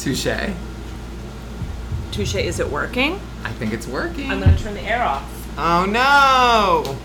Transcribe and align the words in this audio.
Touche. 0.00 0.50
Touche, 2.10 2.36
is 2.36 2.58
it 2.58 2.70
working? 2.70 3.20
I 3.44 3.50
think 3.52 3.74
it's 3.74 3.86
working. 3.86 4.30
I'm 4.30 4.40
gonna 4.40 4.56
turn 4.56 4.72
the 4.72 4.80
air 4.80 5.02
off. 5.02 5.30
Oh 5.58 5.84
no! 5.84 6.96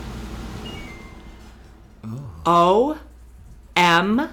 O 2.46 2.98
M 3.76 4.30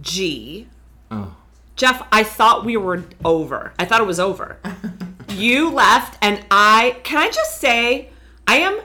G. 0.00 0.66
Oh. 1.10 1.36
Jeff, 1.76 2.08
I 2.10 2.22
thought 2.22 2.64
we 2.64 2.78
were 2.78 3.04
over. 3.22 3.74
I 3.78 3.84
thought 3.84 4.00
it 4.00 4.06
was 4.06 4.18
over. 4.18 4.60
you 5.28 5.70
left, 5.70 6.16
and 6.22 6.42
I 6.50 6.98
can 7.02 7.18
I 7.18 7.30
just 7.30 7.60
say, 7.60 8.08
I 8.46 8.56
am 8.56 8.80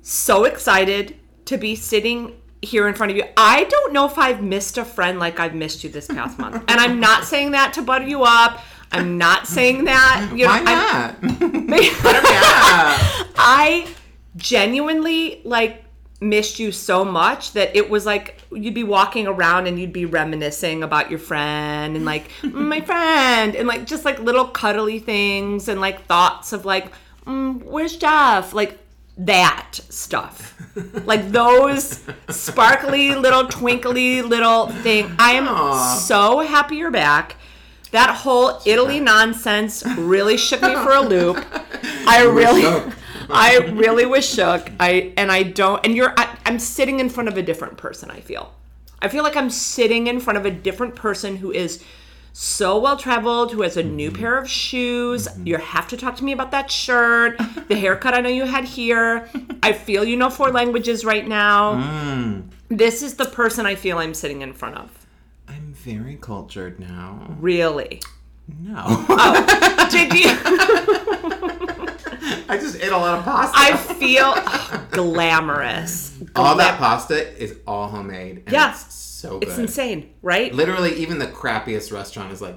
so 0.00 0.44
excited 0.44 1.16
to 1.44 1.58
be 1.58 1.76
sitting 1.76 2.40
here 2.64 2.88
in 2.88 2.94
front 2.94 3.12
of 3.12 3.16
you. 3.16 3.24
I 3.36 3.64
don't 3.64 3.92
know 3.92 4.06
if 4.06 4.18
I've 4.18 4.42
missed 4.42 4.78
a 4.78 4.84
friend 4.84 5.18
like 5.18 5.38
I've 5.38 5.54
missed 5.54 5.84
you 5.84 5.90
this 5.90 6.06
past 6.06 6.38
month. 6.38 6.56
And 6.68 6.80
I'm 6.80 7.00
not 7.00 7.24
saying 7.24 7.52
that 7.52 7.74
to 7.74 7.82
butter 7.82 8.06
you 8.06 8.24
up. 8.24 8.60
I'm 8.92 9.18
not 9.18 9.46
saying 9.46 9.84
that. 9.84 10.30
You 10.34 10.46
know, 10.46 10.52
Why 10.52 10.60
not? 10.60 11.16
I 13.36 13.88
genuinely 14.36 15.40
like 15.44 15.84
missed 16.20 16.58
you 16.58 16.72
so 16.72 17.04
much 17.04 17.52
that 17.52 17.74
it 17.76 17.90
was 17.90 18.06
like 18.06 18.40
you'd 18.50 18.74
be 18.74 18.84
walking 18.84 19.26
around 19.26 19.66
and 19.66 19.78
you'd 19.78 19.92
be 19.92 20.06
reminiscing 20.06 20.82
about 20.82 21.10
your 21.10 21.18
friend 21.18 21.96
and 21.96 22.04
like 22.04 22.28
"Mm, 22.42 22.54
my 22.54 22.80
friend 22.80 23.54
and 23.54 23.68
like 23.68 23.84
just 23.84 24.04
like 24.04 24.18
little 24.20 24.46
cuddly 24.46 24.98
things 24.98 25.68
and 25.68 25.80
like 25.80 26.06
thoughts 26.06 26.52
of 26.52 26.64
like 26.64 26.92
mm, 27.26 27.62
where's 27.64 27.96
Jeff 27.96 28.54
like 28.54 28.78
that 29.16 29.78
stuff 29.90 30.60
like 31.04 31.30
those 31.30 32.02
sparkly 32.28 33.14
little 33.14 33.46
twinkly 33.46 34.22
little 34.22 34.68
thing 34.68 35.14
I 35.18 35.32
am 35.32 35.46
Aw. 35.46 35.94
so 35.94 36.40
happy 36.40 36.76
you're 36.76 36.90
back 36.90 37.36
that 37.92 38.10
whole 38.10 38.60
Italy 38.66 38.98
nonsense 38.98 39.84
really 39.96 40.36
shook 40.36 40.62
me 40.62 40.74
for 40.74 40.90
a 40.94 41.00
loop 41.00 41.44
I 42.06 42.22
really. 42.24 42.64
I 43.30 43.56
really 43.56 44.06
was 44.06 44.28
shook. 44.28 44.70
I 44.78 45.12
and 45.16 45.32
I 45.32 45.42
don't 45.42 45.84
and 45.84 45.96
you're 45.96 46.12
I, 46.16 46.36
I'm 46.44 46.58
sitting 46.58 47.00
in 47.00 47.08
front 47.08 47.28
of 47.28 47.36
a 47.36 47.42
different 47.42 47.76
person, 47.76 48.10
I 48.10 48.20
feel. 48.20 48.52
I 49.00 49.08
feel 49.08 49.22
like 49.22 49.36
I'm 49.36 49.50
sitting 49.50 50.06
in 50.06 50.20
front 50.20 50.38
of 50.38 50.46
a 50.46 50.50
different 50.50 50.94
person 50.94 51.36
who 51.36 51.50
is 51.50 51.82
so 52.36 52.78
well 52.78 52.96
traveled, 52.96 53.52
who 53.52 53.62
has 53.62 53.76
a 53.76 53.82
new 53.82 54.10
Mm-hmm. 54.10 54.20
pair 54.20 54.36
of 54.38 54.50
shoes. 54.50 55.28
You 55.44 55.56
have 55.56 55.86
to 55.88 55.96
talk 55.96 56.16
to 56.16 56.24
me 56.24 56.32
about 56.32 56.50
that 56.50 56.68
shirt, 56.70 57.38
the 57.68 57.76
haircut 57.76 58.12
I 58.12 58.20
know 58.20 58.28
you 58.28 58.44
had 58.44 58.64
here. 58.64 59.28
I 59.62 59.72
feel 59.72 60.04
you 60.04 60.16
know 60.16 60.30
four 60.30 60.50
languages 60.50 61.04
right 61.04 61.26
now. 61.26 61.74
Mm. 61.74 62.50
This 62.68 63.02
is 63.02 63.14
the 63.14 63.24
person 63.26 63.66
I 63.66 63.76
feel 63.76 63.98
I'm 63.98 64.14
sitting 64.14 64.42
in 64.42 64.52
front 64.52 64.76
of. 64.76 64.90
I'm 65.48 65.72
very 65.74 66.16
cultured 66.20 66.80
now. 66.80 67.36
Really. 67.38 68.02
No. 68.60 68.84
Did 69.90 70.12
you 70.12 70.26
I 72.48 72.58
just 72.60 72.76
ate 72.80 72.90
a 72.92 72.96
lot 72.96 73.18
of 73.18 73.24
pasta. 73.24 73.56
I 73.56 73.76
feel 73.76 74.34
ugh, 74.36 74.90
glamorous. 74.90 76.18
all 76.36 76.56
that 76.56 76.78
pasta 76.78 77.40
is 77.42 77.56
all 77.66 77.88
homemade. 77.88 78.42
Yes. 78.50 78.52
Yeah. 78.52 79.13
It's 79.24 79.32
so 79.32 79.38
good. 79.38 79.48
It's 79.48 79.58
insane, 79.58 80.14
right? 80.22 80.54
Literally, 80.54 80.94
even 80.96 81.18
the 81.18 81.26
crappiest 81.26 81.92
restaurant 81.92 82.32
is 82.32 82.42
like, 82.42 82.56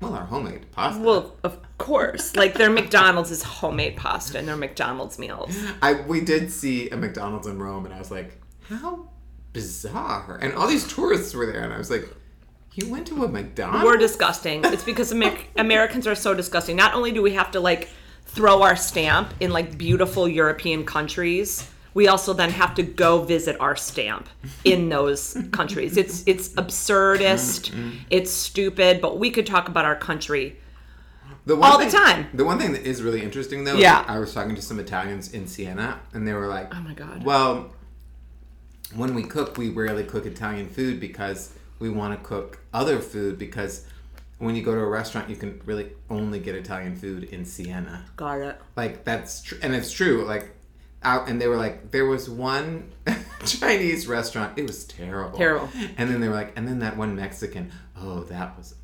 well, 0.00 0.14
our 0.14 0.24
homemade 0.24 0.70
pasta. 0.72 1.02
Well, 1.02 1.36
of 1.42 1.58
course. 1.78 2.36
Like 2.36 2.54
their 2.54 2.70
McDonald's 2.70 3.30
is 3.30 3.42
homemade 3.42 3.96
pasta 3.96 4.38
and 4.38 4.46
their 4.46 4.56
McDonald's 4.56 5.18
meals. 5.18 5.56
I 5.82 5.94
we 6.02 6.20
did 6.20 6.50
see 6.50 6.90
a 6.90 6.96
McDonald's 6.96 7.46
in 7.46 7.58
Rome, 7.58 7.86
and 7.86 7.94
I 7.94 7.98
was 7.98 8.10
like, 8.10 8.40
how 8.68 9.08
bizarre! 9.52 10.38
And 10.42 10.52
all 10.54 10.66
these 10.66 10.86
tourists 10.86 11.34
were 11.34 11.46
there, 11.46 11.62
and 11.62 11.72
I 11.72 11.78
was 11.78 11.90
like, 11.90 12.08
you 12.74 12.90
went 12.90 13.06
to 13.06 13.24
a 13.24 13.28
McDonald's? 13.28 13.84
We're 13.84 13.96
disgusting. 13.96 14.62
It's 14.64 14.84
because 14.84 15.12
Amer- 15.12 15.38
Americans 15.56 16.06
are 16.06 16.14
so 16.14 16.34
disgusting. 16.34 16.76
Not 16.76 16.94
only 16.94 17.10
do 17.10 17.22
we 17.22 17.32
have 17.32 17.50
to 17.52 17.60
like 17.60 17.88
throw 18.26 18.62
our 18.62 18.76
stamp 18.76 19.32
in 19.40 19.50
like 19.50 19.78
beautiful 19.78 20.28
European 20.28 20.84
countries, 20.84 21.70
we 21.96 22.08
also 22.08 22.34
then 22.34 22.50
have 22.50 22.74
to 22.74 22.82
go 22.82 23.22
visit 23.22 23.58
our 23.58 23.74
stamp 23.74 24.28
in 24.64 24.90
those 24.90 25.36
countries. 25.50 25.96
It's 26.02 26.22
it's 26.26 26.50
absurdist. 26.50 27.70
Mm-hmm. 27.70 27.90
It's 28.10 28.30
stupid, 28.30 29.00
but 29.00 29.18
we 29.18 29.30
could 29.30 29.46
talk 29.46 29.66
about 29.68 29.86
our 29.86 29.96
country. 29.96 30.58
The 31.46 31.56
one 31.56 31.72
all 31.72 31.78
the 31.78 31.90
time. 31.90 32.26
The 32.34 32.44
one 32.44 32.58
thing 32.58 32.72
that 32.72 32.82
is 32.82 33.02
really 33.02 33.22
interesting, 33.22 33.64
though, 33.64 33.76
Yeah. 33.76 34.04
I 34.06 34.18
was 34.18 34.34
talking 34.34 34.54
to 34.56 34.60
some 34.60 34.78
Italians 34.78 35.32
in 35.32 35.46
Siena, 35.46 36.00
and 36.12 36.28
they 36.28 36.34
were 36.34 36.48
like, 36.48 36.74
Oh 36.74 36.80
my 36.82 36.92
God. 36.92 37.24
Well, 37.24 37.72
when 38.94 39.14
we 39.14 39.22
cook, 39.22 39.56
we 39.56 39.70
rarely 39.70 40.04
cook 40.04 40.26
Italian 40.26 40.68
food 40.68 41.00
because 41.00 41.54
we 41.78 41.88
want 41.88 42.12
to 42.18 42.22
cook 42.28 42.58
other 42.74 42.98
food 42.98 43.38
because 43.38 43.86
when 44.38 44.54
you 44.54 44.62
go 44.62 44.74
to 44.74 44.80
a 44.80 44.86
restaurant, 44.86 45.30
you 45.30 45.36
can 45.36 45.62
really 45.64 45.92
only 46.10 46.40
get 46.40 46.54
Italian 46.54 46.94
food 46.94 47.24
in 47.24 47.46
Siena. 47.46 48.04
Got 48.16 48.40
it. 48.40 48.60
Like 48.76 49.04
that's 49.04 49.40
true, 49.40 49.58
and 49.62 49.74
it's 49.74 49.90
true. 49.90 50.26
Like 50.26 50.55
out, 51.06 51.28
and 51.28 51.40
they 51.40 51.46
were 51.46 51.56
like, 51.56 51.90
there 51.92 52.04
was 52.04 52.28
one 52.28 52.90
Chinese 53.46 54.06
restaurant. 54.06 54.58
It 54.58 54.66
was 54.66 54.84
terrible, 54.84 55.38
Terrible. 55.38 55.68
And 55.96 56.10
then 56.10 56.20
they 56.20 56.28
were 56.28 56.34
like, 56.34 56.52
and 56.56 56.66
then 56.68 56.80
that 56.80 56.96
one 56.96 57.14
Mexican. 57.16 57.70
Oh, 57.98 58.24
that 58.24 58.56
was 58.58 58.74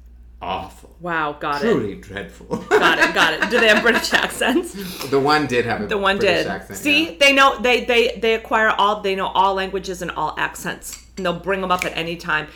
awful. 0.41 0.97
Wow, 1.01 1.33
got 1.39 1.63
it. 1.63 1.71
Truly 1.73 1.97
dreadful. 1.97 2.57
Got 2.57 2.99
it, 3.01 3.15
got 3.15 3.35
it. 3.35 3.51
Do 3.51 3.61
they 3.61 3.69
have 3.69 3.83
British 3.89 4.13
accents? 4.13 4.73
the 5.11 5.21
one 5.21 5.47
did 5.47 5.65
have 5.67 5.83
a 5.83 5.87
The 5.87 5.99
one 5.99 6.19
British 6.19 6.45
did. 6.45 6.51
accent. 6.51 6.79
See, 6.79 7.11
yeah. 7.11 7.17
they 7.19 7.33
know 7.33 7.59
they 7.61 7.85
they 7.85 8.17
they 8.21 8.35
acquire 8.35 8.69
all 8.71 9.01
they 9.03 9.15
know 9.17 9.27
all 9.29 9.55
languages 9.55 10.01
and 10.01 10.11
all 10.13 10.35
accents, 10.39 11.05
and 11.17 11.27
they'll 11.27 11.39
bring 11.41 11.61
them 11.61 11.71
up 11.73 11.85
at 11.85 11.97
any 11.97 12.17
time. 12.17 12.47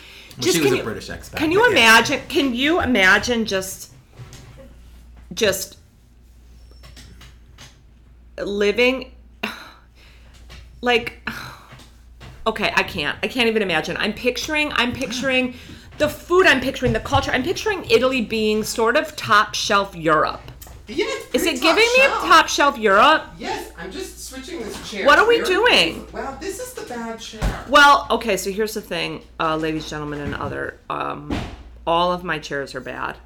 she 0.41 0.59
was 0.61 0.71
a 0.71 0.77
you- 0.77 0.83
British 0.83 1.09
expat. 1.09 1.35
Can 1.37 1.51
you 1.51 1.61
yeah. 1.65 1.71
imagine? 1.71 2.21
Can 2.29 2.55
you 2.55 2.81
imagine 2.81 3.45
just 3.45 3.91
just 5.33 5.77
living 8.43 9.11
like 10.81 11.19
okay, 12.45 12.71
I 12.75 12.83
can't. 12.83 13.17
I 13.23 13.27
can't 13.27 13.47
even 13.47 13.61
imagine. 13.61 13.97
I'm 13.97 14.13
picturing 14.13 14.71
I'm 14.73 14.93
picturing 14.93 15.55
the 15.97 16.07
food, 16.07 16.45
I'm 16.45 16.61
picturing 16.61 16.93
the 16.93 16.99
culture. 16.99 17.31
I'm 17.31 17.43
picturing 17.43 17.83
Italy 17.89 18.21
being 18.21 18.63
sort 18.63 18.95
of 18.95 19.15
top 19.15 19.55
shelf 19.55 19.95
Europe. 19.95 20.41
Yeah, 20.87 21.05
Is 21.33 21.45
it 21.45 21.59
giving 21.59 21.75
me 21.83 21.95
shelf. 21.97 22.23
top 22.23 22.47
shelf 22.47 22.77
Europe? 22.77 23.23
Yes, 23.37 23.73
I'm 23.77 23.91
just 23.91 24.23
switching 24.25 24.59
this 24.59 24.89
chair. 24.89 25.05
What 25.05 25.19
are 25.19 25.27
we 25.27 25.41
doing? 25.43 26.07
Well, 26.13 26.37
this 26.39 26.59
is 26.59 26.73
the 26.73 26.83
bad 26.83 27.19
chair. 27.19 27.65
Well, 27.67 28.07
okay, 28.11 28.37
so 28.37 28.51
here's 28.51 28.73
the 28.73 28.81
thing, 28.81 29.21
uh, 29.39 29.57
ladies, 29.57 29.89
gentlemen, 29.89 30.21
and 30.21 30.35
other. 30.35 30.79
Um, 30.89 31.37
all 31.87 32.11
of 32.11 32.23
my 32.23 32.37
chairs 32.37 32.75
are 32.75 32.81
bad 32.81 33.17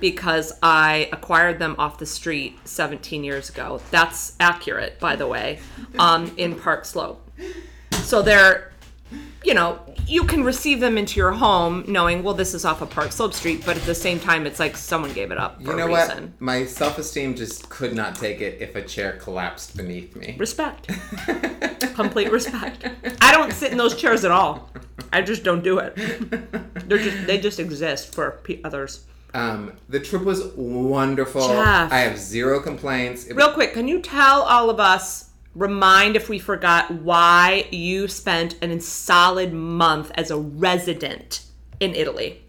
because 0.00 0.52
I 0.62 1.08
acquired 1.12 1.58
them 1.58 1.74
off 1.78 1.98
the 1.98 2.06
street 2.06 2.56
17 2.64 3.24
years 3.24 3.50
ago. 3.50 3.80
That's 3.90 4.34
accurate, 4.38 5.00
by 5.00 5.16
the 5.16 5.26
way, 5.26 5.58
um, 5.98 6.32
in 6.36 6.54
Park 6.54 6.84
Slope. 6.84 7.28
So 7.90 8.22
they're, 8.22 8.72
you 9.44 9.54
know, 9.54 9.78
you 10.06 10.24
can 10.24 10.42
receive 10.44 10.80
them 10.80 10.98
into 10.98 11.18
your 11.18 11.32
home 11.32 11.84
knowing, 11.86 12.22
well, 12.22 12.34
this 12.34 12.54
is 12.54 12.64
off 12.64 12.82
of 12.82 12.90
Park 12.90 13.12
Slope 13.12 13.32
Street, 13.34 13.62
but 13.64 13.76
at 13.76 13.82
the 13.84 13.94
same 13.94 14.18
time, 14.18 14.46
it's 14.46 14.58
like 14.58 14.76
someone 14.76 15.12
gave 15.12 15.30
it 15.30 15.38
up 15.38 15.62
for 15.62 15.70
You 15.70 15.76
know 15.76 15.86
a 15.86 15.90
what? 15.90 16.08
reason. 16.08 16.34
My 16.40 16.64
self-esteem 16.66 17.34
just 17.36 17.68
could 17.68 17.94
not 17.94 18.14
take 18.16 18.40
it 18.40 18.60
if 18.60 18.74
a 18.76 18.82
chair 18.82 19.12
collapsed 19.20 19.76
beneath 19.76 20.16
me. 20.16 20.36
Respect. 20.38 20.90
Complete 21.94 22.30
respect. 22.30 22.88
I 23.20 23.32
don't 23.32 23.52
sit 23.52 23.72
in 23.72 23.78
those 23.78 23.94
chairs 23.96 24.24
at 24.24 24.30
all. 24.30 24.70
I 25.12 25.22
just 25.22 25.44
don't 25.44 25.62
do 25.62 25.78
it. 25.78 25.94
They're 26.88 26.98
just 26.98 27.26
they 27.26 27.38
just 27.38 27.58
exist 27.60 28.14
for 28.14 28.40
pe- 28.44 28.60
others. 28.64 29.04
Um, 29.34 29.72
the 29.88 30.00
trip 30.00 30.22
was 30.24 30.46
wonderful. 30.56 31.46
Jeff. 31.48 31.92
I 31.92 31.98
have 31.98 32.18
zero 32.18 32.60
complaints. 32.60 33.26
It 33.26 33.34
Real 33.36 33.52
quick, 33.52 33.74
can 33.74 33.86
you 33.88 34.00
tell 34.00 34.42
all 34.42 34.70
of 34.70 34.80
us, 34.80 35.25
remind 35.56 36.16
if 36.16 36.28
we 36.28 36.38
forgot 36.38 36.90
why 36.90 37.66
you 37.70 38.06
spent 38.08 38.62
an 38.62 38.78
solid 38.80 39.52
month 39.52 40.12
as 40.14 40.30
a 40.30 40.36
resident 40.36 41.44
in 41.80 41.94
Italy? 41.94 42.42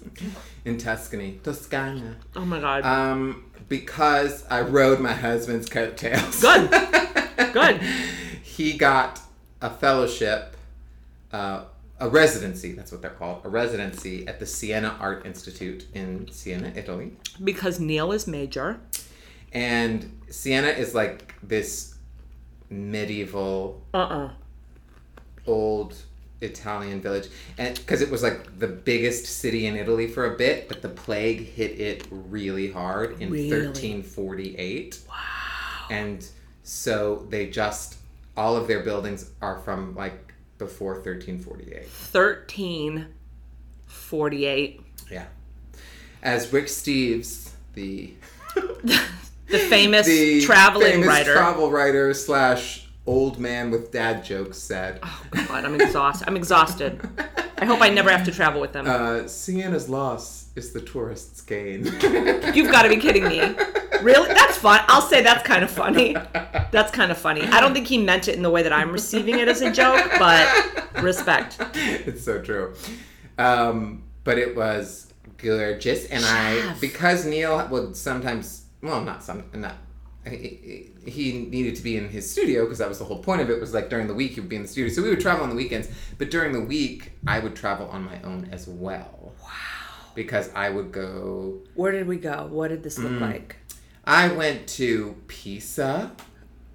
in 0.64 0.78
Tuscany, 0.78 1.38
Toscana. 1.42 2.16
Oh 2.34 2.44
my 2.44 2.60
god. 2.60 2.84
Um, 2.84 3.44
because 3.68 4.44
I 4.50 4.62
rode 4.62 5.00
my 5.00 5.12
husband's 5.12 5.68
coattails. 5.68 6.40
Good. 6.40 6.70
Good. 7.52 7.80
he 8.42 8.76
got 8.76 9.20
a 9.60 9.70
fellowship, 9.70 10.56
uh, 11.32 11.64
a 12.00 12.08
residency. 12.08 12.72
That's 12.72 12.92
what 12.92 13.02
they're 13.02 13.10
called. 13.10 13.42
A 13.44 13.48
residency 13.48 14.26
at 14.26 14.38
the 14.38 14.46
Siena 14.46 14.96
Art 15.00 15.26
Institute 15.26 15.86
in 15.94 16.30
Siena, 16.30 16.72
Italy. 16.74 17.12
Because 17.42 17.78
Neil 17.80 18.12
is 18.12 18.26
major. 18.26 18.80
And 19.52 20.20
Siena 20.30 20.68
is 20.68 20.94
like 20.94 21.34
this 21.42 21.95
medieval 22.70 23.82
Uh-uh. 23.94 24.30
old 25.46 25.94
Italian 26.42 27.00
village, 27.00 27.28
and 27.56 27.74
because 27.76 28.02
it 28.02 28.10
was 28.10 28.22
like 28.22 28.58
the 28.58 28.66
biggest 28.68 29.24
city 29.26 29.66
in 29.66 29.74
Italy 29.76 30.06
for 30.06 30.34
a 30.34 30.36
bit, 30.36 30.68
but 30.68 30.82
the 30.82 30.88
plague 30.88 31.46
hit 31.46 31.80
it 31.80 32.06
really 32.10 32.70
hard 32.70 33.12
in 33.22 33.30
Really? 33.30 33.50
1348. 33.50 34.98
Wow! 35.08 35.14
And 35.90 36.26
so 36.62 37.26
they 37.30 37.48
just 37.48 37.96
all 38.36 38.54
of 38.56 38.68
their 38.68 38.80
buildings 38.80 39.30
are 39.40 39.58
from 39.60 39.94
like 39.94 40.34
before 40.58 40.92
1348. 40.94 41.86
1348. 42.12 44.80
Yeah. 45.10 45.24
as 46.22 46.52
Rick 46.52 46.66
Steves, 46.66 47.50
the 47.74 48.12
The 49.48 49.58
famous 49.58 50.06
the 50.06 50.40
traveling 50.42 50.92
famous 50.92 51.08
writer. 51.08 51.34
travel 51.34 51.70
writer 51.70 52.12
slash 52.14 52.88
old 53.06 53.38
man 53.38 53.70
with 53.70 53.92
dad 53.92 54.24
jokes, 54.24 54.58
said, 54.58 54.98
oh 55.02 55.22
God, 55.46 55.64
I'm 55.64 55.80
exhausted. 55.80 56.26
I'm 56.28 56.36
exhausted. 56.36 57.00
I 57.58 57.64
hope 57.64 57.80
I 57.80 57.88
never 57.88 58.10
have 58.10 58.24
to 58.24 58.32
travel 58.32 58.60
with 58.60 58.72
them. 58.72 58.86
uh, 58.86 59.26
"Siena's 59.28 59.88
loss 59.88 60.46
is 60.56 60.72
the 60.72 60.80
tourist's 60.80 61.40
gain." 61.40 61.84
You've 62.54 62.70
got 62.72 62.82
to 62.82 62.88
be 62.88 62.96
kidding 62.96 63.24
me. 63.28 63.40
Really? 64.02 64.28
That's 64.34 64.58
fun. 64.58 64.80
I'll 64.88 65.00
say 65.00 65.22
that's 65.22 65.42
kind 65.46 65.62
of 65.64 65.70
funny. 65.70 66.14
That's 66.72 66.90
kind 66.90 67.10
of 67.10 67.16
funny. 67.16 67.42
I 67.44 67.60
don't 67.60 67.72
think 67.72 67.86
he 67.86 67.96
meant 67.98 68.28
it 68.28 68.34
in 68.34 68.42
the 68.42 68.50
way 68.50 68.62
that 68.62 68.72
I'm 68.72 68.90
receiving 68.90 69.38
it 69.38 69.48
as 69.48 69.62
a 69.62 69.70
joke, 69.72 70.04
but 70.18 70.46
respect. 71.02 71.56
it's 71.74 72.22
so 72.24 72.42
true. 72.42 72.74
Um, 73.38 74.02
but 74.24 74.36
it 74.38 74.54
was 74.56 75.12
gorgeous, 75.38 76.04
and 76.06 76.24
I 76.26 76.74
because 76.80 77.24
Neil 77.24 77.66
would 77.70 77.96
sometimes, 77.96 78.65
well, 78.86 79.02
not 79.02 79.22
some, 79.22 79.44
not. 79.54 79.76
He 80.28 80.90
he 81.06 81.32
needed 81.50 81.76
to 81.76 81.82
be 81.82 81.96
in 81.96 82.08
his 82.08 82.28
studio 82.28 82.64
because 82.64 82.78
that 82.78 82.88
was 82.88 82.98
the 82.98 83.04
whole 83.04 83.22
point 83.22 83.40
of 83.42 83.48
it. 83.50 83.60
Was 83.60 83.72
like 83.74 83.88
during 83.90 84.08
the 84.08 84.14
week 84.14 84.32
he 84.32 84.40
would 84.40 84.48
be 84.48 84.56
in 84.56 84.62
the 84.62 84.68
studio, 84.68 84.92
so 84.92 85.02
we 85.02 85.10
would 85.10 85.20
travel 85.20 85.44
on 85.44 85.50
the 85.50 85.56
weekends. 85.56 85.88
But 86.18 86.30
during 86.32 86.52
the 86.52 86.60
week, 86.60 87.12
I 87.26 87.38
would 87.38 87.54
travel 87.54 87.86
on 87.88 88.04
my 88.04 88.20
own 88.22 88.48
as 88.50 88.66
well. 88.66 89.34
Wow! 89.42 89.48
Because 90.16 90.50
I 90.54 90.70
would 90.70 90.90
go. 90.90 91.60
Where 91.74 91.92
did 91.92 92.08
we 92.08 92.16
go? 92.16 92.48
What 92.50 92.68
did 92.68 92.82
this 92.82 92.98
look 92.98 93.12
Mm. 93.12 93.20
like? 93.20 93.56
I 94.04 94.28
went 94.28 94.66
to 94.80 95.14
Pisa, 95.28 96.10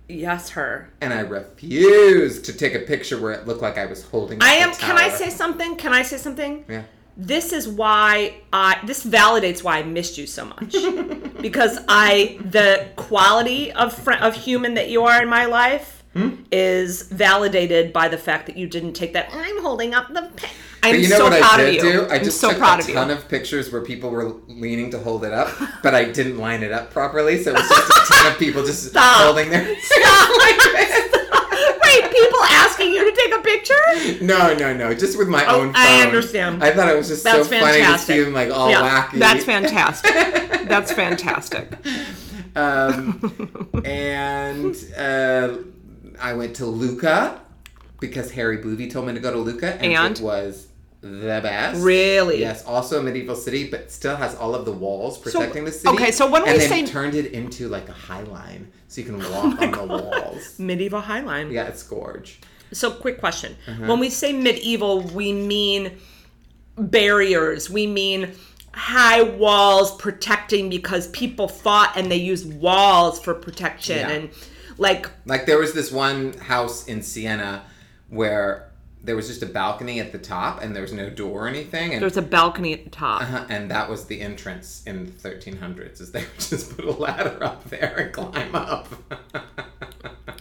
Yes, 0.08 0.50
her. 0.52 0.90
and 1.02 1.14
I 1.14 1.20
refused 1.22 2.46
to 2.46 2.54
take 2.54 2.74
a 2.74 2.80
picture 2.80 3.20
where 3.20 3.32
it 3.34 3.48
looked 3.48 3.62
like 3.62 3.78
I 3.78 3.86
was 3.86 4.04
holding. 4.04 4.42
I 4.42 4.54
am. 4.64 4.74
Can 4.76 4.98
I 4.98 5.10
say 5.10 5.30
something? 5.30 5.76
Can 5.76 5.92
I 5.94 6.04
say 6.04 6.18
something? 6.18 6.64
Yeah. 6.70 6.84
This 7.24 7.54
is 7.54 7.68
why 7.68 8.36
I. 8.52 8.80
This 8.86 9.06
validates 9.06 9.64
why 9.64 9.78
I 9.78 9.84
missed 9.84 10.18
you 10.18 10.26
so 10.26 10.46
much, 10.46 10.72
because 11.42 11.78
I 11.88 12.40
the 12.44 12.88
quality 12.96 13.72
of 13.72 13.94
fr- 13.94 14.14
of 14.14 14.36
human 14.36 14.74
that 14.74 14.90
you 14.90 15.04
are 15.04 15.22
in 15.22 15.30
my 15.30 15.46
life 15.46 15.98
Hmm? 16.14 16.44
is 16.52 17.04
validated 17.04 17.94
by 17.94 18.10
the 18.10 18.18
fact 18.18 18.46
that 18.48 18.58
you 18.58 18.68
didn't 18.68 18.94
take 18.94 19.14
that. 19.14 19.30
I'm 19.32 19.62
holding 19.62 19.94
up 19.94 20.10
the. 20.10 20.24
Pen. 20.36 20.50
I'm 20.84 20.94
But 20.96 21.00
you 21.02 21.10
know 21.10 21.18
so 21.18 21.24
what 21.30 21.40
proud 21.40 21.60
I 21.60 21.64
of 21.64 21.68
did 21.74 21.76
you. 21.84 21.92
do? 21.94 22.06
I 22.10 22.16
I'm 22.16 22.24
just 22.26 22.42
so 22.42 22.50
took 22.50 22.58
proud 22.58 22.80
a 22.80 22.82
of 22.82 22.88
you. 22.90 22.96
ton 22.96 23.12
of 23.12 23.30
pictures 23.30 23.72
where 23.72 23.82
people 23.82 24.10
were 24.10 24.34
leaning 24.48 24.90
to 24.92 25.00
hold 25.00 25.24
it 25.24 25.32
up, 25.32 25.50
but 25.84 25.94
I 25.96 26.06
didn't 26.06 26.38
line 26.40 26.64
it 26.64 26.72
up 26.74 26.90
properly, 26.92 27.42
so 27.42 27.52
it 27.52 27.60
was 27.60 27.70
just 27.70 28.12
a 28.12 28.14
ton 28.14 28.32
of 28.34 28.38
people 28.40 28.66
just 28.66 28.90
Stop. 28.90 29.24
holding 29.24 29.52
their 29.52 29.64
Wait, 31.92 32.12
people 32.12 32.40
asking 32.44 32.92
you 32.94 33.04
to 33.10 33.16
take 33.16 33.34
a 33.36 33.42
picture? 33.42 34.24
No, 34.26 34.54
no, 34.56 34.74
no, 34.76 34.94
just 34.94 35.18
with 35.18 35.28
my 35.28 35.46
Oh, 35.46 35.62
own 35.62 35.68
phone. 35.68 35.76
I 35.76 36.02
understand. 36.04 36.64
I 36.64 36.72
thought 36.72 36.90
it 36.90 36.96
was 36.98 37.08
just 37.10 37.24
That's 37.24 37.38
so 37.40 37.44
funny 37.44 37.60
to 37.80 37.84
fantastic. 37.84 38.16
see 38.16 38.24
them 38.24 38.34
like 38.34 38.50
all 38.52 38.70
yeah, 38.70 39.08
wacky. 39.08 39.20
that's 39.20 39.44
fantastic. 39.46 40.12
That's 40.72 40.94
fantastic. 40.94 41.70
Um, 42.56 43.70
and 43.86 44.76
uh, 44.98 45.58
I 46.20 46.34
went 46.34 46.56
to 46.58 46.66
Lucca 46.66 47.42
because 48.00 48.32
Harry 48.32 48.58
Booby 48.58 48.90
told 48.90 49.08
me 49.08 49.14
to 49.14 49.20
go 49.20 49.32
to 49.34 49.38
Lucca, 49.40 49.74
and, 49.76 49.92
And? 49.94 50.18
it 50.18 50.24
was 50.24 50.68
the 51.02 51.40
best. 51.42 51.82
Really? 51.84 52.40
Yes. 52.40 52.64
Also 52.66 53.00
a 53.00 53.04
medieval 53.04 53.36
city, 53.36 53.70
but 53.70 53.92
still 53.92 54.16
has 54.16 54.36
all 54.36 54.54
of 54.56 54.66
the 54.66 54.72
walls 54.72 55.18
protecting 55.18 55.66
the 55.66 55.72
city. 55.72 55.90
okay, 55.96 56.12
so 56.12 56.30
when 56.30 56.48
and 56.48 56.54
we 56.58 56.60
say- 56.68 56.86
turned 56.86 57.16
it 57.16 57.32
into 57.34 57.68
like 57.68 57.90
a 57.90 57.94
high 57.94 58.22
line, 58.24 58.72
so 58.88 59.02
you 59.02 59.08
can 59.08 59.18
walk 59.32 59.62
on 59.62 59.72
the 59.72 59.84
walls. 59.88 60.60
Medieval 60.60 61.02
high 61.02 61.22
line. 61.22 61.52
Yeah, 61.52 61.66
it's 61.68 61.84
gorge. 61.84 62.40
So, 62.74 62.90
quick 62.92 63.20
question. 63.20 63.58
Uh-huh. 63.68 63.86
When 63.88 64.00
we 64.00 64.10
say 64.10 64.32
medieval, 64.32 65.02
we 65.02 65.34
mean 65.34 65.98
barriers. 66.78 67.70
We 67.70 67.88
mean 67.88 68.34
high 68.74 69.22
walls 69.24 69.96
protecting 69.98 70.70
because 70.70 71.08
people 71.10 71.48
fought 71.50 71.94
and 71.98 72.10
they 72.10 72.16
used 72.18 72.54
walls 72.54 73.20
for 73.20 73.34
protection. 73.34 73.98
Yeah. 73.98 74.10
And, 74.10 74.30
like, 74.78 75.10
Like 75.26 75.46
there 75.46 75.60
was 75.60 75.74
this 75.74 75.92
one 75.92 76.34
house 76.34 76.88
in 76.88 77.02
Siena 77.02 77.64
where 78.10 78.71
there 79.04 79.16
was 79.16 79.28
just 79.28 79.42
a 79.42 79.48
balcony 79.48 80.00
at 80.00 80.12
the 80.12 80.20
top, 80.20 80.62
and 80.62 80.76
there 80.76 80.82
was 80.84 80.94
no 80.94 81.10
door 81.10 81.46
or 81.46 81.48
anything, 81.48 81.94
and 81.94 82.02
there's 82.02 82.18
a 82.18 82.22
balcony 82.22 82.74
at 82.74 82.84
the 82.84 82.90
top. 82.90 83.22
Uh-huh, 83.24 83.46
and 83.50 83.70
that 83.72 83.90
was 83.90 84.06
the 84.06 84.22
entrance 84.22 84.84
in 84.86 85.06
the 85.06 85.12
1300s 85.12 86.00
is 86.02 86.12
they 86.12 86.22
would 86.22 86.30
just 86.40 86.76
put 86.76 86.86
a 86.86 86.92
ladder 86.92 87.44
up 87.44 87.64
there 87.66 87.96
and 87.98 88.14
climb 88.14 88.56
up 88.56 88.88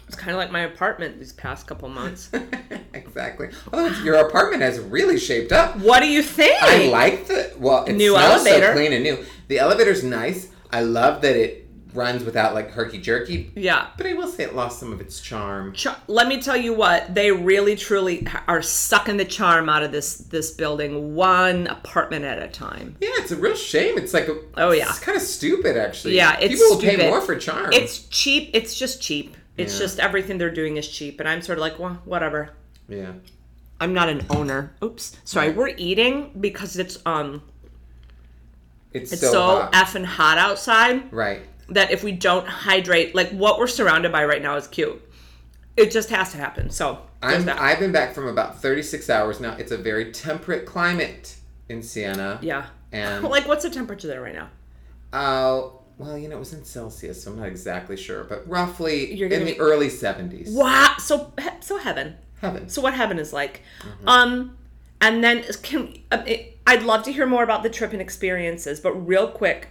It's 0.08 0.16
kind 0.16 0.32
of 0.32 0.38
like 0.38 0.50
my 0.50 0.60
apartment 0.62 1.18
these 1.20 1.32
past 1.32 1.66
couple 1.68 1.88
months. 1.88 2.30
exactly 2.92 3.48
although 3.72 3.86
it's, 3.86 4.00
your 4.02 4.16
apartment 4.26 4.60
has 4.62 4.78
really 4.80 5.18
shaped 5.18 5.52
up 5.52 5.76
what 5.76 6.00
do 6.00 6.08
you 6.08 6.22
think? 6.22 6.60
i 6.62 6.88
like 6.88 7.26
the 7.28 7.52
well 7.58 7.84
it 7.84 7.92
New 7.94 8.16
elevator. 8.16 8.66
so 8.66 8.72
clean 8.72 8.92
and 8.92 9.02
new 9.04 9.24
the 9.48 9.58
elevator's 9.58 10.02
nice 10.02 10.48
i 10.72 10.80
love 10.80 11.22
that 11.22 11.36
it 11.36 11.68
runs 11.94 12.24
without 12.24 12.54
like 12.54 12.70
herky 12.70 12.98
jerky. 12.98 13.50
Yeah. 13.54 13.88
but 13.96 14.06
i 14.06 14.14
will 14.14 14.28
say 14.28 14.44
it 14.44 14.54
lost 14.54 14.78
some 14.80 14.92
of 14.92 15.00
its 15.00 15.20
charm. 15.20 15.72
Ch- 15.72 15.88
let 16.06 16.28
me 16.28 16.40
tell 16.40 16.56
you 16.56 16.72
what 16.74 17.14
they 17.14 17.30
really 17.32 17.76
truly 17.76 18.26
are 18.48 18.62
sucking 18.62 19.16
the 19.16 19.24
charm 19.24 19.68
out 19.68 19.82
of 19.82 19.92
this 19.92 20.16
this 20.16 20.50
building 20.50 21.14
one 21.14 21.66
apartment 21.66 22.24
at 22.24 22.42
a 22.42 22.48
time. 22.48 22.96
Yeah 23.00 23.08
it's 23.14 23.30
a 23.32 23.36
real 23.36 23.54
shame. 23.56 23.98
It's 23.98 24.14
like 24.14 24.28
a, 24.28 24.36
Oh, 24.56 24.70
yeah. 24.72 24.88
it's 24.88 24.98
kind 24.98 25.16
of 25.16 25.22
stupid 25.22 25.76
actually. 25.76 26.16
Yeah, 26.16 26.38
it's 26.38 26.54
people 26.54 26.76
will 26.76 26.82
pay 26.82 27.08
more 27.08 27.20
for 27.20 27.36
charm. 27.36 27.72
It's 27.72 28.00
cheap 28.08 28.50
it's 28.54 28.78
just 28.78 29.00
cheap. 29.02 29.36
It's 29.56 29.74
Yeah. 29.74 29.80
just 29.80 29.98
everything 30.00 30.38
they're 30.38 30.50
doing 30.50 30.76
is 30.76 30.88
cheap 30.88 31.20
and 31.20 31.28
i'm 31.28 31.42
sort 31.42 31.58
of 31.58 31.62
like 31.62 31.78
well 31.78 32.00
whatever. 32.04 32.50
Yeah. 32.88 33.12
I'm 33.80 33.94
not 33.94 34.08
an 34.10 34.26
owner. 34.30 34.72
Oops. 34.84 35.16
Sorry 35.24 35.50
we're 35.52 35.68
eating 35.76 36.32
because 36.38 36.76
it's 36.78 36.98
um 37.06 37.42
it's, 38.92 39.12
it's 39.12 39.20
so, 39.22 39.30
so, 39.32 39.40
hot. 39.42 39.72
effing 39.72 40.04
hot 40.04 40.36
outside. 40.36 41.12
Right 41.12 41.42
that 41.70 41.90
if 41.90 42.02
we 42.04 42.12
don't 42.12 42.46
hydrate 42.46 43.14
like 43.14 43.30
what 43.30 43.58
we're 43.58 43.66
surrounded 43.66 44.12
by 44.12 44.24
right 44.24 44.42
now 44.42 44.56
is 44.56 44.66
cute 44.68 45.00
it 45.76 45.90
just 45.90 46.10
has 46.10 46.32
to 46.32 46.36
happen 46.36 46.70
so 46.70 47.00
I'm, 47.22 47.44
that. 47.44 47.60
I've 47.60 47.78
been 47.78 47.92
back 47.92 48.14
from 48.14 48.28
about 48.28 48.62
36 48.62 49.10
hours 49.10 49.40
now. 49.40 49.52
It's 49.58 49.72
a 49.72 49.76
very 49.76 50.10
temperate 50.10 50.64
climate 50.64 51.36
in 51.68 51.82
Siena. 51.82 52.38
yeah 52.42 52.66
And, 52.92 53.24
like 53.36 53.46
what's 53.46 53.62
the 53.62 53.70
temperature 53.70 54.08
there 54.08 54.20
right 54.22 54.34
now 54.34 54.48
uh, 55.12 55.68
well, 55.98 56.16
you 56.16 56.28
know, 56.28 56.36
it 56.36 56.38
was 56.38 56.54
in 56.54 56.64
Celsius, 56.64 57.24
so 57.24 57.32
I'm 57.32 57.38
not 57.38 57.48
exactly 57.48 57.96
sure, 57.96 58.24
but 58.24 58.48
roughly 58.48 59.12
You're 59.12 59.28
in 59.28 59.44
the 59.44 59.52
be- 59.52 59.60
early 59.60 59.88
70s. 59.88 60.52
wow 60.54 60.94
so 60.98 61.32
so 61.60 61.76
heaven 61.78 62.16
Heaven. 62.40 62.68
So 62.68 62.80
what 62.80 62.94
heaven 62.94 63.18
is 63.18 63.32
like. 63.32 63.62
Mm-hmm. 63.82 64.08
Um, 64.08 64.56
and 65.00 65.22
then 65.22 65.44
can 65.62 65.98
uh, 66.10 66.22
it, 66.26 66.58
I'd 66.66 66.82
love 66.82 67.02
to 67.04 67.12
hear 67.12 67.26
more 67.26 67.42
about 67.42 67.62
the 67.62 67.70
trip 67.70 67.92
and 67.92 68.00
experiences, 68.00 68.80
but 68.80 68.92
real 68.92 69.28
quick, 69.28 69.68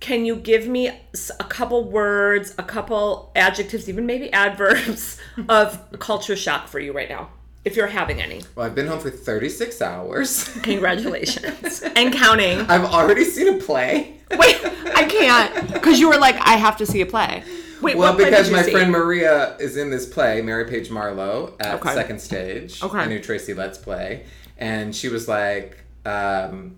can 0.00 0.24
you 0.24 0.36
give 0.36 0.66
me 0.68 0.88
a 0.88 1.44
couple 1.44 1.84
words, 1.84 2.54
a 2.58 2.62
couple 2.62 3.32
adjectives, 3.34 3.88
even 3.88 4.06
maybe 4.06 4.32
adverbs 4.44 5.18
of 5.48 5.78
culture 5.98 6.36
shock 6.36 6.68
for 6.68 6.78
you 6.78 6.92
right 6.92 7.08
now, 7.08 7.30
if 7.64 7.76
you're 7.76 7.86
having 7.88 8.20
any? 8.22 8.42
Well, 8.54 8.66
I've 8.66 8.74
been 8.74 8.86
home 8.86 9.00
for 9.00 9.10
36 9.10 9.82
hours. 9.82 10.48
Congratulations 10.62 11.82
and 11.96 12.12
counting. 12.14 12.60
I've 12.60 12.84
already 12.84 13.24
seen 13.24 13.48
a 13.54 13.58
play. 13.58 14.14
Wait, 14.30 14.56
I 14.94 15.04
can't 15.04 15.72
because 15.72 15.98
you 15.98 16.08
were 16.08 16.18
like, 16.18 16.36
I 16.36 16.52
have 16.56 16.76
to 16.78 16.86
see 16.86 17.00
a 17.00 17.06
play. 17.06 17.42
Wait, 17.80 17.96
Well, 17.96 18.12
what 18.12 18.24
because 18.24 18.50
my 18.50 18.62
see? 18.62 18.72
friend 18.72 18.90
Maria 18.90 19.56
is 19.58 19.76
in 19.76 19.88
this 19.90 20.04
play, 20.04 20.42
Mary 20.42 20.64
Page 20.68 20.90
Marlowe, 20.90 21.54
at 21.60 21.76
Okay. 21.76 21.94
Second 21.94 22.20
Stage, 22.20 22.82
Okay. 22.82 23.04
a 23.04 23.06
new 23.06 23.20
Tracy 23.20 23.54
Letts 23.54 23.78
play, 23.78 24.26
and 24.58 24.94
she 24.94 25.08
was 25.08 25.28
like, 25.28 25.78
um, 26.04 26.76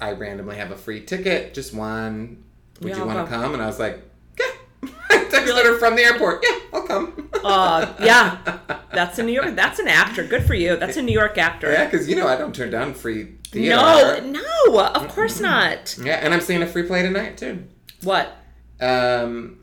"I 0.00 0.12
randomly 0.12 0.56
have 0.56 0.70
a 0.70 0.76
free 0.76 1.00
ticket, 1.04 1.54
just 1.54 1.74
one. 1.74 2.44
Would 2.80 2.90
Yeah, 2.90 2.98
you 2.98 3.04
want 3.04 3.28
to 3.28 3.34
come?" 3.34 3.54
And 3.54 3.62
I 3.62 3.66
was 3.66 3.78
like, 3.78 4.02
"Yeah." 4.38 4.46
I 5.10 5.16
texted 5.30 5.64
her 5.64 5.78
from 5.78 5.96
the 5.96 6.02
airport. 6.02 6.44
Yeah, 6.48 6.58
I'll 6.72 6.82
come. 6.86 7.30
Uh, 7.44 7.94
yeah, 8.00 8.58
that's 8.92 9.18
a 9.18 9.22
New 9.22 9.32
York. 9.32 9.54
That's 9.54 9.78
an 9.78 9.88
actor. 9.88 10.24
Good 10.24 10.44
for 10.44 10.54
you. 10.54 10.76
That's 10.76 10.96
a 10.96 11.02
New 11.02 11.12
York 11.12 11.38
actor. 11.38 11.70
yeah, 11.72 11.84
because 11.84 12.08
you 12.08 12.16
know 12.16 12.26
I 12.26 12.36
don't 12.36 12.54
turn 12.54 12.70
down 12.70 12.94
free 12.94 13.36
theater. 13.48 13.76
No, 13.76 14.20
no, 14.20 14.80
of 14.80 15.08
course 15.08 15.40
not. 15.40 15.96
Yeah, 16.02 16.16
and 16.16 16.32
I'm 16.34 16.40
seeing 16.40 16.62
a 16.62 16.66
free 16.66 16.82
play 16.84 17.02
tonight 17.02 17.36
too. 17.38 17.64
What? 18.02 18.36
Um, 18.80 19.58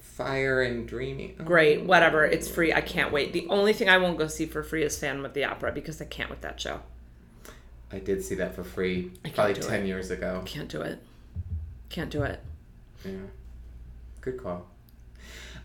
Fire 0.00 0.62
and 0.62 0.86
Dreamy. 0.86 1.36
Oh, 1.40 1.44
Great, 1.44 1.82
whatever. 1.84 2.24
It's 2.24 2.48
free. 2.48 2.72
I 2.72 2.80
can't 2.80 3.12
wait. 3.12 3.32
The 3.32 3.46
only 3.48 3.72
thing 3.72 3.88
I 3.88 3.98
won't 3.98 4.18
go 4.18 4.26
see 4.28 4.46
for 4.46 4.62
free 4.62 4.82
is 4.84 4.98
Phantom 4.98 5.24
of 5.24 5.34
the 5.34 5.44
Opera 5.44 5.72
because 5.72 6.00
I 6.00 6.04
can't 6.04 6.30
with 6.30 6.42
that 6.42 6.60
show. 6.60 6.80
I 7.92 7.98
did 7.98 8.24
see 8.24 8.34
that 8.36 8.54
for 8.54 8.64
free 8.64 9.12
probably 9.34 9.54
do 9.54 9.60
ten 9.62 9.86
years 9.86 10.10
ago. 10.10 10.42
Can't 10.46 10.68
do 10.68 10.80
it. 10.82 10.98
Can't 11.90 12.10
do 12.10 12.22
it. 12.22 12.40
Yeah. 13.04 13.12
Good 14.20 14.42
call. 14.42 14.66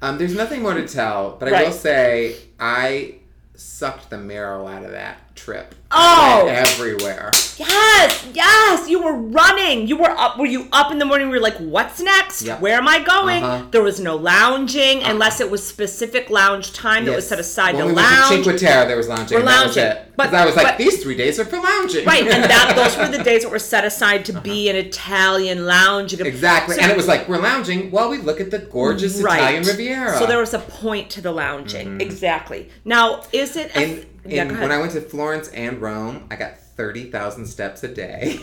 Um, 0.02 0.18
there's 0.18 0.36
nothing 0.36 0.62
more 0.62 0.74
to 0.74 0.88
tell, 0.88 1.38
but 1.40 1.48
I 1.48 1.52
Right. 1.52 1.66
will 1.68 1.74
say 1.74 2.36
I 2.60 3.16
sucked 3.56 4.10
the 4.10 4.18
marrow 4.18 4.68
out 4.68 4.84
of 4.84 4.92
that 4.92 5.18
trip. 5.38 5.74
Oh! 5.90 6.48
Everywhere. 6.50 7.32
Yes, 7.58 8.28
yes, 8.34 8.90
you 8.90 9.02
were 9.02 9.14
running. 9.14 9.88
You 9.88 9.96
were 9.98 10.10
up. 10.10 10.38
Were 10.38 10.46
you 10.46 10.68
up 10.74 10.92
in 10.92 11.00
the 11.00 11.06
morning? 11.06 11.30
We 11.30 11.36
were 11.36 11.42
like, 11.42 11.58
"What's 11.58 12.02
next? 12.02 12.42
Yep. 12.42 12.60
Where 12.60 12.76
am 12.76 12.88
I 12.88 13.00
going?" 13.00 13.44
Uh-huh. 13.44 13.68
There 13.72 13.82
was 13.82 14.00
no 14.00 14.18
lounging 14.18 15.00
uh-huh. 15.00 15.12
unless 15.12 15.40
it 15.40 15.50
was 15.50 15.66
specific 15.66 16.30
lounge 16.30 16.74
time 16.74 17.06
that 17.06 17.16
was 17.16 17.28
set 17.28 17.40
aside 17.40 17.76
when 17.76 17.86
to 17.86 17.90
we 17.90 17.96
lounge. 17.96 18.30
went 18.32 18.44
to 18.44 18.50
Cinque 18.50 18.60
Terre, 18.60 18.86
there 18.86 18.98
was 18.98 19.08
lounging. 19.08 19.36
We're 19.36 19.40
and 19.40 19.48
that 19.48 19.68
was 19.68 19.78
lounging. 19.78 19.98
it. 19.98 20.12
But- 20.18 20.34
I 20.34 20.46
was 20.46 20.56
like, 20.56 20.68
but- 20.68 20.78
these 20.78 21.02
three 21.02 21.16
days 21.16 21.40
are 21.40 21.46
for 21.46 21.60
lounging. 21.60 22.06
Right, 22.06 22.28
and 22.28 22.44
that 22.44 22.74
those 22.76 22.98
were 22.98 23.16
the 23.16 23.24
days 23.24 23.44
that 23.44 23.52
were 23.52 23.60
set 23.60 23.86
aside 23.86 24.26
to 24.26 24.42
be 24.42 24.70
uh-huh. 24.70 24.80
an 24.80 24.86
Italian 24.86 25.66
lounge. 25.66 26.14
exactly. 26.14 26.76
So- 26.76 26.82
and 26.82 26.92
it 26.92 26.98
was 26.98 27.08
like 27.08 27.30
we're 27.30 27.42
lounging 27.42 27.92
while 27.92 28.10
we 28.10 28.18
look 28.18 28.42
at 28.42 28.52
the 28.52 28.60
gorgeous 28.60 29.20
Italian 29.20 29.64
Riviera. 29.64 30.18
So 30.18 30.26
there 30.26 30.40
was 30.40 30.54
a 30.54 30.60
point 30.60 31.10
to 31.12 31.22
the 31.22 31.32
lounging. 31.32 31.88
Mm-hmm. 31.88 32.02
Exactly. 32.02 32.70
Now, 32.84 33.24
is 33.32 33.56
it? 33.56 33.76
A, 33.76 33.84
In, 33.84 34.06
yeah, 34.28 34.44
in, 34.44 34.60
when 34.60 34.72
I 34.72 34.78
went 34.80 34.92
to 34.94 35.02
Florence 35.02 35.48
and 35.50 35.82
Rome, 35.82 36.28
I 36.32 36.36
got 36.36 36.58
thirty 36.58 37.10
thousand 37.12 37.46
steps 37.48 37.84
a 37.84 37.88
day. 37.88 38.40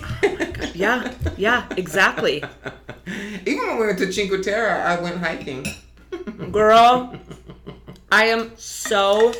yeah, 0.74 1.12
yeah, 1.36 1.66
exactly. 1.76 2.42
Even 3.46 3.66
when 3.68 3.78
we 3.80 3.86
went 3.86 3.98
to 3.98 4.12
Cinque 4.12 4.42
Terre, 4.42 4.82
I 4.82 5.00
went 5.00 5.18
hiking. 5.18 5.66
Girl, 6.52 7.14
I 8.10 8.26
am 8.26 8.52
so. 8.56 9.32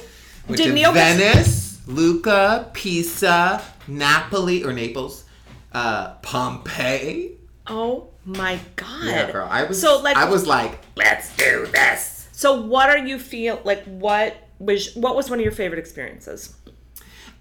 Went 0.49 0.59
Did 0.59 0.75
Neil 0.75 0.93
Venice, 0.93 1.81
Lucca, 1.87 2.71
Pisa, 2.75 3.63
Napoli 3.89 4.63
or 4.65 4.73
Naples, 4.73 5.25
uh, 5.73 6.15
Pompeii. 6.23 7.33
Oh 7.67 8.09
my 8.27 8.59
god. 8.77 9.05
Yeah, 9.05 9.31
girl. 9.33 9.49
I 9.51 9.65
was 9.65 9.81
So, 9.81 10.01
like- 10.03 10.17
I 10.19 10.27
was 10.29 10.47
like, 10.47 10.81
let's 10.97 11.35
do 11.37 11.67
this. 11.73 12.29
So 12.33 12.61
what 12.61 12.91
are 12.91 12.99
you 12.99 13.19
feel 13.19 13.61
like? 13.65 13.85
What 13.85 14.37
was 14.65 14.95
what 14.95 15.17
was 15.17 15.31
one 15.31 15.39
of 15.39 15.43
your 15.45 15.53
favorite 15.53 15.79
experiences? 15.79 16.57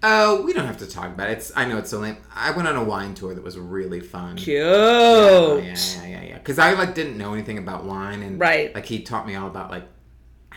Oh, 0.05 0.41
we 0.41 0.51
don't 0.51 0.65
have 0.65 0.79
to 0.79 0.87
talk 0.87 1.07
about 1.07 1.29
it. 1.29 1.33
It's 1.37 1.51
I 1.55 1.65
know 1.65 1.77
it's 1.77 1.89
so 1.89 1.99
lame. 1.99 2.17
I 2.35 2.51
went 2.51 2.67
on 2.67 2.75
a 2.75 2.83
wine 2.83 3.13
tour 3.13 3.33
that 3.33 3.43
was 3.43 3.57
really 3.57 4.01
fun. 4.01 4.35
Cute. 4.35 4.57
Yeah, 4.57 5.55
yeah, 5.57 5.61
yeah, 5.61 6.05
yeah, 6.07 6.21
yeah. 6.23 6.37
Because 6.37 6.59
I 6.59 6.73
like 6.73 6.93
didn't 6.93 7.17
know 7.17 7.33
anything 7.33 7.57
about 7.57 7.85
wine, 7.85 8.21
and 8.21 8.39
Right. 8.39 8.73
like 8.75 8.85
he 8.85 9.01
taught 9.01 9.25
me 9.25 9.35
all 9.35 9.47
about 9.47 9.71
like 9.71 9.85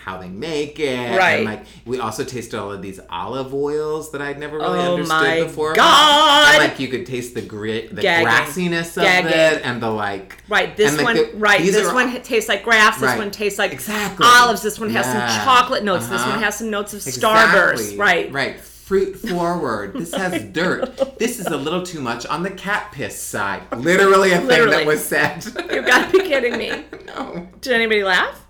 how 0.06 0.16
they 0.18 0.28
make 0.28 0.78
it. 0.78 1.18
Right. 1.18 1.38
And 1.38 1.44
like 1.46 1.64
we 1.84 1.98
also 1.98 2.22
tasted 2.22 2.56
all 2.60 2.70
of 2.70 2.80
these 2.80 3.00
olive 3.10 3.52
oils 3.52 4.12
that 4.12 4.22
I'd 4.22 4.38
never 4.38 4.56
really 4.58 4.78
Oh 4.78 4.92
understood 4.94 5.08
my 5.20 5.42
before. 5.42 5.74
God! 5.74 6.54
And, 6.54 6.70
like 6.70 6.78
you 6.78 6.86
could 6.86 7.04
taste 7.06 7.34
the 7.34 7.42
grit, 7.42 7.92
the 7.94 8.02
Gagging. 8.02 8.28
grassiness 8.28 8.96
of 8.96 9.02
Gagging. 9.02 9.32
it, 9.32 9.62
and 9.64 9.82
the 9.82 9.90
like. 9.90 10.38
Right, 10.48 10.76
this 10.76 10.90
and, 10.92 10.98
like, 10.98 11.06
one, 11.06 11.16
the- 11.16 11.36
right, 11.38 11.60
this 11.60 11.92
one 11.92 12.14
all- 12.14 12.20
tastes 12.20 12.48
like 12.48 12.62
grass. 12.62 12.94
This 13.00 13.02
Right. 13.10 13.18
one 13.18 13.32
tastes 13.32 13.58
like 13.58 13.72
Exactly. 13.72 14.24
olives. 14.26 14.62
This 14.62 14.78
one 14.78 14.90
has 14.90 15.06
Yeah. 15.06 15.26
some 15.28 15.44
chocolate 15.44 15.82
notes. 15.82 16.06
This 16.06 16.20
Uh-huh. 16.20 16.30
one 16.30 16.42
has 16.42 16.56
some 16.56 16.70
notes 16.70 16.94
of 16.94 17.00
Starburst. 17.00 17.98
Right, 17.98 18.32
Right. 18.32 18.60
Fruit 18.60 19.16
forward. 19.16 19.94
This 19.94 20.14
has 20.14 20.40
dirt. 20.52 21.18
This 21.18 21.40
is 21.40 21.46
a 21.48 21.56
little 21.56 21.82
too 21.82 22.00
much 22.00 22.24
on 22.26 22.44
the 22.44 22.50
cat 22.50 22.92
piss 22.92 23.20
side. 23.20 23.62
Literally 23.76 24.30
a 24.30 24.38
thing 24.38 24.46
Literally. 24.46 24.76
that 24.76 24.86
was 24.86 25.04
said. 25.04 25.44
You've 25.72 25.84
gotta 25.84 26.12
be 26.12 26.20
kidding 26.20 26.56
me. 26.56 26.70
no. 27.08 27.48
Did 27.60 27.72
anybody 27.72 28.04
laugh? 28.04 28.45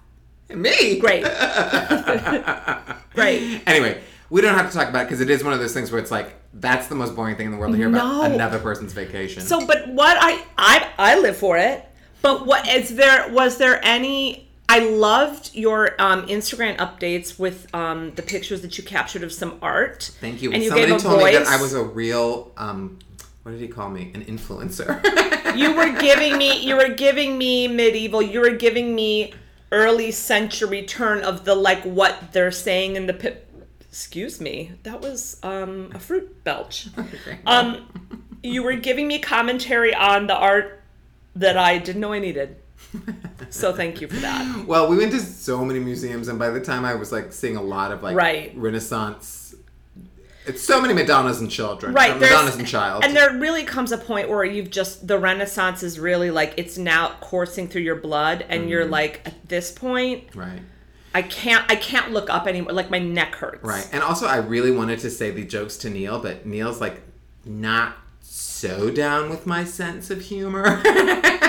Me. 0.54 0.98
Great. 1.00 1.24
Great. 3.14 3.62
Anyway, 3.66 4.00
we 4.30 4.40
don't 4.40 4.54
have 4.56 4.70
to 4.70 4.76
talk 4.76 4.88
about 4.88 5.02
it 5.02 5.04
because 5.06 5.20
it 5.20 5.30
is 5.30 5.42
one 5.42 5.52
of 5.52 5.58
those 5.58 5.72
things 5.74 5.90
where 5.90 6.00
it's 6.00 6.10
like 6.10 6.34
that's 6.54 6.86
the 6.88 6.94
most 6.94 7.14
boring 7.16 7.36
thing 7.36 7.46
in 7.46 7.52
the 7.52 7.58
world 7.58 7.72
to 7.72 7.78
hear 7.78 7.88
No. 7.88 7.98
about 8.22 8.32
another 8.32 8.58
person's 8.58 8.92
vacation. 8.92 9.42
So, 9.42 9.66
but 9.66 9.88
what 9.88 10.16
I 10.20 10.42
I 10.56 10.90
I 10.98 11.18
live 11.18 11.36
for 11.36 11.56
it. 11.58 11.84
But 12.22 12.46
what 12.46 12.68
is 12.68 12.94
there? 12.96 13.30
Was 13.32 13.56
there 13.58 13.80
any? 13.84 14.48
I 14.68 14.80
loved 14.80 15.54
your 15.54 15.94
um, 16.00 16.26
Instagram 16.26 16.76
updates 16.78 17.38
with 17.38 17.72
um, 17.72 18.12
the 18.16 18.22
pictures 18.22 18.62
that 18.62 18.76
you 18.76 18.82
captured 18.82 19.22
of 19.22 19.32
some 19.32 19.58
art. 19.62 20.10
thank 20.20 20.42
you. 20.42 20.52
And 20.52 20.60
you 20.62 20.70
Somebody 20.70 20.90
gave 20.90 21.00
a 21.00 21.02
told 21.02 21.18
me 21.22 21.32
that 21.32 21.38
voice. 21.44 21.48
I 21.48 21.62
was 21.62 21.72
a 21.74 21.84
real 21.84 22.50
um, 22.56 22.98
what 23.44 23.52
did 23.52 23.60
he 23.60 23.68
call 23.68 23.90
me? 23.90 24.10
An 24.14 24.24
influencer. 24.24 25.00
you 25.56 25.72
were 25.74 25.92
giving 26.00 26.36
me 26.36 26.60
you 26.66 26.74
were 26.76 26.88
giving 26.88 27.38
me 27.38 27.68
medieval 27.68 28.20
you 28.20 28.40
were 28.40 28.50
giving 28.56 28.92
me 28.94 29.32
early 29.72 30.10
century 30.10 30.82
turn 30.84 31.22
of 31.22 31.44
the 31.44 31.54
like 31.54 31.82
what 31.82 32.32
they're 32.32 32.52
saying 32.52 32.96
in 32.96 33.06
the 33.06 33.12
pit 33.14 33.48
excuse 33.80 34.40
me 34.40 34.72
that 34.82 35.00
was 35.00 35.38
um 35.42 35.90
a 35.94 35.98
fruit 35.98 36.44
belch. 36.44 36.88
Um 37.46 37.88
you 38.42 38.62
were 38.62 38.74
giving 38.76 39.08
me 39.08 39.18
commentary 39.18 39.92
on 39.94 40.26
the 40.28 40.34
art 40.36 40.82
that 41.34 41.56
i 41.56 41.78
didn't 41.78 42.00
know 42.00 42.12
i 42.12 42.18
needed. 42.18 42.56
So 43.50 43.72
thank 43.72 44.00
you 44.00 44.08
for 44.08 44.16
that. 44.16 44.66
Well, 44.66 44.88
we 44.88 44.96
went 44.96 45.12
to 45.12 45.20
so 45.20 45.64
many 45.64 45.78
museums, 45.78 46.28
and 46.28 46.38
by 46.38 46.50
the 46.50 46.60
time 46.60 46.84
I 46.84 46.94
was 46.94 47.12
like 47.12 47.32
seeing 47.32 47.56
a 47.56 47.62
lot 47.62 47.92
of 47.92 48.02
like 48.02 48.16
Right. 48.16 48.52
Renaissance, 48.56 49.45
it's 50.46 50.62
so 50.62 50.80
many 50.80 50.94
Madonnas 50.94 51.40
and 51.40 51.50
children, 51.50 51.92
right 51.92 52.18
Madonnas 52.18 52.56
and 52.56 52.66
child, 52.66 53.04
and 53.04 53.14
there 53.16 53.32
really 53.38 53.64
comes 53.64 53.92
a 53.92 53.98
point 53.98 54.28
where 54.28 54.44
you've 54.44 54.70
just 54.70 55.06
the 55.06 55.18
renaissance 55.18 55.82
is 55.82 55.98
really 55.98 56.30
like 56.30 56.54
it's 56.56 56.78
now 56.78 57.16
coursing 57.20 57.68
through 57.68 57.82
your 57.82 57.96
blood 57.96 58.44
and 58.48 58.62
Mm-hmm. 58.62 58.70
you're 58.70 58.84
like 58.86 59.20
at 59.26 59.48
this 59.48 59.70
point 59.72 60.34
right, 60.34 60.60
I 61.14 61.22
can't 61.22 61.64
I 61.70 61.76
can't 61.76 62.12
look 62.12 62.30
up 62.30 62.46
anymore. 62.46 62.72
Like 62.72 62.90
my 62.90 62.98
neck 62.98 63.34
hurts. 63.36 63.64
right. 63.64 63.88
And 63.92 64.02
also, 64.02 64.26
I 64.26 64.36
really 64.36 64.70
wanted 64.70 64.98
to 65.00 65.10
say 65.10 65.30
the 65.30 65.44
jokes 65.44 65.76
to 65.78 65.90
Neil, 65.90 66.18
but 66.20 66.46
Neil's 66.46 66.80
like 66.80 67.02
not 67.44 67.96
so 68.20 68.90
down 68.90 69.28
with 69.30 69.46
my 69.46 69.64
sense 69.64 70.10
of 70.10 70.20
humor, 70.20 70.64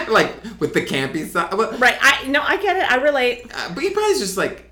like 0.09 0.35
with 0.59 0.73
the 0.73 0.81
campy 0.85 1.25
side. 1.27 1.53
Well, 1.53 1.71
Right. 1.77 1.97
I 2.01 2.27
no, 2.27 2.41
I 2.41 2.57
get 2.57 2.77
it. 2.77 2.89
I 2.91 2.95
relate. 2.97 3.49
Uh, 3.53 3.73
but 3.73 3.83
he 3.83 3.89
probably 3.91 4.17
just 4.19 4.37
like, 4.37 4.66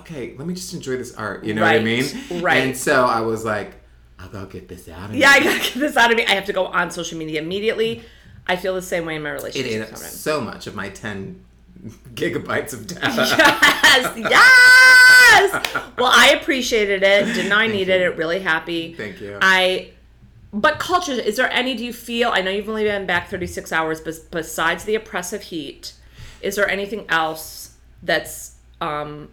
okay, 0.00 0.34
let 0.36 0.46
me 0.46 0.54
just 0.54 0.72
enjoy 0.74 0.96
this 0.96 1.14
art. 1.14 1.44
You 1.44 1.54
know 1.54 1.62
what 1.62 1.74
I 1.74 1.80
mean? 1.80 2.04
right. 2.42 2.58
And 2.58 2.76
so 2.76 3.04
I 3.04 3.20
was 3.20 3.44
like, 3.44 3.74
I'll 4.18 4.28
go 4.28 4.46
get 4.46 4.68
this 4.68 4.88
out 4.88 5.06
of 5.06 5.10
me. 5.12 5.18
Yeah, 5.20 5.30
I 5.30 5.40
gotta 5.40 5.58
get 5.58 5.74
this 5.74 5.96
out 5.96 6.10
of 6.10 6.16
me. 6.16 6.24
I 6.26 6.30
have 6.34 6.46
to 6.46 6.52
go 6.52 6.66
on 6.66 6.90
social 6.90 7.18
media 7.18 7.40
immediately. 7.40 8.02
I 8.46 8.56
feel 8.56 8.74
the 8.74 8.82
same 8.82 9.04
way 9.06 9.16
in 9.16 9.22
my 9.22 9.30
It 9.30 9.34
relationship. 9.34 9.72
ate 9.72 9.82
up 9.82 9.96
so 9.96 10.40
much 10.40 10.66
of 10.66 10.74
my 10.74 10.88
10 10.88 11.42
gigabytes 12.14 12.72
of 12.72 12.86
data. 12.86 13.72
Yes, 13.96 14.14
yes. 14.18 15.66
Well, 15.96 16.10
I 16.12 16.36
appreciated 16.40 17.02
it. 17.02 17.26
Didn't 17.34 17.52
I 17.52 17.66
need 17.66 17.88
it? 17.88 18.02
It 18.02 18.16
really 18.16 18.40
happy. 18.40 18.92
Thank 18.94 19.20
you. 19.22 19.38
I. 19.40 19.92
But 20.52 20.78
culture, 20.78 21.12
is 21.12 21.36
there 21.36 21.50
any? 21.50 21.74
Do 21.74 21.84
you 21.84 21.92
feel? 21.94 22.28
I 22.30 22.42
know 22.42 22.50
you've 22.50 22.68
only 22.68 22.84
been 22.84 23.06
back 23.06 23.28
thirty 23.30 23.46
six 23.46 23.72
hours, 23.72 24.00
but 24.00 24.14
besides 24.30 24.84
the 24.84 24.94
oppressive 24.96 25.42
heat, 25.44 25.94
is 26.42 26.56
there 26.56 26.68
anything 26.68 27.06
else 27.08 27.74
that's 28.02 28.56
um 28.82 29.30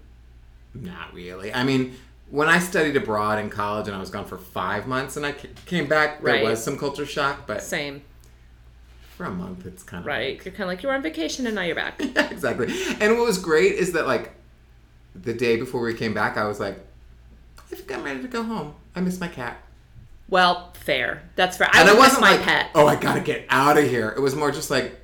Not 0.73 1.13
really. 1.13 1.53
I 1.53 1.63
mean, 1.63 1.95
when 2.29 2.47
I 2.49 2.59
studied 2.59 2.95
abroad 2.97 3.39
in 3.39 3.49
college 3.49 3.87
and 3.87 3.95
I 3.95 3.99
was 3.99 4.09
gone 4.09 4.25
for 4.25 4.37
five 4.37 4.87
months 4.87 5.17
and 5.17 5.25
I 5.25 5.33
came 5.65 5.87
back, 5.87 6.21
there 6.23 6.33
Right. 6.35 6.43
was 6.43 6.63
some 6.63 6.77
culture 6.77 7.05
shock, 7.05 7.45
but 7.47 7.61
same? 7.61 8.01
for 9.15 9.25
a 9.25 9.31
month 9.31 9.63
it's 9.67 9.83
kind 9.83 10.01
of 10.01 10.07
Right. 10.07 10.43
You're 10.43 10.51
kind 10.51 10.63
of 10.63 10.69
like 10.69 10.81
you 10.81 10.89
were 10.89 10.95
on 10.95 11.03
vacation 11.03 11.45
and 11.45 11.53
now 11.55 11.61
you're 11.61 11.75
back. 11.75 12.01
Yeah, 12.15 12.29
exactly. 12.31 12.73
And 12.99 13.15
what 13.17 13.27
was 13.27 13.37
great 13.37 13.73
is 13.73 13.91
that 13.93 14.07
like 14.07 14.31
the 15.13 15.33
day 15.35 15.55
before 15.57 15.81
we 15.81 15.93
came 15.93 16.15
back, 16.15 16.35
I 16.35 16.45
was 16.45 16.59
like, 16.59 16.79
I 17.59 17.75
think 17.75 17.91
I'm 17.91 18.03
ready 18.03 18.21
to 18.23 18.27
go 18.27 18.41
home. 18.41 18.73
I 18.95 19.01
miss 19.01 19.19
my 19.19 19.27
cat. 19.27 19.57
Well, 20.29 20.71
fair. 20.73 21.21
That's 21.35 21.57
fair. 21.57 21.69
I 21.71 21.81
and 21.81 21.89
it 21.89 21.97
wasn't 21.97 22.21
my 22.21 22.31
like, 22.31 22.41
pet. 22.41 22.71
oh, 22.73 22.87
I 22.87 22.95
gotta 22.95 23.21
get 23.21 23.45
out 23.49 23.77
of 23.77 23.87
here. 23.87 24.09
It 24.09 24.19
was 24.21 24.33
more 24.35 24.51
just 24.51 24.71
like, 24.71 24.99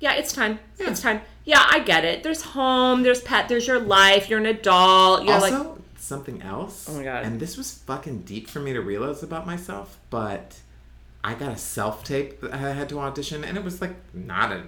yeah, 0.00 0.12
Yeah, 0.12 0.18
it's 0.18 0.32
time. 0.32 0.58
Yeah. 0.78 0.90
It's 0.90 1.00
time. 1.00 1.20
Yeah, 1.44 1.64
I 1.70 1.80
get 1.80 2.04
it. 2.04 2.22
There's 2.22 2.42
home, 2.42 3.02
there's 3.02 3.20
pet, 3.22 3.48
there's 3.48 3.66
your 3.66 3.78
life, 3.80 4.28
you're 4.28 4.38
an 4.38 4.46
adult. 4.46 5.24
You're 5.24 5.34
also, 5.34 5.70
like 5.72 5.78
something 5.98 6.42
else. 6.42 6.86
Oh 6.88 6.94
my 6.94 7.04
God. 7.04 7.24
And 7.24 7.38
this 7.40 7.56
was 7.56 7.72
fucking 7.72 8.22
deep 8.22 8.48
for 8.48 8.60
me 8.60 8.72
to 8.72 8.80
realize 8.80 9.22
about 9.22 9.46
myself, 9.46 9.98
but 10.10 10.58
I 11.22 11.34
got 11.34 11.52
a 11.52 11.56
self 11.56 12.04
tape 12.04 12.40
that 12.40 12.52
I 12.52 12.72
had 12.72 12.88
to 12.90 13.00
audition, 13.00 13.44
and 13.44 13.56
it 13.56 13.64
was 13.64 13.80
like 13.80 13.94
not 14.14 14.52
a. 14.52 14.64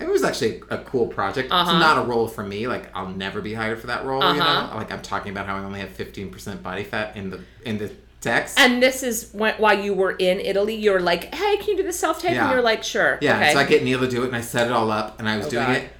It 0.00 0.08
was 0.08 0.24
actually 0.24 0.62
a 0.68 0.78
cool 0.78 1.06
project. 1.06 1.52
Uh-huh. 1.52 1.70
It's 1.70 1.78
not 1.80 1.96
a 1.96 2.02
role 2.08 2.26
for 2.26 2.42
me. 2.42 2.66
Like 2.66 2.94
I'll 2.96 3.10
never 3.10 3.40
be 3.40 3.54
hired 3.54 3.80
for 3.80 3.86
that 3.88 4.04
role. 4.04 4.20
You 4.20 4.40
Uh-huh. 4.40 4.70
know, 4.72 4.76
like 4.76 4.90
I'm 4.90 5.02
talking 5.02 5.30
about 5.30 5.46
how 5.46 5.56
I 5.56 5.62
only 5.62 5.78
have 5.80 5.90
15% 5.90 6.62
body 6.62 6.82
fat 6.84 7.16
in 7.16 7.30
the 7.30 7.40
in 7.64 7.78
the 7.78 7.92
text. 8.22 8.58
and 8.58 8.82
this 8.82 9.02
is 9.02 9.28
when, 9.32 9.54
while 9.56 9.78
you 9.78 9.92
were 9.92 10.12
in 10.12 10.40
Italy, 10.40 10.74
you 10.74 10.92
were 10.92 11.00
like, 11.00 11.34
"Hey, 11.34 11.56
can 11.58 11.68
you 11.68 11.76
do 11.76 11.82
the 11.82 11.92
self 11.92 12.20
tape?" 12.22 12.32
Yeah. 12.32 12.44
And 12.44 12.52
you're 12.52 12.62
like, 12.62 12.82
"Sure." 12.82 13.18
Yeah, 13.20 13.36
Okay. 13.36 13.52
so 13.52 13.58
I 13.58 13.64
get 13.64 13.82
Neil 13.84 14.00
to 14.00 14.08
do 14.08 14.22
it, 14.22 14.28
and 14.28 14.36
I 14.36 14.40
set 14.40 14.66
it 14.68 14.72
all 14.72 14.90
up, 14.90 15.18
and 15.18 15.28
I 15.28 15.36
was 15.36 15.46
Oh, 15.46 15.50
doing 15.50 15.66
God. 15.66 15.76
it, 15.76 15.90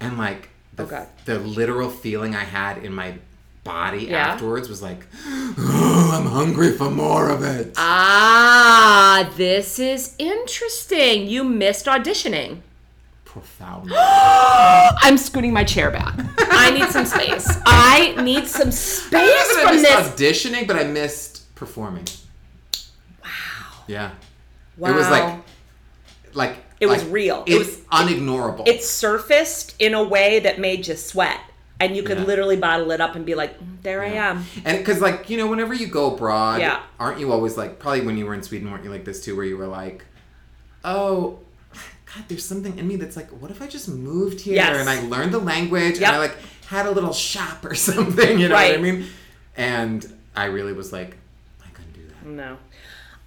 and 0.00 0.16
like 0.18 0.48
the, 0.74 0.84
Oh, 0.84 1.06
the 1.26 1.38
literal 1.38 1.90
feeling 1.90 2.34
I 2.34 2.44
had 2.44 2.78
in 2.84 2.92
my 2.92 3.14
body 3.64 4.08
Yeah. 4.10 4.28
afterwards 4.32 4.68
was 4.68 4.82
like, 4.82 5.06
oh, 5.26 6.10
I'm 6.14 6.26
hungry 6.26 6.72
for 6.72 6.90
more 6.90 7.28
of 7.30 7.42
it. 7.42 7.72
ah, 7.76 9.30
this 9.36 9.78
is 9.78 10.14
interesting. 10.18 11.26
You 11.28 11.44
missed 11.44 11.86
auditioning. 11.86 12.60
Profound. 13.24 13.90
I'm 13.96 15.16
scooting 15.18 15.52
my 15.52 15.64
chair 15.64 15.90
back. 15.90 16.14
I 16.38 16.70
need 16.70 16.88
some 16.90 17.06
space. 17.06 17.46
I 17.66 18.14
need 18.22 18.46
some 18.46 18.70
space 18.70 19.12
I 19.56 19.62
from 19.66 19.76
this. 19.82 20.08
auditioning, 20.10 20.66
but 20.66 20.76
I 20.76 20.84
missed 20.84 21.33
performing. 21.64 22.04
Wow. 23.22 23.30
Yeah. 23.86 24.10
Wow. 24.76 24.90
It 24.90 24.94
was 24.96 25.08
like, 25.08 25.34
like 26.34 26.56
It 26.80 26.86
was 26.86 27.02
like, 27.02 27.12
real. 27.12 27.44
It 27.46 27.52
It's 27.54 27.76
was- 27.76 27.78
unignorable. 27.92 28.66
it 28.68 28.82
surfaced 28.82 29.74
in 29.78 29.94
a 29.94 30.02
way 30.02 30.40
that 30.40 30.58
made 30.58 30.86
you 30.86 30.96
sweat. 30.96 31.40
and 31.80 31.96
you 31.96 32.04
could 32.04 32.18
Yeah. 32.18 32.24
literally 32.24 32.56
bottle 32.56 32.92
it 32.92 33.00
up 33.00 33.16
and 33.16 33.26
be 33.26 33.34
like, 33.34 33.58
"Mm, 33.58 33.82
there 33.82 34.00
I 34.00 34.10
am. 34.10 34.46
And 34.64 34.78
because, 34.78 35.00
like, 35.00 35.28
you 35.28 35.36
know, 35.36 35.48
whenever 35.48 35.74
you 35.74 35.88
go 35.88 36.14
abroad, 36.14 36.60
Yeah. 36.60 36.78
aren't 37.00 37.18
you 37.18 37.32
always 37.32 37.56
like, 37.56 37.80
probably 37.80 38.02
when 38.02 38.16
you 38.16 38.26
were 38.26 38.32
in 38.32 38.44
Sweden, 38.44 38.70
weren't 38.70 38.84
you 38.84 38.90
like 38.90 39.04
this 39.04 39.20
too, 39.24 39.34
where 39.34 39.44
you 39.44 39.56
were 39.58 39.66
like, 39.66 40.04
oh, 40.84 41.40
God, 41.74 42.24
there's 42.28 42.44
something 42.44 42.78
in 42.78 42.86
me 42.86 42.94
that's 42.94 43.16
like, 43.16 43.28
what 43.30 43.50
if 43.50 43.60
I 43.60 43.66
just 43.66 43.88
moved 43.88 44.40
here 44.42 44.54
Yes. 44.54 44.76
and 44.78 44.88
I 44.88 45.00
learned 45.08 45.34
the 45.34 45.40
language 45.40 45.98
Yep. 45.98 46.06
and 46.08 46.16
I 46.16 46.18
like 46.20 46.36
had 46.68 46.86
a 46.86 46.92
little 46.92 47.12
shop 47.12 47.64
or 47.66 47.74
something, 47.88 48.38
you 48.38 48.48
know 48.48 48.54
what 48.54 48.72
I 48.72 48.76
mean? 48.76 49.06
And 49.56 50.06
I 50.36 50.44
really 50.44 50.72
was 50.72 50.92
like, 50.92 51.16
I 51.66 51.68
couldn't 51.74 51.92
do 51.92 52.02
that. 52.06 52.13
No. 52.24 52.58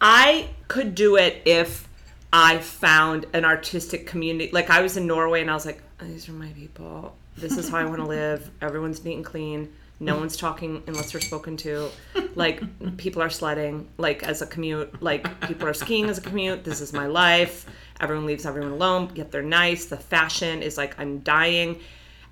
I 0.02 0.50
could 0.68 0.96
do 0.96 1.16
it 1.16 1.42
if 1.46 1.88
I 2.32 2.60
found 2.60 3.26
an 3.34 3.46
artistic 3.46 4.06
community. 4.06 4.52
Like 4.52 4.70
I 4.70 4.82
was 4.82 4.98
in 4.98 5.08
Norway 5.08 5.42
and 5.42 5.50
I 5.50 5.54
was 5.54 5.66
like, 5.66 5.82
these 6.02 6.28
are 6.30 6.34
my 6.34 6.50
people. 6.50 7.16
This 7.38 7.58
is 7.58 7.70
how 7.70 7.78
I 7.78 7.86
want 7.86 7.98
to 7.98 8.06
live. 8.06 8.50
Everyone's 8.62 9.04
neat 9.04 9.16
and 9.16 9.26
clean. 9.26 9.74
No 10.00 10.18
one's 10.18 10.38
talking 10.38 10.84
unless 10.86 11.12
they're 11.12 11.22
spoken 11.22 11.58
to. 11.58 11.90
Like 12.36 12.62
people 12.98 13.22
are 13.22 13.32
sledding 13.32 13.88
like 13.98 14.22
as 14.24 14.42
a 14.42 14.48
commute. 14.48 15.02
Like 15.02 15.42
people 15.42 15.68
are 15.68 15.74
skiing 15.74 16.10
as 16.10 16.20
a 16.20 16.22
commute. 16.22 16.64
This 16.64 16.82
is 16.82 16.94
my 16.94 17.08
life. 17.08 17.66
Everyone 18.00 18.26
leaves 18.28 18.46
everyone 18.46 18.72
alone. 18.72 19.12
Yet 19.16 19.32
they're 19.32 19.42
nice. 19.42 19.86
The 19.86 19.98
fashion 19.98 20.62
is 20.62 20.78
like 20.78 21.00
I'm 21.00 21.20
dying. 21.20 21.80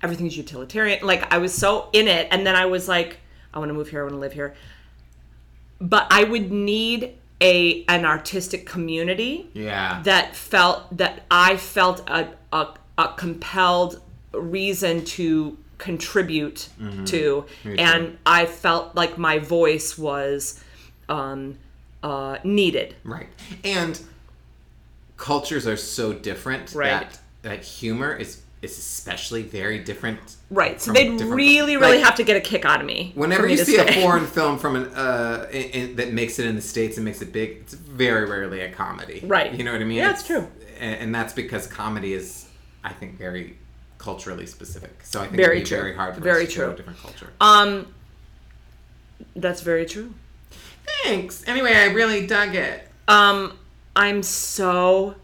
Everything's 0.02 0.36
utilitarian. 0.36 1.04
Like 1.04 1.32
I 1.32 1.38
was 1.38 1.52
so 1.52 1.88
in 1.92 2.06
it, 2.06 2.28
and 2.30 2.46
then 2.46 2.54
I 2.54 2.66
was 2.66 2.86
like, 2.86 3.18
I 3.52 3.58
want 3.58 3.70
to 3.70 3.74
move 3.74 3.88
here. 3.88 4.00
I 4.00 4.02
want 4.04 4.14
to 4.14 4.20
live 4.20 4.32
here 4.32 4.54
but 5.80 6.06
I 6.10 6.24
would 6.24 6.50
need 6.50 7.14
a 7.40 7.84
an 7.86 8.04
artistic 8.06 8.64
community 8.66 9.50
Yeah. 9.52 10.00
that 10.04 10.34
felt 10.34 10.96
that 10.96 11.24
I 11.30 11.56
felt 11.56 12.08
a 12.08 12.28
a, 12.52 12.68
a 12.96 13.08
compelled 13.16 14.00
reason 14.32 15.04
to 15.04 15.56
contribute 15.78 16.68
to, 17.06 17.44
Me 17.64 17.76
and 17.78 18.12
too. 18.12 18.18
I 18.24 18.46
felt 18.46 18.94
like 18.96 19.18
my 19.18 19.38
voice 19.38 19.98
was 19.98 20.62
um, 21.10 21.58
uh, 22.02 22.38
needed. 22.44 22.94
Right. 23.04 23.28
And 23.62 24.00
cultures 25.18 25.66
are 25.66 25.76
so 25.76 26.12
different 26.14 26.74
Right. 26.74 26.88
that 26.90 27.18
that 27.42 27.62
humor 27.64 28.14
is 28.16 28.42
is 28.62 28.78
especially 28.78 29.42
very 29.42 29.78
different. 29.78 30.36
Right. 30.50 30.80
So 30.80 30.92
they'd 30.92 31.20
really, 31.20 31.76
really 31.76 32.00
have 32.00 32.14
to 32.16 32.24
get 32.24 32.36
a 32.36 32.40
kick 32.40 32.64
out 32.64 32.80
of 32.80 32.86
me. 32.86 33.12
Whenever 33.14 33.46
you 33.46 33.58
see 33.58 33.76
a 33.76 33.92
foreign 34.02 34.26
film 34.36 34.58
from 34.58 34.76
an 34.76 34.84
uh, 34.94 35.46
in, 35.50 35.62
in, 35.62 35.96
that 35.96 36.12
makes 36.12 36.38
it 36.38 36.46
in 36.46 36.56
the 36.56 36.62
states 36.62 36.96
and 36.96 37.04
makes 37.04 37.20
it 37.22 37.32
big, 37.32 37.58
it's 37.62 37.74
very 37.74 38.28
rarely 38.28 38.60
a 38.60 38.70
comedy. 38.70 39.22
Right. 39.24 39.52
You 39.52 39.64
know 39.64 39.72
what 39.72 39.80
I 39.80 39.84
mean? 39.84 39.98
Yeah, 39.98 40.10
it's 40.10 40.26
true. 40.26 40.48
And, 40.78 41.00
and 41.00 41.14
that's 41.14 41.32
because 41.32 41.66
comedy 41.66 42.14
is, 42.14 42.48
I 42.82 42.92
think, 42.92 43.18
very 43.18 43.58
culturally 43.98 44.46
specific. 44.46 45.02
So 45.02 45.20
I 45.20 45.24
think 45.24 45.36
Very 45.36 45.56
it'd 45.56 45.64
be 45.64 45.68
true. 45.68 45.78
very 45.78 45.94
hard 45.94 46.14
for 46.14 46.20
Very 46.20 46.44
us 46.44 46.50
to 46.50 46.54
true. 46.54 46.70
a 46.70 46.76
different 46.76 46.98
culture. 47.00 47.32
um, 47.40 47.86
that's 49.34 49.62
very 49.62 49.86
true. 49.86 50.12
Thanks. 51.02 51.46
Anyway, 51.48 51.74
I 51.74 51.86
really 51.86 52.26
dug 52.26 52.54
it. 52.54 52.88
Um, 53.08 53.58
I'm 53.94 54.22
so 54.22 55.14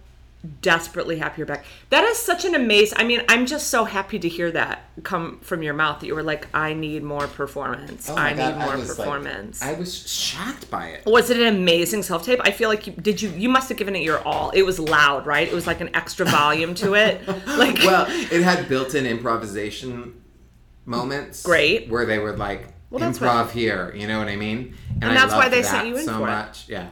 desperately 0.61 1.19
happy 1.19 1.39
you're 1.39 1.47
back. 1.47 1.65
That 1.91 2.05
is 2.05 2.19
such 2.19 2.45
an 2.45 2.55
amazing. 2.55 2.99
I 2.99 3.05
mean, 3.05 3.23
I'm 3.29 3.47
just 3.47 3.69
so 3.69 3.85
happy 3.85 4.19
to 4.19 4.29
hear 4.29 4.51
that 4.51 4.83
come 5.05 5.39
from 5.41 5.63
your 5.63 5.75
mouth. 5.75 6.01
That 6.01 6.07
you 6.07 6.15
were 6.15 6.23
like, 6.23 6.49
I 6.55 6.73
need 6.75 7.03
more 7.05 7.27
performance. 7.29 8.11
Oh 8.11 8.17
I 8.17 8.33
God, 8.35 8.57
need 8.57 8.65
more 8.65 8.77
like- 8.77 8.87
performance. 8.89 9.63
I 9.63 9.75
was 9.75 9.95
shocked 10.09 10.71
by 10.71 10.89
it. 10.89 11.07
was 11.07 11.31
it 11.31 11.37
an 11.41 11.55
amazing 11.57 12.03
self 12.03 12.25
tape? 12.25 12.41
I 12.43 12.51
feel 12.51 12.69
like 12.69 12.87
you 12.87 12.93
did 12.93 13.23
you 13.23 13.31
you 13.31 13.49
must 13.49 13.69
have 13.69 13.79
given 13.79 13.95
it 13.95 14.03
your 14.03 14.19
all. 14.27 14.51
It 14.51 14.63
was 14.63 14.79
loud, 14.79 15.27
right? 15.27 15.47
It 15.47 15.55
was 15.55 15.67
like 15.67 15.81
an 15.81 15.95
extra 15.95 16.27
volume 16.27 16.75
to 16.77 16.95
it. 16.95 17.21
Like 17.47 17.77
well, 17.79 18.07
it 18.09 18.43
had 18.43 18.69
built-in 18.69 19.07
improvisation 19.07 20.21
moments. 20.87 21.43
Great. 21.43 21.89
Where 21.89 22.05
they 22.07 22.19
would 22.19 22.39
like 22.39 22.69
Well, 22.91 23.09
improv 23.09 23.45
what- 23.47 23.51
here. 23.53 23.93
You 23.95 24.07
know 24.09 24.19
what 24.19 24.29
I 24.29 24.37
mean? 24.37 24.75
And 25.01 25.05
I 25.11 25.15
that's 25.15 25.33
why 25.33 25.41
loved 25.45 25.53
they 25.53 25.63
that 25.63 25.71
sent 25.71 25.89
you 25.89 25.97
in 25.97 26.05
so 26.05 26.15
for 26.19 26.23
it. 26.29 26.31
much. 26.31 26.69
Yeah, 26.69 26.89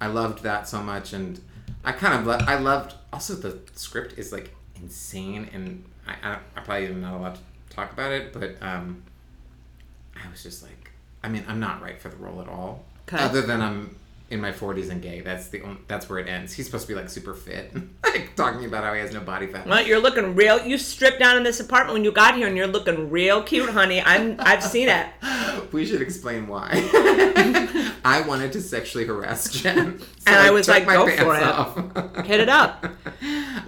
I 0.00 0.08
loved 0.08 0.42
that 0.42 0.68
so 0.68 0.82
much, 0.82 1.12
and 1.12 1.40
I 1.84 1.92
kind 1.92 2.14
of 2.20 2.26
lo- 2.26 2.46
I 2.46 2.56
loved 2.58 2.94
also 3.12 3.34
the 3.34 3.58
script 3.74 4.18
is 4.18 4.32
like 4.32 4.54
insane, 4.76 5.48
and 5.52 5.84
I 6.06 6.14
I, 6.22 6.38
I 6.56 6.60
probably 6.60 6.86
am 6.86 7.00
not 7.00 7.14
allowed 7.14 7.34
to 7.36 7.40
talk 7.70 7.92
about 7.92 8.12
it, 8.12 8.32
but 8.32 8.56
um, 8.62 9.02
I 10.14 10.30
was 10.30 10.42
just 10.42 10.62
like, 10.62 10.90
I 11.22 11.28
mean, 11.28 11.44
I'm 11.48 11.60
not 11.60 11.82
right 11.82 12.00
for 12.00 12.08
the 12.08 12.16
role 12.16 12.40
at 12.40 12.48
all. 12.48 12.84
Okay. 13.08 13.22
Other 13.22 13.42
than 13.42 13.60
I'm 13.60 13.96
in 14.30 14.40
my 14.40 14.52
40s 14.52 14.90
and 14.90 15.02
gay. 15.02 15.20
That's 15.20 15.48
the 15.48 15.60
only, 15.62 15.80
that's 15.88 16.08
where 16.08 16.18
it 16.20 16.28
ends. 16.28 16.52
He's 16.52 16.66
supposed 16.66 16.86
to 16.86 16.92
be 16.94 16.98
like 16.98 17.08
super 17.08 17.34
fit, 17.34 17.72
like 18.04 18.34
talking 18.36 18.64
about 18.64 18.84
how 18.84 18.94
he 18.94 19.00
has 19.00 19.12
no 19.12 19.20
body 19.20 19.46
fat. 19.48 19.66
Well, 19.66 19.84
you're 19.84 19.98
looking 20.00 20.34
real. 20.36 20.64
You 20.64 20.78
stripped 20.78 21.18
down 21.18 21.36
in 21.36 21.42
this 21.42 21.58
apartment 21.60 21.94
when 21.94 22.04
you 22.04 22.12
got 22.12 22.36
here, 22.36 22.46
and 22.46 22.56
you're 22.56 22.66
looking 22.68 23.10
real 23.10 23.42
cute, 23.42 23.68
honey. 23.70 24.00
I'm. 24.00 24.36
I've 24.38 24.62
seen 24.62 24.88
it. 24.88 25.06
We 25.72 25.86
should 25.86 26.02
explain 26.02 26.48
why. 26.48 26.68
I 28.04 28.22
wanted 28.26 28.52
to 28.54 28.60
sexually 28.60 29.04
harass 29.06 29.50
Jen, 29.52 30.00
so 30.00 30.06
And 30.26 30.36
I 30.36 30.50
was 30.50 30.66
like, 30.68 30.84
go 30.86 31.04
for 31.16 31.36
it. 31.36 31.42
off. 31.44 31.76
Hit 32.26 32.40
it 32.40 32.48
up. 32.48 32.82
No, 32.82 32.88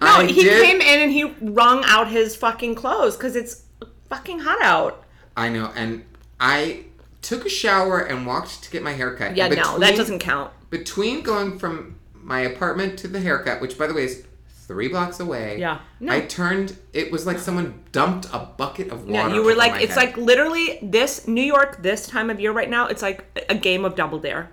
I 0.00 0.26
he 0.26 0.42
did- 0.42 0.62
came 0.64 0.80
in 0.80 1.00
and 1.00 1.12
he 1.12 1.24
wrung 1.40 1.82
out 1.86 2.08
his 2.08 2.34
fucking 2.34 2.74
clothes 2.74 3.16
because 3.16 3.36
it's 3.36 3.62
fucking 4.08 4.40
hot 4.40 4.60
out. 4.62 5.04
I 5.36 5.48
know, 5.48 5.70
and 5.76 6.04
I 6.40 6.84
took 7.22 7.46
a 7.46 7.48
shower 7.48 8.00
and 8.00 8.26
walked 8.26 8.62
to 8.64 8.70
get 8.70 8.82
my 8.82 8.92
hair 8.92 9.14
cut. 9.14 9.36
Yeah, 9.36 9.46
And 9.46 9.56
no, 9.56 9.78
that 9.78 9.96
doesn't 9.96 10.18
count. 10.18 10.52
Between 10.70 11.22
going 11.22 11.58
from 11.58 11.98
my 12.12 12.40
apartment 12.40 12.98
to 13.00 13.08
the 13.08 13.20
haircut, 13.20 13.60
which 13.60 13.78
by 13.78 13.86
the 13.86 13.94
way 13.94 14.04
is 14.04 14.24
three 14.66 14.88
blocks 14.88 15.20
away. 15.20 15.58
Yeah. 15.58 15.80
No. 16.00 16.12
I 16.12 16.20
turned. 16.22 16.76
It 16.92 17.12
was 17.12 17.26
like 17.26 17.38
someone 17.38 17.82
dumped 17.92 18.26
a 18.32 18.38
bucket 18.38 18.90
of 18.90 19.08
water. 19.08 19.28
Yeah, 19.28 19.34
you 19.34 19.42
were 19.42 19.54
like, 19.54 19.82
it's 19.82 19.94
head. 19.94 20.08
like 20.08 20.16
literally 20.16 20.78
this 20.82 21.26
New 21.28 21.42
York 21.42 21.82
this 21.82 22.06
time 22.06 22.30
of 22.30 22.40
year 22.40 22.52
right 22.52 22.70
now. 22.70 22.86
It's 22.86 23.02
like 23.02 23.24
a 23.48 23.54
game 23.54 23.84
of 23.84 23.94
double 23.94 24.18
dare. 24.18 24.50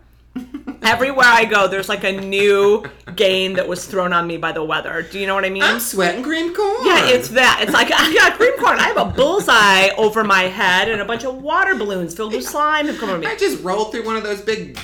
Everywhere 0.82 1.26
I 1.28 1.46
go, 1.46 1.68
there's 1.68 1.90
like 1.90 2.04
a 2.04 2.12
new 2.14 2.86
game 3.16 3.54
that 3.54 3.68
was 3.68 3.86
thrown 3.86 4.14
on 4.14 4.28
me 4.28 4.38
by 4.38 4.52
the 4.52 4.64
weather. 4.64 5.02
Do 5.02 5.20
you 5.20 5.28
know 5.28 5.36
what 5.36 5.46
I 5.46 5.50
mean? 5.50 5.64
I'm 5.64 5.80
sweating 5.80 6.22
green 6.22 6.54
corn. 6.54 6.86
Yeah, 6.86 7.08
it's 7.10 7.30
that. 7.30 7.60
It's 7.62 7.74
like 7.74 7.92
I 7.94 8.14
got 8.14 8.34
cream 8.38 8.58
corn. 8.58 8.80
I 8.80 8.84
have 8.84 8.98
a 8.98 9.06
bullseye 9.06 9.90
over 9.98 10.24
my 10.24 10.44
head, 10.44 10.90
and 10.90 11.02
a 11.02 11.06
bunch 11.06 11.26
of 11.26 11.42
water 11.42 11.76
balloons 11.76 12.16
filled 12.16 12.34
with 12.34 12.46
slime 12.46 12.88
have 12.88 12.98
come 12.98 13.10
over 13.10 13.20
me. 13.20 13.28
I 13.28 13.36
just 13.36 13.62
rolled 13.64 13.92
through 13.92 14.06
one 14.06 14.16
of 14.16 14.24
those 14.24 14.42
big 14.42 14.80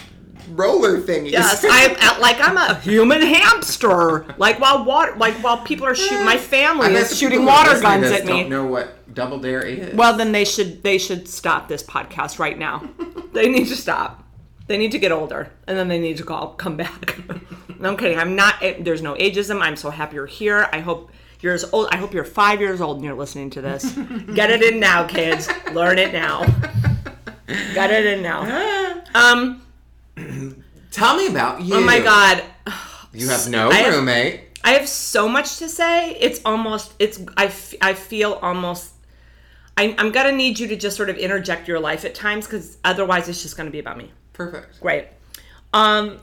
roller 0.49 0.99
thingies. 0.99 1.31
Yes, 1.31 1.65
I'm 1.69 2.19
like 2.19 2.38
I'm 2.39 2.58
a 2.58 2.75
human 2.79 3.21
hamster. 3.21 4.25
Like 4.38 4.60
while 4.60 4.84
water, 4.84 5.15
like 5.15 5.36
while 5.36 5.60
people 5.60 5.88
are 5.88 5.95
shooting, 5.95 6.25
my 6.25 6.38
family 6.38 6.93
is 6.93 7.17
shooting 7.17 7.39
people 7.39 7.53
who 7.53 7.58
are 7.58 7.67
water 7.67 7.81
guns 7.81 8.12
at 8.12 8.25
me. 8.25 8.41
Don't 8.41 8.49
know 8.49 8.65
what 8.65 9.13
double 9.13 9.39
dare 9.39 9.62
is. 9.62 9.95
Well, 9.95 10.15
then 10.17 10.31
they 10.31 10.45
should 10.45 10.84
they 10.84 10.97
should 10.97 11.27
stop 11.27 11.67
this 11.67 11.84
podcast 11.84 12.39
right 12.39 12.58
now. 12.58 12.88
they 13.34 13.49
need 13.49 13.67
to 13.67 13.75
stop. 13.75 14.24
They 14.67 14.78
need 14.78 14.91
to 14.93 14.99
get 14.99 15.12
older, 15.12 15.51
and 15.67 15.78
then 15.78 15.88
they 15.89 15.99
need 15.99 16.17
to 16.17 16.23
call 16.23 16.49
come 16.56 16.75
back. 16.78 17.17
no, 17.80 17.89
I'm 17.89 17.97
kidding. 17.97 18.17
I'm 18.17 18.36
not. 18.36 18.56
eh, 18.63 18.75
There's 18.80 19.01
no 19.01 19.13
ageism. 19.15 19.62
I'm 19.62 19.75
so 19.75 19.89
happy 19.91 20.15
you're 20.15 20.25
here. 20.25 20.67
I 20.73 20.80
hope 20.80 21.12
you're 21.41 21.54
as 21.54 21.65
old. 21.71 21.88
I 21.91 21.97
hope 21.97 22.13
you're 22.13 22.23
five 22.23 22.60
years 22.62 22.82
old 22.82 22.97
and 22.97 23.06
you're 23.06 23.13
listening 23.15 23.51
to 23.51 23.62
this. 23.62 23.91
Get 24.34 24.49
it 24.49 24.63
in 24.63 24.80
now, 24.80 25.06
kids. 25.06 25.47
Learn 25.73 25.99
it 25.99 26.12
now. 26.13 26.45
Get 27.73 27.91
it 27.91 28.06
in 28.06 28.23
now. 28.23 29.01
Um. 29.15 29.62
Tell 30.91 31.15
me 31.15 31.28
about 31.28 31.62
you. 31.62 31.75
Oh 31.75 31.82
my 31.82 31.99
God. 31.99 32.43
You 33.13 33.30
have 33.30 33.47
no 33.49 33.69
I 33.69 33.75
have- 33.75 33.93
roommate. 33.95 34.41
I 34.63 34.71
have 34.71 34.89
so 34.89 35.30
much 35.30 35.58
to 35.60 35.69
say. 35.69 36.15
It's 36.15 36.41
almost. 36.43 36.93
It's. 36.99 37.21
I. 37.38 37.45
f- 37.45 37.75
I 37.82 37.93
feel 37.93 38.34
almost. 38.41 38.93
I, 39.78 39.93
I'm 39.97 40.12
gonna 40.12 40.32
need 40.32 40.58
you 40.60 40.67
to 40.69 40.75
just 40.75 40.97
sort 40.97 41.10
of 41.10 41.17
interject 41.17 41.67
your 41.67 41.80
life 41.80 42.04
at 42.06 42.15
times 42.15 42.45
because 42.45 42.78
otherwise 42.84 43.30
it's 43.30 43.41
just 43.43 43.56
gonna 43.58 43.69
be 43.69 43.80
about 43.80 43.97
me. 43.97 44.12
Perfect. 44.36 44.82
Great. 44.82 45.08
Um, 45.74 46.19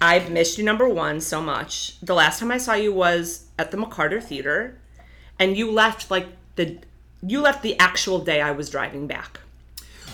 I've 0.00 0.30
missed 0.30 0.58
you 0.58 0.64
number 0.64 0.88
one 0.88 1.20
so 1.20 1.42
much. 1.42 2.00
The 2.00 2.14
last 2.14 2.40
time 2.40 2.50
I 2.50 2.58
saw 2.58 2.74
you 2.74 2.92
was 2.92 3.46
at 3.58 3.70
the 3.70 3.76
McCarter 3.76 4.22
Theater, 4.22 4.78
and 5.38 5.56
you 5.56 5.70
left 5.70 6.10
like 6.10 6.28
the 6.56 6.78
you 7.24 7.40
left 7.40 7.62
the 7.62 7.78
actual 7.78 8.20
day 8.20 8.40
I 8.40 8.52
was 8.52 8.70
driving 8.70 9.06
back. 9.06 9.40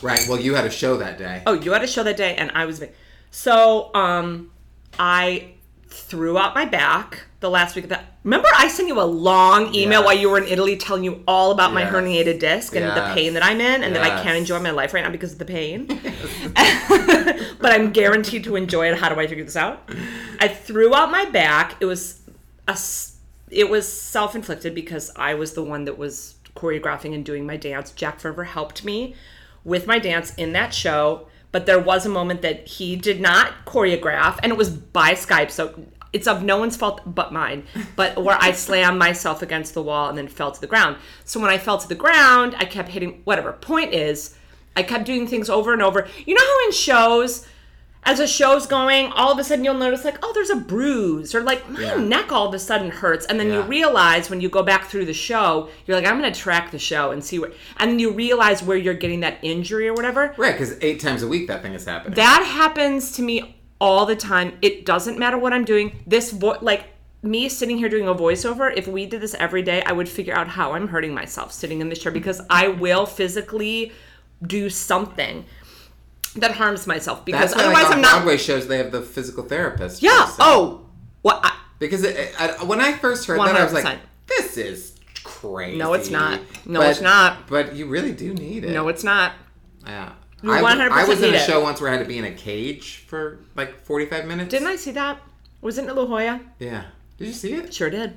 Right. 0.02 0.26
Well, 0.28 0.40
you 0.40 0.54
had 0.54 0.64
a 0.64 0.70
show 0.70 0.96
that 0.98 1.18
day. 1.18 1.42
Oh, 1.46 1.54
you 1.54 1.72
had 1.72 1.82
a 1.82 1.86
show 1.86 2.02
that 2.02 2.16
day, 2.16 2.34
and 2.36 2.50
I 2.52 2.64
was 2.64 2.82
so 3.30 3.90
um, 3.94 4.50
I 4.98 5.52
threw 5.88 6.38
out 6.38 6.54
my 6.54 6.64
back 6.64 7.24
the 7.40 7.50
last 7.50 7.76
week 7.76 7.84
of 7.84 7.90
that. 7.90 8.17
Remember, 8.28 8.48
I 8.54 8.68
sent 8.68 8.88
you 8.88 9.00
a 9.00 9.08
long 9.08 9.74
email 9.74 10.00
Yes. 10.00 10.04
while 10.04 10.18
you 10.18 10.28
were 10.28 10.36
in 10.36 10.44
Italy, 10.44 10.76
telling 10.76 11.02
you 11.02 11.24
all 11.26 11.50
about 11.50 11.72
my 11.72 11.82
herniated 11.82 12.38
disc 12.38 12.76
and 12.76 12.84
the 12.84 13.10
pain 13.14 13.32
that 13.32 13.42
I'm 13.42 13.58
in, 13.58 13.82
and 13.82 13.96
that 13.96 14.02
I 14.02 14.22
can't 14.22 14.36
enjoy 14.36 14.60
my 14.60 14.70
life 14.70 14.92
right 14.92 15.02
now 15.02 15.10
because 15.10 15.32
of 15.32 15.38
the 15.38 15.46
pain. 15.46 15.86
but 17.58 17.72
I'm 17.72 17.90
guaranteed 17.90 18.44
to 18.44 18.56
enjoy 18.56 18.92
it. 18.92 18.98
How 18.98 19.08
do 19.08 19.18
I 19.18 19.26
figure 19.26 19.46
this 19.46 19.56
out? 19.56 19.88
I 20.40 20.48
threw 20.48 20.94
out 20.94 21.10
my 21.10 21.24
back. 21.24 21.76
It 21.80 21.86
was 21.86 22.20
a, 22.68 22.78
it 23.50 23.70
was 23.70 23.90
self 23.90 24.34
inflicted 24.34 24.74
because 24.74 25.10
I 25.16 25.32
was 25.32 25.54
the 25.54 25.62
one 25.64 25.86
that 25.86 25.96
was 25.96 26.34
choreographing 26.54 27.14
and 27.14 27.24
doing 27.24 27.46
my 27.46 27.56
dance. 27.56 27.92
Jack 27.92 28.20
Ferber 28.20 28.44
helped 28.44 28.84
me 28.84 29.14
with 29.64 29.86
my 29.86 29.98
dance 29.98 30.34
in 30.34 30.52
that 30.52 30.74
show, 30.74 31.28
but 31.50 31.64
there 31.64 31.80
was 31.80 32.04
a 32.04 32.10
moment 32.10 32.42
that 32.42 32.68
he 32.68 32.94
did 32.94 33.22
not 33.22 33.64
choreograph, 33.64 34.38
and 34.42 34.52
it 34.52 34.58
was 34.58 34.68
by 34.68 35.12
Skype. 35.12 35.50
So 35.50 35.86
it's 36.12 36.26
of 36.26 36.42
no 36.42 36.58
one's 36.58 36.76
fault 36.76 37.00
but 37.04 37.32
mine. 37.32 37.64
But 37.96 38.22
where 38.22 38.38
I 38.40 38.52
slammed 38.52 38.98
myself 38.98 39.42
against 39.42 39.74
the 39.74 39.82
wall 39.82 40.08
and 40.08 40.16
then 40.16 40.28
fell 40.28 40.52
to 40.52 40.60
the 40.60 40.66
ground. 40.66 40.96
So 41.24 41.38
when 41.40 41.50
I 41.50 41.58
fell 41.58 41.78
to 41.78 41.88
the 41.88 41.94
ground, 41.94 42.54
I 42.58 42.64
kept 42.64 42.88
hitting 42.88 43.20
whatever. 43.24 43.52
Point 43.52 43.92
is, 43.92 44.34
I 44.76 44.82
kept 44.82 45.04
doing 45.04 45.26
things 45.26 45.50
over 45.50 45.72
and 45.72 45.82
over. 45.82 46.06
You 46.24 46.34
know 46.34 46.40
how 46.44 46.66
in 46.66 46.72
shows, 46.72 47.46
as 48.04 48.20
a 48.20 48.28
show's 48.28 48.66
going, 48.66 49.06
all 49.12 49.32
of 49.32 49.38
a 49.38 49.44
sudden 49.44 49.64
you'll 49.64 49.74
notice 49.74 50.04
like, 50.04 50.18
oh, 50.22 50.32
there's 50.32 50.48
a 50.50 50.56
bruise, 50.56 51.34
or 51.34 51.42
like 51.42 51.68
my 51.68 51.80
Yeah. 51.80 51.96
neck 51.96 52.30
all 52.32 52.46
of 52.48 52.54
a 52.54 52.58
sudden 52.58 52.90
hurts, 52.90 53.26
and 53.26 53.38
then 53.38 53.50
you 53.52 53.60
realize 53.62 54.30
when 54.30 54.40
you 54.40 54.48
go 54.48 54.62
back 54.62 54.86
through 54.86 55.04
the 55.04 55.12
show, 55.12 55.68
you're 55.84 55.96
like, 55.96 56.06
I'm 56.06 56.14
gonna 56.16 56.32
track 56.32 56.70
the 56.70 56.78
show 56.78 57.10
and 57.10 57.22
see 57.22 57.38
where, 57.40 57.50
and 57.76 57.90
then 57.90 57.98
you 57.98 58.12
realize 58.12 58.62
where 58.62 58.78
you're 58.78 58.94
getting 58.94 59.20
that 59.20 59.38
injury 59.42 59.88
or 59.88 59.94
whatever. 59.94 60.32
Right, 60.38 60.52
because 60.52 60.76
eight 60.80 61.00
times 61.00 61.22
a 61.22 61.28
week 61.28 61.48
that 61.48 61.60
thing 61.60 61.74
is 61.74 61.84
happening. 61.84 62.14
That 62.14 62.44
happens 62.44 63.12
to 63.16 63.22
me 63.22 63.57
all 63.80 64.06
the 64.06 64.16
time. 64.16 64.56
It 64.62 64.84
doesn't 64.86 65.18
matter 65.18 65.38
what 65.38 65.52
I'm 65.52 65.64
doing. 65.64 66.02
This 66.06 66.30
vo- 66.30 66.58
like 66.60 66.84
me 67.22 67.48
sitting 67.48 67.78
here 67.78 67.88
doing 67.88 68.06
a 68.08 68.14
voiceover, 68.14 68.72
if 68.76 68.86
we 68.86 69.06
did 69.06 69.20
this 69.20 69.34
every 69.34 69.62
day, 69.62 69.82
I 69.82 69.92
would 69.92 70.08
figure 70.08 70.34
out 70.34 70.48
how 70.48 70.72
I'm 70.72 70.88
hurting 70.88 71.14
myself 71.14 71.52
sitting 71.52 71.80
in 71.80 71.88
this 71.88 71.98
chair 71.98 72.12
because 72.12 72.40
I 72.48 72.68
will 72.68 73.06
physically 73.06 73.92
do 74.46 74.70
something 74.70 75.44
that 76.36 76.52
harms 76.52 76.86
myself 76.86 77.24
because 77.24 77.52
That's 77.52 77.60
otherwise 77.62 77.84
like, 77.84 77.94
I'm 77.94 78.00
not 78.00 78.12
Broadway 78.18 78.36
shows 78.36 78.68
they 78.68 78.78
have 78.78 78.92
the 78.92 79.02
physical 79.02 79.42
therapist. 79.44 80.02
Yeah. 80.02 80.24
person. 80.26 80.36
Oh, 80.40 80.86
what 81.22 81.40
I, 81.42 81.56
Because 81.78 82.04
it, 82.04 82.34
I, 82.38 82.62
when 82.64 82.80
I 82.80 82.92
first 82.92 83.26
heard 83.26 83.40
that, 83.40 83.56
I 83.56 83.64
was 83.64 83.72
like, 83.72 83.98
"This 84.26 84.56
is 84.56 84.94
crazy." 85.24 85.78
No, 85.78 85.94
it's 85.94 86.10
not. 86.10 86.40
No, 86.66 86.80
But- 86.80 86.90
it's 86.90 87.00
not. 87.00 87.48
But 87.48 87.74
you 87.74 87.86
really 87.86 88.12
do 88.12 88.32
need 88.34 88.64
it. 88.64 88.70
no, 88.72 88.86
it's 88.88 89.02
not. 89.02 89.32
Yeah. 89.84 90.12
You 90.42 90.52
I, 90.52 90.60
100% 90.62 90.90
I 90.90 91.04
was 91.04 91.22
in 91.22 91.34
a 91.34 91.36
it. 91.36 91.40
show 91.46 91.60
once 91.62 91.80
where 91.80 91.90
I 91.90 91.94
had 91.96 92.02
to 92.02 92.08
be 92.08 92.18
in 92.18 92.24
a 92.24 92.30
cage 92.32 93.04
for 93.08 93.40
like 93.56 93.84
45 93.84 94.26
minutes. 94.26 94.50
Didn't 94.50 94.68
I 94.68 94.76
see 94.76 94.92
that? 94.92 95.18
Wasn't 95.60 95.88
it 95.88 95.90
in 95.90 95.96
La 95.96 96.04
Jolla? 96.06 96.40
Yeah. 96.60 96.84
Did 97.16 97.26
you 97.26 97.32
see 97.32 97.54
it? 97.54 97.74
Sure 97.74 97.90
did. 97.90 98.16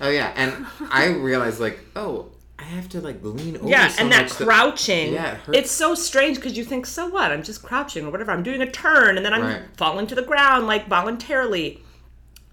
Oh 0.00 0.10
yeah, 0.10 0.32
and 0.36 0.66
I 0.90 1.06
realized 1.08 1.60
like, 1.60 1.80
oh, 1.96 2.26
I 2.58 2.64
have 2.64 2.88
to 2.90 3.00
like 3.00 3.18
lean 3.22 3.56
over. 3.56 3.68
Yeah, 3.68 3.88
so 3.88 4.02
and 4.02 4.12
that 4.12 4.22
much 4.24 4.36
that- 4.36 4.44
crouching. 4.44 5.14
Yeah, 5.14 5.38
it 5.48 5.54
it's 5.56 5.70
so 5.70 5.94
strange 5.94 6.36
because 6.36 6.56
you 6.58 6.64
think, 6.64 6.84
so 6.86 7.08
what? 7.08 7.30
I'm 7.32 7.42
just 7.42 7.62
crouching 7.62 8.04
or 8.06 8.10
whatever. 8.10 8.32
I'm 8.32 8.42
doing 8.42 8.60
a 8.60 8.70
turn 8.70 9.16
and 9.16 9.24
then 9.24 9.32
I'm 9.32 9.42
Right. 9.42 9.62
falling 9.76 10.06
to 10.08 10.14
the 10.14 10.22
ground 10.22 10.66
like 10.66 10.88
voluntarily. 10.88 11.82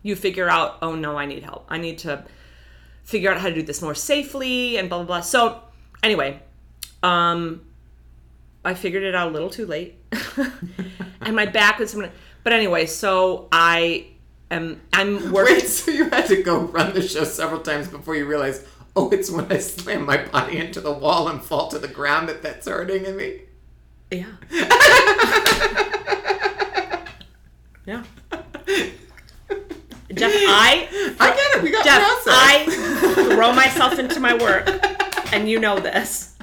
You 0.01 0.15
figure 0.15 0.47
out, 0.49 0.77
oh 0.81 0.95
no, 0.95 1.17
I 1.17 1.25
need 1.25 1.43
help. 1.43 1.65
I 1.69 1.77
need 1.77 1.97
to 1.99 2.23
figure 3.03 3.29
out 3.31 3.41
how 3.41 3.49
to 3.49 3.53
do 3.55 3.63
this 3.63 3.81
more 3.81 3.93
safely 3.95 4.77
and 4.77 4.87
blah 4.87 4.99
blah 4.99 5.05
blah. 5.07 5.19
So 5.21 5.61
anyway, 6.01 6.39
um, 7.03 7.61
I 8.63 8.73
figured 8.73 9.03
it 9.03 9.15
out 9.15 9.29
a 9.29 9.31
little 9.31 9.49
too 9.49 9.65
late, 9.65 9.95
and 11.21 11.35
my 11.35 11.45
back 11.45 11.79
was. 11.79 11.95
But 12.43 12.53
anyway, 12.53 12.85
so 12.85 13.47
I 13.51 14.07
am. 14.51 14.81
I'm 14.93 15.31
working. 15.33 15.55
Wait, 15.55 15.67
so 15.67 15.91
you 15.91 16.09
had 16.09 16.27
to 16.27 16.43
go 16.43 16.59
run 16.59 16.93
the 16.93 17.01
show 17.01 17.23
several 17.23 17.61
times 17.61 17.87
before 17.87 18.15
you 18.15 18.25
realized, 18.25 18.65
oh, 18.95 19.09
it's 19.11 19.31
when 19.31 19.51
I 19.51 19.59
slam 19.59 20.05
my 20.05 20.17
body 20.25 20.57
into 20.57 20.81
the 20.81 20.91
wall 20.91 21.29
and 21.29 21.41
fall 21.41 21.69
to 21.69 21.79
the 21.79 21.87
ground 21.87 22.27
that 22.29 22.41
that's 22.41 22.67
hurting 22.67 23.05
in 23.05 23.15
me. 23.15 23.41
Yeah. 24.11 24.25
yeah. 27.85 28.03
Jeff, 30.13 30.31
I 30.33 31.15
I 31.19 31.29
get 31.29 31.57
it. 31.57 31.63
We 31.63 31.71
got 31.71 31.85
Jeff, 31.85 32.01
process. 32.01 32.25
I 32.27 32.65
throw 33.35 33.53
myself 33.53 33.99
into 33.99 34.19
my 34.19 34.33
work, 34.33 34.67
and 35.31 35.47
you 35.47 35.59
know 35.59 35.79
this. 35.79 36.35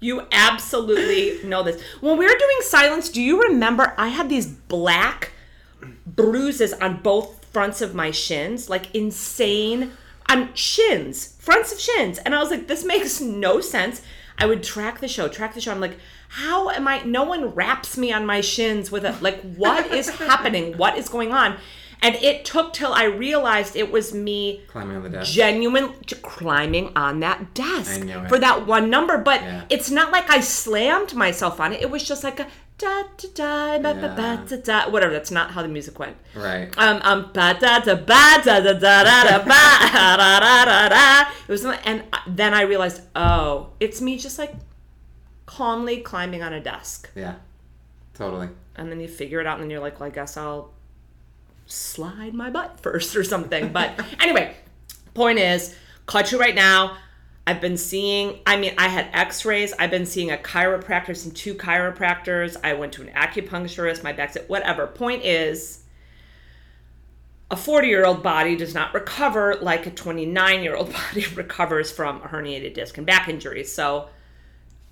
You 0.00 0.26
absolutely 0.32 1.46
know 1.48 1.62
this. 1.62 1.82
When 2.00 2.18
we 2.18 2.26
were 2.26 2.38
doing 2.38 2.58
silence, 2.60 3.08
do 3.08 3.22
you 3.22 3.42
remember 3.42 3.94
I 3.96 4.08
had 4.08 4.28
these 4.28 4.46
black 4.46 5.32
bruises 6.06 6.72
on 6.74 7.00
both 7.02 7.44
fronts 7.46 7.80
of 7.80 7.94
my 7.94 8.10
shins, 8.10 8.68
like 8.68 8.94
insane 8.94 9.92
on 10.28 10.52
shins, 10.54 11.36
fronts 11.38 11.72
of 11.72 11.80
shins. 11.80 12.18
And 12.18 12.34
I 12.34 12.40
was 12.40 12.50
like, 12.50 12.66
this 12.66 12.84
makes 12.84 13.20
no 13.20 13.60
sense. 13.60 14.02
I 14.38 14.46
would 14.46 14.62
track 14.62 15.00
the 15.00 15.08
show, 15.08 15.28
track 15.28 15.54
the 15.54 15.60
show. 15.60 15.70
I'm 15.70 15.80
like, 15.80 15.98
how 16.28 16.70
am 16.70 16.88
I? 16.88 17.02
No 17.02 17.22
one 17.22 17.54
wraps 17.54 17.96
me 17.96 18.12
on 18.12 18.26
my 18.26 18.40
shins 18.40 18.90
with 18.90 19.04
a, 19.04 19.16
like, 19.20 19.40
what 19.54 19.92
is 19.92 20.08
happening? 20.08 20.76
What 20.76 20.98
is 20.98 21.08
going 21.08 21.32
on? 21.32 21.58
And 22.04 22.14
it 22.16 22.44
took 22.44 22.72
till 22.74 22.92
I 22.92 23.04
realized 23.04 23.74
it 23.76 23.90
was 23.90 24.12
me 24.12 24.62
climbing 24.68 24.96
on 24.96 25.02
the 25.04 25.08
desk. 25.08 25.32
genuine 25.32 25.94
climbing 26.22 26.92
on 26.94 27.20
that 27.20 27.54
desk 27.54 27.90
I 27.94 27.98
knew 28.04 28.18
it. 28.20 28.28
for 28.28 28.38
that 28.38 28.66
one 28.66 28.90
number. 28.90 29.16
But 29.18 29.40
Yeah. 29.42 29.64
it's 29.70 29.90
not 29.90 30.12
like 30.12 30.28
I 30.30 30.40
slammed 30.40 31.14
myself 31.14 31.60
on 31.60 31.72
it. 31.72 31.80
It 31.80 31.90
was 31.90 32.04
just 32.04 32.22
like 32.22 32.38
a 32.40 32.46
da 32.76 33.04
da 33.16 33.28
da 33.34 33.78
ba 33.78 33.94
ba 33.94 34.08
ba 34.18 34.44
da 34.48 34.56
da 34.68 34.90
whatever. 34.90 35.12
That's 35.12 35.30
not 35.30 35.52
how 35.52 35.62
the 35.62 35.68
music 35.68 35.98
went. 35.98 36.16
right. 36.34 36.68
Um 36.76 37.00
um 37.02 37.20
ba 37.32 37.56
da 37.58 37.78
da 37.80 37.94
ba 37.94 38.22
da 38.44 38.60
da 38.60 38.72
da 38.74 39.04
da 39.08 39.24
da 39.24 39.38
ba 39.38 39.64
da 39.92 40.16
da 40.16 40.64
da 40.70 40.88
da. 40.88 41.30
It 41.48 41.52
was 41.52 41.64
and 41.64 42.04
then 42.26 42.52
I 42.52 42.62
realized, 42.62 43.00
oh, 43.16 43.70
it's 43.80 44.00
me 44.00 44.18
just 44.18 44.38
like 44.38 44.54
calmly 45.46 45.98
climbing 46.00 46.42
on 46.42 46.52
a 46.52 46.60
desk. 46.60 47.10
yeah. 47.14 47.36
Totally. 48.14 48.48
And 48.76 48.90
then 48.90 49.00
you 49.00 49.08
figure 49.08 49.40
it 49.40 49.46
out, 49.46 49.54
and 49.54 49.62
then 49.64 49.70
you're 49.70 49.80
like, 49.80 49.98
well, 50.00 50.08
I 50.08 50.12
guess 50.12 50.36
I'll 50.36 50.72
slide 51.66 52.34
my 52.34 52.50
butt 52.50 52.80
first 52.80 53.16
or 53.16 53.24
something. 53.24 53.72
But 53.72 54.00
anyway, 54.20 54.56
point 55.14 55.38
is, 55.38 55.74
caught 56.06 56.32
you 56.32 56.38
right 56.40 56.54
now. 56.54 56.96
I've 57.46 57.60
been 57.60 57.76
seeing, 57.76 58.38
I 58.46 58.56
mean, 58.56 58.74
I 58.78 58.88
had 58.88 59.08
x 59.12 59.44
rays. 59.44 59.74
I've 59.78 59.90
been 59.90 60.06
seeing 60.06 60.30
a 60.30 60.36
chiropractor 60.38 61.24
and 61.24 61.36
two 61.36 61.54
chiropractors. 61.54 62.56
I 62.64 62.72
went 62.72 62.94
to 62.94 63.02
an 63.02 63.08
acupuncturist, 63.08 64.02
my 64.02 64.12
back's 64.14 64.36
at 64.36 64.48
whatever. 64.48 64.86
Point 64.86 65.24
is, 65.24 65.80
a 67.50 67.56
40 67.56 67.88
year 67.88 68.06
old 68.06 68.22
body 68.22 68.56
does 68.56 68.72
not 68.74 68.94
recover 68.94 69.56
like 69.60 69.86
a 69.86 69.90
29 69.90 70.62
year 70.62 70.74
old 70.74 70.92
body 71.12 71.26
recovers 71.34 71.92
from 71.92 72.16
a 72.22 72.28
herniated 72.28 72.72
disc 72.74 72.96
and 72.96 73.06
back 73.06 73.28
injury. 73.28 73.64
So 73.64 74.08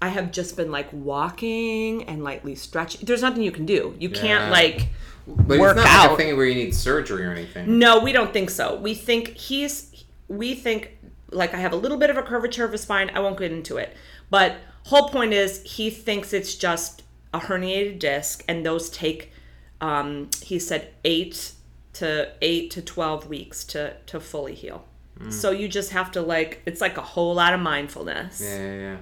I 0.02 0.08
have 0.08 0.30
just 0.32 0.56
been 0.56 0.70
like 0.70 0.92
walking 0.92 2.04
and 2.04 2.22
lightly 2.22 2.54
stretching. 2.54 3.00
There's 3.06 3.22
nothing 3.22 3.42
you 3.42 3.52
can 3.52 3.64
do. 3.66 3.96
You 3.98 4.11
Yeah. 4.11 4.20
can't 4.20 4.50
like 4.50 4.88
But 5.26 5.58
Work 5.61 5.76
it's 5.76 5.85
not 5.87 6.02
like 6.02 6.11
a 6.12 6.16
thing 6.16 6.37
where 6.37 6.46
you 6.46 6.54
need 6.54 6.74
surgery 6.74 7.24
or 7.24 7.30
anything. 7.32 7.78
no, 7.78 8.00
we 8.00 8.12
don't 8.12 8.32
think 8.32 8.50
so. 8.50 8.76
We 8.76 8.94
think 8.94 9.28
he's 9.28 10.04
we 10.28 10.54
think 10.54 10.98
like 11.30 11.54
I 11.54 11.58
have 11.58 11.72
a 11.72 11.76
little 11.76 11.96
bit 11.98 12.11
of 12.11 12.16
a 12.16 12.22
curvature 12.22 12.64
of 12.64 12.74
a 12.74 12.78
spine. 12.78 13.11
I 13.14 13.20
won't 13.20 13.38
get 13.38 13.52
into 13.52 13.76
it. 13.76 13.96
But 14.30 14.56
whole 14.85 15.08
point 15.08 15.32
is 15.32 15.62
he 15.62 15.90
thinks 15.90 16.32
it's 16.32 16.54
just 16.56 17.02
a 17.32 17.38
herniated 17.40 17.98
disc 17.98 18.44
and 18.48 18.66
those 18.66 18.90
take 18.90 19.32
um 19.80 20.28
he 20.42 20.58
said 20.58 20.92
8 21.04 21.52
to 21.94 22.32
8 22.42 22.70
to 22.72 22.82
12 22.82 23.28
weeks 23.28 23.64
to 23.64 23.94
to 24.06 24.20
fully 24.20 24.54
heal. 24.54 24.85
So 25.28 25.52
you 25.52 25.68
just 25.68 25.92
have 25.92 26.11
to 26.12 26.20
like 26.20 26.62
it's 26.66 26.80
like 26.80 26.96
a 26.96 27.02
whole 27.02 27.35
lot 27.35 27.54
of 27.54 27.61
mindfulness. 27.61 28.40
Yeah, 28.42 28.56
yeah, 28.58 28.80
yeah. 28.80 28.96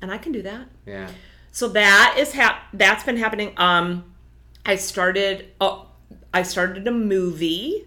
And 0.00 0.10
I 0.10 0.16
can 0.16 0.32
do 0.32 0.40
that. 0.40 0.68
Yeah. 0.86 1.08
So 1.52 1.68
that 1.68 2.16
is 2.18 2.32
hap- 2.32 2.62
that's 2.72 3.04
been 3.04 3.18
happening. 3.18 3.52
Um, 3.58 4.14
I 4.66 4.76
started. 4.76 5.52
Oh, 5.60 5.88
I 6.34 6.42
started 6.42 6.86
a 6.86 6.92
movie. 6.92 7.86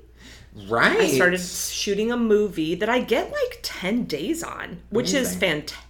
Right. 0.68 1.00
I 1.00 1.08
started 1.08 1.39
shooting 1.39 2.12
a 2.12 2.18
movie 2.18 2.76
that 2.76 2.89
I 2.89 3.02
get 3.02 3.32
like 3.32 3.60
ten 3.62 4.06
days 4.06 4.44
on, 4.44 4.82
which 4.89 5.13
is 5.13 5.36
fantastic. 5.36 5.86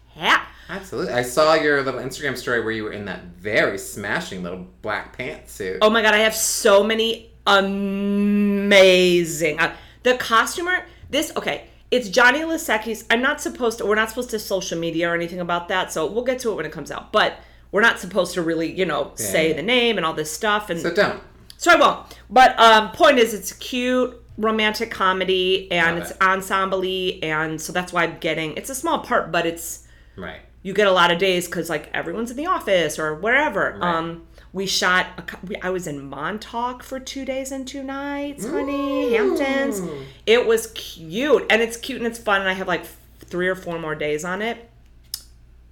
Absolutely. 0.67 1.13
I 1.13 1.23
saw 1.23 1.53
your 1.53 1.81
little 1.81 1.99
Instagram 1.99 2.37
story 2.37 2.61
where 2.61 2.71
you 2.71 2.83
were 2.83 2.91
in 2.91 3.05
that 3.05 3.23
very 3.23 3.77
smashing 3.77 4.43
little 4.43 4.67
black 4.81 5.17
pantsuit. 5.17 5.79
Oh 5.81 5.89
my 5.89 6.01
god, 6.01 6.13
I 6.13 6.19
have 6.19 6.35
so 6.35 6.83
many 6.83 7.31
amazing. 7.47 9.59
Uh, 9.59 9.75
the 10.03 10.15
costumer. 10.15 10.85
This 11.09 11.31
okay. 11.37 11.67
It's 11.91 12.09
Johnny 12.09 12.41
Lisecki's. 12.41 13.05
I'm 13.09 13.21
not 13.21 13.41
supposed 13.41 13.79
to. 13.79 13.85
We're 13.85 13.95
not 13.95 14.09
supposed 14.09 14.29
to 14.31 14.39
social 14.39 14.77
media 14.77 15.09
or 15.09 15.15
anything 15.15 15.39
about 15.39 15.69
that. 15.69 15.91
So 15.91 16.05
we'll 16.05 16.23
get 16.23 16.37
to 16.39 16.51
it 16.51 16.55
when 16.55 16.65
it 16.67 16.71
comes 16.71 16.91
out. 16.91 17.11
But 17.11 17.39
we're 17.71 17.81
not 17.81 17.99
supposed 17.99 18.33
to 18.33 18.41
really, 18.41 18.71
you 18.71 18.85
know, 18.85 19.11
say 19.15 19.53
the 19.53 19.61
name 19.61 19.97
and 19.97 20.05
all 20.05 20.13
this 20.13 20.31
stuff. 20.31 20.69
And 20.69 20.79
So 20.79 20.93
don't. 20.93 21.21
So 21.57 21.71
I 21.71 21.75
won't. 21.75 22.19
But 22.29 22.57
um, 22.59 22.91
point 22.91 23.19
is, 23.19 23.33
it's 23.33 23.51
a 23.51 23.55
cute 23.55 24.15
romantic 24.37 24.89
comedy 24.89 25.69
and 25.71 25.97
Love 25.99 26.07
it's 26.07 26.11
it. 26.11 26.21
ensemble 26.21 26.83
and 27.21 27.61
so 27.61 27.73
that's 27.73 27.91
why 27.91 28.03
I'm 28.03 28.17
getting. 28.19 28.55
It's 28.55 28.69
a 28.69 28.75
small 28.75 28.99
part, 28.99 29.31
but 29.31 29.45
it's 29.45 29.85
Right. 30.15 30.39
you 30.63 30.73
get 30.73 30.87
a 30.87 30.91
lot 30.91 31.11
of 31.11 31.17
days 31.19 31.45
because 31.47 31.69
like 31.69 31.89
everyone's 31.93 32.31
in 32.31 32.37
the 32.37 32.45
office 32.47 32.97
or 32.97 33.15
wherever. 33.15 33.77
Right. 33.79 33.95
Um, 33.95 34.25
we 34.53 34.65
shot. 34.65 35.05
A, 35.17 35.45
we- 35.45 35.57
I 35.57 35.69
was 35.69 35.85
in 35.85 36.09
Montauk 36.09 36.81
for 36.81 36.99
two 36.99 37.23
days 37.25 37.51
and 37.51 37.67
two 37.67 37.83
nights, 37.83 38.45
honey. 38.47 39.13
Hamptons. 39.13 39.81
It 40.25 40.47
was 40.47 40.67
cute 40.73 41.45
and 41.49 41.61
it's 41.61 41.77
cute 41.77 41.97
and 41.99 42.07
it's 42.07 42.17
fun. 42.17 42.39
And 42.41 42.49
I 42.49 42.53
have 42.53 42.67
like 42.67 42.85
three 43.19 43.47
or 43.49 43.55
four 43.55 43.77
more 43.77 43.93
days 43.93 44.23
on 44.25 44.41
it. 44.41 44.69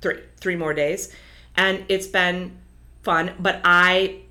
Three, 0.01 0.19
three 0.39 0.55
more 0.55 0.73
days, 0.75 1.11
and 1.57 1.83
it's 1.89 2.07
been 2.07 2.57
fun. 3.01 3.33
But 3.39 3.61
I 3.63 4.21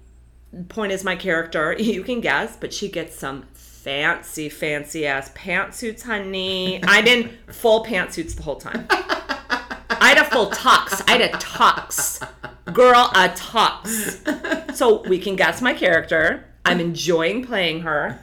point 0.68 0.92
is 0.92 1.04
my 1.04 1.16
character 1.16 1.72
you 1.78 2.02
can 2.02 2.20
guess 2.20 2.56
but 2.56 2.72
she 2.72 2.88
gets 2.88 3.18
some 3.18 3.42
fancy 3.52 4.48
fancy 4.48 5.06
ass 5.06 5.30
pantsuits 5.34 6.02
honey 6.02 6.80
I'm 6.84 7.06
in 7.06 7.28
full 7.48 7.84
pantsuits 7.84 8.36
the 8.36 8.42
whole 8.42 8.56
time 8.56 8.86
i 8.90 10.14
had 10.14 10.18
a 10.18 10.24
full 10.24 10.50
tux 10.50 11.02
i 11.06 11.12
had 11.12 11.20
a 11.20 11.28
tux 11.36 12.26
girl 12.72 13.10
a 13.14 13.28
tux 13.30 14.74
so 14.74 15.02
we 15.02 15.18
can 15.18 15.36
guess 15.36 15.60
my 15.60 15.74
character 15.74 16.46
I'm 16.66 16.80
enjoying 16.80 17.44
playing 17.44 17.82
her. 17.82 18.18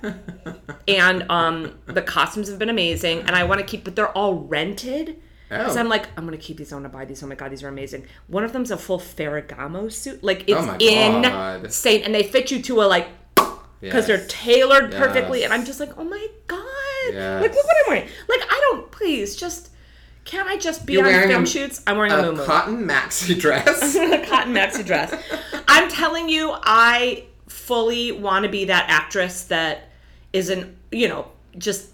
and 0.85 1.25
um, 1.31 1.79
the 1.85 2.01
costumes 2.01 2.49
have 2.49 2.59
been 2.59 2.69
amazing. 2.69 3.19
And 3.19 3.31
I 3.31 3.45
want 3.45 3.61
to 3.61 3.65
keep, 3.65 3.85
but 3.85 3.95
they're 3.95 4.11
all 4.11 4.35
rented. 4.35 5.15
Because 5.49 5.77
Oh. 5.77 5.79
I'm 5.79 5.89
like, 5.89 6.07
I'm 6.17 6.25
gonna 6.25 6.37
keep 6.37 6.57
these. 6.57 6.71
I 6.71 6.75
want 6.75 6.85
to 6.85 6.89
buy 6.89 7.05
these. 7.05 7.21
Oh 7.23 7.27
my 7.27 7.35
god, 7.35 7.51
these 7.51 7.63
are 7.63 7.67
amazing. 7.67 8.05
One 8.27 8.43
of 8.43 8.53
them's 8.53 8.71
a 8.71 8.77
full 8.77 8.99
Ferragamo 8.99 9.91
suit. 9.91 10.23
Like 10.23 10.41
it's 10.47 10.59
Oh 10.59 11.59
insane, 11.63 12.03
and 12.03 12.13
they 12.15 12.23
fit 12.23 12.49
you 12.51 12.61
to 12.63 12.81
a 12.81 12.85
like 12.85 13.07
because 13.81 14.07
they're 14.07 14.17
Yes. 14.17 14.25
tailored 14.29 14.91
perfectly. 14.91 15.43
And 15.43 15.53
I'm 15.53 15.65
just 15.65 15.79
like, 15.79 15.97
oh 15.97 16.03
my 16.03 16.27
god, 16.47 16.63
Yes. 17.11 17.41
like 17.41 17.53
look 17.53 17.65
what 17.65 17.75
I'm 17.85 17.93
wearing. 17.93 18.09
Like 18.29 18.41
I 18.49 18.59
don't 18.71 18.91
please 18.91 19.35
just 19.35 19.69
can't 20.25 20.47
I 20.47 20.57
just 20.57 20.85
be 20.85 20.93
You're 20.93 21.05
on 21.05 21.27
film 21.27 21.45
shoots? 21.45 21.81
I'm 21.85 21.97
wearing 21.97 22.13
a, 22.13 22.17
A 22.17 22.23
muumuu. 22.23 22.45
cotton 22.45 22.87
maxi 22.87 23.37
dress. 23.39 23.95
a 23.95 24.25
cotton 24.25 24.53
maxi 24.53 24.85
dress. 24.85 25.13
I'm 25.67 25.89
telling 25.89 26.29
you, 26.29 26.53
I 26.63 27.25
fully 27.49 28.13
want 28.13 28.43
to 28.43 28.49
be 28.49 28.65
that 28.65 28.85
actress 28.89 29.43
that 29.45 29.89
isn't, 30.31 30.75
you 30.91 31.09
know, 31.09 31.27
just 31.57 31.89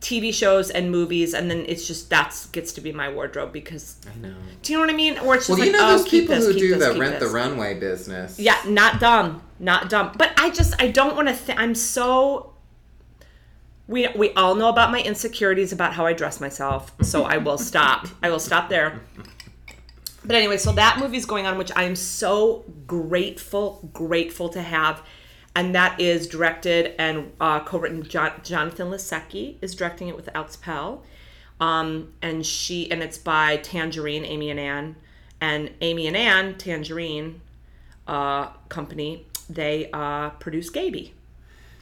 TV 0.00 0.32
shows 0.32 0.70
and 0.70 0.90
movies, 0.90 1.32
and 1.32 1.50
then 1.50 1.64
it's 1.66 1.86
just 1.86 2.10
that's 2.10 2.46
gets 2.46 2.72
to 2.72 2.80
be 2.80 2.92
my 2.92 3.08
wardrobe 3.08 3.52
because 3.52 3.96
I 4.06 4.18
know. 4.18 4.34
do 4.62 4.72
you 4.72 4.78
know 4.78 4.84
what 4.84 4.92
I 4.92 4.96
mean? 4.96 5.18
Or 5.18 5.36
it's 5.36 5.46
just 5.46 5.58
Well, 5.58 5.66
you 5.66 5.72
know 5.72 5.78
oh, 5.82 5.98
those 5.98 6.08
people 6.08 6.36
this, 6.36 6.46
who 6.46 6.52
do 6.52 6.74
this, 6.74 6.84
the 6.84 6.92
keep 6.92 7.00
rent 7.00 7.20
the 7.20 7.28
runway 7.28 7.78
business. 7.78 8.38
Yeah, 8.38 8.60
not 8.66 9.00
dumb, 9.00 9.42
not 9.58 9.88
dumb. 9.88 10.12
But 10.16 10.32
I 10.36 10.50
just 10.50 10.80
I 10.80 10.88
don't 10.88 11.16
want 11.16 11.28
to. 11.28 11.34
Th- 11.34 11.58
I'm 11.58 11.74
so. 11.74 12.52
We 13.86 14.08
we 14.14 14.32
all 14.34 14.54
know 14.54 14.68
about 14.68 14.90
my 14.90 15.00
insecurities 15.00 15.72
about 15.72 15.94
how 15.94 16.04
I 16.04 16.12
dress 16.12 16.40
myself, 16.40 16.92
so 17.02 17.24
I 17.24 17.38
will 17.38 17.58
stop. 17.58 18.06
I 18.22 18.30
will 18.30 18.38
stop 18.38 18.68
there. 18.68 19.00
But 20.24 20.36
anyway, 20.36 20.58
so 20.58 20.72
that 20.72 20.98
movie's 20.98 21.24
going 21.24 21.46
on, 21.46 21.56
which 21.56 21.72
I 21.74 21.84
am 21.84 21.96
so 21.96 22.64
grateful, 22.86 23.88
grateful 23.92 24.50
to 24.50 24.60
have. 24.60 25.02
And 25.54 25.74
that 25.74 26.00
is 26.00 26.26
directed 26.28 26.94
and 26.98 27.32
uh, 27.40 27.60
co-written. 27.60 28.02
John, 28.04 28.32
Jonathan 28.44 28.88
Lisecki 28.88 29.56
is 29.60 29.74
directing 29.74 30.08
it 30.08 30.16
with 30.16 30.28
Alex 30.34 30.56
Pell, 30.56 31.02
um, 31.58 32.12
and 32.22 32.46
she 32.46 32.90
and 32.90 33.02
it's 33.02 33.18
by 33.18 33.56
Tangerine, 33.56 34.24
Amy 34.24 34.50
and 34.50 34.60
Ann, 34.60 34.96
and 35.40 35.70
Amy 35.80 36.06
and 36.06 36.16
Ann, 36.16 36.56
Tangerine, 36.56 37.40
uh, 38.06 38.46
company. 38.68 39.26
They 39.48 39.90
uh, 39.92 40.30
produce 40.30 40.70
Gayby. 40.70 41.14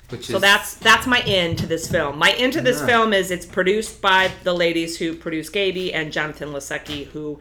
Which 0.09 0.21
is 0.21 0.27
So 0.29 0.39
that's 0.39 0.75
that's 0.75 1.07
my 1.07 1.21
end 1.21 1.59
to 1.59 1.67
this 1.67 1.91
film. 1.91 2.19
My 2.19 2.33
end 2.33 2.55
to 2.55 2.63
this 2.63 2.81
Yeah. 2.81 2.87
film 2.87 3.13
is 3.13 3.31
it's 3.31 3.45
produced 3.45 4.01
by 4.01 4.31
the 4.45 4.55
ladies 4.55 4.97
who 4.97 5.15
produce 5.15 5.51
Gayby 5.51 5.93
and 5.93 6.11
Jonathan 6.11 6.49
Lisecki, 6.49 7.09
who 7.09 7.39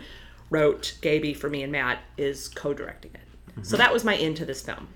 wrote 0.50 0.98
Gayby 1.02 1.34
for 1.34 1.50
me 1.50 1.64
and 1.64 1.72
Matt, 1.72 2.00
is 2.18 2.50
co-directing 2.50 3.12
it. 3.14 3.22
Mm-hmm. 3.52 3.64
So 3.64 3.78
that 3.78 3.94
was 3.94 4.04
my 4.04 4.18
end 4.18 4.36
to 4.38 4.46
this 4.46 4.62
film. 4.62 4.90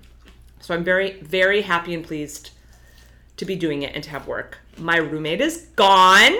So 0.62 0.74
I'm 0.74 0.84
very 0.84 1.20
very 1.20 1.60
happy 1.62 1.92
and 1.92 2.02
pleased 2.02 2.50
to 3.36 3.44
be 3.44 3.56
doing 3.56 3.82
it 3.82 3.94
and 3.94 4.02
to 4.04 4.10
have 4.10 4.26
work. 4.26 4.58
My 4.78 4.96
roommate 4.96 5.40
is 5.42 5.68
gone. 5.76 6.38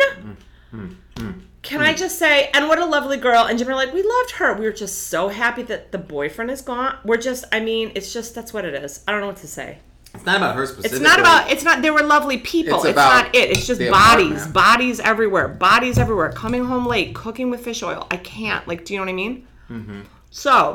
Can 1.62 1.80
I 1.80 1.94
just 1.94 2.18
say, 2.18 2.50
and 2.54 2.66
what 2.68 2.78
a 2.80 2.84
lovely 2.84 3.16
girl. 3.16 3.44
And 3.44 3.56
Jim 3.56 3.68
and 3.68 3.76
were 3.76 3.82
like, 3.84 3.94
we 3.94 4.02
loved 4.02 4.32
her. 4.32 4.54
We 4.54 4.64
were 4.64 4.72
just 4.72 5.08
so 5.08 5.28
happy 5.28 5.62
that 5.64 5.92
the 5.92 5.98
boyfriend 5.98 6.50
is 6.50 6.60
gone. 6.60 6.98
We're 7.04 7.18
just, 7.18 7.44
I 7.52 7.60
mean, 7.60 7.92
it's 7.94 8.12
just, 8.12 8.34
that's 8.34 8.52
what 8.52 8.64
it 8.64 8.74
is. 8.74 9.04
I 9.06 9.12
don't 9.12 9.20
know 9.20 9.28
what 9.28 9.36
to 9.38 9.46
say. 9.46 9.78
it's 10.12 10.26
not 10.26 10.38
about 10.38 10.56
her 10.56 10.66
specifically. 10.66 10.96
It's 10.96 11.04
not 11.04 11.20
about. 11.20 11.50
It's 11.50 11.62
not. 11.62 11.80
They 11.80 11.90
were 11.90 12.02
lovely 12.02 12.38
people. 12.38 12.74
It's 12.78 12.86
It's, 12.86 12.92
about 12.92 13.26
not 13.26 13.34
it. 13.36 13.50
It's 13.50 13.66
just 13.66 13.80
bodies, 13.80 14.26
apartment. 14.26 14.52
bodies 14.52 15.00
everywhere, 15.00 15.48
bodies 15.48 15.98
everywhere. 15.98 16.32
Coming 16.32 16.64
home 16.64 16.84
late, 16.84 17.14
cooking 17.14 17.48
with 17.48 17.62
fish 17.64 17.82
oil. 17.82 18.06
I 18.10 18.16
can't. 18.18 18.66
Like, 18.66 18.84
do 18.84 18.92
you 18.92 18.98
know 18.98 19.04
what 19.04 19.10
I 19.10 19.14
mean? 19.14 19.46
Mm-hmm. 19.70 20.00
So, 20.30 20.74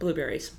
blueberries. 0.00 0.50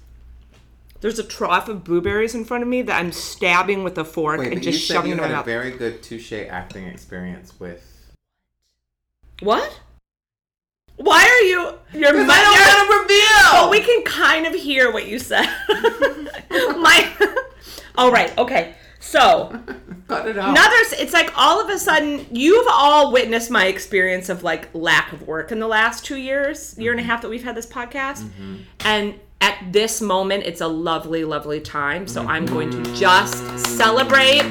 There's 0.99 1.19
a 1.19 1.23
trough 1.23 1.69
of 1.69 1.83
blueberries 1.83 2.33
in 2.33 2.43
front 2.43 2.63
of 2.63 2.69
me 2.69 2.81
that 2.83 2.99
I'm 2.99 3.12
stabbing 3.12 3.83
with 3.83 3.97
a 3.97 4.05
fork 4.05 4.39
Wait, 4.39 4.53
and 4.53 4.63
just 4.63 4.83
shoving 4.83 5.10
you 5.10 5.13
into 5.13 5.21
my 5.21 5.27
had 5.27 5.33
a 5.33 5.38
mouth. 5.38 5.45
very 5.45 5.71
good 5.71 6.01
touche 6.01 6.33
acting 6.33 6.86
experience 6.86 7.60
with. 7.60 8.12
what? 9.41 9.79
Why 10.95 11.23
are 11.23 11.45
you? 11.45 11.77
You're 11.93 12.10
I 12.10 12.13
don't 12.13 12.27
want 12.27 12.89
to 12.89 13.13
reveal. 13.13 13.62
But 13.62 13.69
we 13.69 13.81
can 13.81 14.03
kind 14.03 14.47
of 14.47 14.55
hear 14.55 14.91
what 14.91 15.07
you 15.07 15.19
said. 15.19 15.45
my. 16.49 17.13
All 17.95 18.12
right. 18.12 18.36
Okay. 18.38 18.73
So. 18.99 19.62
Cut 20.07 20.27
it 20.27 20.38
out. 20.38 20.51
Another, 20.51 20.75
it's 20.93 21.12
like 21.12 21.33
all 21.38 21.62
of 21.62 21.69
a 21.69 21.77
sudden 21.77 22.25
you've 22.31 22.67
all 22.69 23.12
witnessed 23.12 23.51
my 23.51 23.65
experience 23.65 24.29
of 24.29 24.41
like 24.41 24.69
lack 24.73 25.12
of 25.12 25.27
work 25.27 25.51
in 25.51 25.60
the 25.60 25.67
last 25.67 26.05
two 26.05 26.15
years, 26.15 26.77
year 26.77 26.91
and 26.91 26.99
a 26.99 27.03
mm-hmm. 27.03 27.12
half 27.12 27.21
that 27.23 27.29
we've 27.29 27.43
had 27.43 27.55
this 27.55 27.65
podcast, 27.65 28.23
mm-hmm. 28.23 28.55
and 28.86 29.19
at 29.41 29.71
this 29.71 30.02
moment 30.02 30.43
it's 30.45 30.62
a 30.62 30.67
lovely, 30.67 31.23
lovely 31.23 31.60
time. 31.60 32.08
So 32.08 32.26
I'm 32.26 32.45
going 32.45 32.71
to 32.71 32.95
just 32.95 33.60
celebrate, 33.60 34.43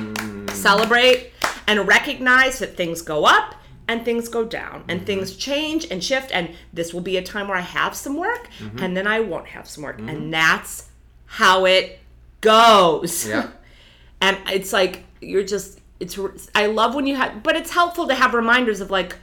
celebrate, 0.50 1.32
and 1.66 1.86
recognize 1.86 2.58
that 2.60 2.76
things 2.76 3.02
go 3.02 3.24
up 3.24 3.54
and 3.88 4.04
things 4.04 4.28
go 4.28 4.44
down 4.44 4.84
and 4.88 5.06
things 5.06 5.36
change 5.36 5.86
and 5.90 6.02
shift, 6.02 6.30
and 6.32 6.50
this 6.72 6.92
will 6.92 7.00
be 7.00 7.16
a 7.16 7.22
time 7.22 7.48
where 7.48 7.56
I 7.56 7.62
have 7.62 7.94
some 7.94 8.16
work, 8.16 8.48
and 8.78 8.96
then 8.96 9.06
I 9.06 9.20
won't 9.20 9.46
have 9.48 9.68
some 9.68 9.84
work, 9.84 10.00
and 10.00 10.34
that's 10.34 10.88
how 11.26 11.66
it 11.66 12.00
goes. 12.40 13.28
Yeah. 13.28 13.50
and 14.20 14.38
it's 14.48 14.72
like 14.72 15.04
you're 15.20 15.44
just 15.44 15.80
it's 16.00 16.18
i 16.54 16.66
love 16.66 16.94
when 16.94 17.06
you 17.06 17.16
have 17.16 17.42
but 17.42 17.56
it's 17.56 17.70
helpful 17.70 18.06
to 18.06 18.14
have 18.14 18.34
reminders 18.34 18.80
of 18.80 18.90
like 18.90 19.16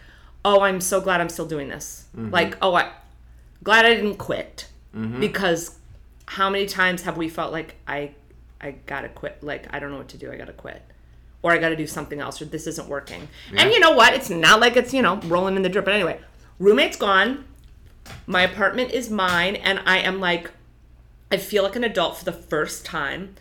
oh 0.44 0.62
i'm 0.62 0.82
so 0.82 1.00
glad 1.00 1.22
i'm 1.22 1.30
still 1.30 1.46
doing 1.46 1.68
this 1.68 2.06
mm-hmm. 2.16 2.32
like 2.32 2.58
oh 2.62 2.74
i 2.74 2.92
glad 3.64 3.86
i 3.86 3.94
didn't 3.94 4.18
quit 4.18 4.68
Mm-hmm. 4.96 5.20
because 5.20 5.78
how 6.26 6.50
many 6.50 6.66
times 6.68 7.02
have 7.02 7.18
we 7.18 7.28
felt 7.28 7.52
like 7.52 7.76
i 7.88 8.12
i 8.62 8.72
gotta 8.86 9.10
quit? 9.10 9.44
Like 9.44 9.68
i 9.74 9.80
don't 9.80 9.92
know 9.92 9.98
what 9.98 10.10
to 10.10 10.18
do. 10.18 10.32
I 10.32 10.38
gotta 10.38 10.54
quit. 10.54 10.82
Or 11.42 11.52
i 11.52 11.58
gotta 11.58 11.76
do 11.76 11.88
something 11.88 12.20
else 12.20 12.42
or 12.42 12.46
this 12.46 12.68
isn't 12.68 12.88
working. 12.88 13.28
And 13.56 13.72
you 13.72 13.80
know 13.80 13.92
what? 13.92 14.14
It's 14.14 14.30
not 14.30 14.60
like 14.60 14.76
it's 14.78 14.94
you 14.94 15.02
know 15.02 15.18
rolling 15.26 15.56
in 15.56 15.62
the 15.62 15.70
drip 15.70 15.86
but 15.86 15.94
anyway 15.94 16.20
roommate's 16.60 16.98
gone. 16.98 17.46
My 18.28 18.42
apartment 18.42 18.92
is 18.92 19.10
mine. 19.10 19.56
And 19.56 19.82
i 19.86 19.98
am 20.00 20.20
like 20.20 20.52
i 21.32 21.38
feel 21.38 21.64
like 21.64 21.76
an 21.76 21.84
adult 21.84 22.18
for 22.18 22.26
the 22.26 22.34
first 22.34 22.86
time 22.86 23.36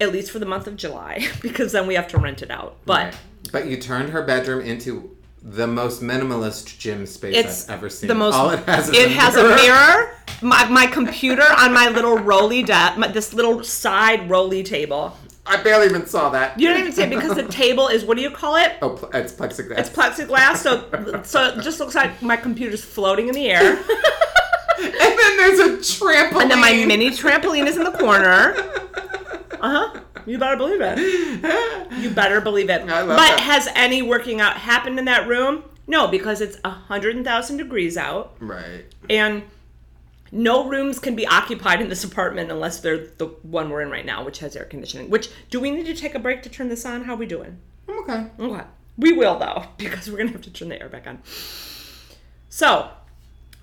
at 0.00 0.12
least 0.12 0.30
for 0.30 0.38
the 0.38 0.46
month 0.46 0.66
of 0.66 0.76
July, 0.76 1.28
because 1.42 1.72
then 1.72 1.86
we 1.86 1.94
have 1.94 2.08
to 2.08 2.18
rent 2.18 2.42
it 2.42 2.50
out. 2.50 2.76
But 2.86 3.04
Right. 3.04 3.16
But 3.52 3.66
you 3.66 3.76
turned 3.78 4.10
her 4.10 4.22
bedroom 4.22 4.60
into 4.64 5.16
the 5.42 5.66
most 5.66 6.02
minimalist 6.02 6.78
gym 6.78 7.06
space 7.06 7.34
it's 7.36 7.68
I've 7.68 7.78
ever 7.78 7.88
seen. 7.88 8.08
the 8.08 8.14
most. 8.14 8.34
All 8.34 8.50
it 8.50 8.64
has 8.64 8.88
is 8.88 8.96
it 8.96 9.06
a 9.10 9.14
has 9.14 9.34
mirror. 9.34 9.52
a 9.52 9.56
mirror. 9.56 10.14
My, 10.42 10.68
my 10.68 10.86
computer 10.86 11.42
on 11.58 11.72
my 11.72 11.88
little 11.88 12.18
rolly 12.18 12.62
desk, 12.62 12.98
my, 12.98 13.08
this 13.08 13.32
little 13.34 13.62
side 13.64 14.28
rolly 14.30 14.62
table. 14.62 15.16
I 15.46 15.62
barely 15.62 15.86
even 15.86 16.06
saw 16.06 16.28
that. 16.30 16.58
You 16.60 16.68
don't 16.68 16.78
even 16.78 16.92
see 16.92 17.02
it 17.02 17.10
because 17.10 17.34
the 17.34 17.48
table 17.48 17.88
is 17.88 18.04
what 18.04 18.16
do 18.16 18.22
you 18.22 18.30
call 18.30 18.56
it? 18.56 18.76
Oh, 18.82 19.08
it's 19.14 19.32
plexiglass. 19.32 19.78
It's 19.78 19.88
plexiglass, 19.90 20.56
so 20.58 21.22
so 21.24 21.58
it 21.58 21.62
just 21.62 21.80
looks 21.80 21.94
like 21.94 22.20
my 22.22 22.36
computer's 22.36 22.84
floating 22.84 23.28
in 23.28 23.34
the 23.34 23.48
air, 23.50 23.76
and 24.78 24.94
then 24.94 25.36
there's 25.36 25.58
a 25.58 25.68
trampoline. 25.78 26.42
and 26.42 26.50
then 26.50 26.60
my 26.60 26.84
mini 26.86 27.10
trampoline 27.10 27.66
is 27.66 27.76
in 27.76 27.84
the 27.84 27.92
corner. 27.92 28.54
Uh 29.62 29.90
huh. 29.92 30.00
You 30.26 30.38
better 30.38 30.56
believe 30.56 30.80
it. 30.80 30.98
You 31.98 32.10
better 32.10 32.40
believe 32.40 32.70
it. 32.70 32.82
I 32.82 33.00
love 33.02 33.08
but 33.08 33.16
that. 33.36 33.40
has 33.40 33.68
any 33.74 34.02
working 34.02 34.40
out 34.40 34.56
happened 34.56 34.98
in 34.98 35.04
that 35.06 35.26
room? 35.28 35.64
No, 35.86 36.06
because 36.08 36.40
it's 36.40 36.58
a 36.64 36.70
hundred 36.70 37.22
thousand 37.24 37.56
degrees 37.56 37.96
out, 37.96 38.36
Right. 38.40 38.84
and 39.08 39.42
no 40.32 40.68
rooms 40.68 41.00
can 41.00 41.16
be 41.16 41.26
occupied 41.26 41.80
in 41.80 41.88
this 41.88 42.04
apartment 42.04 42.50
unless 42.52 42.78
they're 42.80 43.08
the 43.18 43.26
one 43.42 43.68
we're 43.70 43.80
in 43.82 43.90
right 43.90 44.06
now, 44.06 44.24
which 44.24 44.38
has 44.38 44.54
air 44.54 44.64
conditioning. 44.64 45.10
Which 45.10 45.28
do 45.50 45.58
we 45.60 45.70
need 45.72 45.86
to 45.86 45.94
take 45.94 46.14
a 46.14 46.20
break 46.20 46.42
to 46.44 46.48
turn 46.48 46.68
this 46.68 46.86
on? 46.86 47.04
How 47.04 47.14
are 47.14 47.16
we 47.16 47.26
doing? 47.26 47.58
I'm 47.88 47.98
okay. 48.04 48.26
Okay. 48.38 48.64
We 48.96 49.12
will 49.12 49.38
though, 49.38 49.64
because 49.78 50.08
we're 50.10 50.18
gonna 50.18 50.30
have 50.30 50.42
to 50.42 50.50
turn 50.52 50.68
the 50.68 50.80
air 50.80 50.88
back 50.88 51.06
on. 51.08 51.18
So, 52.48 52.90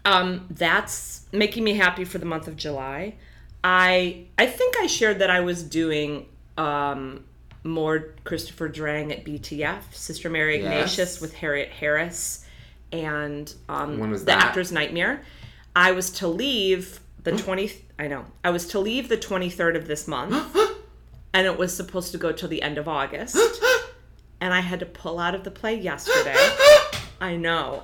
um, 0.05 0.47
that's 0.49 1.25
making 1.31 1.63
me 1.63 1.73
happy 1.75 2.03
for 2.05 2.17
the 2.17 2.25
month 2.25 2.47
of 2.47 2.55
July. 2.57 3.15
I 3.63 4.25
I 4.37 4.45
think 4.45 4.75
I 4.79 4.87
shared 4.87 5.19
that 5.19 5.29
I 5.29 5.39
was 5.41 5.63
doing 5.63 6.25
um, 6.57 7.23
more 7.63 8.13
Christopher 8.23 8.69
Durang 8.69 9.11
at 9.11 9.25
BTF, 9.25 9.93
Sister 9.93 10.29
Mary 10.29 10.57
Ignatius 10.57 10.97
Yes. 10.97 11.21
with 11.21 11.33
Harriet 11.35 11.69
Harris, 11.69 12.45
and 12.91 13.53
um, 13.69 13.99
When 13.99 14.11
was 14.11 14.21
the 14.21 14.27
that? 14.27 14.43
Actor's 14.45 14.71
Nightmare. 14.71 15.21
I 15.75 15.91
was 15.91 16.09
to 16.11 16.27
leave 16.27 16.99
the 17.23 17.33
twenty. 17.33 17.71
I 17.99 18.07
know. 18.07 18.25
I 18.43 18.49
was 18.51 18.67
to 18.69 18.79
leave 18.79 19.09
the 19.09 19.17
twenty 19.17 19.49
third 19.49 19.75
of 19.75 19.87
this 19.87 20.07
month, 20.07 20.55
and 21.33 21.45
it 21.45 21.57
was 21.57 21.75
supposed 21.75 22.11
to 22.13 22.17
go 22.17 22.31
till 22.31 22.49
the 22.49 22.61
end 22.61 22.77
of 22.77 22.87
August 22.87 23.35
and 24.41 24.53
I 24.53 24.61
had 24.61 24.79
to 24.79 24.85
pull 24.85 25.19
out 25.19 25.35
of 25.35 25.43
the 25.43 25.51
play 25.51 25.75
yesterday. 25.79 26.35
I 27.21 27.35
know. 27.35 27.83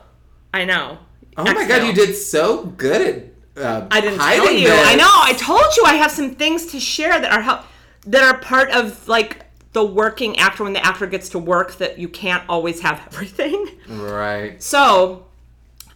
I 0.54 0.66
know. 0.66 1.00
Oh 1.36 1.44
my 1.44 1.68
god, 1.68 1.86
you 1.86 1.94
did 1.94 2.16
so 2.16 2.66
good 2.66 3.02
at. 3.02 3.34
Uh, 3.56 3.88
I 3.92 4.02
didn't 4.02 4.20
hiding 4.20 4.44
tell 4.46 4.54
you. 4.54 4.68
this. 4.70 4.88
I 4.88 4.96
know. 4.96 5.10
I 5.12 5.34
told 5.34 5.76
you 5.78 5.84
I 5.86 5.96
have 5.96 6.10
some 6.12 6.34
things 6.36 6.68
to 6.68 6.80
share 6.80 7.20
that 7.20 7.32
are 7.32 7.42
help 7.42 7.62
that 8.06 8.24
are 8.24 8.38
part 8.40 8.70
of 8.72 9.08
like 9.08 9.46
the 9.74 9.84
working 9.84 10.38
actor 10.38 10.64
when 10.64 10.74
the 10.74 10.86
actor 10.86 11.08
gets 11.08 11.30
to 11.30 11.40
work 11.40 11.78
that 11.78 11.98
you 11.98 12.08
can't 12.08 12.44
always 12.48 12.82
have 12.82 13.02
everything. 13.08 13.68
Right. 13.88 14.62
So, 14.62 15.26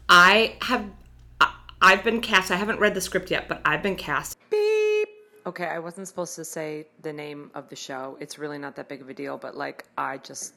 I 0.09 0.55
have 0.61 0.85
I- 1.41 1.53
I've 1.81 2.03
been 2.03 2.21
cast. 2.21 2.49
I 2.51 2.55
haven't 2.55 2.79
read 2.79 2.93
the 2.93 3.01
script 3.01 3.29
yet, 3.29 3.47
but 3.47 3.61
I've 3.65 3.83
been 3.83 3.95
cast. 3.95 4.37
Beep. 4.49 5.07
Okay, 5.45 5.65
I 5.65 5.79
wasn't 5.79 6.07
supposed 6.07 6.35
to 6.35 6.43
say 6.45 6.87
the 7.03 7.13
name 7.13 7.51
of 7.55 7.69
the 7.69 7.75
show. 7.75 8.17
It's 8.19 8.37
really 8.39 8.57
not 8.57 8.75
that 8.77 8.89
big 8.89 9.01
of 9.01 9.09
a 9.09 9.13
deal, 9.13 9.37
but 9.37 9.55
like 9.55 9.85
I 9.97 10.17
just 10.17 10.53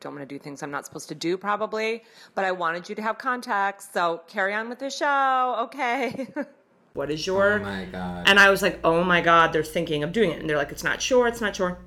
don't 0.00 0.14
want 0.14 0.26
to 0.28 0.34
do 0.34 0.38
things 0.38 0.62
I'm 0.62 0.70
not 0.70 0.86
supposed 0.86 1.08
to 1.08 1.14
do 1.14 1.36
probably, 1.36 2.02
but 2.34 2.44
I 2.44 2.52
wanted 2.52 2.88
you 2.88 2.94
to 2.94 3.02
have 3.02 3.18
context. 3.18 3.92
So 3.92 4.22
carry 4.28 4.54
on 4.54 4.68
with 4.68 4.78
the 4.78 4.90
show. 4.90 5.56
Okay. 5.64 6.28
what 6.94 7.10
is 7.10 7.26
oh 7.28 7.32
your 7.32 7.52
Oh 7.54 7.62
my 7.62 7.84
god. 7.86 8.28
And 8.28 8.38
I 8.38 8.50
was 8.50 8.62
like, 8.62 8.80
"Oh 8.84 9.02
my 9.04 9.20
god, 9.20 9.52
they're 9.52 9.62
thinking 9.62 10.02
of 10.02 10.12
doing 10.12 10.30
it." 10.30 10.40
And 10.40 10.48
they're 10.48 10.56
like, 10.56 10.72
"It's 10.72 10.84
not 10.84 11.00
sure, 11.00 11.26
it's 11.26 11.40
not 11.40 11.56
sure." 11.56 11.78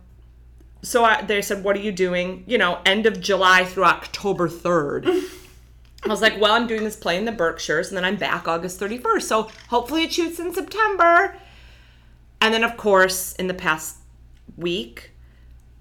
So 0.82 1.04
I, 1.04 1.22
they 1.22 1.42
said, 1.42 1.64
"What 1.64 1.76
are 1.76 1.82
you 1.82 1.92
doing?" 1.92 2.44
You 2.48 2.58
know, 2.58 2.80
end 2.86 3.06
of 3.06 3.20
July 3.20 3.66
through 3.66 3.86
October 3.86 4.48
3rd. 4.48 5.08
I 6.06 6.08
was 6.08 6.22
like, 6.22 6.40
"Well, 6.40 6.54
I'm 6.54 6.68
doing 6.68 6.84
this 6.84 6.96
play 6.96 7.18
in 7.18 7.26
the 7.26 7.32
Berkshires 7.32 7.90
and 7.90 7.98
then 7.98 8.06
I'm 8.06 8.18
back 8.18 8.48
August 8.48 8.80
31st. 8.80 9.24
So 9.24 9.50
hopefully 9.70 10.04
it 10.04 10.14
shoots 10.14 10.40
in 10.40 10.54
September." 10.54 11.36
And 12.42 12.54
then 12.54 12.64
of 12.64 12.76
course, 12.76 13.34
in 13.34 13.48
the 13.48 13.54
past 13.54 13.98
week, 14.58 15.12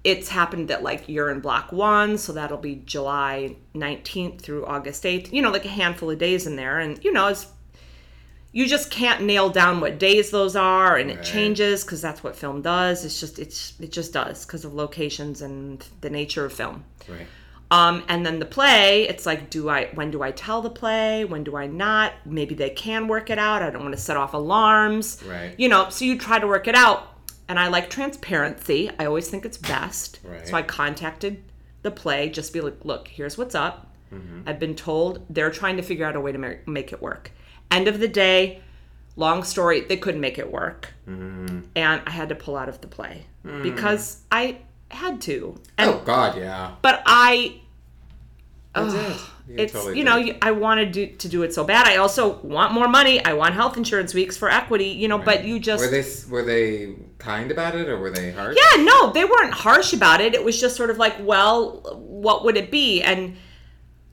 it's 0.03 0.29
happened 0.29 0.69
that 0.69 0.83
like 0.83 1.07
you're 1.07 1.29
in 1.29 1.39
block 1.39 1.71
1, 1.71 2.17
so 2.17 2.33
that'll 2.33 2.57
be 2.57 2.75
July 2.85 3.55
19th 3.73 4.41
through 4.41 4.65
August 4.65 5.03
8th. 5.03 5.31
You 5.31 5.41
know, 5.41 5.51
like 5.51 5.65
a 5.65 5.69
handful 5.69 6.09
of 6.09 6.19
days 6.19 6.45
in 6.47 6.55
there 6.55 6.79
and 6.79 7.03
you 7.03 7.11
know, 7.11 7.27
it's 7.27 7.47
you 8.55 8.67
just 8.67 8.89
can't 8.91 9.23
nail 9.23 9.49
down 9.49 9.81
what 9.81 9.97
days 9.97 10.29
those 10.29 10.55
are 10.55 10.95
and 10.95 11.09
it 11.11 11.15
Right. 11.15 11.23
changes 11.25 11.83
because 11.83 12.01
that's 12.01 12.23
what 12.23 12.35
film 12.35 12.61
does. 12.61 13.03
It's 13.03 13.19
just 13.19 13.39
it's 13.39 13.73
it 13.79 13.91
just 13.91 14.13
does 14.13 14.45
because 14.45 14.63
of 14.63 14.73
locations 14.73 15.41
and 15.41 15.83
the 16.01 16.09
nature 16.09 16.45
of 16.45 16.53
film. 16.53 16.85
Right. 17.09 17.27
um 17.71 18.03
and 18.07 18.23
then 18.25 18.37
the 18.39 18.45
play 18.45 19.07
it's 19.09 19.25
like 19.25 19.49
do 19.49 19.69
i 19.69 19.85
when 19.95 20.11
do 20.11 20.21
i 20.21 20.31
tell 20.31 20.61
the 20.61 20.69
play? 20.69 21.25
When 21.25 21.43
do 21.43 21.55
i 21.55 21.65
not? 21.67 22.13
Maybe 22.25 22.53
they 22.55 22.69
can 22.69 23.07
work 23.07 23.29
it 23.29 23.39
out. 23.39 23.61
I 23.63 23.69
don't 23.71 23.81
want 23.83 23.95
to 23.95 24.01
set 24.01 24.17
off 24.17 24.33
alarms. 24.33 25.21
Right. 25.27 25.55
you 25.57 25.67
know 25.67 25.89
so 25.89 26.05
you 26.05 26.17
try 26.17 26.37
to 26.39 26.47
work 26.47 26.67
it 26.67 26.75
out. 26.75 26.99
And 27.49 27.57
i 27.59 27.67
like 27.67 27.89
transparency. 27.89 28.89
I 28.99 29.05
always 29.05 29.27
think 29.29 29.45
it's 29.45 29.57
best. 29.57 30.19
Right. 30.23 30.47
so 30.47 30.55
i 30.55 30.61
contacted 30.61 31.43
the 31.81 31.91
play 31.91 32.29
just 32.29 32.53
be 32.53 32.61
like 32.61 32.85
look 32.85 33.07
here's 33.07 33.37
what's 33.37 33.55
up. 33.55 33.75
Mm-hmm. 34.13 34.41
i've 34.47 34.59
been 34.59 34.75
told 34.75 35.25
they're 35.29 35.49
trying 35.49 35.75
to 35.77 35.81
figure 35.83 36.05
out 36.05 36.15
a 36.15 36.19
way 36.21 36.31
to 36.31 36.57
make 36.67 36.93
it 36.93 37.01
work 37.01 37.31
end 37.71 37.87
of 37.87 37.99
the 37.99 38.07
day 38.07 38.61
long 39.15 39.43
story 39.43 39.81
they 39.81 39.97
couldn't 39.97 40.21
make 40.21 40.37
it 40.37 40.51
work 40.51 40.89
Mm-hmm. 41.07 41.59
and 41.75 42.01
i 42.07 42.09
had 42.11 42.29
to 42.29 42.35
pull 42.35 42.55
out 42.55 42.69
of 42.69 42.79
the 42.81 42.87
play 42.87 43.25
because 43.61 44.21
i 44.31 44.57
had 44.89 45.19
to 45.21 45.59
and 45.77 45.89
Oh 45.89 46.01
god, 46.05 46.37
yeah. 46.37 46.75
but 46.81 47.03
i. 47.05 47.59
You 48.75 49.55
it's 49.57 49.73
totally 49.73 49.97
you 49.99 50.03
know 50.05 50.23
did. 50.23 50.37
i 50.41 50.51
wanted 50.51 50.93
to, 50.93 51.07
to 51.17 51.27
do 51.27 51.43
it 51.43 51.53
so 51.53 51.63
bad 51.65 51.85
i 51.85 51.97
also 51.97 52.37
want 52.37 52.71
more 52.73 52.87
money 52.87 53.23
i 53.25 53.33
want 53.33 53.53
health 53.53 53.75
insurance 53.77 54.13
weeks 54.13 54.37
for 54.37 54.49
equity 54.49 54.85
you 54.87 55.07
know 55.09 55.17
but 55.19 55.43
you 55.43 55.59
just 55.59 55.83
were 55.83 55.91
they 55.91 56.05
were 56.31 56.43
they 56.43 56.95
kind 57.19 57.51
about 57.51 57.75
it 57.75 57.87
or 57.89 57.99
were 57.99 58.09
they 58.09 58.31
harsh? 58.31 58.55
yeah 58.57 58.81
no 58.83 59.11
they 59.11 59.25
weren't 59.25 59.53
harsh 59.53 59.91
about 59.93 60.21
it 60.21 60.33
it 60.33 60.43
was 60.43 60.59
just 60.59 60.75
sort 60.77 60.89
of 60.89 60.97
like 60.97 61.13
well 61.19 61.81
what 61.97 62.45
would 62.45 62.55
it 62.55 62.71
be 62.71 63.01
and 63.03 63.35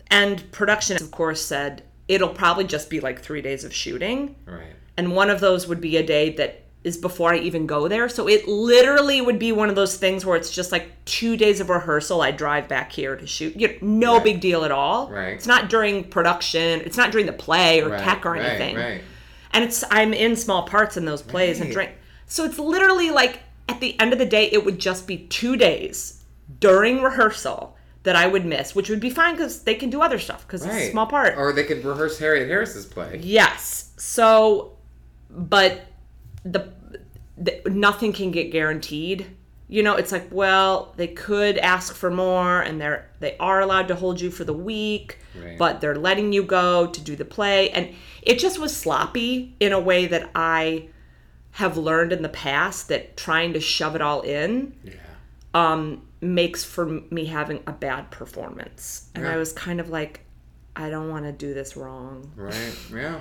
and 0.08 0.50
production 0.50 0.96
of 1.00 1.10
course 1.12 1.42
said 1.42 1.82
it'll 2.10 2.28
probably 2.28 2.64
just 2.64 2.90
be 2.90 2.98
like 3.00 3.20
three 3.20 3.40
days 3.40 3.62
of 3.64 3.72
shooting 3.72 4.34
Right. 4.46 4.74
and 4.96 5.14
one 5.14 5.30
of 5.30 5.38
those 5.40 5.66
would 5.68 5.80
be 5.80 5.96
a 5.96 6.02
day 6.02 6.30
that 6.34 6.62
is 6.82 6.96
before 6.96 7.34
I 7.34 7.36
even 7.38 7.66
go 7.66 7.88
there. 7.88 8.08
So 8.08 8.26
it 8.26 8.48
literally 8.48 9.20
would 9.20 9.38
be 9.38 9.52
one 9.52 9.68
of 9.68 9.74
those 9.76 9.96
things 9.98 10.24
where 10.24 10.34
it's 10.36 10.50
just 10.50 10.72
like 10.72 10.86
two 11.04 11.36
days 11.36 11.60
of 11.60 11.68
rehearsal. 11.68 12.22
I 12.22 12.30
drive 12.30 12.68
back 12.68 12.90
here 12.90 13.16
to 13.16 13.26
shoot. 13.26 13.54
You 13.54 13.68
know, 13.68 13.74
no 13.82 14.14
Right. 14.14 14.24
big 14.24 14.40
deal 14.40 14.64
at 14.64 14.72
all. 14.72 15.10
Right. 15.10 15.34
It's 15.34 15.46
not 15.46 15.68
during 15.68 16.04
production. 16.04 16.80
It's 16.80 16.96
not 16.96 17.10
during 17.12 17.26
the 17.26 17.34
play 17.34 17.82
or 17.82 17.90
Right. 17.90 18.02
tech 18.02 18.24
or 18.24 18.32
right, 18.32 18.42
anything. 18.42 18.76
Right. 18.76 19.02
And 19.52 19.62
it's 19.62 19.84
I'm 19.90 20.14
in 20.14 20.36
small 20.36 20.62
parts 20.62 20.96
in 20.96 21.04
those 21.04 21.20
plays 21.20 21.60
and 21.60 21.70
drink. 21.70 21.90
So 22.26 22.44
it's 22.44 22.58
literally 22.58 23.10
like 23.10 23.40
at 23.68 23.80
the 23.80 23.98
end 24.00 24.14
of 24.14 24.18
the 24.18 24.24
day, 24.26 24.48
it 24.50 24.64
would 24.64 24.78
just 24.78 25.06
be 25.06 25.18
two 25.18 25.56
days 25.58 26.22
during 26.60 27.02
rehearsal 27.02 27.76
that 28.02 28.16
I 28.16 28.26
would 28.26 28.46
miss, 28.46 28.74
which 28.74 28.88
would 28.88 29.00
be 29.00 29.10
fine 29.10 29.34
because 29.34 29.62
they 29.62 29.74
can 29.74 29.90
do 29.90 30.00
other 30.00 30.18
stuff 30.18 30.46
because 30.46 30.64
it's 30.64 30.74
a 30.74 30.90
small 30.90 31.06
part. 31.06 31.36
Or 31.36 31.52
they 31.52 31.64
could 31.64 31.84
rehearse 31.84 32.18
Harriet 32.18 32.48
Harris's 32.48 32.86
play. 32.86 33.20
Yes. 33.22 33.92
So, 33.98 34.76
but 35.28 35.82
the, 36.44 36.72
the 37.36 37.60
nothing 37.66 38.12
can 38.12 38.30
get 38.30 38.50
guaranteed. 38.52 39.26
You 39.68 39.82
know, 39.84 39.94
it's 39.94 40.10
like, 40.10 40.26
well, 40.32 40.92
they 40.96 41.06
could 41.06 41.56
ask 41.58 41.94
for 41.94 42.10
more, 42.10 42.60
and 42.60 42.80
they're 42.80 43.08
they 43.20 43.36
are 43.38 43.60
allowed 43.60 43.86
to 43.88 43.94
hold 43.94 44.20
you 44.20 44.30
for 44.30 44.42
the 44.44 44.52
week, 44.54 45.18
Right. 45.40 45.56
but 45.58 45.80
they're 45.80 45.94
letting 45.94 46.32
you 46.32 46.42
go 46.42 46.88
to 46.88 47.00
do 47.00 47.14
the 47.14 47.24
play, 47.24 47.70
and 47.70 47.90
it 48.22 48.40
just 48.40 48.58
was 48.58 48.76
sloppy 48.76 49.54
in 49.60 49.72
a 49.72 49.78
way 49.78 50.06
that 50.06 50.30
I 50.34 50.88
have 51.52 51.76
learned 51.76 52.12
in 52.12 52.22
the 52.22 52.28
past 52.28 52.88
that 52.88 53.16
trying 53.16 53.52
to 53.52 53.60
shove 53.60 53.94
it 53.94 54.00
all 54.00 54.22
in 54.22 54.74
Yeah. 54.82 54.92
Um, 55.54 56.02
makes 56.20 56.64
for 56.64 56.86
me 57.10 57.26
having 57.26 57.62
a 57.66 57.72
bad 57.72 58.10
performance, 58.10 59.08
and 59.14 59.26
I 59.26 59.36
was 59.36 59.52
kind 59.52 59.80
of 59.80 59.88
like, 59.88 60.20
I 60.76 60.90
don't 60.90 61.08
want 61.08 61.24
to 61.24 61.32
do 61.32 61.54
this 61.54 61.76
wrong. 61.76 62.30
Right. 62.36 62.76
Yeah. 62.92 63.20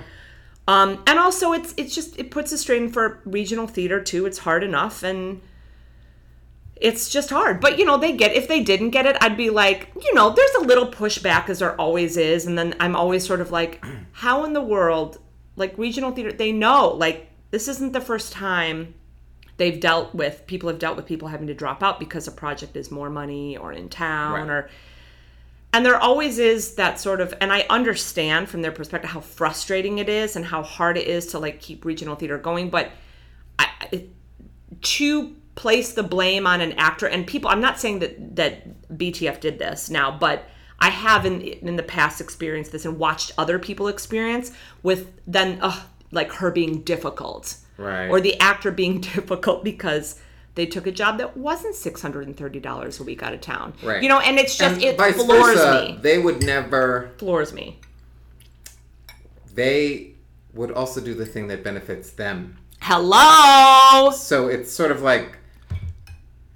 Um, 0.68 1.02
and 1.06 1.18
also 1.18 1.52
it's 1.52 1.74
it's 1.76 1.94
just 1.94 2.18
it 2.18 2.30
puts 2.30 2.52
a 2.52 2.58
strain 2.58 2.90
for 2.90 3.20
regional 3.24 3.66
theater 3.66 4.00
too. 4.00 4.26
It's 4.26 4.38
hard 4.38 4.62
enough 4.62 5.02
and 5.02 5.40
it's 6.76 7.08
just 7.08 7.30
hard. 7.30 7.60
But 7.60 7.78
you 7.78 7.84
know, 7.84 7.98
they 7.98 8.12
get 8.12 8.34
if 8.34 8.46
they 8.46 8.62
didn't 8.62 8.90
get 8.90 9.06
it, 9.06 9.16
I'd 9.20 9.36
be 9.36 9.50
like, 9.50 9.90
you 10.00 10.14
know, 10.14 10.30
there's 10.30 10.54
a 10.60 10.64
little 10.64 10.86
pushback 10.86 11.48
as 11.48 11.58
there 11.58 11.74
always 11.74 12.16
is, 12.16 12.46
and 12.46 12.56
then 12.56 12.74
I'm 12.78 12.94
always 12.94 13.26
sort 13.26 13.40
of 13.40 13.50
like, 13.50 13.84
how 14.12 14.44
in 14.44 14.52
the 14.52 14.60
world, 14.60 15.18
like 15.56 15.76
regional 15.76 16.12
theater, 16.12 16.32
they 16.32 16.52
know, 16.52 16.88
like 16.90 17.28
this 17.50 17.66
isn't 17.66 17.92
the 17.92 18.00
first 18.00 18.32
time 18.32 18.94
they've 19.60 19.78
dealt 19.78 20.14
with 20.14 20.44
people 20.46 20.68
have 20.68 20.78
dealt 20.78 20.96
with 20.96 21.06
people 21.06 21.28
having 21.28 21.46
to 21.46 21.54
drop 21.54 21.82
out 21.82 22.00
because 22.00 22.26
a 22.26 22.32
project 22.32 22.76
is 22.76 22.90
more 22.90 23.10
money 23.10 23.56
or 23.56 23.72
in 23.72 23.88
town 23.88 24.32
Right. 24.48 24.50
or 24.50 24.70
and 25.72 25.86
there 25.86 25.96
always 25.96 26.38
is 26.38 26.74
that 26.76 26.98
sort 26.98 27.20
of 27.20 27.34
and 27.40 27.52
i 27.52 27.64
understand 27.70 28.48
from 28.48 28.62
their 28.62 28.72
perspective 28.72 29.10
how 29.10 29.20
frustrating 29.20 29.98
it 29.98 30.08
is 30.08 30.34
and 30.34 30.44
how 30.46 30.62
hard 30.62 30.96
it 30.98 31.06
is 31.06 31.26
to 31.32 31.38
like 31.38 31.60
keep 31.60 31.84
regional 31.84 32.16
theater 32.16 32.38
going 32.38 32.70
but 32.70 32.90
I, 33.58 33.66
I- 33.92 34.04
to 34.82 35.36
place 35.56 35.92
the 35.92 36.02
blame 36.02 36.46
on 36.46 36.60
an 36.60 36.72
actor 36.72 37.06
and 37.06 37.26
people 37.26 37.50
i'm 37.50 37.60
not 37.60 37.78
saying 37.78 37.98
that 37.98 38.36
that 38.36 38.52
btf 38.96 39.40
did 39.40 39.58
this 39.58 39.90
now 39.90 40.10
but 40.10 40.44
i 40.78 40.88
have 40.88 41.26
in 41.26 41.42
in 41.42 41.76
the 41.76 41.82
past 41.82 42.20
experienced 42.20 42.72
this 42.72 42.84
and 42.86 42.98
watched 42.98 43.32
other 43.36 43.58
people 43.58 43.88
experience 43.88 44.52
with 44.82 45.10
then 45.26 45.58
uh, 45.60 45.78
like 46.12 46.32
her 46.32 46.50
being 46.50 46.80
difficult 46.82 47.56
Right. 47.80 48.08
or 48.08 48.20
the 48.20 48.38
actor 48.40 48.70
being 48.70 49.00
difficult 49.14 49.64
because 49.64 50.20
they 50.54 50.66
took 50.66 50.86
a 50.86 50.92
job 50.92 51.18
that 51.18 51.36
wasn't 51.36 51.74
$630 51.76 53.00
a 53.00 53.02
week 53.04 53.22
out 53.22 53.32
of 53.32 53.40
town 53.40 53.72
Right. 53.82 54.02
you 54.02 54.08
know 54.08 54.20
and 54.20 54.38
it's 54.38 54.56
just 54.58 54.74
And 54.74 54.84
it 54.84 54.96
floors 55.14 55.56
versa, 55.56 55.86
me 55.94 55.98
they 56.02 56.18
would 56.18 56.42
never. 56.44 57.10
floors 57.18 57.52
me 57.52 57.78
They 59.54 60.12
would 60.54 60.70
also 60.72 61.00
do 61.00 61.14
the 61.14 61.26
thing 61.26 61.48
that 61.48 61.62
benefits 61.64 62.10
them. 62.10 62.56
hello 62.80 64.10
So 64.10 64.48
it's 64.48 64.72
sort 64.72 64.90
of 64.90 65.02
like 65.02 65.38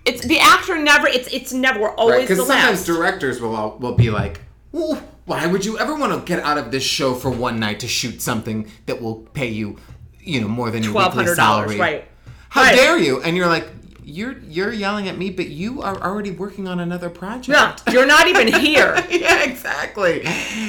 it's 0.05 0.23
the 0.27 0.39
actor 0.39 0.77
never 0.79 1.07
it's 1.07 1.33
it's 1.33 1.53
never 1.53 1.81
we're 1.81 1.95
always 1.95 2.23
because 2.23 2.39
the 2.39 2.45
sometimes 2.45 2.81
last 2.81 2.87
directors 2.87 3.41
will 3.41 3.57
all, 3.57 3.79
will 3.79 3.95
be 3.95 4.11
like, 4.11 4.43
"Well, 4.71 5.03
why 5.25 5.47
would 5.47 5.65
you 5.65 5.79
ever 5.79 5.95
want 5.95 6.13
to 6.13 6.21
get 6.31 6.45
out 6.45 6.59
of 6.59 6.71
this 6.71 6.83
show 6.83 7.15
for 7.15 7.31
one 7.31 7.59
night 7.59 7.81
to 7.81 7.89
shoot 7.89 8.21
something 8.21 8.71
that 8.85 9.01
will 9.01 9.21
pay 9.33 9.49
you, 9.49 9.79
you 10.25 10.41
know, 10.41 10.49
more 10.49 10.71
than 10.71 10.83
your 10.83 10.93
weekly 10.93 11.25
$1200 11.25 11.35
salary? 11.37 11.79
right 11.79 12.05
How 12.51 12.63
Right. 12.63 12.75
dare 12.75 12.99
you?" 12.99 13.21
And 13.23 13.37
you're 13.37 13.47
like, 13.49 13.69
"You're 14.03 14.37
you're 14.49 14.73
yelling 14.73 15.09
at 15.09 15.17
me, 15.19 15.31
but 15.31 15.49
you 15.49 15.83
are 15.83 15.97
already 16.03 16.31
working 16.31 16.67
on 16.69 16.81
another 16.81 17.11
project." 17.11 17.83
yeah 17.87 17.93
you're 17.93 18.07
not 18.07 18.27
even 18.29 18.49
here 18.53 18.95
yeah, 19.11 19.43
exactly. 19.45 20.25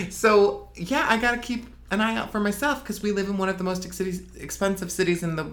So 0.09 0.69
yeah, 0.75 1.05
I 1.09 1.17
gotta 1.17 1.37
keep 1.37 1.67
an 1.91 2.01
eye 2.01 2.15
out 2.17 2.31
for 2.31 2.39
myself 2.39 2.83
because 2.83 3.01
we 3.03 3.11
live 3.11 3.27
in 3.29 3.37
one 3.37 3.49
of 3.49 3.57
the 3.57 3.63
most 3.63 3.81
cities, 3.93 4.21
expensive 4.39 4.91
cities 4.91 5.21
in 5.23 5.35
the 5.35 5.45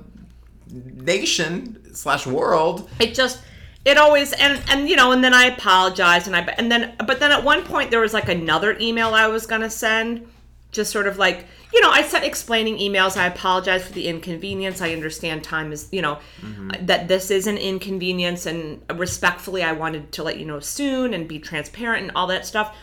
nation 0.71 1.95
slash 1.95 2.27
world. 2.27 2.89
it 2.99 3.15
just 3.15 3.43
it 3.85 3.99
always 3.99 4.33
and 4.35 4.63
and 4.69 4.89
you 4.89 4.97
know 4.97 5.13
and 5.13 5.23
then 5.25 5.35
i 5.35 5.45
apologized 5.47 6.27
and 6.27 6.37
i 6.37 6.41
and 6.59 6.71
then 6.71 6.95
but 7.07 7.21
then 7.21 7.31
at 7.33 7.43
one 7.45 7.63
point 7.65 7.91
there 7.91 8.01
was 8.01 8.15
like 8.15 8.29
another 8.29 8.77
email 8.81 9.13
i 9.15 9.27
was 9.27 9.47
gonna 9.47 9.69
send 9.69 10.27
just 10.71 10.91
sort 10.91 11.07
of 11.07 11.19
like 11.19 11.47
you 11.73 11.81
know 11.81 11.91
i 11.91 12.03
sent 12.03 12.25
explaining 12.25 12.77
emails 12.79 13.17
i 13.17 13.27
apologize 13.27 13.87
for 13.87 13.93
the 13.93 14.09
inconvenience 14.09 14.81
i 14.81 14.93
understand 14.93 15.43
time 15.43 15.73
is 15.73 15.89
you 15.93 16.03
know 16.03 16.19
mm-hmm. 16.41 16.71
that 16.85 17.09
this 17.09 17.31
is 17.31 17.47
an 17.47 17.57
inconvenience 17.57 18.47
and 18.47 18.83
respectfully 18.95 19.63
i 19.63 19.73
wanted 19.73 20.13
to 20.13 20.23
let 20.23 20.39
you 20.39 20.45
know 20.45 20.61
soon 20.61 21.15
and 21.15 21.29
be 21.29 21.39
transparent 21.39 22.03
and 22.03 22.13
all 22.15 22.27
that 22.27 22.45
stuff 22.47 22.77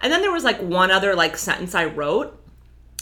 and 0.00 0.12
then 0.12 0.20
there 0.20 0.32
was 0.32 0.44
like 0.44 0.60
one 0.60 0.90
other 0.90 1.14
like 1.14 1.36
sentence 1.36 1.74
i 1.74 1.84
wrote 1.84 2.42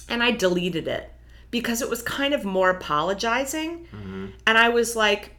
and 0.09 0.23
I 0.23 0.31
deleted 0.31 0.89
it 0.89 1.11
because 1.51 1.83
it 1.83 1.89
was 1.89 2.03
kind 2.03 2.35
of 2.35 2.45
more 2.45 2.71
apologizing. 2.71 3.87
Mm-hmm. 3.87 4.27
And 4.47 4.59
I 4.59 4.69
was 4.69 4.97
like, 4.97 5.37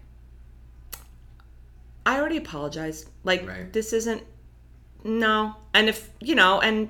I 2.06 2.20
already 2.20 2.38
apologized. 2.38 3.10
Like, 3.24 3.48
Right. 3.48 3.72
this 3.72 3.94
isn't, 3.94 4.24
no. 5.04 5.56
And 5.74 5.90
if, 5.90 6.10
you 6.20 6.36
know, 6.36 6.62
and 6.62 6.90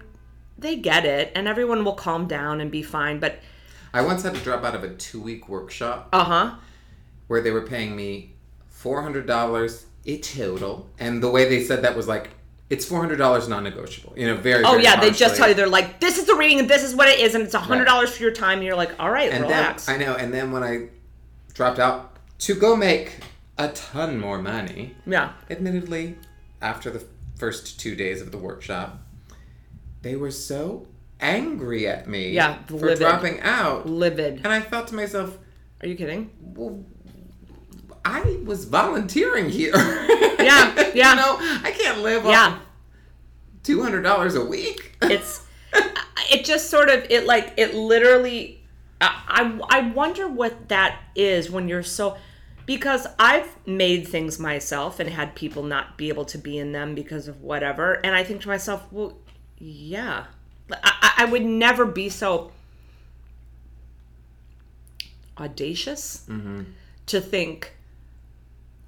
they 0.58 0.76
get 0.76 1.06
it 1.06 1.32
and 1.36 1.48
everyone 1.48 1.84
will 1.84 1.94
calm 1.94 2.28
down 2.28 2.62
and 2.62 2.72
be 2.72 2.82
fine. 2.82 3.20
But, 3.20 3.40
I 3.94 4.02
once 4.02 4.24
had 4.24 4.36
to 4.36 4.42
drop 4.42 4.64
out 4.64 4.76
of 4.76 4.84
a 4.84 4.94
two 4.96 5.22
week 5.22 5.48
workshop 5.48 6.10
uh 6.12 6.24
huh. 6.24 6.56
where 7.28 7.42
they 7.42 7.52
were 7.52 7.66
paying 7.66 7.96
me 7.96 8.34
four 8.68 9.02
hundred 9.02 9.26
dollars 9.26 9.86
a 10.06 10.20
total, 10.20 10.90
and 11.00 11.24
the 11.24 11.30
way 11.30 11.50
they 11.50 11.64
said 11.64 11.82
that 11.84 11.96
was 11.96 12.08
like 12.08 12.30
it's 12.70 12.86
four 12.86 13.00
hundred 13.00 13.18
dollars 13.18 13.48
non-negotiable. 13.48 14.14
You 14.18 14.28
know, 14.28 14.36
very. 14.36 14.64
Oh 14.64 14.72
very 14.72 14.84
yeah, 14.84 15.00
they 15.00 15.12
just 15.12 15.36
tell 15.36 15.48
you 15.48 15.54
they're 15.54 15.68
like, 15.68 16.00
this 16.00 16.18
is 16.18 16.26
the 16.26 16.36
rating 16.36 16.60
and 16.60 16.70
this 16.70 16.84
is 16.84 16.96
what 16.96 17.08
it 17.08 17.20
is, 17.20 17.36
and 17.36 17.44
it's 17.44 17.54
a 17.54 17.60
hundred 17.60 17.86
dollars 17.86 18.16
for 18.16 18.24
your 18.24 18.32
time. 18.32 18.60
And 18.60 18.68
you're 18.68 18.76
like, 18.76 18.92
all 19.00 19.10
right, 19.10 19.32
And 19.32 19.44
relax. 19.44 19.86
then 19.86 20.02
I 20.02 20.06
know, 20.06 20.16
and 20.16 20.34
then 20.34 20.52
when 20.52 20.64
I 20.64 20.90
dropped 21.54 21.80
out 21.80 22.18
to 22.40 22.56
go 22.56 22.76
make 22.76 23.20
a 23.58 23.70
ton 23.70 24.20
more 24.20 24.42
money, 24.42 24.96
yeah, 25.06 25.34
admittedly, 25.50 26.18
after 26.62 26.90
the 26.90 27.06
first 27.38 27.80
two 27.80 27.96
days 27.96 28.22
of 28.22 28.32
the 28.32 28.38
workshop, 28.38 29.00
they 30.06 30.16
were 30.16 30.30
so 30.30 30.86
angry 31.20 31.88
at 31.88 32.08
me 32.08 32.30
Yeah, 32.30 32.60
for 32.68 32.76
livid. 32.76 33.00
dropping 33.00 33.40
out. 33.42 33.90
livid. 33.90 34.36
And 34.44 34.48
I 34.48 34.60
thought 34.62 34.88
to 34.90 34.96
myself, 34.96 35.36
Are 35.82 35.88
you 35.88 35.96
kidding? 35.96 36.30
well, 36.56 36.84
I 38.06 38.40
was 38.46 38.66
volunteering 38.66 39.50
here. 39.50 39.74
Yeah, 40.46 40.76
yeah. 40.94 41.10
you 41.10 41.16
know, 41.16 41.38
I 41.68 41.74
can't 41.76 42.02
live 42.04 42.24
Yeah. 42.24 42.50
off 42.50 42.60
two 43.64 43.82
hundred 43.82 44.04
dollars 44.04 44.36
a 44.36 44.46
week. 44.46 44.96
it's 45.02 45.42
it 46.32 46.46
just 46.46 46.70
sort 46.70 46.90
of 46.90 47.04
it 47.10 47.26
like 47.26 47.56
it 47.58 47.74
literally 47.74 48.62
I 49.02 49.60
I 49.72 49.90
wonder 49.90 50.28
what 50.28 50.70
that 50.70 51.00
is 51.16 51.50
when 51.50 51.68
you're 51.68 51.82
so 51.82 52.16
because 52.68 53.08
I've 53.18 53.56
made 53.66 54.08
things 54.08 54.38
myself 54.38 55.00
and 55.00 55.10
had 55.10 55.34
people 55.34 55.64
not 55.64 55.98
be 55.98 56.10
able 56.10 56.26
to 56.26 56.38
be 56.38 56.60
in 56.60 56.74
them 56.74 56.94
because 56.94 57.28
of 57.28 57.42
whatever 57.42 57.94
and 58.06 58.14
I 58.16 58.24
think 58.24 58.42
to 58.42 58.48
myself 58.48 58.86
well 58.92 59.18
yeah 59.66 60.26
I, 60.72 61.14
I- 61.20 61.26
would 61.26 61.44
never 61.46 61.86
be 61.86 62.10
so 62.10 62.52
audacious 65.40 66.24
mm-hmm. 66.30 66.64
to 67.08 67.20
think 67.20 67.74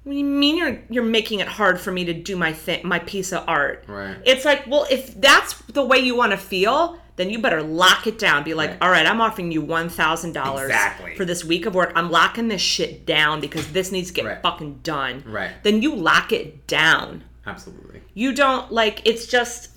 what 0.04 0.12
do 0.12 0.18
you 0.18 0.24
mean 0.24 0.56
you're 0.56 0.80
you're 0.88 1.04
making 1.04 1.40
it 1.40 1.48
hard 1.48 1.78
for 1.78 1.92
me 1.92 2.04
to 2.06 2.14
do 2.14 2.36
my 2.36 2.52
thing 2.52 2.80
my 2.86 2.98
piece 3.00 3.32
of 3.32 3.44
art 3.46 3.84
Right. 3.86 4.16
it's 4.24 4.44
like 4.44 4.66
well 4.66 4.86
if 4.90 5.20
that's 5.20 5.54
the 5.64 5.84
way 5.84 5.98
you 5.98 6.16
want 6.16 6.32
to 6.32 6.38
feel 6.38 6.98
then 7.16 7.28
you 7.28 7.40
better 7.40 7.62
lock 7.62 8.06
it 8.06 8.18
down 8.18 8.44
be 8.44 8.54
like 8.54 8.70
Right. 8.70 8.78
all 8.82 8.90
right 8.90 9.04
i'm 9.06 9.20
offering 9.20 9.52
you 9.52 9.62
$1000 9.62 10.62
Exactly. 10.64 11.16
for 11.16 11.26
this 11.26 11.44
week 11.44 11.66
of 11.66 11.74
work 11.74 11.92
i'm 11.94 12.10
locking 12.10 12.48
this 12.48 12.62
shit 12.62 13.04
down 13.04 13.40
because 13.40 13.70
this 13.72 13.92
needs 13.92 14.08
to 14.08 14.14
get 14.14 14.24
Right. 14.24 14.40
fucking 14.42 14.80
done 14.82 15.24
Right. 15.26 15.50
then 15.64 15.82
you 15.82 15.94
lock 15.94 16.32
it 16.32 16.66
down 16.66 17.24
Absolutely. 17.46 18.00
you 18.14 18.32
don't 18.32 18.72
like 18.72 19.02
it's 19.06 19.26
just 19.26 19.70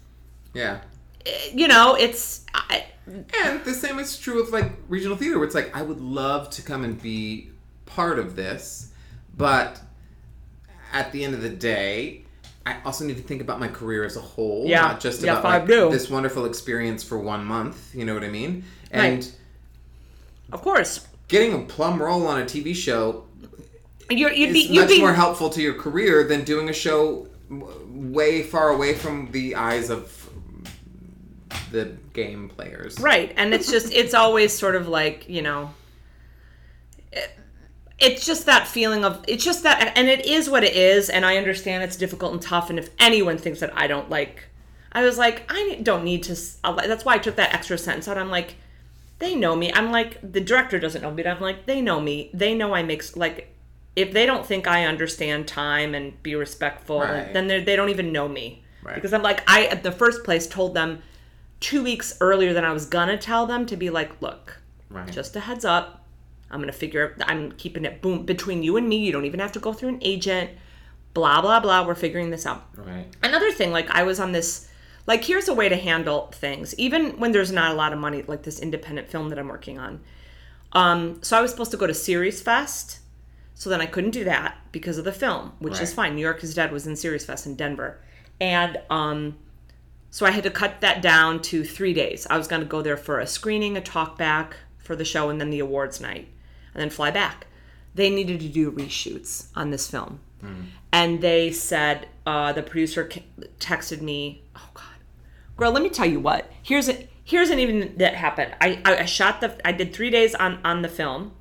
Yeah. 0.54 0.80
You 1.53 1.67
know 1.67 1.95
it's 1.95 2.45
I, 2.53 2.86
And 3.43 3.63
the 3.63 3.74
same 3.74 3.99
is 3.99 4.17
true 4.17 4.41
of 4.41 4.49
like 4.49 4.72
regional 4.88 5.17
theater, 5.17 5.38
where 5.38 5.45
it's 5.45 5.55
like 5.55 5.76
I 5.76 5.82
would 5.82 6.01
love 6.01 6.49
to 6.51 6.61
come 6.61 6.84
and 6.84 7.01
be 7.01 7.51
part 7.86 8.19
of 8.19 8.36
this, 8.36 8.91
but 9.38 9.82
at 10.93 11.11
the 11.11 11.24
end 11.24 11.34
of 11.34 11.41
the 11.41 11.49
day, 11.49 12.24
I 12.65 12.78
also 12.86 13.05
need 13.05 13.17
to 13.17 13.24
think 13.24 13.41
about 13.41 13.59
my 13.59 13.67
career 13.67 14.03
as 14.03 14.17
a 14.17 14.22
whole, 14.22 14.65
Yeah. 14.67 14.82
not 14.82 14.99
just 14.99 15.22
Yeah, 15.22 15.39
about 15.39 15.67
like, 15.67 15.91
this 15.91 16.09
wonderful 16.09 16.45
experience 16.45 17.03
for 17.03 17.17
one 17.17 17.43
month. 17.45 17.93
You 17.95 18.05
know 18.05 18.13
what 18.13 18.24
I 18.24 18.30
mean? 18.30 18.63
And 18.91 19.24
Right. 19.24 19.36
of 20.51 20.61
course 20.61 21.07
getting 21.28 21.53
a 21.53 21.59
plum 21.59 22.01
role 22.01 22.28
on 22.28 22.41
a 22.41 22.45
TV 22.45 22.76
show 22.76 23.24
you're, 24.09 24.32
you'd 24.34 24.49
is 24.49 24.53
be 24.53 24.74
you'd 24.74 24.82
much 24.82 24.89
be 24.89 24.99
more 24.99 25.13
helpful 25.13 25.49
to 25.49 25.61
your 25.61 25.74
career 25.74 26.26
than 26.26 26.43
doing 26.43 26.67
a 26.69 26.74
show 26.74 27.28
way 27.49 28.43
far 28.43 28.69
away 28.69 28.93
from 28.93 29.32
the 29.32 29.55
eyes 29.55 29.89
of 29.89 30.20
the 31.72 31.86
game 32.14 32.49
players. 32.49 32.99
Right. 32.99 33.34
And 33.38 33.54
it's 33.54 33.70
just, 33.72 33.91
it's 33.93 34.14
always 34.14 34.58
sort 34.58 34.76
of 34.76 34.88
like, 34.88 35.28
you 35.30 35.41
know, 35.41 35.74
it- 37.12 37.32
it's 37.99 38.26
just 38.26 38.45
that 38.47 38.68
feeling 38.68 39.06
of, 39.06 39.24
it's 39.28 39.43
just 39.43 39.64
that, 39.64 39.93
and 39.95 40.08
it 40.10 40.26
is 40.26 40.49
what 40.49 40.64
it 40.64 40.76
is. 40.76 41.10
And 41.10 41.26
I 41.26 41.38
understand 41.38 41.84
it's 41.84 41.95
difficult 41.95 42.34
and 42.34 42.41
tough. 42.41 42.70
And 42.70 42.80
if 42.80 42.89
anyone 42.99 43.38
thinks 43.38 43.60
that 43.60 43.72
I 43.78 43.88
don't 43.88 44.10
like, 44.10 44.45
I 44.91 45.04
was 45.04 45.18
like, 45.18 45.43
I 45.49 45.80
don't 45.84 46.04
need 46.04 46.24
to, 46.24 46.36
that's 46.64 47.06
why 47.06 47.16
I 47.16 47.18
took 47.20 47.36
that 47.36 47.54
extra 47.54 47.78
sentence 47.78 48.08
out. 48.08 48.18
I'm 48.18 48.30
like, 48.32 48.56
they 49.20 49.36
know 49.36 49.56
me. 49.56 49.72
I'm 49.72 49.91
like, 49.91 50.18
the 50.34 50.41
director 50.41 50.80
doesn't 50.80 51.02
know 51.04 51.12
me, 51.12 51.22
but 51.24 51.30
I'm 51.30 51.39
like, 51.41 51.68
they 51.68 51.80
know 51.80 52.02
me. 52.02 52.32
They 52.34 52.56
know 52.56 52.74
I 52.74 52.82
make, 52.82 53.16
like, 53.16 53.54
if 53.95 54.14
they 54.14 54.26
don't 54.26 54.45
think 54.45 54.66
I 54.68 54.86
understand 54.86 55.47
time 55.47 55.93
and 55.93 56.22
be 56.24 56.34
respectful, 56.34 57.02
Right. 57.02 57.32
then 57.34 57.47
they 57.47 57.62
they 57.64 57.76
don't 57.76 57.89
even 57.89 58.12
know 58.12 58.28
me. 58.28 58.64
Right. 58.82 58.95
Because 58.95 59.14
I'm 59.14 59.22
like, 59.22 59.43
I, 59.49 59.66
at 59.68 59.84
the 59.84 59.91
first 59.91 60.24
place, 60.24 60.47
told 60.47 60.74
them 60.74 61.04
two 61.62 61.82
weeks 61.84 62.18
earlier 62.20 62.51
than 62.53 62.66
I 62.66 62.74
was 62.74 62.86
gonna 62.86 63.18
tell 63.18 63.45
them 63.45 63.66
to 63.68 63.78
be 63.78 63.89
like, 63.89 64.22
look, 64.22 64.57
Right. 64.89 65.09
just 65.09 65.34
a 65.38 65.39
heads 65.39 65.64
up. 65.64 66.03
I'm 66.49 66.59
gonna 66.59 66.74
figure. 66.74 67.16
I'm 67.22 67.53
keeping 67.53 67.86
it 67.86 68.01
boom 68.01 68.26
between 68.26 68.62
you 68.62 68.76
and 68.76 68.89
me. 68.89 68.97
You 68.97 69.14
don't 69.14 69.24
even 69.24 69.39
have 69.39 69.53
to 69.53 69.59
go 69.59 69.72
through 69.72 69.89
an 69.89 69.99
agent. 70.01 70.49
Blah 71.14 71.41
blah 71.41 71.62
blah. 71.62 71.86
We're 71.88 71.95
figuring 71.95 72.30
this 72.30 72.45
out. 72.45 72.68
Right. 72.76 73.07
Another 73.24 73.51
thing, 73.53 73.72
like 73.72 73.89
I 73.89 74.03
was 74.03 74.20
on 74.20 74.34
this. 74.34 74.68
Like 75.07 75.24
here's 75.24 75.47
a 75.47 75.53
way 75.53 75.70
to 75.70 75.78
handle 75.78 76.28
things, 76.34 76.76
even 76.78 77.18
when 77.20 77.32
there's 77.32 77.51
not 77.51 77.72
a 77.72 77.74
lot 77.74 77.93
of 77.93 77.99
money. 77.99 78.24
Like 78.28 78.43
this 78.43 78.59
independent 78.59 79.09
film 79.09 79.30
that 79.30 79.39
I'm 79.39 79.47
working 79.47 79.80
on. 79.80 80.01
Um, 80.74 81.20
so 81.22 81.38
I 81.38 81.41
was 81.41 81.51
supposed 81.51 81.72
to 81.72 81.78
go 81.78 81.88
to 81.88 81.93
Series 81.93 82.41
Fest. 82.41 82.99
So 83.55 83.70
then 83.70 83.80
I 83.82 83.86
couldn't 83.86 84.12
do 84.12 84.24
that 84.24 84.57
because 84.72 84.97
of 84.97 85.05
the 85.05 85.12
film, 85.12 85.53
which 85.59 85.80
is 85.80 85.93
fine. 85.93 86.16
New 86.16 86.22
York 86.22 86.43
is 86.43 86.55
Dead 86.55 86.72
was 86.72 86.88
in 86.88 86.95
Series 86.95 87.26
Fest 87.26 87.45
in 87.45 87.55
Denver. 87.55 87.99
And 88.39 88.78
um, 88.89 89.36
so 90.12 90.26
I 90.26 90.32
had 90.32 90.43
to 90.43 90.51
cut 90.51 90.82
that 90.82 91.01
down 91.01 91.41
to 91.43 91.64
three 91.64 91.93
days. 91.93 92.28
I 92.30 92.38
was 92.38 92.47
going 92.47 92.62
to 92.62 92.68
go 92.68 92.82
there 92.82 92.97
for 92.97 93.20
a 93.20 93.26
screening, 93.26 93.78
a 93.78 93.82
talk 93.82 94.18
back 94.18 94.57
for 94.78 94.95
the 94.95 95.05
show, 95.05 95.30
and 95.30 95.39
then 95.39 95.49
the 95.49 95.59
awards 95.59 96.01
night, 96.01 96.28
and 96.74 96.82
then 96.82 96.89
fly 96.89 97.09
back. 97.12 97.47
They 97.95 98.09
needed 98.09 98.41
to 98.41 98.49
do 98.49 98.72
reshoots 98.72 99.47
on 99.55 99.72
this 99.72 99.89
film. 99.89 100.20
And 100.91 101.22
they 101.22 101.51
said, 101.51 102.07
uh, 102.26 102.51
the 102.51 102.64
producer 102.64 103.09
texted 103.59 104.01
me, 104.01 104.43
oh 104.55 104.70
God, 104.74 104.84
girl, 105.55 105.72
let 105.72 105.82
me 105.84 105.89
tell 105.89 106.05
you 106.07 106.20
what. 106.20 106.51
Here's 106.62 106.89
a, 106.89 107.07
here's 107.24 107.49
an 107.49 107.59
even 107.59 107.95
that 107.97 108.16
happened. 108.16 108.55
I, 108.59 108.82
I, 108.84 108.97
I 108.97 109.05
shot 109.05 109.39
the, 109.39 109.55
I 109.66 109.72
did 109.72 109.93
three 109.93 110.09
days 110.09 110.36
on, 110.36 110.59
on 110.66 110.82
the 110.82 110.89
film. 110.89 111.34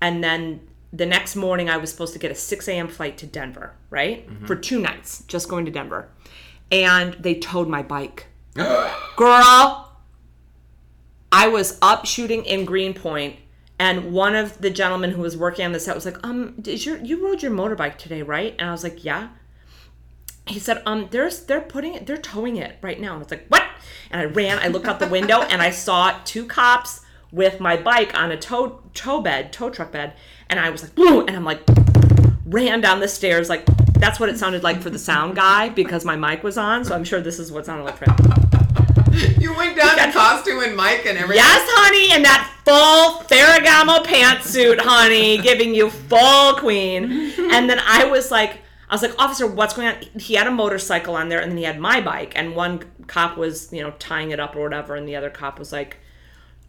And 0.00 0.22
then 0.22 0.60
the 0.92 1.04
next 1.04 1.36
morning, 1.36 1.68
I 1.68 1.76
was 1.76 1.90
supposed 1.90 2.12
to 2.14 2.18
get 2.18 2.30
a 2.30 2.34
6 2.34 2.68
a.m. 2.68 2.88
flight 2.88 3.18
to 3.18 3.26
Denver, 3.26 3.74
right? 3.90 4.26
For 4.46 4.54
two 4.56 4.80
nights, 4.80 5.24
just 5.24 5.48
going 5.48 5.64
to 5.66 5.70
Denver. 5.70 6.08
And 6.70 7.14
they 7.14 7.34
towed 7.34 7.68
my 7.68 7.82
bike. 7.82 8.26
Girl, 8.54 9.88
I 11.32 11.48
was 11.48 11.78
up 11.82 12.06
shooting 12.06 12.44
in 12.44 12.64
Greenpoint, 12.64 13.36
and 13.78 14.12
one 14.12 14.34
of 14.34 14.60
the 14.60 14.70
gentlemen 14.70 15.12
who 15.12 15.22
was 15.22 15.36
working 15.36 15.64
on 15.64 15.72
the 15.72 15.80
set 15.80 15.94
was 15.94 16.04
like, 16.04 16.24
"Um, 16.26 16.54
did 16.60 16.84
your 16.84 16.98
you 16.98 17.24
rode 17.24 17.42
your 17.42 17.52
motorbike 17.52 17.96
today, 17.96 18.22
right?" 18.22 18.54
And 18.58 18.68
I 18.68 18.72
was 18.72 18.82
like, 18.82 19.04
"Yeah." 19.04 19.28
He 20.46 20.58
said, 20.58 20.82
"Um, 20.86 21.08
there's 21.10 21.44
they're 21.44 21.60
putting 21.60 21.94
it, 21.94 22.06
they're 22.06 22.16
towing 22.16 22.56
it 22.56 22.76
right 22.82 23.00
now." 23.00 23.12
And 23.12 23.20
I 23.20 23.24
was 23.24 23.30
like, 23.30 23.46
"What?" 23.48 23.64
And 24.10 24.20
I 24.20 24.24
ran. 24.24 24.58
I 24.58 24.68
looked 24.68 24.86
out 24.86 24.98
the 24.98 25.06
window, 25.06 25.42
and 25.42 25.62
I 25.62 25.70
saw 25.70 26.18
two 26.24 26.46
cops 26.46 27.00
with 27.30 27.60
my 27.60 27.76
bike 27.76 28.18
on 28.18 28.30
a 28.30 28.36
tow 28.36 28.80
tow 28.94 29.20
bed, 29.20 29.52
tow 29.52 29.70
truck 29.70 29.92
bed, 29.92 30.14
and 30.48 30.58
I 30.58 30.70
was 30.70 30.82
like, 30.82 30.94
"Blue!" 30.94 31.20
And 31.26 31.36
I'm 31.36 31.44
like, 31.44 31.60
ran 32.48 32.80
down 32.80 33.00
the 33.00 33.08
stairs 33.08 33.48
like 33.48 33.66
that's 33.98 34.18
what 34.20 34.28
it 34.28 34.38
sounded 34.38 34.62
like 34.62 34.80
for 34.80 34.90
the 34.90 34.98
sound 34.98 35.36
guy 35.36 35.68
because 35.68 36.04
my 36.04 36.16
mic 36.16 36.42
was 36.42 36.56
on. 36.56 36.84
So 36.84 36.94
I'm 36.94 37.04
sure 37.04 37.20
this 37.20 37.38
is 37.38 37.52
what 37.52 37.66
sounded 37.66 37.84
like 37.84 37.96
for 37.96 38.10
him. 38.10 38.16
You 39.40 39.56
went 39.56 39.76
down 39.76 39.98
in 39.98 40.12
costume 40.12 40.62
and 40.62 40.76
mic 40.76 41.04
and 41.06 41.18
everything. 41.18 41.36
Yes, 41.36 41.68
honey, 41.72 42.14
in 42.14 42.22
that 42.22 42.54
full 42.64 43.24
Ferragamo 43.24 44.04
pantsuit, 44.04 44.78
honey, 44.78 45.38
giving 45.38 45.74
you 45.74 45.90
full 45.90 46.54
queen. 46.54 47.32
And 47.52 47.68
then 47.68 47.80
I 47.80 48.04
was 48.04 48.30
like, 48.30 48.58
I 48.88 48.94
was 48.94 49.02
like, 49.02 49.14
officer, 49.18 49.46
what's 49.46 49.74
going 49.74 49.88
on? 49.88 50.02
He 50.18 50.34
had 50.34 50.46
a 50.46 50.50
motorcycle 50.50 51.14
on 51.14 51.28
there, 51.28 51.40
and 51.40 51.50
then 51.50 51.58
he 51.58 51.64
had 51.64 51.78
my 51.78 52.00
bike, 52.00 52.32
and 52.36 52.54
one 52.54 52.84
cop 53.06 53.36
was, 53.36 53.72
you 53.72 53.82
know, 53.82 53.90
tying 53.98 54.30
it 54.30 54.40
up 54.40 54.56
or 54.56 54.62
whatever, 54.62 54.94
and 54.94 55.06
the 55.06 55.16
other 55.16 55.30
cop 55.30 55.58
was 55.58 55.72
like, 55.72 55.98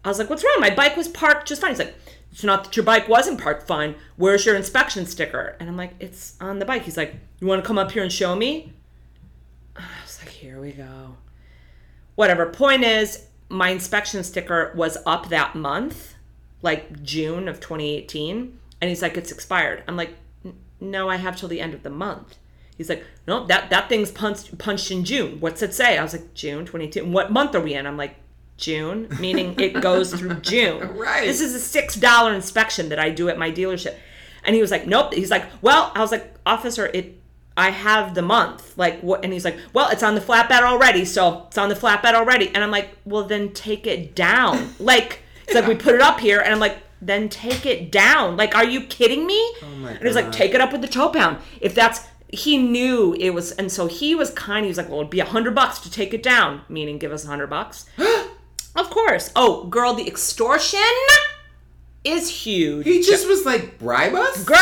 I 0.04 0.08
was 0.08 0.18
like, 0.18 0.28
what's 0.28 0.42
wrong? 0.42 0.56
My 0.58 0.70
bike 0.70 0.96
was 0.96 1.08
parked 1.08 1.48
just 1.48 1.60
fine. 1.60 1.70
He's 1.70 1.78
like, 1.78 1.94
it's 2.30 2.44
not 2.44 2.64
that 2.64 2.76
your 2.76 2.84
bike 2.84 3.08
wasn't 3.08 3.40
parked 3.40 3.66
fine. 3.66 3.96
Where's 4.16 4.46
your 4.46 4.56
inspection 4.56 5.06
sticker? 5.06 5.56
And 5.58 5.68
I'm 5.68 5.76
like, 5.76 5.94
it's 5.98 6.36
on 6.40 6.58
the 6.58 6.64
bike. 6.64 6.82
He's 6.82 6.96
like, 6.96 7.16
you 7.40 7.46
want 7.46 7.62
to 7.62 7.66
come 7.66 7.78
up 7.78 7.90
here 7.90 8.02
and 8.02 8.12
show 8.12 8.36
me? 8.36 8.72
I 9.76 9.82
was 10.04 10.18
like, 10.20 10.30
here 10.30 10.60
we 10.60 10.72
go 10.72 11.16
whatever. 12.20 12.44
Point 12.44 12.84
is, 12.84 13.24
my 13.48 13.70
inspection 13.70 14.22
sticker 14.22 14.72
was 14.76 14.98
up 15.06 15.30
that 15.30 15.54
month, 15.54 16.16
like 16.60 17.02
June 17.02 17.48
of 17.48 17.60
2018, 17.60 18.58
and 18.78 18.88
he's 18.90 19.00
like, 19.00 19.16
it's 19.16 19.32
expired. 19.32 19.82
I'm 19.88 19.96
like, 19.96 20.14
no, 20.80 21.08
I 21.08 21.16
have 21.16 21.36
till 21.36 21.48
the 21.48 21.62
end 21.62 21.72
of 21.72 21.82
the 21.82 21.88
month. 21.88 22.36
He's 22.76 22.90
like, 22.90 23.04
no, 23.26 23.46
that 23.46 23.70
that 23.70 23.88
thing's 23.88 24.10
punched 24.10 24.58
punched 24.58 24.90
in 24.90 25.06
June. 25.06 25.40
What's 25.40 25.62
it 25.62 25.72
say? 25.72 25.96
I 25.96 26.02
was 26.02 26.12
like, 26.12 26.34
June 26.34 26.66
22. 26.66 27.06
What 27.06 27.32
month 27.32 27.54
are 27.54 27.60
we 27.60 27.72
in? 27.72 27.86
I'm 27.86 27.96
like, 27.96 28.16
June, 28.60 29.08
meaning 29.18 29.58
it 29.58 29.80
goes 29.80 30.14
through 30.14 30.34
June. 30.40 30.96
Right. 30.96 31.26
This 31.26 31.40
is 31.40 31.54
a 31.54 31.60
six 31.60 31.96
dollar 31.96 32.34
inspection 32.34 32.90
that 32.90 32.98
I 32.98 33.10
do 33.10 33.28
at 33.28 33.38
my 33.38 33.50
dealership. 33.50 33.96
And 34.44 34.54
he 34.54 34.60
was 34.62 34.70
like, 34.70 34.86
nope. 34.86 35.12
He's 35.14 35.30
like, 35.30 35.46
well, 35.60 35.92
I 35.94 36.00
was 36.00 36.12
like, 36.12 36.34
officer, 36.46 36.86
it 36.86 37.20
I 37.56 37.70
have 37.70 38.14
the 38.14 38.22
month. 38.22 38.78
Like 38.78 39.00
what 39.00 39.24
and 39.24 39.32
he's 39.32 39.44
like, 39.44 39.58
Well, 39.72 39.90
it's 39.90 40.02
on 40.02 40.14
the 40.14 40.20
flatbed 40.20 40.62
already, 40.62 41.04
so 41.04 41.44
it's 41.48 41.58
on 41.58 41.68
the 41.68 41.74
flatbed 41.74 42.14
already. 42.14 42.48
And 42.48 42.62
I'm 42.62 42.70
like, 42.70 42.96
Well 43.04 43.24
then 43.24 43.52
take 43.52 43.86
it 43.86 44.14
down. 44.14 44.74
Like 44.80 45.22
it's 45.44 45.54
like 45.54 45.66
we 45.66 45.74
put 45.74 45.94
it 45.94 46.00
up 46.00 46.20
here 46.20 46.40
and 46.40 46.52
I'm 46.52 46.60
like, 46.60 46.78
then 47.02 47.28
take 47.28 47.66
it 47.66 47.90
down. 47.90 48.36
Like, 48.36 48.54
are 48.54 48.64
you 48.64 48.82
kidding 48.82 49.26
me? 49.26 49.38
Oh 49.62 49.66
my 49.78 49.90
and 49.92 50.06
he's 50.06 50.14
like, 50.14 50.32
take 50.32 50.54
it 50.54 50.60
up 50.60 50.72
with 50.72 50.80
the 50.80 50.88
tow 50.88 51.08
pound. 51.08 51.38
If 51.60 51.74
that's 51.74 52.06
he 52.32 52.56
knew 52.56 53.14
it 53.18 53.30
was, 53.30 53.52
and 53.52 53.70
so 53.72 53.86
he 53.86 54.14
was 54.14 54.30
kind. 54.30 54.64
He 54.64 54.68
was 54.68 54.78
like, 54.78 54.88
well, 54.88 55.00
it'd 55.00 55.10
be 55.10 55.20
a 55.20 55.24
hundred 55.24 55.54
bucks 55.54 55.80
to 55.80 55.90
take 55.90 56.14
it 56.14 56.22
down, 56.22 56.62
meaning 56.68 56.98
give 56.98 57.10
us 57.12 57.24
a 57.24 57.28
hundred 57.28 57.48
bucks. 57.48 57.86
of 58.76 58.90
course. 58.90 59.30
Oh, 59.36 59.64
girl, 59.64 59.94
the 59.94 60.06
extortion 60.06 60.80
is 62.04 62.28
huge. 62.28 62.86
He 62.86 63.02
just 63.02 63.28
was 63.28 63.44
like, 63.44 63.78
bribe 63.78 64.14
us? 64.14 64.44
Girl, 64.44 64.58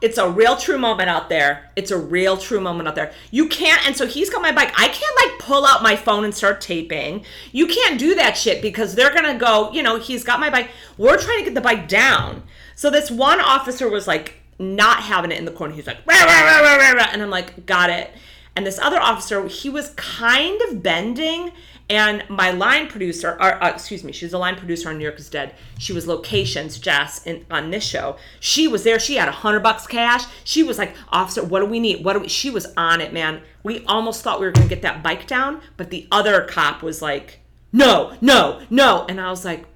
it's 0.00 0.18
a 0.18 0.28
real 0.28 0.56
true 0.56 0.78
moment 0.78 1.08
out 1.08 1.28
there. 1.28 1.70
It's 1.76 1.90
a 1.90 1.98
real 1.98 2.36
true 2.36 2.60
moment 2.60 2.88
out 2.88 2.94
there. 2.94 3.12
You 3.30 3.48
can't, 3.48 3.86
and 3.86 3.96
so 3.96 4.06
he's 4.06 4.30
got 4.30 4.42
my 4.42 4.50
bike. 4.50 4.72
I 4.76 4.88
can't 4.88 5.16
like 5.24 5.38
pull 5.38 5.64
out 5.64 5.82
my 5.82 5.94
phone 5.94 6.24
and 6.24 6.34
start 6.34 6.60
taping. 6.60 7.24
You 7.52 7.66
can't 7.68 7.98
do 7.98 8.16
that 8.16 8.36
shit 8.36 8.60
because 8.60 8.94
they're 8.94 9.14
gonna 9.14 9.38
go, 9.38 9.70
you 9.72 9.82
know, 9.82 9.98
he's 9.98 10.24
got 10.24 10.40
my 10.40 10.50
bike. 10.50 10.70
We're 10.98 11.18
trying 11.18 11.38
to 11.38 11.44
get 11.44 11.54
the 11.54 11.60
bike 11.60 11.86
down. 11.86 12.42
So 12.74 12.90
this 12.90 13.10
one 13.10 13.40
officer 13.40 13.88
was 13.88 14.08
like 14.08 14.34
not 14.58 15.04
having 15.04 15.30
it 15.30 15.38
in 15.38 15.44
the 15.44 15.52
corner. 15.52 15.74
He's 15.74 15.86
like, 15.86 16.04
rah, 16.06 16.24
rah, 16.24 16.92
rah, 16.94 17.08
and 17.12 17.22
I'm 17.22 17.30
like, 17.30 17.64
got 17.66 17.90
it. 17.90 18.10
And 18.54 18.66
this 18.66 18.78
other 18.78 19.00
officer, 19.00 19.46
he 19.46 19.70
was 19.70 19.90
kind 19.90 20.60
of 20.62 20.82
bending. 20.82 21.52
And 21.92 22.24
my 22.30 22.52
line 22.52 22.88
producer, 22.88 23.36
or 23.38 23.62
uh, 23.62 23.68
excuse 23.68 24.02
me, 24.02 24.12
she's 24.12 24.32
a 24.32 24.38
line 24.38 24.56
producer 24.56 24.88
on 24.88 24.96
New 24.96 25.04
York 25.04 25.18
is 25.18 25.28
Dead. 25.28 25.54
She 25.78 25.92
was 25.92 26.06
locations, 26.06 26.78
Jess, 26.78 27.26
in, 27.26 27.44
on 27.50 27.70
this 27.70 27.84
show. 27.84 28.16
She 28.40 28.66
was 28.66 28.82
there. 28.82 28.98
She 28.98 29.16
had 29.16 29.28
a 29.28 29.32
hundred 29.32 29.60
bucks 29.60 29.86
cash. 29.86 30.24
She 30.42 30.62
was 30.62 30.78
like, 30.78 30.96
"Officer, 31.10 31.44
what 31.44 31.60
do 31.60 31.66
we 31.66 31.80
need? 31.80 32.02
What 32.02 32.14
do 32.14 32.20
we?" 32.20 32.28
She 32.28 32.48
was 32.48 32.72
on 32.78 33.02
it, 33.02 33.12
man. 33.12 33.42
We 33.62 33.84
almost 33.84 34.22
thought 34.22 34.40
we 34.40 34.46
were 34.46 34.52
gonna 34.52 34.68
get 34.68 34.80
that 34.80 35.02
bike 35.02 35.26
down, 35.26 35.60
but 35.76 35.90
the 35.90 36.08
other 36.10 36.40
cop 36.46 36.82
was 36.82 37.02
like, 37.02 37.40
"No, 37.74 38.16
no, 38.22 38.62
no," 38.70 39.04
and 39.06 39.20
I 39.20 39.28
was 39.28 39.44
like, 39.44 39.66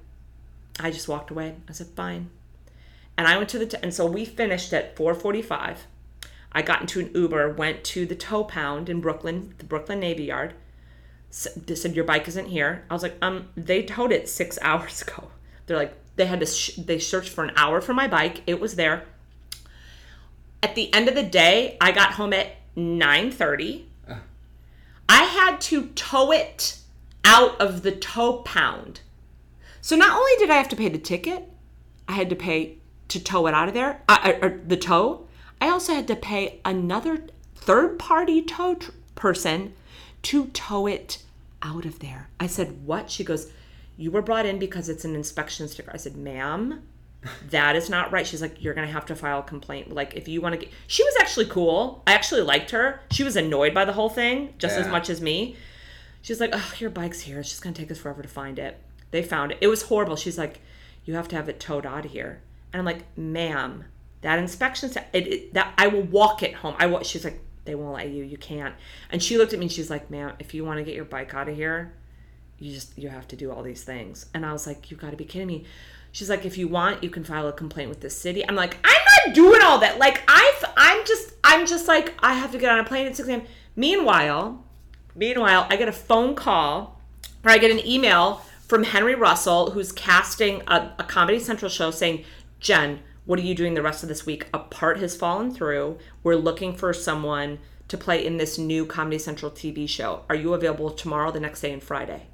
I 0.79 0.89
just 0.89 1.07
walked 1.07 1.29
away. 1.29 1.53
I 1.69 1.71
said, 1.71 1.85
"Fine." 1.95 2.31
And 3.15 3.27
I 3.27 3.37
went 3.37 3.49
to 3.49 3.59
the 3.59 3.67
t- 3.67 3.77
and 3.83 3.93
so 3.93 4.07
we 4.07 4.25
finished 4.25 4.73
at 4.73 4.95
4:45. 4.95 5.85
I 6.51 6.63
got 6.63 6.81
into 6.81 6.99
an 6.99 7.11
Uber, 7.13 7.53
went 7.53 7.83
to 7.83 8.07
the 8.07 8.15
tow 8.15 8.43
Pound 8.43 8.89
in 8.89 9.01
Brooklyn, 9.01 9.53
the 9.59 9.65
Brooklyn 9.65 9.99
Navy 9.99 10.23
Yard. 10.23 10.55
Said 11.37 11.95
your 11.95 12.05
bike 12.05 12.27
isn't 12.27 12.47
here. 12.47 12.83
I 12.89 12.93
was 12.93 13.03
like, 13.03 13.15
um, 13.21 13.49
they 13.55 13.83
towed 13.83 14.11
it 14.11 14.27
six 14.27 14.57
hours 14.61 15.03
ago. 15.03 15.29
They're 15.67 15.77
like, 15.77 15.93
they 16.15 16.25
had 16.25 16.39
to 16.39 16.47
sh- 16.47 16.75
they 16.77 16.97
searched 16.97 17.29
for 17.29 17.43
an 17.43 17.51
hour 17.55 17.79
for 17.79 17.93
my 17.93 18.07
bike. 18.07 18.41
It 18.47 18.59
was 18.59 18.75
there. 18.75 19.05
At 20.63 20.73
the 20.73 20.91
end 20.93 21.07
of 21.07 21.13
the 21.13 21.23
day, 21.23 21.77
I 21.79 21.91
got 21.91 22.13
home 22.13 22.33
at 22.33 22.55
9:30. 22.75 23.83
I 25.09 25.23
had 25.23 25.61
to 25.61 25.87
tow 25.87 26.31
it 26.31 26.79
out 27.23 27.61
of 27.61 27.83
the 27.83 27.91
tow 27.91 28.37
pound. 28.37 29.01
So 29.79 29.95
not 29.95 30.17
only 30.17 30.31
did 30.37 30.49
I 30.49 30.55
have 30.55 30.67
to 30.69 30.75
pay 30.75 30.89
the 30.89 30.97
ticket, 30.97 31.49
I 32.07 32.13
had 32.13 32.29
to 32.31 32.35
pay 32.35 32.79
to 33.09 33.23
tow 33.23 33.47
it 33.47 33.53
out 33.53 33.67
of 33.67 33.73
there, 33.73 34.01
uh, 34.09 34.33
or, 34.41 34.45
or 34.45 34.61
the 34.65 34.75
tow. 34.75 35.27
I 35.61 35.69
also 35.69 35.93
had 35.93 36.07
to 36.07 36.15
pay 36.15 36.59
another 36.65 37.25
third 37.55 37.99
party 37.99 38.41
tow 38.41 38.75
tr- 38.75 38.91
person 39.15 39.73
to 40.23 40.47
tow 40.47 40.87
it 40.87 41.23
out 41.61 41.85
of 41.85 41.99
there. 41.99 42.29
I 42.39 42.47
said, 42.47 42.85
What? 42.85 43.09
She 43.09 43.23
goes, 43.23 43.51
You 43.95 44.11
were 44.11 44.21
brought 44.21 44.45
in 44.45 44.59
because 44.59 44.89
it's 44.89 45.05
an 45.05 45.15
inspection 45.15 45.67
sticker. 45.67 45.91
I 45.93 45.97
said, 45.97 46.15
Ma'am, 46.15 46.83
that 47.49 47.75
is 47.75 47.89
not 47.89 48.11
right. 48.11 48.25
She's 48.27 48.41
like, 48.41 48.63
You're 48.63 48.73
going 48.73 48.87
to 48.87 48.93
have 48.93 49.05
to 49.07 49.15
file 49.15 49.39
a 49.39 49.43
complaint. 49.43 49.93
Like, 49.93 50.15
if 50.15 50.27
you 50.27 50.41
want 50.41 50.53
to 50.53 50.59
get. 50.59 50.73
She 50.87 51.03
was 51.03 51.15
actually 51.19 51.45
cool. 51.45 52.03
I 52.07 52.13
actually 52.13 52.41
liked 52.41 52.71
her. 52.71 53.01
She 53.11 53.23
was 53.23 53.35
annoyed 53.35 53.73
by 53.73 53.85
the 53.85 53.93
whole 53.93 54.09
thing 54.09 54.53
just 54.57 54.77
as 54.77 54.87
much 54.87 55.09
as 55.09 55.21
me. 55.21 55.55
She's 56.21 56.41
like, 56.41 56.49
oh, 56.53 56.73
your 56.79 56.89
bike's 56.89 57.21
here. 57.21 57.39
It's 57.39 57.49
just 57.49 57.61
going 57.61 57.73
to 57.73 57.81
take 57.81 57.91
us 57.91 57.99
forever 57.99 58.21
to 58.21 58.27
find 58.27 58.59
it. 58.59 58.81
They 59.11 59.23
found 59.23 59.53
it. 59.53 59.59
It 59.61 59.67
was 59.67 59.83
horrible. 59.83 60.17
She's 60.17 60.37
like, 60.37 60.59
you 61.05 61.13
have 61.13 61.29
to 61.29 61.35
have 61.37 61.47
it 61.47 61.59
towed 61.59 61.85
out 61.85 62.05
of 62.05 62.11
here. 62.11 62.41
And 62.73 62.79
I'm 62.79 62.85
like, 62.85 63.17
ma'am, 63.17 63.85
that 64.21 64.37
inspection, 64.39 64.89
sta- 64.89 65.05
it, 65.13 65.27
it, 65.27 65.53
that 65.53 65.73
I 65.77 65.87
will 65.87 66.01
walk 66.01 66.43
it 66.43 66.55
home. 66.55 66.75
I 66.79 66.87
will. 66.87 67.03
She's 67.03 67.23
like, 67.23 67.39
they 67.67 67.75
won't 67.75 67.93
let 67.93 68.09
you. 68.09 68.23
You 68.23 68.37
can't. 68.37 68.73
And 69.11 69.21
she 69.21 69.37
looked 69.37 69.53
at 69.53 69.59
me 69.59 69.65
and 69.65 69.71
she's 69.71 69.91
like, 69.91 70.09
ma'am, 70.09 70.33
if 70.39 70.55
you 70.55 70.65
want 70.65 70.79
to 70.79 70.83
get 70.83 70.95
your 70.95 71.05
bike 71.05 71.35
out 71.35 71.47
of 71.47 71.55
here, 71.55 71.93
you 72.57 72.73
just 72.73 72.97
you 72.97 73.09
have 73.09 73.27
to 73.27 73.35
do 73.35 73.51
all 73.51 73.61
these 73.61 73.83
things. 73.83 74.25
And 74.33 74.43
I 74.43 74.51
was 74.51 74.65
like, 74.65 74.89
you 74.89 74.97
got 74.97 75.11
to 75.11 75.17
be 75.17 75.25
kidding 75.25 75.47
me. 75.47 75.65
She's 76.11 76.29
like, 76.31 76.45
if 76.45 76.57
you 76.57 76.67
want, 76.67 77.03
you 77.03 77.11
can 77.11 77.23
file 77.23 77.47
a 77.47 77.53
complaint 77.53 77.89
with 77.89 78.01
the 78.01 78.09
city. 78.09 78.47
I'm 78.47 78.55
like, 78.55 78.77
I'm 78.83 79.27
not 79.27 79.35
doing 79.35 79.61
all 79.61 79.77
that. 79.79 79.99
Like 79.99 80.23
I've, 80.27 80.65
I'm 80.75 81.05
just, 81.05 81.33
I'm 81.43 81.67
just 81.67 81.87
like, 81.87 82.15
I 82.23 82.33
have 82.33 82.51
to 82.53 82.57
get 82.57 82.71
on 82.71 82.79
a 82.79 82.83
plane 82.83 83.05
at 83.05 83.15
6 83.15 83.29
a.m. 83.29 83.43
Meanwhile, 83.75 84.63
Meanwhile, 85.17 85.65
I 85.69 85.77
get 85.77 85.87
a 85.87 85.93
phone 85.93 86.35
call 86.35 87.01
or 87.43 87.49
I 87.49 87.57
get 87.57 87.71
an 87.71 87.85
email 87.85 88.43
from 88.67 88.83
Henry 88.83 89.15
Russell, 89.15 89.71
who's 89.71 89.91
casting 89.91 90.61
a, 90.67 90.93
a 90.99 91.03
Comedy 91.03 91.39
Central 91.39 91.69
show, 91.69 91.89
saying, 91.89 92.23
Jen, 92.59 92.99
what 93.27 93.37
are 93.37 93.43
you 93.43 93.53
doing 93.53 93.75
the 93.75 93.81
rest 93.81 94.01
of 94.03 94.09
this 94.09 94.25
week? 94.25 94.47
A 94.53 94.59
part 94.59 94.97
has 94.99 95.15
fallen 95.15 95.51
through. 95.51 95.99
We're 96.23 96.35
looking 96.35 96.73
for 96.73 96.93
someone 96.93 97.59
to 97.89 97.97
play 97.97 98.25
in 98.25 98.37
this 98.37 98.57
new 98.57 98.85
Comedy 98.85 99.19
Central 99.19 99.51
TV 99.51 99.87
show. 99.87 100.23
Are 100.29 100.35
you 100.35 100.53
available 100.53 100.89
tomorrow, 100.89 101.31
the 101.31 101.39
next 101.39 101.61
day, 101.61 101.71
and 101.71 101.83
Friday? 101.83 102.27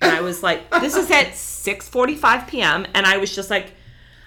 And 0.00 0.10
I 0.10 0.22
was 0.22 0.42
like, 0.42 0.70
this 0.80 0.96
is 0.96 1.10
at 1.10 1.28
6:45 1.28 2.48
p.m. 2.48 2.86
And 2.94 3.06
I 3.06 3.18
was 3.18 3.34
just 3.34 3.50
like, 3.50 3.72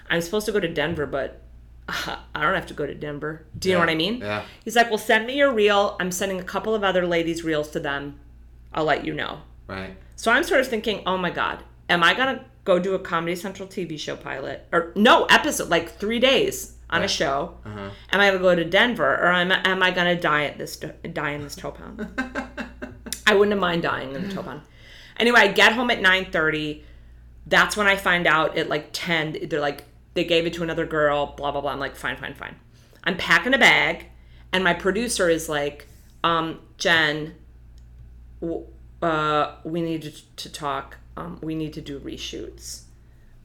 I'm 0.08 0.20
supposed 0.20 0.46
to 0.46 0.52
go 0.52 0.60
to 0.60 0.68
Denver, 0.68 1.06
but 1.06 1.42
I 1.88 2.18
don't 2.34 2.54
have 2.54 2.66
to 2.66 2.74
go 2.74 2.86
to 2.86 2.94
Denver. 2.94 3.44
Do 3.58 3.68
you 3.68 3.74
know 3.74 3.80
what 3.80 3.90
I 3.90 3.94
mean? 3.96 4.18
yeah. 4.18 4.44
He's 4.64 4.76
like, 4.76 4.90
well, 4.90 4.98
send 4.98 5.26
me 5.26 5.36
your 5.36 5.52
reel. 5.52 5.96
I'm 5.98 6.12
sending 6.12 6.38
a 6.38 6.44
couple 6.44 6.74
of 6.74 6.84
other 6.84 7.06
ladies' 7.06 7.42
reels 7.42 7.68
to 7.70 7.80
them. 7.80 8.20
I'll 8.72 8.84
let 8.84 9.04
you 9.04 9.12
know. 9.12 9.40
Right. 9.66 9.96
So 10.14 10.30
I'm 10.30 10.44
sort 10.44 10.60
of 10.60 10.68
thinking, 10.68 11.02
oh 11.04 11.18
my 11.18 11.30
God, 11.30 11.64
am 11.88 12.04
I 12.04 12.14
going 12.14 12.36
to 12.36 12.44
go 12.64 12.78
do 12.78 12.94
a 12.94 12.98
Comedy 12.98 13.36
Central 13.36 13.68
TV 13.68 13.98
show 13.98 14.16
pilot? 14.16 14.66
Or 14.72 14.92
no, 14.94 15.24
episode, 15.26 15.68
like 15.68 15.98
three 15.98 16.20
days 16.20 16.74
on 16.90 17.02
a 17.02 17.08
show. 17.08 17.56
Uh-huh. 17.64 17.90
Am 18.10 18.20
I 18.20 18.30
to 18.30 18.38
go 18.38 18.54
to 18.54 18.64
Denver 18.64 19.14
or 19.14 19.32
am, 19.32 19.50
am 19.50 19.82
I 19.82 19.90
to 19.90 20.14
die 20.16 20.44
at 20.44 20.58
this, 20.58 20.76
die 20.76 21.30
in 21.30 21.42
this 21.42 21.56
tow 21.56 21.70
pound? 21.70 22.06
I 23.26 23.34
wouldn't 23.34 23.52
have 23.52 23.60
mind 23.60 23.82
dying 23.82 24.14
in 24.14 24.28
the 24.28 24.34
tow 24.34 24.42
pound. 24.42 24.62
Anyway, 25.16 25.40
I 25.40 25.48
get 25.48 25.72
home 25.72 25.90
at 25.90 26.00
9.30. 26.00 26.82
That's 27.46 27.76
when 27.76 27.86
I 27.86 27.96
find 27.96 28.26
out 28.26 28.56
at 28.58 28.68
like 28.68 28.90
10, 28.92 29.48
they're 29.48 29.60
like, 29.60 29.84
they 30.14 30.24
gave 30.24 30.46
it 30.46 30.52
to 30.54 30.62
another 30.62 30.86
girl, 30.86 31.34
blah, 31.36 31.50
blah, 31.50 31.60
blah. 31.60 31.72
I'm 31.72 31.78
like, 31.78 31.96
fine, 31.96 32.16
fine, 32.16 32.34
fine. 32.34 32.56
I'm 33.04 33.16
packing 33.16 33.54
a 33.54 33.58
bag, 33.58 34.06
and 34.52 34.62
my 34.62 34.74
producer 34.74 35.28
is 35.28 35.48
like, 35.48 35.86
um, 36.22 36.60
Jen, 36.76 37.34
w- 38.40 38.66
uh, 39.00 39.56
we 39.64 39.80
need 39.80 40.02
to, 40.02 40.12
to 40.36 40.52
talk. 40.52 40.98
Um, 41.16 41.38
we 41.42 41.54
need 41.54 41.72
to 41.74 41.80
do 41.80 42.00
reshoots. 42.00 42.82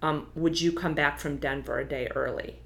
Um, 0.02 0.28
would 0.36 0.62
you 0.62 0.72
come 0.72 0.94
back 0.94 1.20
from 1.20 1.38
Denver 1.38 1.80
a 1.80 1.86
day 1.86 2.08
early? 2.16 2.60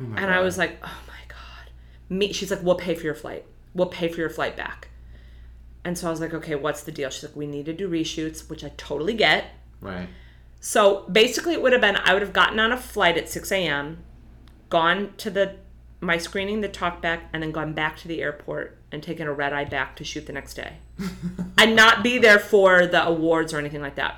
Oh 0.00 0.04
And 0.16 0.30
I 0.30 0.40
was 0.40 0.58
like, 0.58 0.78
oh 0.82 1.00
my 1.06 1.20
God. 1.28 1.70
Me, 2.08 2.32
she's 2.32 2.50
like, 2.50 2.62
we'll 2.62 2.76
pay 2.76 2.94
for 2.94 3.04
your 3.04 3.14
flight. 3.14 3.44
We'll 3.74 3.88
pay 3.88 4.08
for 4.08 4.20
your 4.20 4.30
flight 4.30 4.56
back. 4.56 4.88
And 5.84 5.96
so 5.96 6.08
I 6.08 6.10
was 6.10 6.20
like, 6.20 6.34
okay, 6.34 6.54
what's 6.54 6.82
the 6.82 6.92
deal? 6.92 7.10
She's 7.10 7.24
like, 7.24 7.36
we 7.36 7.46
need 7.46 7.66
to 7.66 7.72
do 7.72 7.88
reshoots, 7.88 8.48
which 8.48 8.64
I 8.64 8.72
totally 8.76 9.14
get. 9.14 9.46
Right. 9.80 10.08
So 10.60 11.06
basically, 11.10 11.52
it 11.52 11.62
would 11.62 11.72
have 11.72 11.80
been 11.80 11.96
I 11.96 12.12
would 12.12 12.22
have 12.22 12.32
gotten 12.32 12.58
on 12.58 12.72
a 12.72 12.76
flight 12.76 13.16
at 13.16 13.28
6 13.28 13.52
a.m., 13.52 14.02
gone 14.70 15.14
to 15.18 15.30
the 15.30 15.56
my 16.00 16.18
screening, 16.18 16.60
the 16.60 16.68
talk 16.68 17.02
back, 17.02 17.28
and 17.32 17.42
then 17.42 17.50
gone 17.50 17.72
back 17.72 17.96
to 17.98 18.08
the 18.08 18.22
airport 18.22 18.76
and 18.92 19.02
taken 19.02 19.26
a 19.26 19.32
red 19.32 19.52
eye 19.52 19.64
back 19.64 19.96
to 19.96 20.04
shoot 20.04 20.26
the 20.26 20.32
next 20.32 20.54
day, 20.54 20.74
and 21.58 21.74
not 21.74 22.02
be 22.02 22.18
there 22.18 22.38
for 22.38 22.86
the 22.86 23.04
awards 23.04 23.52
or 23.52 23.58
anything 23.58 23.82
like 23.82 23.96
that, 23.96 24.16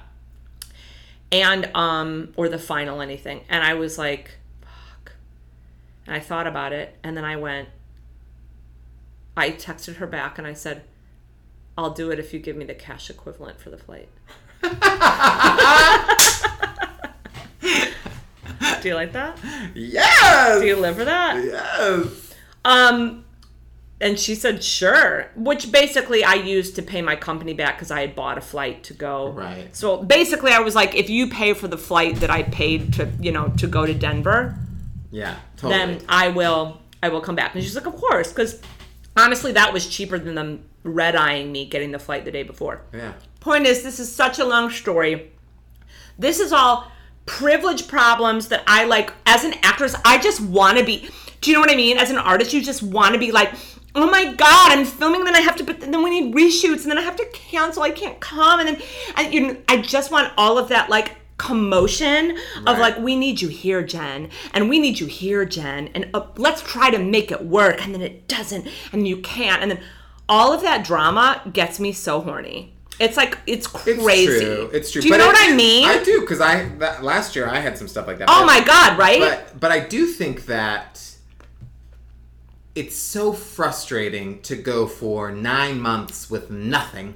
and 1.33 1.75
um 1.75 2.33
or 2.37 2.49
the 2.49 2.59
final 2.59 3.01
anything. 3.01 3.43
And 3.49 3.65
I 3.65 3.75
was 3.75 3.99
like, 3.99 4.33
fuck. 4.61 5.13
And 6.07 6.15
I 6.15 6.21
thought 6.21 6.47
about 6.47 6.73
it, 6.73 6.97
and 7.03 7.17
then 7.17 7.25
I 7.25 7.37
went. 7.37 7.69
I 9.37 9.53
texted 9.53 9.97
her 9.97 10.07
back 10.07 10.39
and 10.39 10.47
I 10.47 10.53
said, 10.53 10.83
"I'll 11.79 11.95
do 11.95 12.11
it 12.11 12.19
if 12.19 12.35
you 12.35 12.41
give 12.41 12.57
me 12.57 12.65
the 12.65 12.75
cash 12.75 13.09
equivalent 13.09 13.59
for 13.59 13.71
the 13.71 13.79
flight." 13.79 14.09
Do 18.83 18.89
you 18.89 18.95
like 18.95 19.13
that? 19.13 19.39
Yes. 19.75 20.61
Do 20.61 20.67
you 20.67 20.77
live 20.77 20.97
for 20.97 21.05
that? 21.05 21.43
Yes. 21.45 22.35
Um, 22.65 23.25
and 24.01 24.19
she 24.19 24.35
said 24.35 24.63
sure, 24.65 25.31
which 25.37 25.71
basically 25.71 26.25
I 26.25 26.35
used 26.35 26.75
to 26.77 26.83
pay 26.83 27.03
my 27.03 27.17
company 27.17 27.53
back 27.55 27.77
because 27.77 27.91
I 27.91 28.01
had 28.01 28.15
bought 28.15 28.39
a 28.39 28.41
flight 28.41 28.83
to 28.85 28.95
go. 28.95 29.31
Right. 29.33 29.75
So 29.77 30.03
basically, 30.03 30.53
I 30.53 30.61
was 30.61 30.75
like, 30.75 30.95
if 30.95 31.11
you 31.11 31.29
pay 31.29 31.53
for 31.55 31.69
the 31.69 31.77
flight 31.79 32.17
that 32.17 32.31
I 32.31 32.43
paid 32.45 32.95
to, 32.95 33.11
you 33.21 33.33
know, 33.33 33.49
to 33.59 33.67
go 33.67 33.85
to 33.87 33.93
Denver, 33.95 34.57
Yeah. 35.11 35.37
Totally. 35.57 35.79
then 35.97 36.05
I 36.09 36.29
will, 36.29 36.81
I 37.03 37.09
will 37.11 37.21
come 37.21 37.35
back. 37.35 37.55
And 37.55 37.63
she's 37.63 37.75
like, 37.75 37.87
of 37.87 37.97
course, 37.97 38.33
because 38.33 38.61
honestly, 39.17 39.53
that 39.53 39.73
was 39.73 39.87
cheaper 39.87 40.19
than 40.19 40.35
them 40.35 40.65
red 40.83 41.15
eyeing 41.15 41.53
me 41.53 41.67
getting 41.67 41.91
the 41.91 41.99
flight 41.99 42.25
the 42.25 42.31
day 42.33 42.43
before. 42.43 42.81
yeah. 42.95 43.13
Point 43.41 43.67
is, 43.67 43.83
this 43.83 43.99
is 44.01 44.15
such 44.15 44.39
a 44.39 44.45
long 44.45 44.71
story. 44.71 45.31
This 46.19 46.41
is 46.41 46.53
all 46.53 46.91
privilege 47.31 47.87
problems 47.87 48.49
that 48.49 48.65
I 48.67 48.85
like 48.85 49.13
as 49.25 49.45
an 49.45 49.55
actress. 49.63 49.95
I 50.05 50.19
just 50.19 50.41
want 50.41 50.79
to 50.79 50.85
be. 50.85 51.09
Do 51.41 51.51
you 51.51 51.55
know 51.55 51.61
what 51.61 51.71
I 51.71 51.77
mean? 51.77 51.97
As 51.97 52.11
an 52.11 52.19
artist, 52.19 52.53
you 52.53 52.61
just 52.61 52.83
want 52.83 53.15
to 53.15 53.21
be 53.21 53.31
like, 53.31 53.55
oh 53.95 54.11
my 54.11 54.35
god, 54.35 54.73
I'm 54.73 54.85
filming, 54.85 55.25
then 55.25 55.37
I 55.37 55.41
have 55.41 55.57
to, 55.57 55.65
but 55.65 55.81
then 55.81 56.03
we 56.03 56.21
need 56.21 56.35
reshoots, 56.35 56.83
and 56.83 56.91
then 56.91 56.99
I 56.99 57.03
have 57.03 57.17
to 57.17 57.27
cancel. 57.33 57.83
I 57.83 57.93
can't 57.93 58.19
come, 58.21 58.59
and 58.61 58.69
then, 58.69 58.83
and 59.17 59.33
you 59.33 59.41
know, 59.41 59.57
I 59.69 59.79
just 59.81 60.11
want 60.11 60.33
all 60.37 60.59
of 60.59 60.69
that 60.69 60.91
like 60.91 61.17
commotion 61.39 62.37
of 62.67 62.79
like 62.79 62.99
we 62.99 63.17
need 63.17 63.41
you 63.41 63.49
here 63.49 63.83
jen 63.83 64.29
and 64.53 64.69
we 64.69 64.79
need 64.79 65.01
you 65.01 65.07
here 65.07 65.47
jen 65.47 65.89
and 65.95 66.07
uh, 66.13 66.21
let's 66.37 66.61
try 66.61 66.91
to 66.91 66.99
make 66.99 67.33
it 67.33 67.43
work 67.43 67.83
and 67.83 67.95
then 67.95 68.03
it 68.03 68.29
doesn't 68.29 68.69
and 68.93 69.09
you 69.09 69.17
can't 69.23 69.63
and 69.63 69.71
then 69.71 69.81
all 70.29 70.53
of 70.53 70.61
that 70.61 70.85
drama 70.85 71.41
gets 71.51 71.81
me 71.81 71.93
so 71.95 72.21
horny 72.21 72.75
it's 73.01 73.17
like 73.17 73.39
it's 73.47 73.67
It's 73.87 74.03
crazy 74.03 74.45
true. 74.45 74.71
It's 74.73 74.91
true. 74.93 75.01
do 75.03 75.09
you 75.09 75.15
But 75.15 75.19
know 75.19 75.25
I 75.25 75.33
what 75.33 75.51
i 75.51 75.55
mean 75.55 75.89
I 75.89 76.03
do 76.05 76.21
because 76.21 76.41
I 76.41 76.65
that, 76.79 77.03
last 77.03 77.35
year 77.35 77.49
I 77.49 77.59
had 77.59 77.77
some 77.77 77.89
stuff 77.89 78.07
like 78.07 78.19
that. 78.19 78.29
oh 78.31 78.41
But- 78.41 78.47
my 78.47 78.61
god 78.65 78.97
right 78.99 79.19
But 79.21 79.59
but 79.59 79.73
I 79.73 79.81
do 79.81 80.07
think 80.07 80.47
that 80.47 81.03
it's 82.75 82.95
so 82.97 83.33
frustrating 83.33 84.41
to 84.43 84.55
go 84.57 84.87
for 84.87 85.33
nine 85.33 85.81
months 85.81 86.31
with 86.31 86.51
nothing 86.51 87.15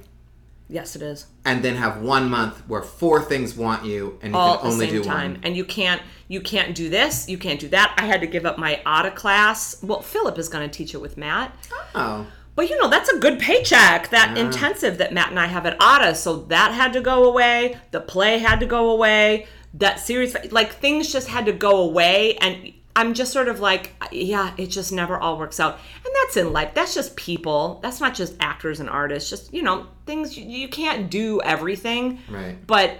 yes 0.67 0.95
it 0.95 1.01
is 1.01 1.27
and 1.45 1.63
then 1.63 1.75
have 1.75 2.01
one 2.01 2.29
month 2.29 2.57
where 2.67 2.81
four 2.81 3.21
things 3.21 3.55
want 3.55 3.85
you 3.85 4.17
and 4.21 4.33
you 4.33 4.37
all 4.39 4.55
at 4.55 4.59
can 4.61 4.67
the 4.69 4.73
only 4.73 4.85
same 4.87 4.95
do 4.95 5.03
time 5.03 5.31
one. 5.33 5.39
and 5.43 5.55
you 5.55 5.63
can't 5.63 6.01
you 6.27 6.41
can't 6.41 6.75
do 6.75 6.89
this 6.89 7.29
you 7.29 7.37
can't 7.37 7.59
do 7.59 7.67
that 7.69 7.93
i 7.99 8.05
had 8.05 8.19
to 8.19 8.27
give 8.27 8.45
up 8.45 8.57
my 8.57 8.81
ATA 8.85 9.11
class 9.11 9.81
well 9.83 10.01
philip 10.01 10.37
is 10.39 10.49
going 10.49 10.67
to 10.67 10.75
teach 10.77 10.93
it 10.95 10.97
with 11.01 11.17
matt 11.17 11.55
Oh. 11.93 12.25
But 12.55 12.69
you 12.69 12.79
know, 12.81 12.89
that's 12.89 13.09
a 13.09 13.19
good 13.19 13.37
paycheck, 13.39 14.09
that 14.11 14.35
Yeah. 14.35 14.45
intensive 14.45 14.97
that 14.99 15.13
Matt 15.13 15.29
and 15.29 15.39
I 15.39 15.47
have 15.47 15.65
at 15.65 15.75
ATA. 15.79 16.15
So 16.15 16.37
that 16.47 16.71
had 16.71 16.93
to 16.93 17.01
go 17.01 17.25
away. 17.25 17.77
The 17.91 17.99
play 17.99 18.37
had 18.39 18.59
to 18.61 18.65
go 18.65 18.89
away. 18.91 19.47
That 19.73 19.99
series, 19.99 20.35
like 20.51 20.73
things 20.75 21.11
just 21.11 21.27
had 21.27 21.45
to 21.47 21.51
go 21.51 21.81
away. 21.81 22.35
And 22.37 22.71
I'm 22.95 23.13
just 23.13 23.33
sort 23.33 23.49
of 23.49 23.59
like, 23.59 23.91
yeah, 24.09 24.53
it 24.57 24.67
just 24.67 24.93
never 24.93 25.19
all 25.19 25.37
works 25.37 25.59
out. 25.59 25.73
And 26.05 26.13
that's 26.23 26.37
in 26.37 26.53
life. 26.53 26.73
That's 26.73 26.93
just 26.95 27.17
people. 27.17 27.79
That's 27.83 27.99
not 27.99 28.13
just 28.15 28.35
actors 28.39 28.79
and 28.79 28.89
artists. 28.89 29.29
Just, 29.29 29.53
you 29.53 29.61
know, 29.61 29.87
things, 30.05 30.37
you, 30.37 30.45
you 30.45 30.69
can't 30.69 31.09
do 31.09 31.41
everything. 31.41 32.19
Right. 32.29 32.55
But 32.65 32.99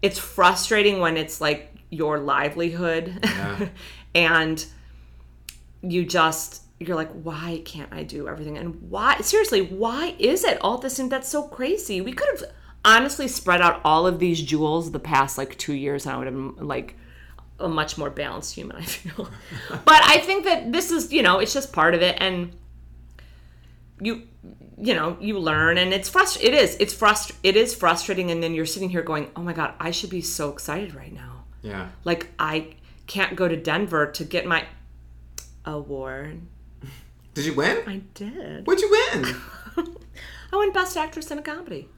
it's 0.00 0.18
frustrating 0.18 1.00
when 1.00 1.18
it's 1.18 1.42
like 1.42 1.74
your 1.90 2.18
livelihood. 2.20 3.18
Yeah. 3.22 3.68
and 4.14 4.64
you 5.82 6.06
just 6.06 6.62
you're 6.86 6.96
like 6.96 7.12
why 7.12 7.62
can't 7.64 7.92
i 7.92 8.02
do 8.02 8.28
everything? 8.28 8.58
And 8.58 8.90
why 8.90 9.18
seriously 9.20 9.62
why 9.62 10.14
is 10.18 10.44
it 10.44 10.58
all 10.60 10.78
this? 10.78 10.98
And 10.98 11.10
that's 11.10 11.28
so 11.28 11.42
crazy. 11.44 12.00
We 12.00 12.12
could 12.12 12.28
have 12.38 12.50
honestly 12.84 13.28
spread 13.28 13.60
out 13.60 13.80
all 13.84 14.06
of 14.06 14.18
these 14.18 14.42
jewels 14.42 14.92
the 14.92 15.00
past 15.00 15.38
like 15.38 15.56
two 15.56 15.72
years 15.72 16.04
and 16.04 16.14
i 16.14 16.18
would 16.18 16.26
have 16.26 16.34
been 16.34 16.66
like 16.66 16.96
a 17.58 17.68
much 17.68 17.96
more 17.96 18.10
balanced 18.10 18.54
human 18.54 18.76
i 18.82 18.82
feel. 18.82 19.30
But 19.70 20.02
i 20.02 20.18
think 20.18 20.44
that 20.44 20.70
this 20.70 20.90
is 20.90 21.12
you 21.12 21.22
know 21.22 21.38
it's 21.38 21.54
just 21.54 21.72
part 21.72 21.94
of 21.94 22.02
it 22.02 22.16
and 22.20 22.54
you 24.00 24.22
you 24.76 24.94
know 24.94 25.16
you 25.18 25.38
learn 25.38 25.78
and 25.78 25.94
it's 25.94 26.10
frust 26.10 26.42
it 26.42 26.52
is 26.52 26.76
it's 26.78 26.92
frust 26.92 27.32
it 27.42 27.56
is 27.56 27.74
frustrating 27.74 28.30
and 28.30 28.42
then 28.42 28.52
you're 28.52 28.66
sitting 28.66 28.90
here 28.90 29.02
going 29.02 29.30
oh 29.34 29.42
my 29.42 29.54
god 29.54 29.72
i 29.80 29.90
should 29.90 30.10
be 30.10 30.20
so 30.20 30.50
excited 30.50 30.94
right 30.94 31.12
now. 31.12 31.44
Yeah. 31.62 31.88
like 32.04 32.28
I 32.38 32.74
can't 33.06 33.36
go 33.36 33.48
to 33.48 33.56
Denver 33.56 34.06
to 34.12 34.24
get 34.24 34.46
my 34.46 34.66
award. 35.64 36.42
Did 37.34 37.44
you 37.46 37.54
win? 37.54 37.78
I 37.86 38.00
did. 38.14 38.66
What'd 38.66 38.80
you 38.82 38.90
win? 38.90 39.36
I 40.52 40.56
won 40.56 40.72
Best 40.72 40.96
Actress 40.96 41.30
in 41.30 41.38
a 41.38 41.42
Comedy. 41.42 41.88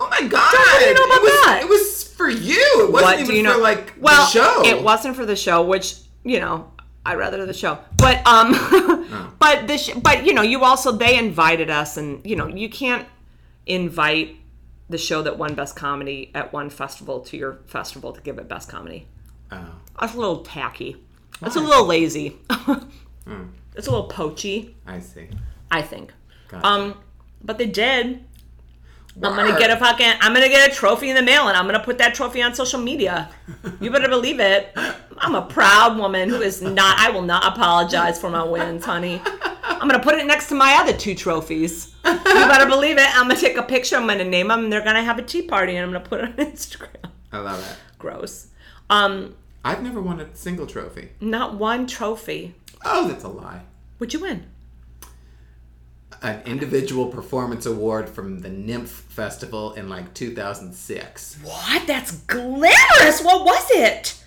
Oh 0.00 0.08
my 0.08 0.26
god! 0.26 0.78
Do 0.78 0.84
you 0.84 0.94
know 0.94 1.04
about 1.04 1.18
it 1.18 1.22
was, 1.22 1.44
that? 1.44 1.60
It 1.62 1.68
was 1.68 2.08
for 2.14 2.28
you. 2.28 2.86
It 2.86 2.92
wasn't 2.92 3.04
What 3.04 3.20
even 3.20 3.26
do 3.26 3.36
you 3.36 3.42
know? 3.42 3.54
for 3.54 3.60
like 3.60 3.94
well, 4.00 4.24
the 4.24 4.30
show. 4.30 4.62
it 4.64 4.82
wasn't 4.82 5.14
for 5.14 5.26
the 5.26 5.36
show, 5.36 5.62
which 5.62 5.96
you 6.24 6.40
know 6.40 6.72
I'd 7.04 7.18
rather 7.18 7.44
the 7.46 7.52
show. 7.52 7.78
But 7.96 8.26
um, 8.26 8.52
but 9.38 9.66
the 9.68 9.76
sh- 9.78 9.94
but 10.02 10.24
you 10.24 10.32
know 10.34 10.42
you 10.42 10.64
also 10.64 10.92
they 10.92 11.18
invited 11.18 11.70
us, 11.70 11.96
and 11.98 12.24
you 12.24 12.34
know 12.34 12.46
you 12.48 12.68
can't 12.70 13.06
invite 13.66 14.36
the 14.88 14.98
show 14.98 15.22
that 15.22 15.38
won 15.38 15.54
Best 15.54 15.76
Comedy 15.76 16.30
at 16.34 16.52
one 16.52 16.70
festival 16.70 17.20
to 17.20 17.36
your 17.36 17.60
festival 17.66 18.12
to 18.12 18.20
give 18.22 18.38
it 18.38 18.48
Best 18.48 18.68
Comedy. 18.68 19.06
Oh. 19.52 19.66
That's 20.00 20.14
a 20.14 20.18
little 20.18 20.42
tacky. 20.42 20.96
That's 21.40 21.56
a 21.56 21.60
little 21.60 21.86
lazy. 21.86 22.38
Hmm. 23.26 23.48
It's 23.76 23.86
a 23.86 23.90
little 23.90 24.08
poachy. 24.08 24.74
I 24.86 25.00
see. 25.00 25.28
I 25.70 25.82
think. 25.82 26.12
Gotcha. 26.48 26.66
Um, 26.66 26.94
but 27.42 27.58
they 27.58 27.66
did. 27.66 28.24
I'm 29.22 29.36
gonna 29.36 29.58
get 29.58 29.70
a 29.70 29.76
fucking. 29.76 30.12
I'm 30.20 30.32
gonna 30.32 30.48
get 30.48 30.70
a 30.70 30.74
trophy 30.74 31.10
in 31.10 31.16
the 31.16 31.22
mail, 31.22 31.48
and 31.48 31.56
I'm 31.56 31.66
gonna 31.66 31.82
put 31.82 31.98
that 31.98 32.14
trophy 32.14 32.42
on 32.42 32.54
social 32.54 32.80
media. 32.80 33.28
You 33.80 33.90
better 33.90 34.08
believe 34.08 34.40
it. 34.40 34.72
I'm 35.18 35.34
a 35.34 35.42
proud 35.42 35.98
woman 35.98 36.28
who 36.28 36.40
is 36.40 36.62
not. 36.62 36.98
I 36.98 37.10
will 37.10 37.22
not 37.22 37.44
apologize 37.44 38.20
for 38.20 38.30
my 38.30 38.42
wins, 38.42 38.84
honey. 38.84 39.20
I'm 39.62 39.88
gonna 39.88 40.02
put 40.02 40.14
it 40.14 40.26
next 40.26 40.48
to 40.50 40.54
my 40.54 40.74
other 40.80 40.92
two 40.96 41.14
trophies. 41.14 41.94
You 42.04 42.12
better 42.24 42.66
believe 42.66 42.96
it. 42.98 43.16
I'm 43.16 43.28
gonna 43.28 43.38
take 43.40 43.56
a 43.56 43.62
picture. 43.62 43.96
I'm 43.96 44.06
gonna 44.06 44.24
name 44.24 44.48
them, 44.48 44.64
and 44.64 44.72
they're 44.72 44.84
gonna 44.84 45.02
have 45.02 45.18
a 45.18 45.22
tea 45.22 45.42
party, 45.42 45.76
and 45.76 45.84
I'm 45.84 45.92
gonna 45.92 46.04
put 46.08 46.20
it 46.20 46.24
on 46.26 46.32
Instagram. 46.52 47.10
I 47.32 47.38
love 47.38 47.60
it. 47.68 47.76
Gross. 47.98 48.48
Um, 48.88 49.34
I've 49.64 49.82
never 49.82 50.00
won 50.00 50.20
a 50.20 50.34
single 50.34 50.66
trophy. 50.66 51.10
not 51.20 51.56
one 51.56 51.86
trophy. 51.86 52.54
Oh, 52.84 53.08
that's 53.08 53.24
a 53.24 53.28
lie. 53.28 53.62
What'd 53.98 54.14
you 54.14 54.20
win? 54.20 54.46
An 56.22 56.42
individual 56.44 57.06
performance 57.06 57.64
award 57.66 58.08
from 58.08 58.40
the 58.40 58.48
NYMF 58.50 58.88
Festival 58.88 59.72
in 59.74 59.88
like 59.88 60.12
2006. 60.14 61.38
What? 61.42 61.86
That's 61.86 62.12
glamorous. 62.12 63.22
What 63.22 63.44
was 63.44 63.66
it? 63.70 64.22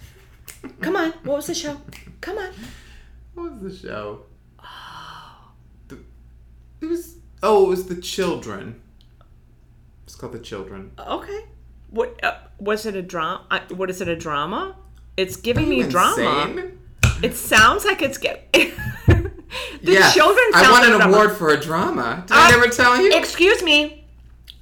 Come 0.81 0.95
on. 0.95 1.11
What 1.23 1.37
was 1.37 1.47
the 1.47 1.53
show? 1.55 1.79
Come 2.21 2.37
on. 2.37 2.51
What 3.35 3.51
was 3.51 3.61
the 3.81 3.87
show? 3.87 4.25
The- 5.87 5.99
it 6.81 6.85
was. 6.85 7.17
Oh, 7.43 7.65
it 7.65 7.69
was 7.69 7.85
the 7.87 7.95
children. 8.01 8.81
It's 10.05 10.15
called 10.15 10.33
the 10.33 10.39
children. 10.39 10.91
Okay. 10.99 11.45
What 11.89 12.23
uh, 12.23 12.35
was 12.59 12.85
it 12.85 12.95
a 12.95 13.01
drama? 13.01 13.45
Uh, 13.51 13.59
what 13.75 13.89
is 13.89 14.01
it 14.01 14.07
a 14.07 14.15
drama? 14.15 14.75
It's 15.17 15.35
giving 15.35 15.69
me 15.69 15.79
You 15.81 15.89
drama. 15.89 16.71
It 17.23 17.35
sounds 17.35 17.85
like 17.85 18.01
it's 18.01 18.17
get. 18.17 18.51
the 18.53 19.31
Yeah, 19.81 20.11
children. 20.11 20.45
I 20.53 20.61
won 20.63 20.71
like 20.81 20.83
an 20.89 20.97
drama. 20.97 21.15
award 21.15 21.31
for 21.37 21.49
a 21.49 21.59
drama. 21.59 22.23
Did 22.27 22.35
I 22.35 22.47
Uh, 22.47 22.51
never 22.51 22.67
tell 22.67 23.01
you? 23.01 23.11
Excuse 23.13 23.63
me. 23.63 24.05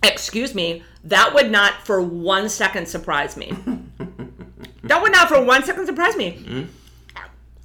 Excuse 0.04 0.54
me. 0.56 0.84
That 1.04 1.34
would 1.34 1.50
not 1.52 1.86
for 1.86 2.02
one 2.02 2.48
second 2.50 2.88
surprise 2.88 3.36
me. 3.36 3.52
that 4.84 5.02
would 5.02 5.12
not 5.12 5.28
for 5.28 5.44
one 5.44 5.64
second 5.64 5.86
surprise 5.88 6.16
me. 6.16 6.34
Mm-hmm. 6.34 6.64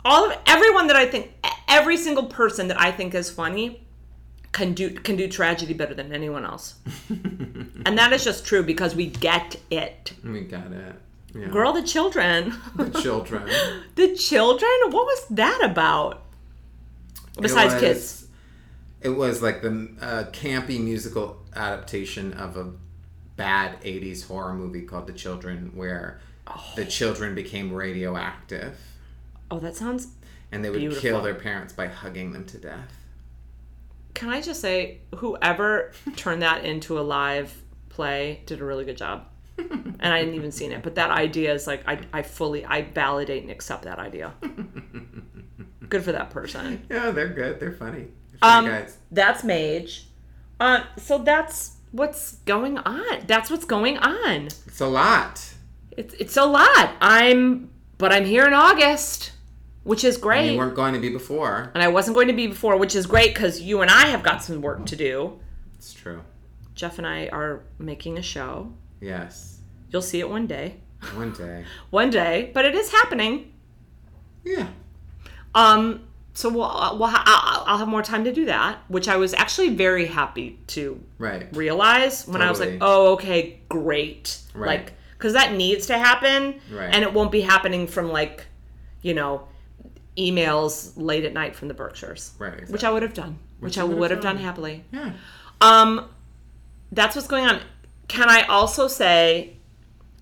All 0.05 0.31
of 0.31 0.39
everyone 0.47 0.87
that 0.87 0.97
I 0.97 1.07
think, 1.07 1.33
every 1.69 1.97
single 1.97 2.25
person 2.27 2.69
that 2.69 2.81
I 2.81 2.93
think 2.93 3.15
is 3.15 3.29
funny, 3.31 3.83
can 4.53 4.73
do 4.73 4.89
can 4.91 5.17
do 5.17 5.29
tragedy 5.29 5.75
better 5.75 5.93
than 5.95 6.13
anyone 6.15 6.45
else. 6.45 6.77
and 7.11 7.99
that 7.99 8.13
is 8.13 8.25
just 8.25 8.47
true 8.47 8.63
because 8.63 8.95
we 8.95 9.07
get 9.07 9.57
it. 9.71 10.13
we 10.25 10.43
got 10.43 10.71
it. 10.73 10.95
Yeah. 11.39 11.49
Girl, 11.49 11.73
the 11.73 11.83
children. 11.83 12.55
The 12.77 12.91
children. 13.01 13.49
the 13.95 14.15
children? 14.15 14.71
What 14.85 15.05
was 15.07 15.27
that 15.31 15.61
about? 15.63 16.23
Besides 17.41 17.75
It 17.75 17.77
was- 17.77 17.83
kids. 17.83 18.23
It 19.03 19.11
was 19.11 19.43
like 19.43 19.61
the 19.63 19.89
uh, 20.01 20.25
campy 20.33 20.83
musical 20.83 21.39
adaptation 21.55 22.33
of 22.33 22.57
a 22.57 22.73
bad 23.37 23.81
80s 23.83 24.27
horror 24.27 24.55
movie 24.55 24.83
called 24.83 25.07
The 25.07 25.13
Children, 25.13 25.71
where 25.75 26.19
the 26.75 26.85
children 26.87 27.35
became 27.35 27.73
radioactive 27.73 28.79
Oh, 29.51 29.59
that 29.61 29.77
sounds. 29.77 30.09
and 30.51 30.65
they 30.65 30.71
would 30.71 30.79
Beautiful. 30.81 31.03
kill 31.03 31.23
their 31.23 31.35
parents 31.35 31.73
by 31.73 31.87
hugging 31.87 32.33
them 32.33 32.47
to 32.47 32.59
death. 32.59 32.91
Can 34.15 34.31
I 34.31 34.41
just 34.41 34.61
say, 34.61 35.01
whoever 35.17 35.93
turned 36.17 36.41
that 36.43 36.65
into 36.65 36.99
a 36.99 37.03
live 37.03 37.63
play 37.91 38.41
did 38.47 38.61
a 38.61 38.65
really 38.65 38.85
good 38.87 38.97
job. 38.97 39.27
And 39.59 39.99
I 40.01 40.19
hadn't 40.19 40.35
even 40.35 40.53
seen 40.53 40.73
it, 40.73 40.83
but 40.83 40.95
that 40.97 41.11
idea 41.11 41.53
is 41.55 41.67
like 41.67 41.83
I, 41.89 41.99
I 42.13 42.23
fully 42.23 42.65
I 42.65 42.83
validate 42.83 43.43
and 43.43 43.51
accept 43.51 43.85
that 43.85 43.99
idea. 43.99 44.35
Good 45.89 46.05
for 46.05 46.13
that 46.13 46.31
person. 46.31 46.85
Yeah, 46.91 47.11
they're 47.11 47.29
good. 47.29 47.61
They're 47.61 47.73
funny. 47.73 48.09
They're 48.31 48.39
funny 48.41 48.67
Um, 48.69 48.73
guys. 48.83 48.99
that's 49.11 49.45
Mage. 49.45 50.09
Uh, 50.59 50.83
so 50.97 51.19
that's 51.19 51.77
what's 51.93 52.37
going 52.45 52.79
on. 52.79 53.25
That's 53.27 53.51
what's 53.51 53.65
going 53.65 53.99
on. 53.99 54.47
It's 54.47 54.81
a 54.81 54.87
lot. 54.87 55.55
It's 55.97 56.15
it's 56.15 56.37
a 56.37 56.45
lot. 56.45 56.95
I'm 57.01 57.71
but 57.99 58.13
I'm 58.13 58.25
here 58.25 58.47
in 58.47 58.53
August, 58.53 59.33
which 59.85 60.03
is 60.05 60.17
And 60.17 60.23
great. 60.23 60.53
you 60.53 60.59
weren't 60.59 60.75
going 60.75 60.93
to 60.95 61.01
be 61.01 61.09
before. 61.11 61.71
and 61.75 61.83
I 61.83 61.89
wasn't 61.89 62.15
going 62.15 62.29
to 62.29 62.35
be 62.35 62.47
before, 62.49 62.77
which 62.77 62.95
is 62.95 63.07
great 63.07 63.33
because 63.33 63.61
you 63.63 63.81
and 63.81 63.91
I 63.91 64.07
have 64.09 64.23
got 64.23 64.43
some 64.43 64.61
work 64.61 64.85
to 64.87 64.97
do. 64.97 65.39
It's 65.79 65.93
true. 65.95 66.23
Jeff 66.75 66.99
and 66.99 67.07
I 67.07 67.29
are 67.29 67.63
making 67.79 68.19
a 68.19 68.23
show. 68.23 68.73
Yes. 69.01 69.61
You'll 69.91 70.03
see 70.03 70.21
it 70.21 70.29
one 70.29 70.47
day. 70.47 70.77
One 71.15 71.33
day. 71.33 71.65
One 71.91 72.11
day, 72.11 72.51
but 72.55 72.65
it 72.65 72.75
is 72.75 72.91
happening. 72.91 73.53
Yeah. 74.45 74.69
Um, 75.55 76.07
so 76.35 76.49
we'll, 76.49 76.97
we'll 76.99 77.09
ha- 77.09 77.65
I'll, 77.67 77.79
have 77.79 77.89
more 77.89 78.03
time 78.03 78.25
to 78.25 78.33
do 78.33 78.47
that, 78.47 78.79
which 78.89 79.09
I 79.09 79.17
was 79.17 79.33
actually 79.35 79.71
very 79.71 80.07
happy 80.07 80.59
to 80.69 81.01
Right. 81.19 81.49
realize 81.55 82.27
when 82.27 82.43
I 82.43 82.51
was 82.51 82.61
like, 82.61 82.79
oh, 82.81 83.13
okay, 83.15 83.61
great. 83.69 84.39
Right. 84.55 84.81
Like, 84.81 84.93
because 85.17 85.33
that 85.35 85.53
needs 85.55 85.87
to 85.87 85.97
happen. 85.99 86.61
Right. 86.73 86.93
And 86.93 87.03
it 87.03 87.13
won't 87.13 87.31
be 87.33 87.41
happening 87.43 87.87
from 87.87 88.11
like, 88.11 88.47
you 89.03 89.15
know, 89.15 89.49
emails 90.19 90.93
late 90.97 91.25
at 91.25 91.33
night 91.33 91.55
from 91.57 91.69
the 91.69 91.75
Berkshires. 91.75 92.33
Right. 92.39 92.53
Exactly. 92.53 92.73
Which 92.73 92.85
I 92.85 92.91
would 92.91 93.03
have 93.03 93.15
done. 93.15 93.39
Which, 93.61 93.77
you 93.77 93.83
I 93.83 93.85
would 93.85 93.93
have 93.93 94.01
would 94.01 94.11
have 94.11 94.21
done 94.21 94.37
done. 94.37 94.45
happily. 94.45 94.85
yeah. 94.93 95.13
Um, 95.61 96.09
that's 96.93 97.17
what's 97.17 97.27
going 97.29 97.47
on. 97.47 97.61
Can 98.09 98.29
I 98.29 98.43
also 98.43 98.89
say 98.89 99.57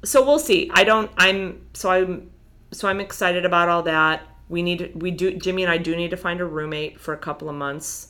so 0.05 0.25
we'll 0.25 0.39
see. 0.39 0.71
I 0.73 0.85
don't. 0.85 1.11
I'm 1.17 1.67
so 1.73 1.91
I'm 1.91 2.31
so 2.71 2.89
I'm 2.89 3.01
excited 3.01 3.45
about 3.45 3.69
all 3.69 3.83
that. 3.85 4.23
We 4.49 4.63
need 4.63 5.03
we 5.03 5.11
do 5.11 5.37
Jimmy 5.37 5.63
and 5.65 5.73
I 5.73 5.79
do 5.79 5.97
need 5.97 6.11
to 6.11 6.17
find 6.17 6.41
a 6.41 6.45
roommate 6.45 7.01
for 7.01 7.15
a 7.15 7.19
couple 7.19 7.49
of 7.49 7.57
months, 7.57 8.09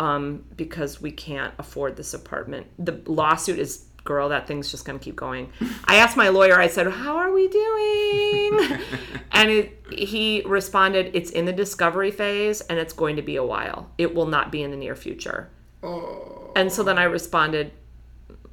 um, 0.00 0.44
because 0.56 1.00
we 1.00 1.10
can't 1.10 1.54
afford 1.58 1.96
this 1.96 2.14
apartment. 2.14 2.66
The 2.78 3.00
lawsuit 3.06 3.58
is 3.58 3.84
girl. 4.04 4.28
That 4.30 4.46
thing's 4.46 4.70
just 4.70 4.84
gonna 4.84 4.98
keep 4.98 5.16
going. 5.16 5.52
I 5.84 5.96
asked 5.96 6.16
my 6.16 6.30
lawyer. 6.30 6.58
I 6.58 6.68
said, 6.68 6.86
"How 6.86 7.16
are 7.16 7.32
we 7.32 7.48
doing?" 7.48 8.78
and 9.32 9.50
it, 9.50 9.84
he 9.90 10.42
responded, 10.46 11.10
"It's 11.12 11.30
in 11.30 11.44
the 11.44 11.52
discovery 11.52 12.10
phase, 12.10 12.62
and 12.62 12.78
it's 12.78 12.92
going 12.92 13.16
to 13.16 13.22
be 13.22 13.36
a 13.36 13.44
while. 13.44 13.90
It 13.98 14.14
will 14.14 14.26
not 14.26 14.50
be 14.50 14.62
in 14.62 14.70
the 14.70 14.76
near 14.76 14.96
future." 14.96 15.50
Oh. 15.82 16.52
And 16.56 16.72
so 16.72 16.82
then 16.82 16.98
I 16.98 17.04
responded, 17.04 17.72
"Mm, 17.72 17.85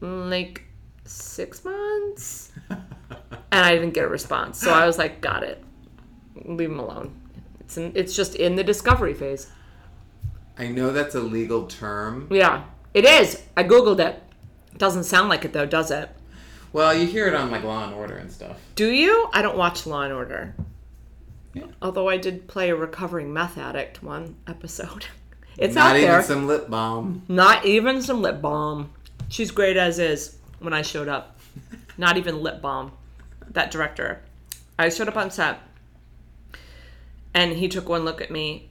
like 0.03 0.63
six 1.05 1.63
months? 1.65 2.51
and 2.69 2.79
I 3.51 3.73
didn't 3.73 3.93
get 3.93 4.03
a 4.03 4.07
response. 4.07 4.59
So 4.59 4.71
I 4.71 4.85
was 4.85 4.97
like, 4.97 5.21
got 5.21 5.43
it. 5.43 5.63
Leave 6.45 6.69
him 6.71 6.79
alone. 6.79 7.19
It's, 7.61 7.77
in, 7.77 7.91
it's 7.95 8.15
just 8.15 8.35
in 8.35 8.55
the 8.55 8.63
discovery 8.63 9.13
phase. 9.13 9.49
I 10.57 10.67
know 10.67 10.91
that's 10.91 11.15
a 11.15 11.19
legal 11.19 11.67
term. 11.67 12.27
Yeah, 12.29 12.65
it 12.93 13.05
is. 13.05 13.41
I 13.57 13.63
Googled 13.63 13.99
it. 13.99 14.21
Doesn't 14.77 15.03
sound 15.05 15.29
like 15.29 15.45
it 15.45 15.53
though, 15.53 15.65
does 15.65 15.89
it? 15.91 16.09
Well, 16.73 16.93
you 16.95 17.05
hear 17.07 17.27
it 17.27 17.35
on 17.35 17.51
like 17.51 17.63
Law 17.63 17.85
and 17.85 17.93
Order 17.93 18.17
and 18.17 18.31
stuff. 18.31 18.59
Do 18.75 18.89
you? 18.91 19.29
I 19.33 19.41
don't 19.41 19.57
watch 19.57 19.85
Law 19.85 20.01
and 20.01 20.13
Order. 20.13 20.55
Yeah. 21.53 21.65
Although 21.83 22.09
I 22.09 22.17
did 22.17 22.47
play 22.47 22.71
a 22.71 22.75
recovering 22.75 23.31
meth 23.31 23.57
addict 23.57 24.03
one 24.03 24.35
episode. 24.47 25.05
It's 25.55 25.75
Not 25.75 25.91
out 25.91 25.97
even 25.97 26.09
there. 26.09 26.23
some 26.23 26.47
lip 26.47 26.67
balm. 26.67 27.21
Not 27.27 27.63
even 27.63 28.01
some 28.01 28.23
lip 28.23 28.41
balm. 28.41 28.91
She's 29.33 29.49
great 29.49 29.77
as 29.77 29.97
is 29.97 30.37
when 30.59 30.73
I 30.73 30.83
showed 30.83 31.07
up. 31.07 31.39
Not 31.97 32.17
even 32.17 32.43
lip 32.43 32.61
balm. 32.61 32.91
That 33.49 33.71
director. 33.71 34.21
I 34.77 34.89
showed 34.89 35.07
up 35.07 35.17
on 35.17 35.31
set 35.31 35.59
and 37.33 37.53
he 37.53 37.67
took 37.67 37.89
one 37.89 38.05
look 38.05 38.21
at 38.21 38.29
me 38.29 38.69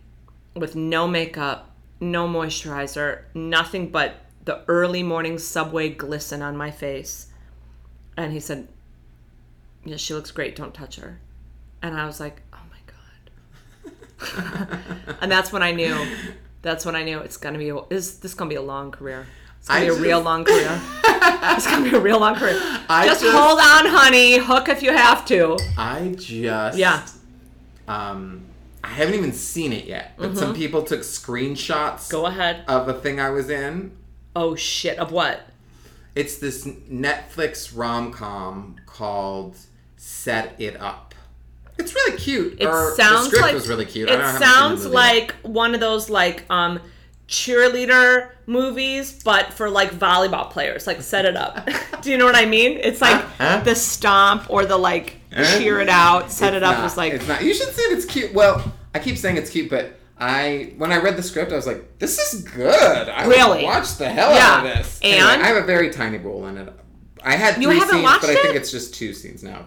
with 0.55 0.77
no 0.77 1.09
makeup, 1.09 1.73
no 1.99 2.29
moisturizer, 2.29 3.23
nothing 3.35 3.89
but 3.91 4.21
the 4.45 4.63
early 4.69 5.03
morning 5.03 5.37
subway 5.37 5.89
glisten 5.89 6.43
on 6.43 6.57
my 6.57 6.71
face. 6.71 7.27
And 8.17 8.33
he 8.33 8.39
said, 8.39 8.69
Yeah, 9.85 9.97
she 9.97 10.15
looks 10.15 10.31
great. 10.31 10.55
Don't 10.55 10.73
touch 10.73 10.95
her. 10.95 11.19
And 11.83 11.97
I 11.99 12.07
was 12.07 12.21
like, 12.21 12.41
Oh 12.53 12.61
my 12.71 14.31
God. 14.31 14.79
and 15.21 15.33
that's 15.33 15.51
when 15.51 15.65
I 15.65 15.73
knew. 15.73 16.07
That's 16.63 16.87
when 16.87 16.95
I 16.95 17.03
knew 17.03 17.19
it's 17.19 17.37
gonna 17.37 17.59
be. 17.59 17.73
Is 17.91 18.21
this 18.21 18.35
gonna 18.35 18.49
be 18.49 18.55
a 18.55 18.63
long 18.63 18.93
career? 18.93 19.27
It's 19.63 19.69
gonna 19.69 19.81
I 19.81 19.85
be 19.85 19.95
a 19.95 19.95
real 19.95 20.21
long 20.21 20.45
career. 20.45 20.81
it's 21.05 21.67
gonna 21.69 21.89
be 21.89 21.97
a 21.97 22.01
real 22.01 22.19
long 22.19 22.35
career. 22.35 22.59
I 22.89 23.07
just, 23.07 23.21
just- 23.23 23.33
hold 23.37 23.61
on, 23.61 23.87
honey. 23.87 24.39
Hook 24.39 24.69
if 24.69 24.83
you 24.83 24.91
have 24.93 25.25
to. 25.27 25.57
I 25.79 26.15
just 26.19 26.77
Yeah. 26.77 27.07
Um, 27.87 28.43
I 28.83 28.89
haven't 28.89 29.15
even 29.15 29.33
seen 29.33 29.73
it 29.73 29.85
yet, 29.85 30.15
but 30.19 30.37
some 30.37 30.53
people 30.55 30.83
took 30.83 31.01
screenshots 31.03 32.09
Mm-hmm. 32.09 32.11
Go 32.11 32.27
ahead. 32.27 32.65
of 32.67 32.89
a 32.89 32.95
thing 32.95 33.21
I 33.21 33.31
was 33.31 33.49
in. 33.51 33.93
Oh 34.35 34.57
shit! 34.57 34.99
Of 34.99 35.13
what? 35.13 35.47
It's 36.17 36.39
this 36.39 36.67
Netflix 36.67 37.71
rom 37.73 38.13
com 38.13 38.77
called 38.87 39.57
"Set 39.97 40.57
It 40.59 40.81
Up." 40.81 41.15
It's 41.79 41.95
really 41.95 42.19
cute. 42.19 42.61
It 42.61 42.67
or 42.67 42.95
sounds 42.97 43.31
the 43.31 43.37
script 43.37 43.43
like 43.47 43.55
was 43.55 43.69
really 43.69 43.85
cute. 43.87 44.09
It 44.09 44.15
I 44.15 44.17
don't 44.17 44.25
haven't 44.25 44.43
sounds 44.43 44.87
like 44.87 45.35
one 45.43 45.75
of 45.75 45.81
those 45.81 46.11
like 46.11 46.45
um 46.51 46.81
cheerleader 47.33 48.31
movies, 48.47 49.23
but 49.25 49.53
for 49.55 49.69
like 49.71 49.91
volleyball 49.93 50.51
players. 50.51 50.87
Like 50.87 51.01
set 51.03 51.25
it 51.25 51.37
up. 51.37 51.67
Do 52.03 52.11
you 52.11 52.19
know 52.19 52.27
what 52.27 52.37
I 52.37 52.45
mean? 52.47 52.79
It's 52.81 53.01
like 53.01 53.25
the 53.65 53.75
stomp 53.75 54.47
or 54.51 54.67
the 54.67 54.77
like 54.77 55.17
cheer 55.59 55.81
it 55.81 55.89
out. 55.89 56.31
Set 56.31 56.55
it 56.55 56.63
up 56.63 56.77
not- 56.79 56.87
is 56.87 56.97
like 56.97 57.15
it's 57.15 57.27
not. 57.27 57.43
You 57.43 57.55
should 57.55 57.69
see 57.75 57.83
it. 57.83 57.97
It's 57.99 58.05
cute. 58.05 58.33
Well, 58.35 58.73
I 58.95 58.99
keep 58.99 59.17
saying 59.17 59.37
it's 59.39 59.51
cute, 59.51 59.71
but 59.71 59.99
I 60.19 60.75
when 60.77 60.93
I 60.93 60.99
read 60.99 61.17
the 61.17 61.23
script, 61.23 61.53
I 61.53 61.57
was 61.57 61.67
like, 61.67 61.99
"This 61.99 62.19
is 62.33 62.43
good." 62.43 63.09
I 63.09 63.25
Really? 63.27 63.65
watch 63.65 63.97
the 63.97 64.09
hell 64.09 64.33
Yeah. 64.35 64.47
out 64.49 64.67
of 64.67 64.77
this. 64.77 65.01
And? 65.03 65.15
Anyway, 65.15 65.45
I 65.45 65.47
have 65.49 65.57
a 65.57 65.67
very 65.67 65.91
tiny 65.91 66.19
role 66.19 66.47
in 66.47 66.59
it. 66.59 66.73
I 67.25 67.37
had 67.37 67.61
You 67.63 67.69
three 67.69 67.79
haven't 67.79 67.95
scenes, 67.95 68.05
watched 68.05 68.21
but 68.23 68.31
I 68.31 68.35
think 68.35 68.55
it? 68.55 68.57
it's 68.57 68.71
just 68.71 68.95
two 68.95 69.15
scenes 69.15 69.43
now. 69.43 69.65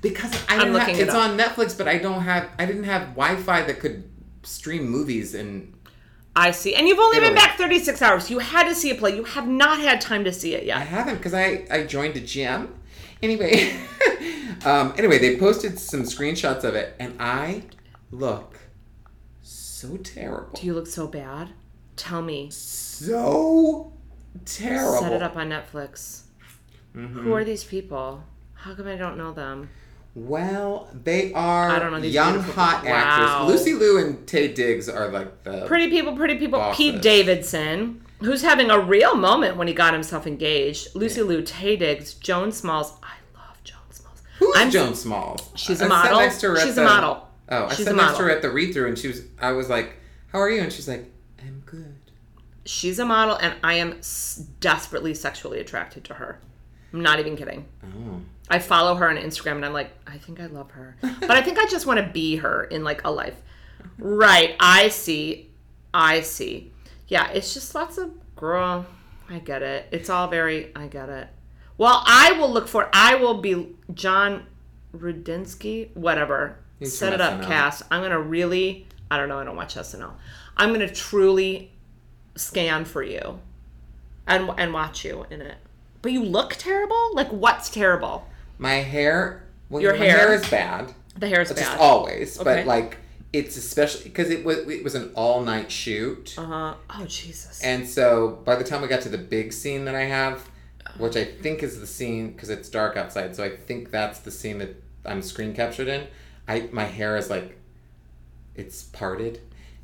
Because 0.00 0.32
I 0.48 0.54
have, 0.54 0.68
looking 0.72 0.96
it 0.96 1.02
it's 1.02 1.14
up. 1.14 1.30
on 1.30 1.38
Netflix, 1.38 1.76
but 1.76 1.86
I 1.86 1.98
don't 1.98 2.22
have 2.22 2.48
I 2.58 2.64
didn't 2.64 2.84
have 2.84 3.08
Wi-Fi 3.14 3.62
that 3.62 3.78
could 3.80 4.08
stream 4.44 4.88
movies 4.88 5.34
and 5.34 5.72
I 6.34 6.50
see. 6.50 6.74
And 6.74 6.88
you've 6.88 6.98
only 6.98 7.20
been 7.20 7.34
back 7.34 7.58
36 7.58 8.00
hours. 8.00 8.30
You 8.30 8.38
had 8.38 8.68
to 8.68 8.74
see 8.74 8.90
a 8.90 8.94
play. 8.94 9.14
You 9.14 9.24
have 9.24 9.46
not 9.46 9.78
had 9.80 10.00
time 10.00 10.24
to 10.24 10.32
see 10.32 10.54
it 10.54 10.64
yet. 10.64 10.78
I 10.78 10.80
haven't 10.80 11.16
because 11.16 11.34
I 11.34 11.66
I 11.70 11.84
joined 11.84 12.16
a 12.16 12.20
gym. 12.20 12.74
Anyway, 13.22 13.72
um, 14.64 14.94
anyway, 14.96 15.18
they 15.18 15.36
posted 15.36 15.78
some 15.78 16.02
screenshots 16.02 16.64
of 16.64 16.74
it, 16.74 16.96
and 16.98 17.14
I 17.20 17.62
look 18.10 18.58
so 19.42 19.96
terrible. 19.98 20.58
Do 20.58 20.66
you 20.66 20.74
look 20.74 20.86
so 20.86 21.06
bad. 21.06 21.50
Tell 21.96 22.22
me. 22.22 22.50
so 22.50 23.92
terrible. 24.44 25.00
Set 25.00 25.12
it 25.12 25.22
up 25.22 25.36
on 25.36 25.50
Netflix. 25.50 26.22
Mm-hmm. 26.96 27.20
Who 27.20 27.32
are 27.34 27.44
these 27.44 27.64
people? 27.64 28.24
How 28.54 28.74
come 28.74 28.86
I 28.86 28.96
don't 28.96 29.18
know 29.18 29.32
them? 29.32 29.68
Well, 30.14 30.90
they 30.92 31.32
are 31.32 31.70
I 31.70 31.78
don't 31.78 31.90
know 31.92 31.98
young 31.98 32.40
hot 32.40 32.82
people. 32.82 32.94
actors. 32.96 33.26
Wow. 33.28 33.46
Lucy 33.48 33.72
Liu 33.74 33.98
and 33.98 34.18
Taye 34.26 34.54
Diggs 34.54 34.88
are 34.88 35.08
like 35.08 35.42
the 35.44 35.64
Pretty 35.66 35.88
people, 35.88 36.14
pretty 36.16 36.36
people. 36.36 36.58
Bosses. 36.58 36.76
Pete 36.76 37.00
Davidson, 37.00 38.04
who's 38.20 38.42
having 38.42 38.70
a 38.70 38.78
real 38.78 39.14
moment 39.14 39.56
when 39.56 39.68
he 39.68 39.74
got 39.74 39.94
himself 39.94 40.26
engaged. 40.26 40.94
Lucy 40.94 41.22
Liu, 41.22 41.40
Taye 41.42 41.78
Diggs, 41.78 42.12
Joan 42.14 42.52
Smalls. 42.52 42.92
I 43.02 43.14
love 43.34 43.56
Joan 43.64 43.78
Smalls. 43.90 44.22
Who's 44.38 44.56
I'm- 44.56 44.70
Joan 44.70 44.94
Smalls? 44.94 45.48
She's 45.54 45.80
a 45.80 45.86
I 45.86 45.88
model. 45.88 46.18
next 46.20 46.40
to 46.42 46.50
her 46.50 46.56
She's 46.60 46.72
a 46.72 46.80
the- 46.80 46.84
model. 46.84 47.28
Oh, 47.48 47.66
I 47.66 47.74
She's 47.74 47.86
sat 47.86 47.94
a 47.94 47.96
next 47.96 48.16
to 48.18 48.22
her 48.24 48.30
at 48.30 48.42
the 48.42 48.50
read 48.50 48.72
through, 48.74 48.88
and 48.88 48.98
she 48.98 49.08
was. 49.08 49.22
I 49.40 49.52
was 49.52 49.68
like, 49.70 49.94
"How 50.32 50.38
are 50.40 50.48
you?" 50.50 50.60
And 50.62 50.72
she's 50.72 50.88
like, 50.88 51.10
"I'm 51.40 51.62
good." 51.66 51.96
She's 52.64 52.98
a 52.98 53.04
model, 53.04 53.36
and 53.36 53.54
I 53.64 53.74
am 53.74 53.94
s- 53.98 54.42
desperately 54.60 55.14
sexually 55.14 55.58
attracted 55.58 56.04
to 56.04 56.14
her. 56.14 56.38
I'm 56.92 57.00
not 57.02 57.18
even 57.18 57.36
kidding. 57.36 57.66
Oh. 57.82 58.20
I 58.52 58.58
follow 58.58 58.94
her 58.96 59.08
on 59.08 59.16
Instagram, 59.16 59.56
and 59.56 59.64
I'm 59.64 59.72
like, 59.72 59.90
I 60.06 60.18
think 60.18 60.38
I 60.38 60.44
love 60.44 60.70
her, 60.72 60.94
but 61.00 61.30
I 61.30 61.40
think 61.40 61.58
I 61.58 61.64
just 61.64 61.86
want 61.86 62.00
to 62.00 62.12
be 62.12 62.36
her 62.36 62.64
in 62.64 62.84
like 62.84 63.02
a 63.02 63.10
life. 63.10 63.40
Right? 63.98 64.56
I 64.60 64.90
see. 64.90 65.50
I 65.94 66.20
see. 66.20 66.70
Yeah, 67.08 67.30
it's 67.30 67.54
just 67.54 67.74
lots 67.74 67.96
of 67.96 68.10
girl. 68.36 68.84
I 69.30 69.38
get 69.38 69.62
it. 69.62 69.86
It's 69.90 70.10
all 70.10 70.28
very. 70.28 70.70
I 70.76 70.86
get 70.86 71.08
it. 71.08 71.28
Well, 71.78 72.02
I 72.06 72.32
will 72.32 72.52
look 72.52 72.68
for. 72.68 72.90
I 72.92 73.14
will 73.14 73.40
be 73.40 73.68
Jon 73.94 74.44
Rudnitsky. 74.94 75.96
Whatever. 75.96 76.58
He's 76.78 76.94
Set 76.96 77.14
it 77.14 77.22
up, 77.22 77.40
SNL. 77.40 77.46
cast. 77.46 77.82
I'm 77.90 78.02
gonna 78.02 78.20
really. 78.20 78.86
I 79.10 79.16
don't 79.16 79.30
know. 79.30 79.38
I 79.38 79.44
don't 79.44 79.56
watch 79.56 79.76
SNL. 79.76 80.12
I'm 80.58 80.72
gonna 80.72 80.92
truly 80.92 81.72
scan 82.36 82.84
for 82.84 83.02
you, 83.02 83.40
and 84.26 84.50
and 84.58 84.74
watch 84.74 85.06
you 85.06 85.24
in 85.30 85.40
it. 85.40 85.56
But 86.02 86.12
you 86.12 86.22
look 86.22 86.56
terrible. 86.56 87.14
Like 87.14 87.28
what's 87.30 87.70
terrible? 87.70 88.26
My 88.58 88.74
hair. 88.74 89.44
Well, 89.68 89.82
Your 89.82 89.96
my 89.96 90.04
hair? 90.04 90.32
is 90.34 90.48
bad. 90.48 90.92
The 91.16 91.28
hair 91.28 91.40
is 91.42 91.52
bad. 91.52 91.78
always, 91.78 92.38
Okay. 92.38 92.44
but 92.62 92.66
like 92.66 92.98
it's 93.32 93.56
especially 93.56 94.04
because 94.04 94.30
it 94.30 94.44
was 94.44 94.58
it 94.68 94.84
was 94.84 94.94
an 94.94 95.10
all 95.14 95.42
night 95.42 95.70
shoot, 95.70 96.34
Uh 96.38 96.44
huh. 96.44 96.74
Oh 96.90 97.04
Jesus. 97.06 97.62
and 97.62 97.88
so 97.88 98.40
by 98.44 98.56
the 98.56 98.64
time 98.64 98.82
we 98.82 98.88
got 98.88 99.00
to 99.02 99.08
the 99.08 99.18
big 99.18 99.52
scene 99.52 99.84
that 99.86 99.94
I 99.94 100.04
have, 100.04 100.48
which 100.98 101.16
I 101.16 101.24
think 101.24 101.62
is 101.62 101.80
the 101.80 101.86
scene 101.86 102.32
because 102.32 102.50
it's 102.50 102.68
dark 102.68 102.96
outside, 102.96 103.34
so 103.36 103.42
I 103.44 103.50
think 103.56 103.90
that's 103.90 104.20
the 104.20 104.30
scene 104.30 104.58
that 104.58 104.76
I'm 105.06 105.22
screen 105.22 105.54
captured 105.54 105.88
in. 105.88 106.06
I 106.46 106.68
my 106.72 106.84
hair 106.84 107.16
is 107.16 107.30
like, 107.30 107.58
it's 108.54 108.82
parted, 108.82 109.40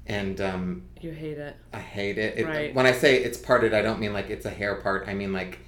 and 0.07 0.41
um, 0.41 0.83
you 1.01 1.11
hate 1.13 1.39
it. 1.39 1.57
I 1.73 1.79
hate 1.79 2.19
it. 2.19 2.39
it 2.39 2.47
Right. 2.47 2.75
When 2.75 2.85
I 2.87 2.93
say 2.93 3.17
it's 3.23 3.39
parted, 3.39 3.73
I 3.73 3.81
don't 3.83 4.01
mean 4.01 4.13
like 4.13 4.29
it's 4.31 4.45
a 4.47 4.51
hair 4.51 4.75
part. 4.77 5.09
I 5.09 5.15
mean 5.15 5.33
like 5.33 5.59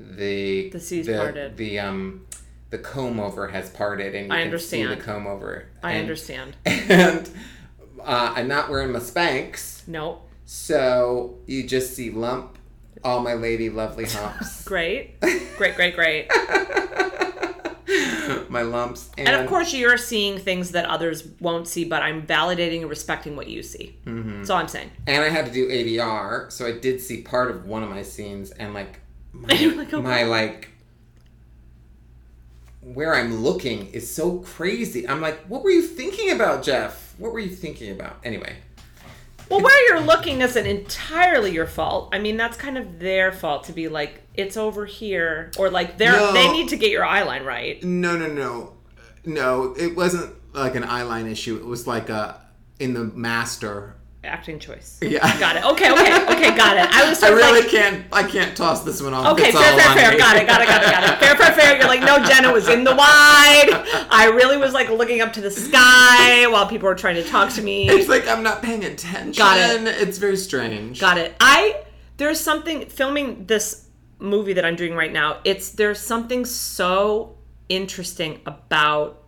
the 0.00 0.70
The 0.70 0.80
C's 0.80 1.08
parted. 1.08 1.56
The 1.56 1.78
um 1.80 2.26
the 2.70 2.78
comb 2.78 3.18
over 3.20 3.48
has 3.48 3.70
parted, 3.70 4.14
and 4.14 4.26
you 4.28 4.32
I 4.32 4.48
can 4.48 4.58
see 4.58 4.84
the 4.84 4.96
comb 4.96 5.26
over. 5.26 5.66
I 5.82 5.92
And- 5.92 6.00
understand. 6.02 6.56
And 6.66 7.28
uh, 8.00 8.32
I'm 8.36 8.48
not 8.48 8.70
wearing 8.70 8.92
my 8.92 8.98
Spanx, 9.00 9.86
Nope. 9.88 10.28
so 10.44 11.38
you 11.46 11.66
just 11.66 11.94
see 11.94 12.10
lump 12.10 12.56
all 13.04 13.20
my 13.20 13.34
lady 13.34 13.70
lovely 13.70 14.06
humps. 14.06 14.64
Great. 14.64 15.20
Great. 15.56 15.76
Great. 15.76 15.94
Great. 15.94 16.28
my 18.50 18.62
lumps, 18.62 19.10
and, 19.16 19.28
And 19.28 19.40
of 19.42 19.48
course, 19.48 19.72
you're 19.72 19.96
seeing 19.96 20.38
things 20.38 20.72
that 20.72 20.84
others 20.86 21.26
won't 21.40 21.66
see, 21.68 21.84
but 21.84 22.02
I'm 22.02 22.26
validating 22.26 22.80
and 22.82 22.90
respecting 22.90 23.36
what 23.36 23.46
you 23.48 23.62
see. 23.62 23.96
Mm-hmm. 24.04 24.38
That's 24.38 24.50
all 24.50 24.58
I'm 24.58 24.68
saying. 24.68 24.90
and 25.06 25.22
I 25.22 25.28
had 25.28 25.46
to 25.46 25.52
do 25.52 25.68
ADR, 25.68 26.50
so 26.52 26.66
I 26.66 26.72
did 26.72 27.00
see 27.00 27.22
part 27.22 27.50
of 27.50 27.66
one 27.66 27.82
of 27.82 27.90
my 27.90 28.02
scenes, 28.02 28.50
and 28.52 28.74
like 28.74 29.00
my, 29.32 29.54
like, 29.76 29.92
oh, 29.94 30.02
my 30.02 30.24
like 30.24 30.68
where 32.80 33.14
I'm 33.14 33.42
looking 33.42 33.88
is 33.88 34.12
so 34.12 34.38
crazy. 34.38 35.08
I'm 35.08 35.20
like, 35.20 35.44
what 35.46 35.62
were 35.62 35.70
you 35.70 35.82
thinking 35.82 36.30
about, 36.30 36.62
Jeff? 36.62 37.14
What 37.18 37.32
were 37.32 37.40
you 37.40 37.50
thinking 37.50 37.90
about? 37.92 38.18
Anyway, 38.24 38.56
Well, 39.50 39.60
where 39.62 39.88
you're 39.88 40.04
looking 40.06 40.40
isn't 40.42 40.66
entirely 40.66 41.52
your 41.52 41.66
fault. 41.66 42.10
I 42.12 42.18
mean, 42.18 42.36
that's 42.36 42.56
kind 42.56 42.78
of 42.78 42.98
their 42.98 43.32
fault 43.32 43.64
to 43.64 43.72
be 43.72 43.88
like, 43.88 44.22
it's 44.34 44.56
over 44.56 44.86
here, 44.86 45.50
or 45.58 45.70
like 45.70 45.98
they're 45.98 46.12
No. 46.12 46.32
they 46.32 46.50
need 46.52 46.68
to 46.68 46.76
get 46.76 46.90
your 46.90 47.04
eye 47.04 47.22
line 47.22 47.44
right. 47.44 47.82
No, 47.82 48.16
no, 48.16 48.26
no, 48.28 48.74
no. 49.24 49.74
It 49.78 49.96
wasn't 49.96 50.34
like 50.54 50.74
an 50.76 50.84
eyeline 50.84 51.30
issue. 51.30 51.56
It 51.56 51.64
was 51.66 51.86
like 51.86 52.08
a 52.08 52.40
in 52.78 52.94
the 52.94 53.04
master. 53.04 53.96
Acting 54.24 54.58
choice. 54.58 54.98
Yeah. 55.00 55.38
Got 55.38 55.56
it. 55.56 55.64
Okay, 55.64 55.92
okay, 55.92 56.24
okay, 56.24 56.56
got 56.56 56.76
it. 56.76 56.92
I 56.92 57.08
was 57.08 57.22
I 57.22 57.28
really 57.28 57.60
like, 57.60 57.70
can't. 57.70 58.04
I 58.12 58.24
can't 58.24 58.56
toss 58.56 58.82
this 58.82 59.00
one 59.00 59.14
off. 59.14 59.32
Okay, 59.32 59.52
fair, 59.52 59.78
fair, 59.78 59.94
fair. 59.94 60.10
me. 60.10 60.18
Got 60.18 60.36
it, 60.36 60.46
got 60.46 60.60
it, 60.60 60.66
got 60.66 60.82
it, 60.82 60.90
got 60.90 61.04
it. 61.04 61.20
Fair, 61.20 61.36
fair, 61.36 61.52
fair. 61.52 61.76
You're 61.76 61.86
like, 61.86 62.00
no, 62.00 62.18
Jenna 62.24 62.52
was 62.52 62.68
in 62.68 62.82
the 62.82 62.90
wide. 62.90 63.70
I 64.10 64.30
really 64.34 64.56
was 64.56 64.72
like 64.72 64.88
looking 64.88 65.20
up 65.20 65.32
to 65.34 65.40
the 65.40 65.50
sky 65.52 66.48
while 66.48 66.66
people 66.66 66.88
were 66.88 66.96
trying 66.96 67.14
to 67.14 67.24
talk 67.24 67.52
to 67.54 67.62
me. 67.62 67.88
It's 67.88 68.08
like 68.08 68.26
I'm 68.26 68.42
not 68.42 68.60
paying 68.60 68.84
attention. 68.84 69.38
Got 69.38 69.58
it. 69.58 69.86
It's 69.86 70.18
very 70.18 70.36
strange. 70.36 70.98
Got 71.00 71.18
it. 71.18 71.36
I 71.38 71.84
there's 72.16 72.40
something 72.40 72.86
filming 72.86 73.46
this 73.46 73.88
movie 74.18 74.52
that 74.54 74.64
I'm 74.64 74.74
doing 74.74 74.94
right 74.94 75.12
now. 75.12 75.38
It's 75.44 75.70
there's 75.70 76.00
something 76.00 76.44
so 76.44 77.38
interesting 77.68 78.40
about 78.46 79.22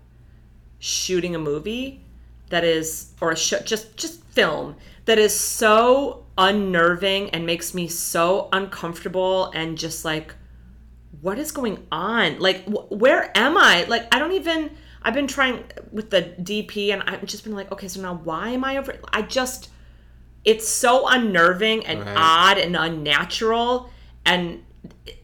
shooting 0.80 1.36
a 1.36 1.38
movie 1.38 2.05
that 2.51 2.63
is 2.65 3.13
or 3.21 3.31
a 3.33 3.37
show 3.37 3.59
just 3.61 3.97
just 3.97 4.23
film 4.25 4.77
that 5.07 5.19
is 5.19 5.35
so 5.35 6.25
unnerving 6.39 7.31
and 7.31 7.45
makes 7.47 7.75
me 7.75 7.89
so 7.89 8.49
uncomfortable 8.53 9.51
and 9.55 9.77
just 9.79 10.05
like 10.05 10.35
what 11.23 11.39
is 11.39 11.53
going 11.53 11.87
on? 11.93 12.39
Like 12.39 12.65
wh- 12.67 12.91
where 12.93 13.37
am 13.37 13.57
i? 13.59 13.85
Like 13.89 14.13
i 14.15 14.19
don't 14.19 14.33
even 14.33 14.71
i've 15.03 15.15
been 15.15 15.27
trying 15.27 15.65
with 15.93 16.11
the 16.11 16.23
dp 16.41 16.93
and 16.93 17.03
i've 17.07 17.25
just 17.25 17.43
been 17.45 17.55
like 17.55 17.73
okay 17.73 17.89
so 17.89 18.01
now 18.03 18.15
why 18.23 18.51
am 18.51 18.63
i 18.65 18.77
over 18.77 18.95
i 19.15 19.23
just 19.23 19.71
it's 20.45 20.69
so 20.69 21.09
unnerving 21.09 21.85
and 21.87 22.01
Right. 22.01 22.15
odd 22.17 22.59
and 22.59 22.77
unnatural 22.77 23.91
and 24.27 24.63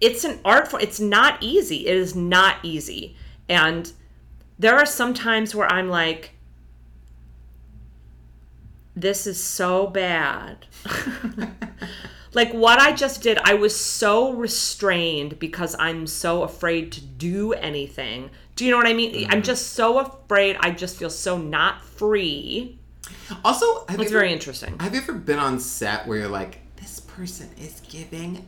it's 0.01 0.25
an 0.25 0.41
art 0.47 0.69
form 0.69 0.83
it's 0.83 0.99
not 1.01 1.43
easy 1.43 1.87
it 1.87 1.97
is 1.97 2.15
not 2.17 2.57
easy. 2.63 3.17
And 3.49 3.93
there 4.59 4.77
are 4.77 4.87
some 4.87 5.13
times 5.15 5.55
where 5.55 5.71
i'm 5.71 5.89
like 5.89 6.33
this 8.97 9.27
is 9.27 9.43
so 9.43 9.87
bad. 9.87 10.67
Like 12.33 12.53
what 12.53 12.79
i 12.79 12.93
just 12.93 13.23
did 13.23 13.39
i 13.45 13.55
was 13.55 13.75
so 13.75 14.35
restrained 14.35 15.39
because 15.39 15.75
i'm 15.79 16.07
so 16.07 16.43
afraid 16.43 16.93
to 16.93 17.01
do 17.01 17.55
anything. 17.55 18.29
Do 18.57 18.67
you 18.67 18.71
know 18.71 18.77
what 18.77 18.87
i 18.87 18.93
mean? 18.93 19.25
I'm 19.25 19.31
mm-hmm. 19.31 19.41
just 19.41 19.73
so 19.73 19.99
afraid 20.01 20.59
i 20.61 20.71
just 20.71 20.99
feel 20.99 21.09
so 21.09 21.39
not 21.39 21.83
free. 21.83 22.79
Also, 23.43 23.87
it's 23.89 24.03
you 24.03 24.09
very 24.11 24.27
ever, 24.27 24.35
interesting. 24.35 24.79
have 24.81 24.95
you 24.95 25.01
ever 25.01 25.15
been 25.15 25.39
on 25.39 25.59
set 25.59 26.07
where 26.07 26.19
you're 26.19 26.29
like, 26.29 26.61
this 26.77 27.01
person 27.01 27.49
is 27.59 27.81
giving 27.89 28.47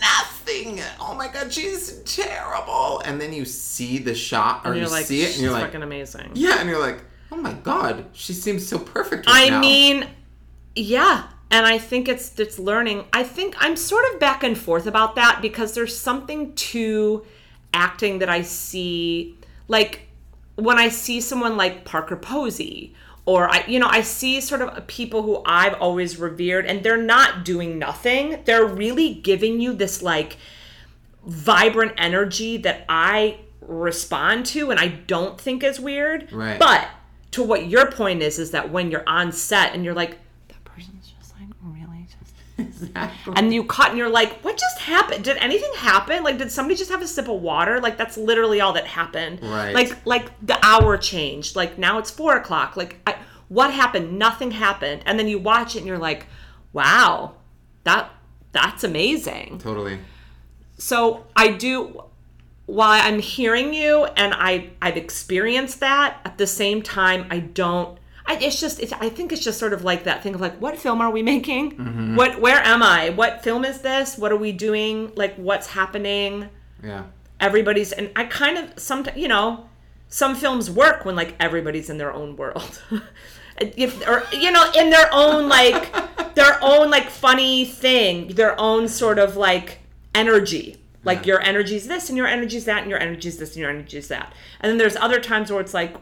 nothing. 0.00 0.80
Oh 1.00 1.14
my 1.14 1.28
god, 1.28 1.52
she's 1.52 2.00
terrible. 2.04 3.00
And 3.04 3.20
then 3.20 3.32
you 3.32 3.44
see 3.44 3.98
the 3.98 4.14
shot 4.14 4.62
or 4.64 4.74
you 4.74 4.88
like 4.88 5.06
see 5.06 5.22
it 5.22 5.34
and 5.34 5.42
you're 5.42 5.52
like, 5.52 5.66
fucking 5.66 5.82
amazing. 5.82 6.32
Yeah, 6.34 6.58
and 6.58 6.68
you're 6.68 6.80
like, 6.80 7.04
oh 7.32 7.36
my 7.36 7.54
god, 7.54 8.04
she 8.12 8.32
seems 8.34 8.66
so 8.66 8.78
perfect. 8.78 9.26
Right 9.26 9.46
I 9.46 9.48
now. 9.48 9.60
mean, 9.60 10.06
yeah, 10.76 11.28
and 11.50 11.66
I 11.66 11.78
think 11.78 12.08
it's 12.08 12.38
it's 12.38 12.58
learning. 12.58 13.06
I 13.12 13.22
think 13.24 13.56
I'm 13.58 13.74
sort 13.74 14.04
of 14.12 14.20
back 14.20 14.44
and 14.44 14.56
forth 14.56 14.86
about 14.86 15.16
that 15.16 15.40
because 15.40 15.74
there's 15.74 15.96
something 15.98 16.54
to 16.54 17.24
acting 17.74 18.18
that 18.18 18.28
I 18.28 18.42
see 18.42 19.38
like 19.66 20.02
when 20.56 20.78
I 20.78 20.90
see 20.90 21.20
someone 21.20 21.56
like 21.56 21.86
Parker 21.86 22.16
Posey 22.16 22.94
or 23.24 23.48
I 23.48 23.64
you 23.66 23.78
know 23.78 23.88
I 23.88 24.02
see 24.02 24.40
sort 24.42 24.60
of 24.60 24.86
people 24.86 25.22
who 25.22 25.42
I've 25.46 25.74
always 25.74 26.18
revered 26.18 26.66
and 26.66 26.82
they're 26.82 26.96
not 26.96 27.44
doing 27.46 27.78
nothing. 27.78 28.42
They're 28.44 28.66
really 28.66 29.14
giving 29.14 29.60
you 29.60 29.72
this 29.72 30.02
like 30.02 30.36
vibrant 31.24 31.92
energy 31.96 32.58
that 32.58 32.84
I 32.90 33.38
respond 33.60 34.44
to 34.46 34.70
and 34.70 34.78
I 34.78 34.88
don't 34.88 35.40
think 35.40 35.62
is 35.62 35.80
weird. 35.80 36.30
Right. 36.30 36.58
But 36.58 36.88
to 37.32 37.42
what 37.42 37.66
your 37.68 37.90
point 37.90 38.22
is, 38.22 38.38
is 38.38 38.50
that 38.52 38.70
when 38.70 38.90
you're 38.90 39.06
on 39.06 39.32
set 39.32 39.74
and 39.74 39.84
you're 39.84 39.94
like, 39.94 40.18
that 40.48 40.64
person's 40.64 41.12
just 41.18 41.34
like 41.38 41.48
really 41.62 42.06
just. 42.06 42.34
Exactly. 42.58 43.32
And 43.36 43.52
you 43.52 43.64
cut 43.64 43.90
and 43.90 43.98
you're 43.98 44.10
like, 44.10 44.40
what 44.42 44.56
just 44.56 44.78
happened? 44.80 45.24
Did 45.24 45.36
anything 45.38 45.70
happen? 45.76 46.22
Like, 46.22 46.38
did 46.38 46.50
somebody 46.52 46.76
just 46.76 46.90
have 46.90 47.02
a 47.02 47.06
sip 47.06 47.28
of 47.28 47.40
water? 47.40 47.80
Like, 47.80 47.96
that's 47.96 48.16
literally 48.16 48.60
all 48.60 48.72
that 48.74 48.86
happened. 48.86 49.40
Right. 49.42 49.74
Like, 49.74 50.04
like 50.06 50.30
the 50.44 50.58
hour 50.64 50.96
changed. 50.96 51.56
Like 51.56 51.78
now 51.78 51.98
it's 51.98 52.10
four 52.10 52.36
o'clock. 52.36 52.76
Like, 52.76 53.00
I, 53.06 53.16
what 53.48 53.72
happened? 53.72 54.18
Nothing 54.18 54.52
happened. 54.52 55.02
And 55.06 55.18
then 55.18 55.28
you 55.28 55.38
watch 55.38 55.74
it 55.74 55.78
and 55.78 55.86
you're 55.86 55.98
like, 55.98 56.26
wow, 56.72 57.34
that 57.84 58.10
that's 58.52 58.84
amazing 58.84 59.58
Totally. 59.58 59.98
so 60.78 61.24
i 61.34 61.48
do 61.48 62.02
while 62.72 62.98
i'm 63.02 63.18
hearing 63.18 63.74
you 63.74 64.06
and 64.16 64.32
i 64.32 64.70
i've 64.80 64.96
experienced 64.96 65.80
that 65.80 66.18
at 66.24 66.38
the 66.38 66.46
same 66.46 66.80
time 66.80 67.26
i 67.30 67.38
don't 67.38 67.98
I, 68.24 68.38
it's 68.38 68.58
just 68.58 68.80
it's, 68.80 68.94
i 68.94 69.10
think 69.10 69.30
it's 69.30 69.44
just 69.44 69.58
sort 69.58 69.74
of 69.74 69.84
like 69.84 70.04
that 70.04 70.22
thing 70.22 70.34
of 70.34 70.40
like 70.40 70.56
what 70.58 70.78
film 70.78 71.00
are 71.00 71.10
we 71.10 71.22
making? 71.22 71.72
Mm-hmm. 71.72 72.16
What 72.16 72.40
where 72.40 72.62
am 72.62 72.82
i? 72.82 73.10
What 73.10 73.42
film 73.42 73.64
is 73.64 73.80
this? 73.80 74.16
What 74.16 74.30
are 74.30 74.36
we 74.36 74.52
doing? 74.52 75.12
Like 75.16 75.34
what's 75.34 75.66
happening? 75.66 76.48
Yeah. 76.82 77.04
everybody's 77.40 77.92
and 77.92 78.10
i 78.16 78.24
kind 78.24 78.56
of 78.58 78.78
sometimes 78.78 79.16
you 79.16 79.28
know 79.28 79.68
some 80.08 80.34
films 80.34 80.70
work 80.70 81.04
when 81.04 81.14
like 81.14 81.34
everybody's 81.40 81.90
in 81.90 81.98
their 81.98 82.12
own 82.12 82.36
world. 82.36 82.82
If 83.60 84.08
or 84.08 84.24
you 84.32 84.50
know 84.50 84.64
in 84.74 84.88
their 84.90 85.08
own 85.12 85.48
like 85.48 86.34
their 86.34 86.58
own 86.62 86.90
like 86.90 87.10
funny 87.10 87.66
thing 87.66 88.28
their 88.28 88.58
own 88.58 88.88
sort 88.88 89.18
of 89.18 89.36
like 89.36 89.80
energy 90.14 90.81
like 91.04 91.20
Yeah. 91.20 91.26
your 91.34 91.40
energy's 91.42 91.86
this 91.88 92.08
and 92.08 92.16
your 92.16 92.26
energy's 92.26 92.64
that 92.66 92.82
and 92.82 92.90
your 92.90 92.98
energy's 93.00 93.38
this 93.38 93.50
and 93.50 93.58
your 93.60 93.70
energy's 93.70 94.08
that 94.08 94.32
and 94.60 94.70
then 94.70 94.78
there's 94.78 94.96
other 94.96 95.20
times 95.20 95.50
where 95.50 95.60
it's 95.60 95.74
like 95.74 95.94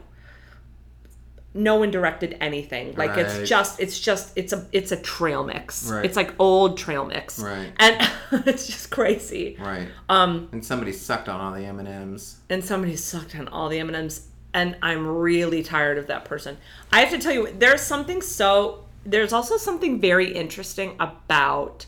no 1.53 1.75
one 1.75 1.91
directed 1.91 2.37
anything 2.39 2.95
like 2.95 3.09
Right. 3.09 3.25
it's 3.25 3.49
just 3.49 3.79
it's 3.81 3.99
just 3.99 4.31
it's 4.37 4.53
a 4.53 4.65
it's 4.71 4.91
a 4.93 4.95
trail 4.95 5.43
mix 5.43 5.89
Right. 5.89 6.05
it's 6.05 6.15
like 6.15 6.33
old 6.39 6.77
trail 6.77 7.03
mix 7.05 7.39
Right. 7.39 7.73
and 7.77 8.09
it's 8.47 8.67
just 8.67 8.89
crazy 8.89 9.57
Right. 9.59 9.87
um 10.07 10.47
And 10.53 10.63
somebody 10.65 10.93
sucked 10.93 11.27
on 11.27 11.41
all 11.41 11.51
the 11.51 11.65
M 11.65 11.79
and 11.79 11.87
M's. 11.89 12.37
and 12.49 12.63
somebody 12.63 12.95
sucked 12.95 13.35
on 13.35 13.47
all 13.49 13.67
the 13.67 13.79
M&Ms 13.79 14.27
and 14.53 14.77
I'm 14.81 15.07
really 15.07 15.63
tired 15.63 15.97
of 15.97 16.07
that 16.07 16.25
person. 16.25 16.57
I 16.91 16.99
have 17.01 17.09
to 17.11 17.17
tell 17.17 17.31
you 17.33 17.53
there's 17.57 17.81
something 17.81 18.21
so 18.21 18.85
there's 19.05 19.33
also 19.33 19.57
something 19.57 19.99
very 19.99 20.31
interesting 20.33 20.95
about 21.01 21.85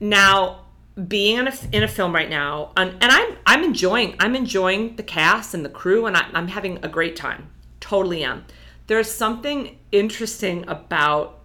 now 0.00 0.60
being 1.08 1.38
in 1.38 1.48
a, 1.48 1.54
in 1.72 1.82
a 1.82 1.88
film 1.88 2.14
right 2.14 2.28
now 2.28 2.70
and, 2.76 2.90
and 3.00 3.10
I'm 3.10 3.36
I'm 3.46 3.64
enjoying 3.64 4.14
I'm 4.20 4.36
enjoying 4.36 4.96
the 4.96 5.02
cast 5.02 5.54
and 5.54 5.64
the 5.64 5.70
crew 5.70 6.06
and 6.06 6.16
I, 6.16 6.26
I'm 6.34 6.48
having 6.48 6.78
a 6.82 6.88
great 6.88 7.16
time. 7.16 7.50
Totally 7.80 8.24
am. 8.24 8.44
There's 8.88 9.10
something 9.10 9.78
interesting 9.90 10.68
about 10.68 11.40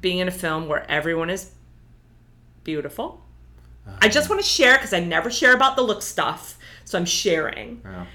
being 0.00 0.18
in 0.18 0.28
a 0.28 0.32
film 0.32 0.66
where 0.66 0.90
everyone 0.90 1.28
is 1.28 1.52
beautiful. 2.64 3.20
I 4.00 4.08
just 4.08 4.26
uh-huh. 4.26 4.34
want 4.34 4.44
to 4.44 4.48
share 4.48 4.76
because 4.76 4.92
I 4.92 5.00
never 5.00 5.30
share 5.30 5.54
about 5.54 5.76
the 5.76 5.82
look 5.82 6.02
stuff. 6.02 6.58
So 6.84 6.98
I'm 6.98 7.04
sharing. 7.04 7.80
Yeah. 7.84 8.06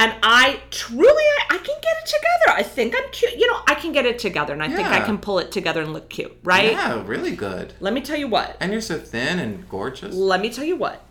And 0.00 0.14
I 0.22 0.60
truly, 0.70 1.06
I, 1.08 1.46
I 1.50 1.58
can 1.58 1.76
get 1.82 1.96
it 1.98 2.06
together. 2.06 2.56
I 2.56 2.62
think 2.62 2.94
I'm 2.96 3.10
cute. 3.10 3.36
You 3.36 3.50
know, 3.50 3.60
I 3.66 3.74
can 3.74 3.92
get 3.92 4.06
it 4.06 4.18
together 4.18 4.52
and 4.52 4.62
I 4.62 4.68
think 4.68 4.88
I 4.88 5.00
can 5.00 5.18
pull 5.18 5.40
it 5.40 5.50
together 5.50 5.82
and 5.82 5.92
look 5.92 6.08
cute, 6.08 6.36
right? 6.44 6.72
Yeah, 6.72 7.02
really 7.04 7.34
good. 7.34 7.74
Let 7.80 7.92
me 7.92 8.00
tell 8.00 8.16
you 8.16 8.28
what. 8.28 8.56
And 8.60 8.70
you're 8.70 8.80
so 8.80 8.98
thin 8.98 9.40
and 9.40 9.68
gorgeous. 9.68 10.14
Let 10.14 10.40
me 10.40 10.50
tell 10.50 10.64
you 10.64 10.76
what. 10.76 11.02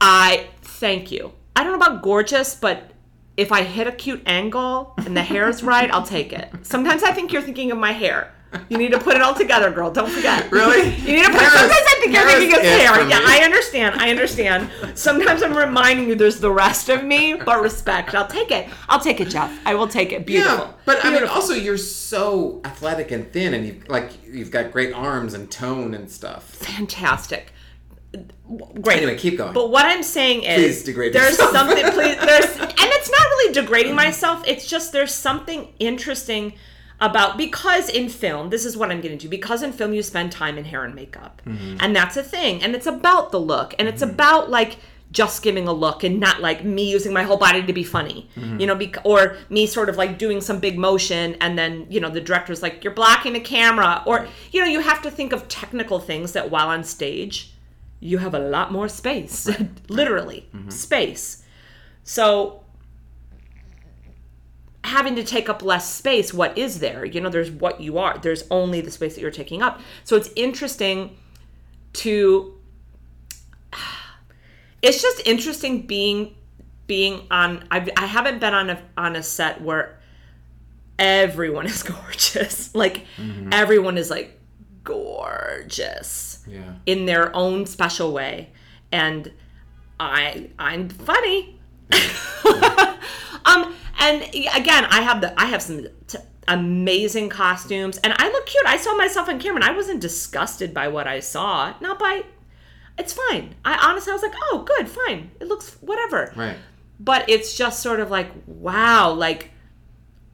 I 0.00 0.48
thank 0.62 1.12
you. 1.12 1.32
I 1.54 1.62
don't 1.62 1.78
know 1.78 1.86
about 1.86 2.02
gorgeous, 2.02 2.54
but 2.54 2.90
if 3.36 3.52
I 3.52 3.62
hit 3.62 3.86
a 3.86 3.92
cute 3.92 4.22
angle 4.26 4.94
and 4.98 5.16
the 5.16 5.22
hair 5.22 5.48
is 5.48 5.62
right, 5.62 5.88
I'll 5.92 6.02
take 6.02 6.32
it. 6.32 6.50
Sometimes 6.62 7.04
I 7.04 7.12
think 7.12 7.32
you're 7.32 7.42
thinking 7.42 7.70
of 7.70 7.78
my 7.78 7.92
hair. 7.92 8.32
You 8.70 8.78
need 8.78 8.92
to 8.92 8.98
put 8.98 9.14
it 9.14 9.20
all 9.22 9.34
together, 9.34 9.70
girl. 9.70 9.90
Don't 9.90 10.08
forget. 10.10 10.50
Really? 10.50 10.88
You 11.08 11.16
need 11.16 11.24
to 11.24 11.30
put. 11.30 11.40
Hair 11.40 11.48
is- 11.48 11.52
Sometimes 11.52 11.72
I 11.86 11.96
think 12.00 12.12
you're 12.14 12.22
hair 12.26 12.28
is 12.28 12.34
thinking 12.44 12.58
of 12.58 12.64
it 12.64 13.10
Yeah. 13.10 13.20
I 13.22 13.40
understand. 13.44 14.00
I 14.00 14.10
understand. 14.10 14.70
Sometimes 14.94 15.42
I'm 15.42 15.54
reminding 15.56 16.08
you 16.08 16.14
there's 16.14 16.40
the 16.40 16.50
rest 16.50 16.88
of 16.88 17.04
me, 17.04 17.34
but 17.34 17.60
respect. 17.62 18.14
I'll 18.14 18.26
take 18.26 18.50
it. 18.50 18.68
I'll 18.88 19.00
take 19.00 19.20
it, 19.20 19.28
Jeff. 19.28 19.52
I 19.66 19.74
will 19.74 19.88
take 19.88 20.12
it. 20.12 20.24
Beautiful. 20.26 20.64
Yeah, 20.66 20.72
but 20.86 21.04
I 21.04 21.10
mean, 21.10 21.24
also 21.24 21.52
you're 21.54 21.76
so 21.76 22.60
athletic 22.64 23.10
and 23.10 23.30
thin, 23.32 23.52
and 23.54 23.66
you 23.66 23.82
like 23.88 24.12
you've 24.26 24.50
got 24.50 24.72
great 24.72 24.92
arms 24.94 25.34
and 25.34 25.50
tone 25.50 25.94
and 25.94 26.10
stuff. 26.10 26.44
fantastic. 26.44 27.52
Great. 28.80 28.96
Anyway, 28.98 29.18
keep 29.18 29.36
going. 29.36 29.52
But 29.52 29.70
what 29.70 29.84
I'm 29.84 30.02
saying 30.02 30.44
is, 30.44 30.56
Please 30.56 30.84
degrade 30.84 31.12
there's 31.12 31.32
yourself. 31.32 31.52
something. 31.52 31.84
Please, 31.92 32.16
there's, 32.16 32.56
and 32.60 32.72
it's 32.78 33.10
not 33.10 33.20
really 33.20 33.52
degrading 33.52 33.94
myself. 33.94 34.42
It's 34.46 34.66
just 34.66 34.92
there's 34.92 35.12
something 35.12 35.68
interesting 35.78 36.54
about 37.00 37.38
because 37.38 37.88
in 37.88 38.08
film, 38.08 38.50
this 38.50 38.64
is 38.64 38.76
what 38.76 38.90
I'm 38.90 39.00
going 39.00 39.16
to. 39.16 39.24
do. 39.26 39.28
Because 39.28 39.62
in 39.62 39.72
film, 39.72 39.92
you 39.92 40.02
spend 40.02 40.32
time 40.32 40.58
in 40.58 40.64
hair 40.64 40.84
and 40.84 40.94
makeup, 40.94 41.42
Mm-hmm. 41.46 41.76
and 41.80 41.94
that's 41.94 42.16
a 42.16 42.22
thing, 42.22 42.62
and 42.62 42.74
it's 42.74 42.86
about 42.86 43.30
the 43.30 43.40
look, 43.40 43.74
and 43.78 43.88
it's 43.88 44.02
mm-hmm. 44.02 44.14
about 44.14 44.50
like 44.50 44.78
just 45.10 45.42
giving 45.42 45.66
a 45.66 45.72
look 45.72 46.04
and 46.04 46.20
not 46.20 46.40
like 46.40 46.64
me 46.64 46.90
using 46.90 47.12
my 47.12 47.22
whole 47.22 47.38
body 47.38 47.62
to 47.62 47.72
be 47.72 47.82
funny, 47.82 48.28
mm-hmm. 48.36 48.60
you 48.60 48.66
know, 48.66 48.74
bec- 48.74 49.04
or 49.04 49.36
me 49.48 49.66
sort 49.66 49.88
of 49.88 49.96
like 49.96 50.18
doing 50.18 50.40
some 50.40 50.58
big 50.58 50.78
motion 50.78 51.34
and 51.40 51.58
then, 51.58 51.86
you 51.88 51.98
know, 51.98 52.10
the 52.10 52.20
director's 52.20 52.62
like, 52.62 52.84
you're 52.84 52.92
blocking 52.92 53.32
the 53.32 53.40
camera. 53.40 54.02
Or, 54.06 54.28
you 54.52 54.60
know, 54.60 54.66
you 54.66 54.80
have 54.80 55.00
to 55.02 55.10
think 55.10 55.32
of 55.32 55.48
technical 55.48 55.98
things 55.98 56.32
that 56.32 56.50
while 56.50 56.68
on 56.68 56.84
stage, 56.84 57.54
you 58.00 58.18
have 58.18 58.34
a 58.34 58.38
lot 58.38 58.70
more 58.70 58.88
space, 58.88 59.48
literally, 59.88 60.46
mm-hmm. 60.54 60.68
space. 60.68 61.42
So, 62.04 62.64
having 64.84 65.16
to 65.16 65.24
take 65.24 65.48
up 65.48 65.62
less 65.62 65.92
space, 65.92 66.32
what 66.32 66.56
is 66.56 66.80
there? 66.80 67.04
You 67.04 67.20
know, 67.20 67.28
there's 67.30 67.50
what 67.50 67.80
you 67.80 67.98
are, 67.98 68.18
there's 68.18 68.44
only 68.50 68.80
the 68.80 68.90
space 68.90 69.14
that 69.14 69.20
you're 69.20 69.30
taking 69.30 69.62
up. 69.62 69.80
So, 70.04 70.16
it's 70.16 70.30
interesting 70.36 71.16
to 71.94 72.54
it's 74.82 75.02
just 75.02 75.26
interesting 75.26 75.86
being 75.86 76.34
being 76.86 77.26
on 77.30 77.66
I've, 77.70 77.88
i 77.96 78.06
haven't 78.06 78.38
been 78.40 78.54
on 78.54 78.70
a 78.70 78.80
on 78.96 79.14
a 79.16 79.22
set 79.22 79.60
where 79.60 79.98
everyone 80.98 81.66
is 81.66 81.82
gorgeous 81.94 82.74
like 82.74 83.04
everyone 83.52 83.98
is 83.98 84.08
like 84.10 84.38
gorgeous 84.84 86.44
Yeah. 86.46 86.74
in 86.86 87.04
their 87.06 87.34
own 87.36 87.66
special 87.66 88.12
way 88.12 88.50
and 88.90 89.30
i 90.00 90.48
i'm 90.58 90.88
funny 90.88 91.58
um 93.44 93.74
and 93.98 94.22
again 94.54 94.84
i 94.86 95.00
have 95.00 95.20
the 95.20 95.38
i 95.40 95.46
have 95.46 95.60
some 95.62 95.86
t- 96.06 96.18
amazing 96.48 97.28
costumes 97.28 97.98
and 97.98 98.14
i 98.16 98.28
look 98.30 98.46
cute 98.46 98.64
i 98.66 98.76
saw 98.76 98.94
myself 98.96 99.28
on 99.28 99.38
camera 99.38 99.56
and 99.62 99.64
i 99.64 99.74
wasn't 99.76 100.00
disgusted 100.00 100.72
by 100.72 100.88
what 100.88 101.06
i 101.06 101.20
saw 101.20 101.74
not 101.80 101.98
by 101.98 102.22
it's 102.96 103.12
fine 103.12 103.54
i 103.64 103.76
honestly 103.88 104.10
i 104.10 104.14
was 104.14 104.22
like 104.22 104.34
oh 104.50 104.64
good 104.66 104.88
fine 104.88 105.30
it 105.40 105.48
looks 105.48 105.74
whatever 105.80 106.32
Right. 106.36 106.56
but 106.98 107.28
it's 107.28 107.56
just 107.56 107.82
sort 107.82 108.00
of 108.00 108.10
like 108.10 108.30
wow 108.46 109.12
like 109.12 109.50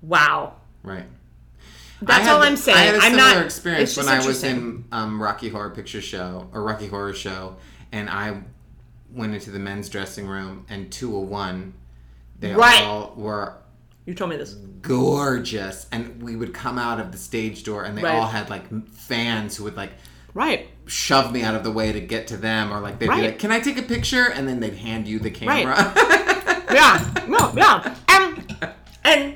wow 0.02 0.54
Right. 0.82 1.06
That's 2.02 2.28
all 2.28 2.40
the- 2.40 2.46
I'm 2.46 2.56
saying. 2.56 2.76
I 2.76 2.80
had 2.82 2.94
a 2.96 2.98
I'm 2.98 3.12
similar 3.12 3.34
not- 3.36 3.44
experience 3.46 3.96
when 3.96 4.06
I 4.08 4.26
was 4.26 4.44
in 4.44 4.84
um, 4.92 5.22
Rocky 5.22 5.48
Horror 5.48 5.70
Picture 5.70 6.02
Show 6.02 6.46
or 6.52 6.62
Rocky 6.62 6.88
Horror 6.88 7.14
Show, 7.14 7.56
and 7.90 8.10
I 8.10 8.42
went 9.10 9.32
into 9.34 9.50
the 9.50 9.58
men's 9.58 9.88
dressing 9.88 10.26
room, 10.26 10.66
and 10.68 10.92
201, 10.92 11.72
they 12.48 12.54
Right. 12.54 12.82
all 12.82 13.12
were 13.16 13.56
you 14.06 14.14
told 14.14 14.30
me 14.30 14.36
this 14.36 14.52
gorgeous, 14.82 15.86
and 15.90 16.22
we 16.22 16.36
would 16.36 16.52
come 16.52 16.78
out 16.78 17.00
of 17.00 17.10
the 17.12 17.18
stage 17.18 17.64
door, 17.64 17.84
and 17.84 17.96
they 17.96 18.02
Right. 18.02 18.14
all 18.14 18.26
had 18.26 18.50
like 18.50 18.64
fans 18.92 19.56
who 19.56 19.64
would 19.64 19.76
like 19.76 19.92
right 20.34 20.68
shove 20.86 21.32
me 21.32 21.42
out 21.42 21.54
of 21.54 21.64
the 21.64 21.70
way 21.70 21.90
to 21.92 22.00
get 22.00 22.26
to 22.28 22.36
them, 22.36 22.72
or 22.72 22.80
like 22.80 22.98
they'd 22.98 23.08
Right. 23.08 23.20
be 23.20 23.26
like, 23.28 23.38
"Can 23.38 23.50
I 23.50 23.60
take 23.60 23.78
a 23.78 23.82
picture?" 23.82 24.26
And 24.30 24.46
then 24.46 24.60
they'd 24.60 24.74
hand 24.74 25.08
you 25.08 25.18
the 25.18 25.30
Right. 25.46 25.64
camera. 25.64 25.94
yeah 26.74 27.24
no 27.28 27.52
yeah 27.56 27.94
and 28.08 28.66
and 29.04 29.34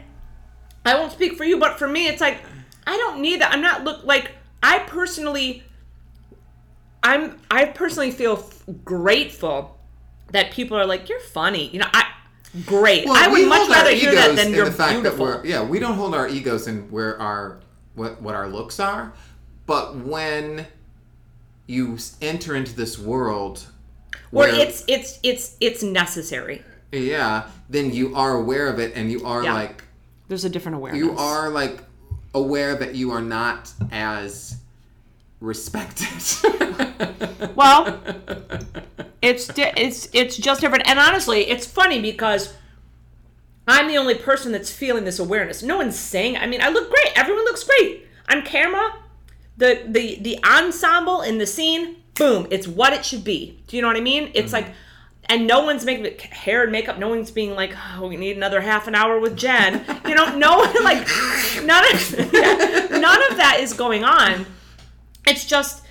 i 0.85 0.95
won't 0.99 1.13
speak 1.13 1.37
for 1.37 1.45
you 1.45 1.57
but 1.59 1.79
for 1.79 1.87
me 1.87 2.09
it's 2.09 2.21
like 2.21 2.39
i 2.87 2.97
don't 2.97 3.21
need 3.21 3.41
that 3.41 3.53
i'm 3.53 3.61
not 3.61 3.85
look 3.85 4.03
like 4.05 4.33
i 4.63 4.81
personally 4.81 5.63
i'm 7.03 7.39
i 7.51 7.65
personally 7.65 8.11
feel 8.11 8.33
f- 8.39 8.65
grateful 8.85 9.79
that 10.33 10.51
people 10.51 10.77
are 10.77 10.87
like 10.87 11.09
you're 11.09 11.21
funny 11.21 11.69
you 11.69 11.79
know 11.79 11.87
i 11.93 12.07
great. 12.67 13.05
Well, 13.05 13.15
i 13.17 13.33
we 13.33 13.43
would 13.43 13.49
much 13.49 13.59
hold 13.59 13.71
our 13.71 13.77
rather 13.85 13.95
hear 13.95 14.15
that 14.15 14.37
than 14.37 14.49
in 14.49 14.55
you're 14.55 14.65
the 14.67 14.73
fact 14.73 14.93
beautiful 14.95 15.27
That 15.27 15.43
we're, 15.43 15.47
yeah, 15.47 15.63
we 15.63 15.79
don't 15.79 15.95
hold 15.95 16.15
our 16.15 16.29
egos 16.29 16.67
in 16.67 16.91
where 16.91 17.21
our 17.21 17.61
what 17.95 18.21
what 18.23 18.35
our 18.35 18.49
looks 18.49 18.79
are, 18.81 19.13
but 19.67 19.97
when 19.97 20.67
you 21.67 21.99
enter 22.23 22.55
into 22.55 22.75
this 22.75 22.99
world, 22.99 23.67
or 24.33 24.47
where- 24.47 24.49
it's 24.55 24.85
it's 24.89 25.19
it's 25.23 25.57
it's 25.61 25.83
necessary. 25.83 26.63
Yeah, 26.93 27.49
then 27.69 27.93
you 27.93 28.15
are 28.17 28.37
aware 28.37 28.69
of 28.69 28.79
it, 28.79 28.93
and 28.95 29.11
you 29.11 29.25
are 29.27 29.43
Yeah. 29.45 29.53
like 29.55 29.85
there's 30.29 30.45
a 30.45 30.51
different 30.51 30.77
awareness. 30.77 31.03
you 31.03 31.13
are 31.19 31.51
like 31.51 31.81
aware 32.35 32.75
that 32.77 32.95
you 32.95 33.11
are 33.11 33.21
not 33.23 33.73
as 33.91 34.58
respected. 35.41 36.09
Well, 37.59 38.01
it's 39.21 39.49
di- 39.49 39.73
it's 39.77 40.09
it's 40.13 40.37
just 40.37 40.61
different. 40.61 40.87
And 40.89 40.97
honestly, 40.97 41.51
it's 41.51 41.67
funny 41.67 42.01
because 42.01 42.55
I'm 43.67 43.89
the 43.89 43.97
only 43.97 44.15
person 44.15 44.53
that's 44.53 44.71
feeling 44.71 45.05
this 45.05 45.19
awareness. 45.19 45.61
No 45.61 45.77
one's 45.79 45.99
saying. 45.99 46.37
I 46.37 46.47
mean, 46.47 46.63
I 46.63 46.69
look 46.69 46.89
great. 46.89 47.19
Everyone 47.19 47.45
looks 47.45 47.65
great 47.65 48.07
on 48.29 48.43
camera. 48.43 48.95
The 49.57 49.83
the 49.89 50.21
the 50.21 50.39
ensemble 50.45 51.23
in 51.23 51.39
the 51.39 51.47
scene, 51.47 51.97
boom, 52.15 52.47
it's 52.53 52.69
what 52.69 52.93
it 52.93 53.05
should 53.05 53.25
be. 53.25 53.61
Do 53.67 53.75
you 53.75 53.83
know 53.83 53.89
what 53.89 53.97
I 53.97 54.03
mean? 54.03 54.31
It's 54.35 54.53
mm-hmm. 54.53 54.67
like. 54.67 54.75
And 55.31 55.47
no 55.47 55.63
one's 55.63 55.85
making 55.85 56.19
hair 56.31 56.63
and 56.63 56.73
makeup. 56.73 56.99
No 56.99 57.11
one's 57.11 57.31
being 57.31 57.55
like, 57.55 57.75
"Oh, 57.97 58.07
we 58.07 58.17
need 58.17 58.39
another 58.39 58.63
half 58.63 58.89
an 58.89 58.95
hour 58.95 59.21
with 59.21 59.37
Jen." 59.37 59.85
You 60.09 60.15
know, 60.15 60.35
no 60.39 60.57
one 60.57 60.85
like 60.85 61.07
none 61.65 61.85
of 61.93 62.33
yeah, 62.33 62.87
none 62.99 63.31
of 63.31 63.37
that 63.37 63.59
is 63.61 63.75
going 63.75 64.05
on. 64.05 64.47
It's 65.29 65.45
just, 65.45 65.85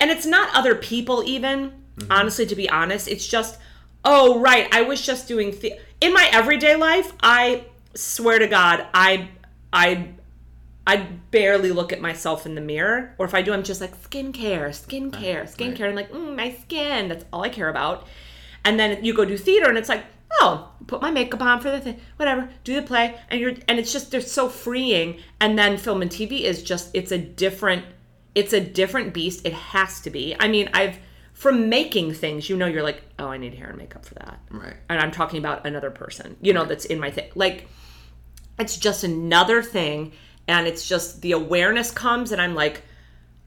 and 0.00 0.10
it's 0.10 0.26
not 0.26 0.48
other 0.54 0.74
people 0.74 1.22
even. 1.24 1.72
Honestly, 2.10 2.46
to 2.46 2.54
be 2.54 2.68
honest, 2.70 3.08
it's 3.08 3.26
just, 3.26 3.58
oh 4.04 4.38
right, 4.40 4.68
I 4.72 4.82
was 4.82 5.04
just 5.04 5.26
doing 5.26 5.50
the- 5.60 5.74
in 6.00 6.12
my 6.14 6.28
everyday 6.32 6.76
life. 6.76 7.12
I 7.22 7.64
swear 7.94 8.38
to 8.38 8.46
God, 8.46 8.86
I, 8.94 9.30
I, 9.72 10.10
I 10.86 10.96
barely 11.32 11.72
look 11.72 11.92
at 11.92 12.00
myself 12.00 12.46
in 12.46 12.54
the 12.54 12.60
mirror, 12.60 13.14
or 13.18 13.26
if 13.26 13.34
I 13.34 13.42
do, 13.42 13.52
I'm 13.52 13.64
just 13.64 13.80
like 13.80 14.00
skincare, 14.00 14.68
skincare, 14.70 15.42
skincare. 15.52 15.88
I'm 15.88 15.94
like, 15.96 16.12
mm, 16.12 16.36
my 16.36 16.52
skin. 16.62 17.08
That's 17.08 17.24
all 17.32 17.42
I 17.42 17.48
care 17.48 17.68
about. 17.68 18.06
And 18.64 18.78
then 18.78 19.04
you 19.04 19.12
go 19.12 19.24
do 19.24 19.36
theater, 19.36 19.68
and 19.68 19.76
it's 19.76 19.88
like, 19.88 20.04
oh, 20.40 20.70
put 20.86 21.02
my 21.02 21.10
makeup 21.10 21.42
on 21.42 21.60
for 21.60 21.70
the 21.70 21.80
thing, 21.80 22.00
whatever, 22.16 22.48
do 22.62 22.74
the 22.76 22.82
play, 22.82 23.18
and 23.28 23.40
you're, 23.40 23.54
and 23.66 23.78
it's 23.78 23.92
just 23.92 24.10
they're 24.12 24.20
so 24.20 24.48
freeing. 24.48 25.18
And 25.40 25.58
then 25.58 25.78
film 25.78 26.00
and 26.00 26.10
TV 26.10 26.42
is 26.42 26.62
just, 26.62 26.90
it's 26.94 27.10
a 27.12 27.18
different, 27.18 27.84
it's 28.38 28.52
a 28.52 28.60
different 28.60 29.12
beast. 29.12 29.44
It 29.44 29.52
has 29.52 30.00
to 30.02 30.10
be. 30.10 30.34
I 30.38 30.48
mean, 30.48 30.70
I've 30.72 30.98
from 31.32 31.68
making 31.68 32.14
things, 32.14 32.48
you 32.48 32.56
know, 32.56 32.66
you're 32.66 32.82
like, 32.82 33.02
oh, 33.18 33.28
I 33.28 33.36
need 33.36 33.54
hair 33.54 33.68
and 33.68 33.78
makeup 33.78 34.04
for 34.04 34.14
that, 34.14 34.40
right. 34.50 34.74
and 34.88 35.00
I'm 35.00 35.12
talking 35.12 35.38
about 35.38 35.66
another 35.66 35.90
person, 35.90 36.36
you 36.40 36.52
know, 36.52 36.64
that's 36.64 36.84
in 36.84 36.98
my 36.98 37.10
thing, 37.10 37.30
like. 37.34 37.68
It's 38.60 38.76
just 38.76 39.04
another 39.04 39.62
thing, 39.62 40.14
and 40.48 40.66
it's 40.66 40.88
just 40.88 41.22
the 41.22 41.30
awareness 41.30 41.92
comes, 41.92 42.32
and 42.32 42.42
I'm 42.42 42.56
like, 42.56 42.82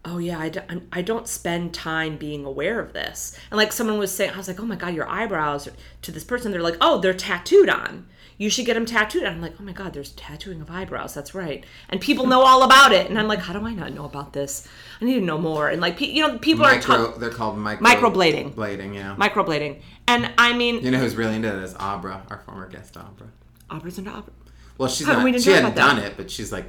oh 0.05 0.17
yeah, 0.17 0.39
I 0.39 0.49
don't, 0.49 0.65
I'm- 0.91 1.05
don't 1.05 1.27
spend 1.27 1.73
time 1.73 2.17
being 2.17 2.45
aware 2.45 2.79
of 2.79 2.93
this. 2.93 3.37
And 3.51 3.57
like 3.57 3.71
someone 3.71 3.97
was 3.97 4.13
saying, 4.13 4.31
I 4.31 4.37
was 4.37 4.47
like, 4.47 4.59
oh 4.59 4.65
my 4.65 4.75
god, 4.75 4.93
your 4.95 5.07
eyebrows 5.07 5.69
to 6.01 6.11
this 6.11 6.23
person, 6.23 6.51
they're 6.51 6.61
like, 6.61 6.77
oh, 6.81 6.99
they're 6.99 7.13
tattooed 7.13 7.69
on. 7.69 8.07
You 8.37 8.49
should 8.49 8.65
get 8.65 8.73
them 8.73 8.87
tattooed. 8.87 9.21
And 9.23 9.35
I'm 9.35 9.41
like, 9.41 9.53
oh 9.59 9.63
my 9.63 9.71
god, 9.71 9.93
there's 9.93 10.13
tattooing 10.13 10.61
of 10.61 10.71
eyebrows. 10.71 11.13
That's 11.13 11.35
right. 11.35 11.63
And 11.89 12.01
people 12.01 12.25
know 12.25 12.41
all 12.41 12.63
about 12.63 12.91
it. 12.91 13.07
And 13.07 13.19
I'm 13.19 13.27
like, 13.27 13.37
how 13.39 13.53
do 13.53 13.63
I 13.63 13.73
not 13.73 13.93
know 13.93 14.05
about 14.05 14.33
this? 14.33 14.67
I 14.99 15.05
need 15.05 15.15
to 15.19 15.21
know 15.21 15.37
more. 15.37 15.69
And 15.69 15.79
like, 15.79 15.97
pe- 15.97 16.07
you 16.07 16.25
know, 16.27 16.39
people 16.39 16.65
are 16.65 16.73
Micro, 16.73 17.05
talking 17.05 17.21
they're 17.21 17.29
called 17.29 17.59
micro 17.59 17.85
Microblading. 17.87 18.55
Blading, 18.55 18.95
yeah. 18.95 19.15
microblading. 19.15 19.81
And 20.07 20.31
I 20.39 20.53
mean, 20.53 20.83
you 20.83 20.89
know 20.89 20.97
who's 20.97 21.15
really 21.15 21.35
into 21.35 21.49
that 21.49 21.61
is 21.61 21.75
Abra, 21.79 22.25
our 22.31 22.39
former 22.39 22.67
guest 22.67 22.97
Abra. 22.97 23.27
Aubrey's 23.69 23.99
into 23.99 24.09
Aubrey. 24.09 24.33
Well, 24.79 24.89
she's 24.89 25.05
How 25.05 25.13
not. 25.13 25.23
we 25.23 25.37
she 25.39 25.51
hadn't 25.51 25.75
done 25.75 25.99
it, 25.99 26.17
but 26.17 26.31
she's 26.31 26.51
like 26.51 26.65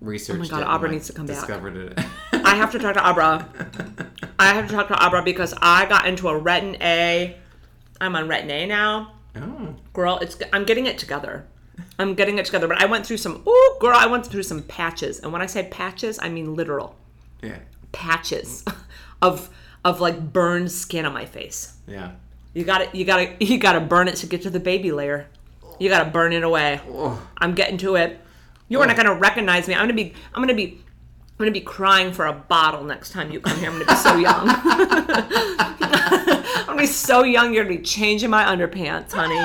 researched 0.00 0.38
oh 0.38 0.42
my 0.42 0.48
God, 0.48 0.60
it. 0.60 0.62
and, 0.62 0.70
Abra 0.72 0.88
like, 0.88 0.94
needs 0.94 1.06
to 1.08 1.12
come 1.12 1.26
back. 1.26 1.36
discovered 1.36 1.76
it. 1.76 1.98
I 2.50 2.56
have 2.56 2.72
to 2.72 2.78
talk 2.80 2.94
to 2.94 3.06
Abra. 3.06 3.48
I 4.38 4.54
have 4.54 4.66
to 4.68 4.74
talk 4.74 4.88
to 4.88 5.00
Abra 5.00 5.22
because 5.22 5.54
I 5.62 5.86
got 5.86 6.06
into 6.06 6.28
a 6.28 6.32
retin 6.40 6.80
A. 6.80 7.36
I'm 8.00 8.16
on 8.16 8.26
retin 8.28 8.50
A 8.50 8.66
now. 8.66 9.12
oh, 9.36 9.76
girl 9.92 10.18
it's 10.18 10.36
i'm 10.52 10.64
getting 10.64 10.86
it 10.86 10.98
together. 10.98 11.46
I'm 11.98 12.14
getting 12.14 12.38
it 12.38 12.44
together 12.46 12.66
but 12.66 12.82
i 12.82 12.86
went 12.86 13.06
through 13.06 13.18
some 13.18 13.42
ooh 13.46 13.76
girl 13.80 13.94
i 13.96 14.06
went 14.06 14.26
through 14.26 14.42
some 14.42 14.62
patches. 14.64 15.20
And 15.20 15.32
when 15.32 15.42
i 15.42 15.46
say 15.46 15.68
patches 15.70 16.18
i 16.20 16.28
mean 16.28 16.56
literal. 16.56 16.96
Yeah, 17.42 17.58
patches 17.92 18.64
of 19.22 19.48
of 19.84 20.00
like 20.00 20.32
burned 20.32 20.72
skin 20.72 21.06
on 21.06 21.12
my 21.12 21.26
face. 21.26 21.74
Yeah. 21.86 22.12
you 22.52 22.64
gotta 22.64 22.88
you 22.92 23.04
gotta 23.04 23.36
you 23.44 23.58
gotta 23.58 23.80
burn 23.80 24.08
it 24.08 24.16
to 24.16 24.26
get 24.26 24.42
to 24.42 24.50
the 24.50 24.60
baby 24.60 24.90
layer. 24.90 25.28
You 25.78 25.88
gotta 25.88 26.10
burn 26.10 26.32
it 26.32 26.42
away. 26.42 26.80
Oh, 26.88 27.24
i'm 27.38 27.54
getting 27.54 27.78
to 27.78 27.94
it. 27.94 28.18
You're 28.68 28.84
not 28.86 28.96
gonna 28.96 29.14
recognize 29.14 29.68
me. 29.68 29.74
I'm 29.74 29.82
gonna 29.82 29.94
be 29.94 30.14
i'm 30.34 30.42
gonna 30.42 30.54
be 30.54 30.82
I'm 31.40 31.46
gonna 31.46 31.52
be 31.52 31.62
crying 31.62 32.12
for 32.12 32.26
a 32.26 32.34
bottle 32.34 32.84
next 32.84 33.12
time 33.12 33.30
you 33.30 33.40
come 33.40 33.58
here. 33.58 33.70
I'm 33.70 33.78
gonna 33.78 33.86
be 33.86 33.94
so 33.94 34.16
young. 34.18 34.46
I'm 35.80 36.66
gonna 36.66 36.82
be 36.82 36.86
so 36.86 37.22
young. 37.22 37.54
You're 37.54 37.64
gonna 37.64 37.78
be 37.78 37.82
changing 37.82 38.28
my 38.28 38.44
underpants, 38.44 39.12
honey. 39.12 39.38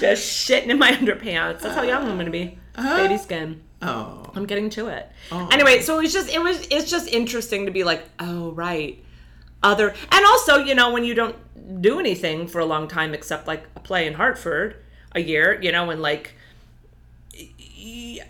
Just 0.00 0.48
shitting 0.48 0.68
in 0.68 0.78
my 0.78 0.92
underpants. 0.92 1.60
That's 1.60 1.74
how 1.74 1.82
young 1.82 2.08
I'm 2.08 2.16
gonna 2.16 2.30
be. 2.30 2.58
Uh-huh. 2.76 2.96
Baby 2.96 3.18
skin. 3.18 3.60
oh, 3.82 4.32
I'm 4.34 4.46
getting 4.46 4.70
to 4.70 4.88
it. 4.88 5.12
Oh. 5.30 5.50
Anyway, 5.52 5.80
so 5.80 5.98
it 5.98 6.04
was 6.04 6.14
just 6.14 6.30
it 6.32 6.40
was 6.40 6.66
it's 6.70 6.90
just 6.90 7.08
interesting 7.08 7.66
to 7.66 7.72
be 7.72 7.84
like, 7.84 8.08
oh 8.18 8.52
right, 8.52 9.04
other 9.62 9.94
and 10.10 10.24
also 10.24 10.64
you 10.64 10.74
know 10.74 10.94
when 10.94 11.04
you 11.04 11.12
don't 11.12 11.36
do 11.82 12.00
anything 12.00 12.46
for 12.46 12.58
a 12.58 12.64
long 12.64 12.88
time 12.88 13.12
except 13.12 13.46
like 13.46 13.64
a 13.76 13.80
play 13.80 14.06
in 14.06 14.14
Hartford 14.14 14.76
a 15.14 15.20
year, 15.20 15.60
you 15.60 15.72
know, 15.72 15.90
and 15.90 16.00
like 16.00 16.36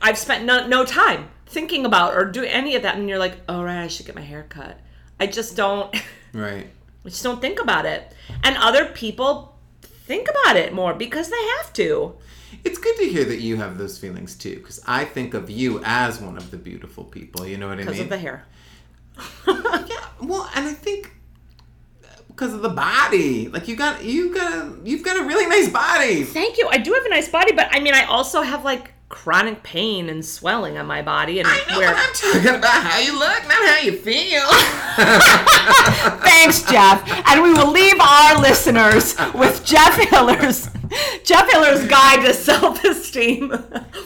I've 0.02 0.18
spent 0.18 0.44
no, 0.44 0.66
no 0.66 0.84
time 0.84 1.28
thinking 1.52 1.84
about 1.84 2.14
or 2.14 2.24
do 2.24 2.42
any 2.44 2.74
of 2.74 2.82
that, 2.82 2.96
and 2.96 3.08
you're 3.08 3.18
like, 3.18 3.36
oh 3.48 3.62
right, 3.62 3.82
I 3.84 3.88
should 3.88 4.06
get 4.06 4.14
my 4.14 4.22
hair 4.22 4.46
cut. 4.48 4.78
I 5.20 5.26
just 5.26 5.56
don't. 5.56 5.94
right. 6.32 6.66
I 7.04 7.08
just 7.08 7.22
don't 7.22 7.40
think 7.40 7.60
about 7.60 7.84
it. 7.84 8.14
And 8.42 8.56
other 8.56 8.86
people 8.86 9.58
think 9.82 10.28
about 10.28 10.56
it 10.56 10.72
more 10.72 10.94
because 10.94 11.30
they 11.30 11.44
have 11.58 11.72
to. 11.74 12.14
It's 12.64 12.78
good 12.78 12.96
to 12.96 13.08
hear 13.08 13.24
that 13.24 13.40
you 13.40 13.56
have 13.56 13.78
those 13.78 13.98
feelings 13.98 14.34
too, 14.34 14.56
because 14.56 14.80
I 14.86 15.04
think 15.04 15.34
of 15.34 15.50
you 15.50 15.80
as 15.84 16.20
one 16.20 16.36
of 16.36 16.50
the 16.50 16.56
beautiful 16.56 17.04
people. 17.04 17.46
You 17.46 17.58
know 17.58 17.68
what 17.68 17.74
I 17.74 17.76
mean 17.76 17.86
Because 17.86 18.00
of 18.00 18.08
the 18.08 18.18
hair. 18.18 18.44
yeah. 19.46 20.06
Well, 20.20 20.48
and 20.54 20.66
I 20.66 20.72
think 20.72 21.12
uh, 22.04 22.08
because 22.28 22.54
of 22.54 22.62
the 22.62 22.68
body, 22.68 23.48
like 23.48 23.68
you 23.68 23.76
got 23.76 24.04
you 24.04 24.34
got 24.34 24.52
a 24.52 24.76
you've 24.84 25.02
got 25.02 25.18
a 25.18 25.24
really 25.24 25.46
nice 25.46 25.68
body. 25.68 26.24
Thank 26.24 26.58
you. 26.58 26.68
I 26.68 26.78
do 26.78 26.92
have 26.92 27.04
a 27.04 27.10
nice 27.10 27.28
body, 27.28 27.52
but 27.52 27.68
I 27.70 27.80
mean, 27.80 27.94
I 27.94 28.04
also 28.04 28.42
have 28.42 28.64
like 28.64 28.92
chronic 29.12 29.62
pain 29.62 30.08
and 30.08 30.24
swelling 30.24 30.78
on 30.78 30.86
my 30.86 31.02
body, 31.02 31.38
and 31.38 31.46
I 31.46 31.56
know, 31.68 31.78
where 31.78 31.94
but 31.94 31.98
I'm 31.98 32.12
talking 32.14 32.54
about 32.56 32.82
how 32.82 32.98
you 32.98 33.12
look, 33.12 33.42
not 33.46 33.68
how 33.68 33.78
you 33.82 33.92
feel. 33.96 34.42
Thanks, 36.24 36.62
Jeff. 36.62 37.06
And 37.28 37.42
we 37.42 37.52
will 37.52 37.70
leave 37.70 38.00
our 38.00 38.40
listeners 38.40 39.14
with 39.34 39.64
Jeff 39.64 39.96
Hiller's 39.98 40.68
Jeff 41.24 41.50
Hiller's 41.50 41.86
guide 41.88 42.24
to 42.26 42.34
self-esteem. 42.34 43.50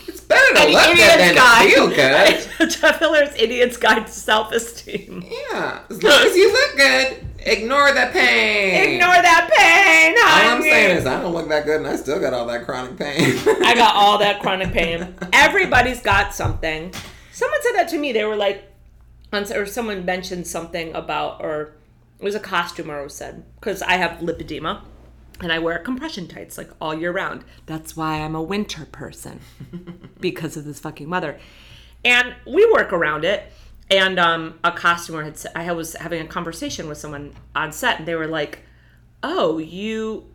it's 0.07 0.20
better 0.20 0.54
to 0.54 0.61
An 0.62 0.72
look 0.72 0.96
good 0.96 1.18
than 1.18 1.34
guide. 1.34 1.68
to 1.68 1.74
feel 1.74 1.88
good. 1.88 2.70
Jeff 2.70 2.98
Hiller's 2.98 3.34
idiot's 3.40 3.76
guide 3.76 4.07
to 4.07 4.12
self-esteem. 4.12 5.24
Yeah, 5.50 5.80
as 5.90 6.02
long 6.02 6.12
as 6.26 6.36
you 6.36 6.52
look 6.52 6.76
good, 6.76 7.26
ignore 7.47 7.92
the 7.92 8.11
pain. 8.12 8.94
Ignore 8.94 9.22
that 9.22 9.51
pain. 9.53 10.14
All 10.18 10.57
I'm 10.57 10.62
saying 10.62 10.97
is 10.99 11.07
I 11.07 11.20
don't 11.20 11.32
look 11.32 11.49
that 11.49 11.64
good, 11.64 11.78
and 11.78 11.86
I 11.86 11.97
still 11.97 12.20
got 12.20 12.34
all 12.34 12.47
that 12.47 12.64
chronic 12.64 12.97
pain. 12.99 13.38
I 13.64 13.74
got 13.74 13.94
all 13.94 14.18
that 14.18 14.40
chronic 14.42 14.72
pain. 14.72 15.14
Everybody's 15.32 16.01
got 16.01 16.34
something. 16.34 16.92
Someone 17.32 17.62
said 17.62 17.72
that 17.72 17.88
to 17.88 17.99
me. 17.99 18.12
They 18.12 18.24
were 18.24 18.36
like, 18.36 18.70
or 19.32 19.66
someone 19.66 20.05
mentioned 20.05 20.47
something 20.47 20.94
about, 20.94 21.42
or 21.42 21.74
it 22.18 22.24
was 22.24 22.34
a 22.34 22.40
costumer 22.40 23.03
who 23.03 23.09
said, 23.09 23.44
because 23.57 23.82
I 23.82 23.94
have 23.94 24.20
lipedema 24.20 24.82
and 25.40 25.53
I 25.53 25.59
wear 25.59 25.78
compression 25.78 26.28
tights 26.28 26.57
like 26.57 26.70
all 26.80 26.94
year 26.94 27.12
round. 27.12 27.44
That's 27.66 27.97
why 27.97 28.20
I'm 28.20 28.34
a 28.34 28.42
winter 28.42 28.86
person 28.86 29.40
because 30.20 30.57
of 30.57 30.64
this 30.64 30.80
fucking 30.80 31.11
weather. 31.11 31.38
And 32.05 32.34
we 32.47 32.70
work 32.72 32.92
around 32.92 33.24
it. 33.24 33.53
And 33.91 34.18
um, 34.18 34.59
a 34.64 34.72
costumer 34.72 35.22
had 35.22 35.39
I 35.55 35.70
was 35.72 35.95
having 35.95 36.20
a 36.20 36.26
conversation 36.26 36.89
with 36.89 36.99
someone 36.99 37.34
on 37.55 37.72
set, 37.72 37.99
and 38.01 38.09
they 38.09 38.16
were 38.16 38.26
like, 38.26 38.62
"Oh, 39.22 39.59
you, 39.59 40.26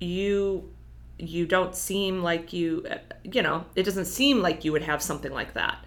you, 0.00 0.72
you 1.18 1.46
don't 1.46 1.74
seem 1.74 2.22
like 2.22 2.52
you, 2.52 2.84
you 3.22 3.42
know, 3.42 3.64
it 3.76 3.84
doesn't 3.84 4.06
seem 4.06 4.42
like 4.42 4.64
you 4.64 4.72
would 4.72 4.82
have 4.82 5.00
something 5.02 5.32
like 5.32 5.54
that." 5.54 5.84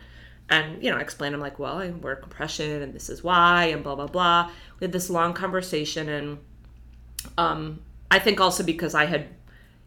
And 0.50 0.82
you 0.82 0.90
know, 0.90 0.98
I 0.98 1.02
explained, 1.02 1.36
I'm 1.36 1.42
like, 1.42 1.60
"Well, 1.60 1.78
I 1.78 1.90
wear 1.90 2.16
compression, 2.16 2.82
and 2.82 2.94
this 2.94 3.10
is 3.10 3.22
why, 3.22 3.66
and 3.66 3.84
blah 3.84 3.96
blah 3.96 4.08
blah." 4.08 4.52
We 4.80 4.86
had 4.86 4.94
this 4.94 5.10
long 5.10 5.34
conversation, 5.34 6.08
and 6.08 6.38
um, 7.38 7.82
I 8.10 8.20
think 8.20 8.40
also 8.40 8.64
because 8.64 8.96
I 8.96 9.06
had, 9.06 9.28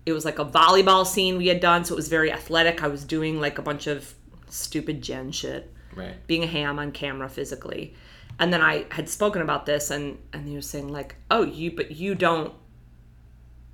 it 0.05 0.13
was 0.13 0.27
like 0.27 0.39
a 0.39 0.45
volleyball 0.45 1.07
scene 1.07 1.39
we 1.39 1.47
had 1.49 1.61
done, 1.61 1.87
so 1.87 1.95
it 1.95 1.97
was 1.97 2.09
very 2.09 2.31
athletic. 2.31 2.83
I 2.83 2.89
was 2.89 3.05
doing 3.05 3.41
like 3.41 3.57
a 3.57 3.63
bunch 3.63 3.87
of 3.87 4.15
stupid 4.51 5.01
gen 5.01 5.33
shit 5.33 5.73
right. 5.95 6.27
being 6.27 6.43
a 6.43 6.47
ham 6.47 6.79
on 6.79 6.93
camera 6.93 7.29
physically. 7.29 7.95
And 8.39 8.53
then 8.53 8.63
I 8.63 8.87
had 8.91 9.09
spoken 9.09 9.43
about 9.43 9.67
this 9.67 9.91
and 9.91 10.19
and 10.33 10.49
he 10.49 10.57
was 10.57 10.69
saying 10.69 10.89
like, 10.89 11.17
"Oh, 11.31 11.45
you 11.45 11.71
but 11.71 11.93
you 11.93 12.15
don't 12.15 12.55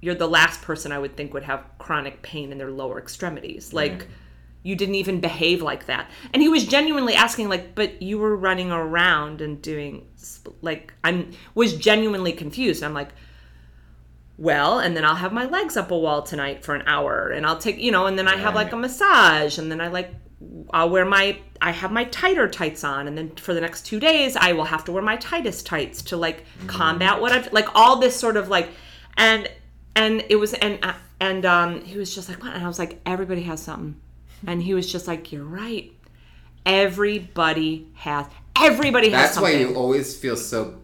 you're 0.01 0.15
the 0.15 0.29
last 0.29 0.63
person 0.63 0.93
I 0.93 0.99
would 0.99 1.17
think 1.17 1.35
would 1.35 1.45
have 1.45 1.65
chronic 1.79 2.23
pain 2.23 2.53
in 2.53 2.59
their 2.59 2.71
lower 2.71 2.99
extremities. 2.99 3.73
Like 3.73 4.07
you 4.63 4.75
didn't 4.77 4.97
even 4.97 5.21
behave 5.21 5.63
like 5.63 5.87
that." 5.87 6.11
And 6.33 6.43
he 6.43 6.49
was 6.49 6.67
genuinely 6.67 7.15
asking 7.15 7.49
like, 7.49 7.75
"But 7.75 8.03
you 8.03 8.19
were 8.19 8.37
running 8.37 8.71
around 8.71 9.41
and 9.41 9.63
doing 9.63 10.09
like 10.61 10.93
I'm 11.05 11.31
was 11.55 11.77
genuinely 11.77 12.33
confused." 12.33 12.83
I'm 12.83 12.95
like, 12.95 13.11
well, 14.39 14.79
and 14.79 14.97
then 14.97 15.05
I'll 15.05 15.17
have 15.17 15.33
my 15.33 15.47
legs 15.47 15.77
up 15.77 15.91
a 15.91 15.99
wall 15.99 16.23
tonight 16.23 16.65
for 16.65 16.75
an 16.77 16.85
hour, 16.87 17.29
and 17.29 17.45
I'll 17.45 17.59
take, 17.59 17.79
you 17.79 17.91
know, 17.91 18.07
and 18.07 18.17
then 18.17 18.29
I 18.29 18.37
have 18.37 18.55
like 18.55 18.73
a 18.73 18.77
massage, 18.77 19.59
and 19.59 19.71
then 19.71 19.81
I 19.81 19.89
like, 19.89 20.15
I'll 20.71 20.91
wear 20.91 21.05
my, 21.05 21.39
I 21.61 21.73
have 21.73 21.91
my 21.91 22.05
tighter 22.05 22.49
tights 22.49 22.85
on, 22.85 23.09
and 23.09 23.19
then 23.19 23.31
for 23.37 23.55
the 23.55 23.61
next 23.61 23.87
two 23.87 23.99
days, 23.99 24.37
I 24.37 24.53
will 24.53 24.65
have 24.65 24.85
to 24.85 24.93
wear 24.93 25.03
my 25.03 25.17
tightest 25.17 25.67
tights 25.67 26.03
to 26.03 26.17
like 26.17 26.45
combat 26.67 27.21
what 27.21 27.33
I've, 27.33 27.53
like 27.53 27.69
all 27.75 27.99
this 27.99 28.15
sort 28.15 28.37
of 28.37 28.49
like, 28.49 28.69
and, 29.17 29.49
and 29.97 30.25
it 30.29 30.37
was, 30.37 30.55
and, 30.55 30.79
and, 31.21 31.45
um, 31.45 31.83
he 31.83 31.99
was 31.99 32.15
just 32.15 32.29
like, 32.29 32.41
what? 32.43 32.55
And 32.55 32.63
I 32.63 32.69
was 32.69 32.79
like, 32.79 33.01
everybody 33.05 33.43
has 33.43 33.61
something. 33.61 33.97
And 34.47 34.63
he 34.63 34.75
was 34.75 34.91
just 34.91 35.09
like, 35.09 35.33
you're 35.33 35.45
right. 35.45 35.91
Everybody 36.65 37.89
has, 37.95 38.27
everybody 38.55 39.11
has 39.11 39.31
That's 39.31 39.41
why 39.41 39.51
you 39.53 39.75
always 39.75 40.17
feel 40.17 40.37
so 40.37 40.79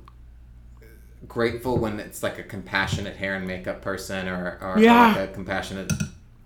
grateful 1.29 1.79
when 1.79 2.01
it's 2.01 2.23
like 2.23 2.39
a 2.39 2.43
compassionate 2.43 3.17
hair 3.17 3.37
and 3.37 3.47
makeup 3.47 3.83
person 3.83 4.29
or, 4.29 4.59
or 4.61 4.79
Yeah. 4.81 5.15
like 5.15 5.31
a 5.31 5.33
compassionate 5.33 5.93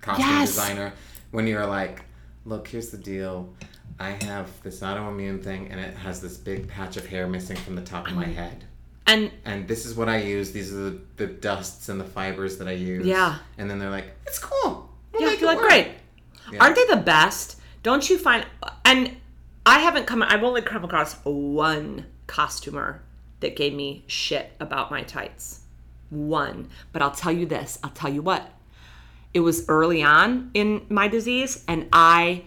costume 0.01 0.29
Yes. 0.29 0.51
designer 0.51 0.93
when 1.31 1.47
you're 1.47 1.67
like, 1.67 2.03
look, 2.49 2.69
here's 2.69 2.91
the 2.91 2.99
deal. 2.99 3.53
I 4.01 4.11
have 4.25 4.51
this 4.63 4.81
autoimmune 4.81 5.43
thing 5.43 5.69
and 5.71 5.81
it 5.81 5.95
has 5.97 6.21
this 6.21 6.37
big 6.37 6.69
patch 6.69 6.97
of 6.97 7.07
hair 7.07 7.27
missing 7.27 7.57
from 7.57 7.75
the 7.75 7.83
top 7.83 8.09
of 8.09 8.15
my 8.15 8.25
mm-hmm. 8.25 8.35
head. 8.35 8.65
and 9.07 9.31
And 9.45 9.69
this 9.69 9.85
is 9.85 9.95
what 9.95 10.09
I 10.09 10.19
use. 10.19 10.53
These 10.53 10.73
are 10.73 10.91
the, 10.91 11.01
the 11.17 11.27
dusts 11.27 11.89
and 11.89 12.01
the 12.01 12.05
fibers 12.05 12.59
that 12.59 12.69
I 12.69 12.73
use. 12.73 13.07
Yeah. 13.07 13.39
And 13.59 13.71
then 13.71 13.79
they're 13.79 13.91
like, 13.91 14.07
it's 14.27 14.39
cool. 14.39 14.89
We'll 15.13 15.23
Yeah, 15.23 15.39
you're 15.39 15.49
like, 15.49 15.59
work." 15.59 15.69
great. 15.69 15.89
Yeah. 16.53 16.63
Aren't 16.63 16.77
they 16.77 16.87
the 16.87 16.97
best? 16.97 17.61
Don't 17.83 18.09
you 18.09 18.19
find? 18.19 18.47
And 18.85 19.17
I 19.67 19.81
haven't 19.81 20.07
come. 20.07 20.23
I've 20.23 20.43
only 20.43 20.63
come 20.63 20.85
across 20.85 21.15
one 21.25 22.07
costumer 22.27 23.03
that 23.41 23.57
gave 23.57 23.75
me 23.75 24.05
shit 24.07 24.53
about 24.61 24.91
my 24.91 25.03
tights. 25.03 25.61
One. 26.11 26.71
But 26.93 27.03
I'll 27.03 27.11
tell 27.11 27.33
you 27.33 27.47
this. 27.47 27.79
I'll 27.83 27.91
tell 27.91 28.13
you 28.13 28.23
what. 28.23 28.51
It 29.35 29.41
was 29.41 29.69
early 29.69 30.03
on 30.03 30.51
in 30.55 30.87
my 30.89 31.09
disease, 31.09 31.65
and 31.69 31.87
I 31.93 32.45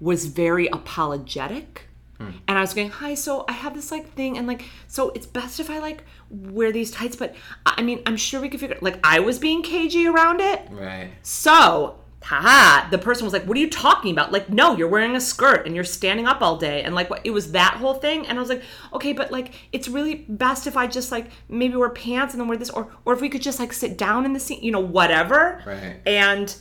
was 0.00 0.26
very 0.26 0.66
apologetic. 0.68 1.84
Hmm. 2.18 2.30
And 2.48 2.58
I 2.58 2.60
was 2.60 2.74
going, 2.74 2.90
hi, 2.90 3.14
so 3.14 3.44
I 3.48 3.52
have 3.52 3.74
this 3.74 3.90
like 3.92 4.12
thing, 4.14 4.36
and 4.38 4.46
like, 4.46 4.64
so 4.88 5.10
it's 5.10 5.26
best 5.26 5.60
if 5.60 5.70
I 5.70 5.78
like 5.78 6.02
wear 6.30 6.72
these 6.72 6.90
tights, 6.90 7.14
but 7.16 7.34
I 7.64 7.74
I 7.78 7.82
mean, 7.82 8.02
I'm 8.06 8.16
sure 8.16 8.40
we 8.40 8.48
could 8.48 8.60
figure. 8.60 8.76
Like, 8.80 8.98
I 9.04 9.20
was 9.20 9.38
being 9.38 9.62
cagey 9.62 10.06
around 10.06 10.40
it, 10.40 10.62
Right. 10.70 11.10
so, 11.22 12.00
haha, 12.22 12.88
the 12.90 12.98
person 12.98 13.24
was 13.24 13.32
like, 13.32 13.44
What 13.44 13.56
are 13.56 13.60
you 13.60 13.70
talking 13.70 14.12
about? 14.12 14.32
Like, 14.32 14.48
no, 14.50 14.76
you're 14.76 14.88
wearing 14.88 15.16
a 15.16 15.20
skirt 15.20 15.66
and 15.66 15.74
you're 15.74 15.84
standing 15.84 16.26
up 16.26 16.42
all 16.42 16.56
day. 16.56 16.82
And 16.82 16.94
like, 16.94 17.10
what, 17.10 17.20
it 17.24 17.30
was 17.30 17.52
that 17.52 17.74
whole 17.74 17.94
thing. 17.94 18.26
And 18.26 18.38
I 18.38 18.40
was 18.40 18.48
like, 18.48 18.62
Okay, 18.92 19.12
but 19.12 19.30
like, 19.30 19.54
it's 19.72 19.88
really 19.88 20.26
best 20.28 20.66
if 20.66 20.76
I 20.76 20.86
just 20.86 21.12
like 21.12 21.30
maybe 21.48 21.76
wear 21.76 21.90
pants 21.90 22.34
and 22.34 22.40
then 22.40 22.48
wear 22.48 22.58
this, 22.58 22.70
or, 22.70 22.92
or 23.04 23.14
if 23.14 23.20
we 23.20 23.28
could 23.28 23.42
just 23.42 23.60
like 23.60 23.72
sit 23.72 23.96
down 23.96 24.24
in 24.24 24.32
the 24.32 24.40
seat, 24.40 24.62
you 24.62 24.72
know, 24.72 24.80
whatever. 24.80 25.62
Right. 25.66 26.00
And, 26.06 26.54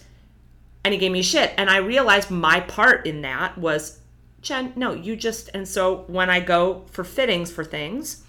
and 0.84 0.93
he 0.93 0.99
gave 0.99 1.12
me 1.12 1.22
shit. 1.22 1.53
And 1.58 1.70
I 1.70 1.78
realized 1.78 2.32
my 2.32 2.60
part 2.62 3.05
in 3.05 3.22
that 3.22 3.58
was, 3.58 3.99
Jen, 4.41 4.74
no, 4.76 4.93
you 4.93 5.16
just, 5.16 5.49
and 5.53 5.68
so 5.68 6.05
when 6.08 6.30
I 6.30 6.39
go 6.39 6.86
for 6.91 7.03
fittings 7.03 7.51
for 7.51 7.64
things, 7.64 8.24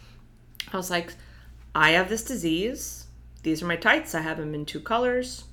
I 0.72 0.76
was 0.76 0.90
like, 0.90 1.12
I 1.74 1.90
have 1.90 2.08
this 2.08 2.24
disease. 2.24 3.06
These 3.42 3.62
are 3.62 3.66
my 3.66 3.76
tights. 3.76 4.14
I 4.14 4.22
have 4.22 4.38
them 4.38 4.54
in 4.54 4.66
two 4.66 4.80
colors. 4.80 5.44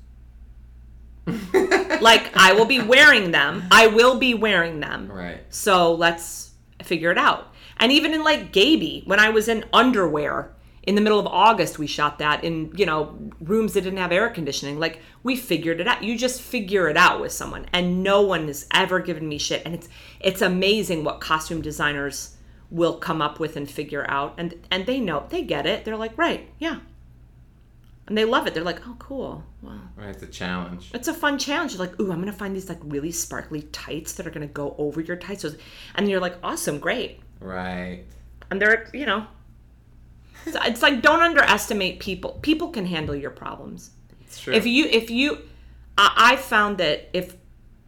Like 1.27 2.35
I 2.35 2.53
will 2.53 2.65
be 2.65 2.81
wearing 2.81 3.31
them. 3.31 3.63
I 3.71 3.87
will 3.87 4.17
be 4.19 4.33
wearing 4.33 4.79
them. 4.79 5.11
Right. 5.11 5.41
So 5.49 5.93
let's 5.93 6.51
figure 6.83 7.11
it 7.11 7.17
out. 7.17 7.53
And 7.77 7.91
even 7.91 8.13
in 8.13 8.23
like 8.23 8.51
Gayby, 8.51 9.03
when 9.05 9.19
I 9.19 9.29
was 9.29 9.47
in 9.47 9.65
underwear 9.73 10.51
in 10.83 10.95
the 10.95 11.01
middle 11.01 11.19
of 11.19 11.25
August, 11.25 11.79
we 11.79 11.87
shot 11.87 12.19
that 12.19 12.43
in, 12.43 12.71
you 12.75 12.85
know, 12.85 13.17
rooms 13.39 13.73
that 13.73 13.81
didn't 13.81 13.99
have 13.99 14.11
air 14.11 14.29
conditioning. 14.29 14.79
Like 14.79 15.01
we 15.23 15.35
figured 15.35 15.79
it 15.81 15.87
out. 15.87 16.03
You 16.03 16.17
just 16.17 16.41
figure 16.41 16.87
it 16.89 16.97
out 16.97 17.19
with 17.19 17.31
someone. 17.31 17.65
And 17.73 18.03
no 18.03 18.21
one 18.21 18.47
has 18.47 18.67
ever 18.71 18.99
given 18.99 19.27
me 19.27 19.37
shit. 19.37 19.63
And 19.65 19.73
it's 19.73 19.89
it's 20.19 20.41
amazing 20.41 21.03
what 21.03 21.21
costume 21.21 21.61
designers 21.61 22.37
will 22.69 22.97
come 22.97 23.21
up 23.21 23.39
with 23.39 23.55
and 23.55 23.69
figure 23.69 24.05
out. 24.09 24.35
And 24.37 24.53
and 24.69 24.85
they 24.85 24.99
know, 24.99 25.25
they 25.29 25.41
get 25.41 25.65
it. 25.65 25.85
They're 25.85 25.97
like, 25.97 26.17
right, 26.17 26.49
yeah. 26.59 26.79
And 28.07 28.15
they 28.15 28.25
love 28.25 28.45
it. 28.45 28.53
They're 28.53 28.63
like, 28.63 28.87
oh 28.87 28.95
cool. 28.99 29.43
Wow. 29.61 29.79
Right. 29.95 30.09
It's 30.09 30.21
a 30.21 30.27
challenge. 30.27 30.91
It's 30.93 31.07
a 31.07 31.13
fun 31.13 31.39
challenge. 31.39 31.73
You're 31.73 31.79
like, 31.79 31.99
ooh, 31.99 32.11
I'm 32.11 32.19
gonna 32.19 32.31
find 32.31 32.55
these 32.55 32.69
like 32.69 32.79
really 32.83 33.11
sparkly 33.11 33.63
tights 33.63 34.13
that 34.13 34.27
are 34.27 34.31
gonna 34.31 34.45
go 34.47 34.75
over 34.77 35.01
your 35.01 35.15
tights. 35.15 35.45
And 35.95 36.09
you're 36.09 36.19
like, 36.19 36.35
awesome, 36.43 36.77
great. 36.77 37.19
Right. 37.39 38.03
And 38.51 38.61
they're, 38.61 38.89
you 38.93 39.07
know, 39.07 39.25
it's, 40.45 40.57
it's 40.61 40.81
like 40.83 41.01
don't 41.01 41.21
underestimate 41.21 41.99
people. 41.99 42.37
People 42.41 42.69
can 42.69 42.85
handle 42.85 43.15
your 43.15 43.31
problems. 43.31 43.91
It's 44.21 44.39
true. 44.39 44.53
If 44.53 44.67
you, 44.67 44.85
if 44.85 45.09
you, 45.09 45.39
I, 45.97 46.33
I 46.33 46.35
found 46.35 46.77
that 46.77 47.09
if, 47.13 47.35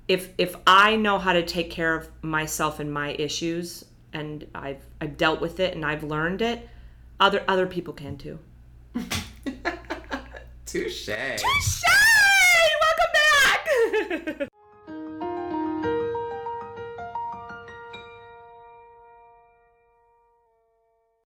if, 0.07 0.31
if 0.37 0.55
I 0.65 0.95
know 0.95 1.19
how 1.19 1.33
to 1.33 1.43
take 1.45 1.69
care 1.69 1.93
of 1.93 2.09
myself 2.23 2.79
and 2.79 2.91
my 2.91 3.11
issues, 3.13 3.85
and 4.13 4.47
I've, 4.55 4.83
I've 4.99 5.17
dealt 5.17 5.41
with 5.41 5.59
it 5.59 5.75
and 5.75 5.85
I've 5.85 6.03
learned 6.03 6.41
it, 6.41 6.67
other, 7.19 7.43
other 7.47 7.67
people 7.67 7.93
can 7.93 8.17
too. 8.17 8.39
Touche. 10.67 11.05
Touche! 11.05 11.83
welcome 12.81 14.37
back. 14.37 14.49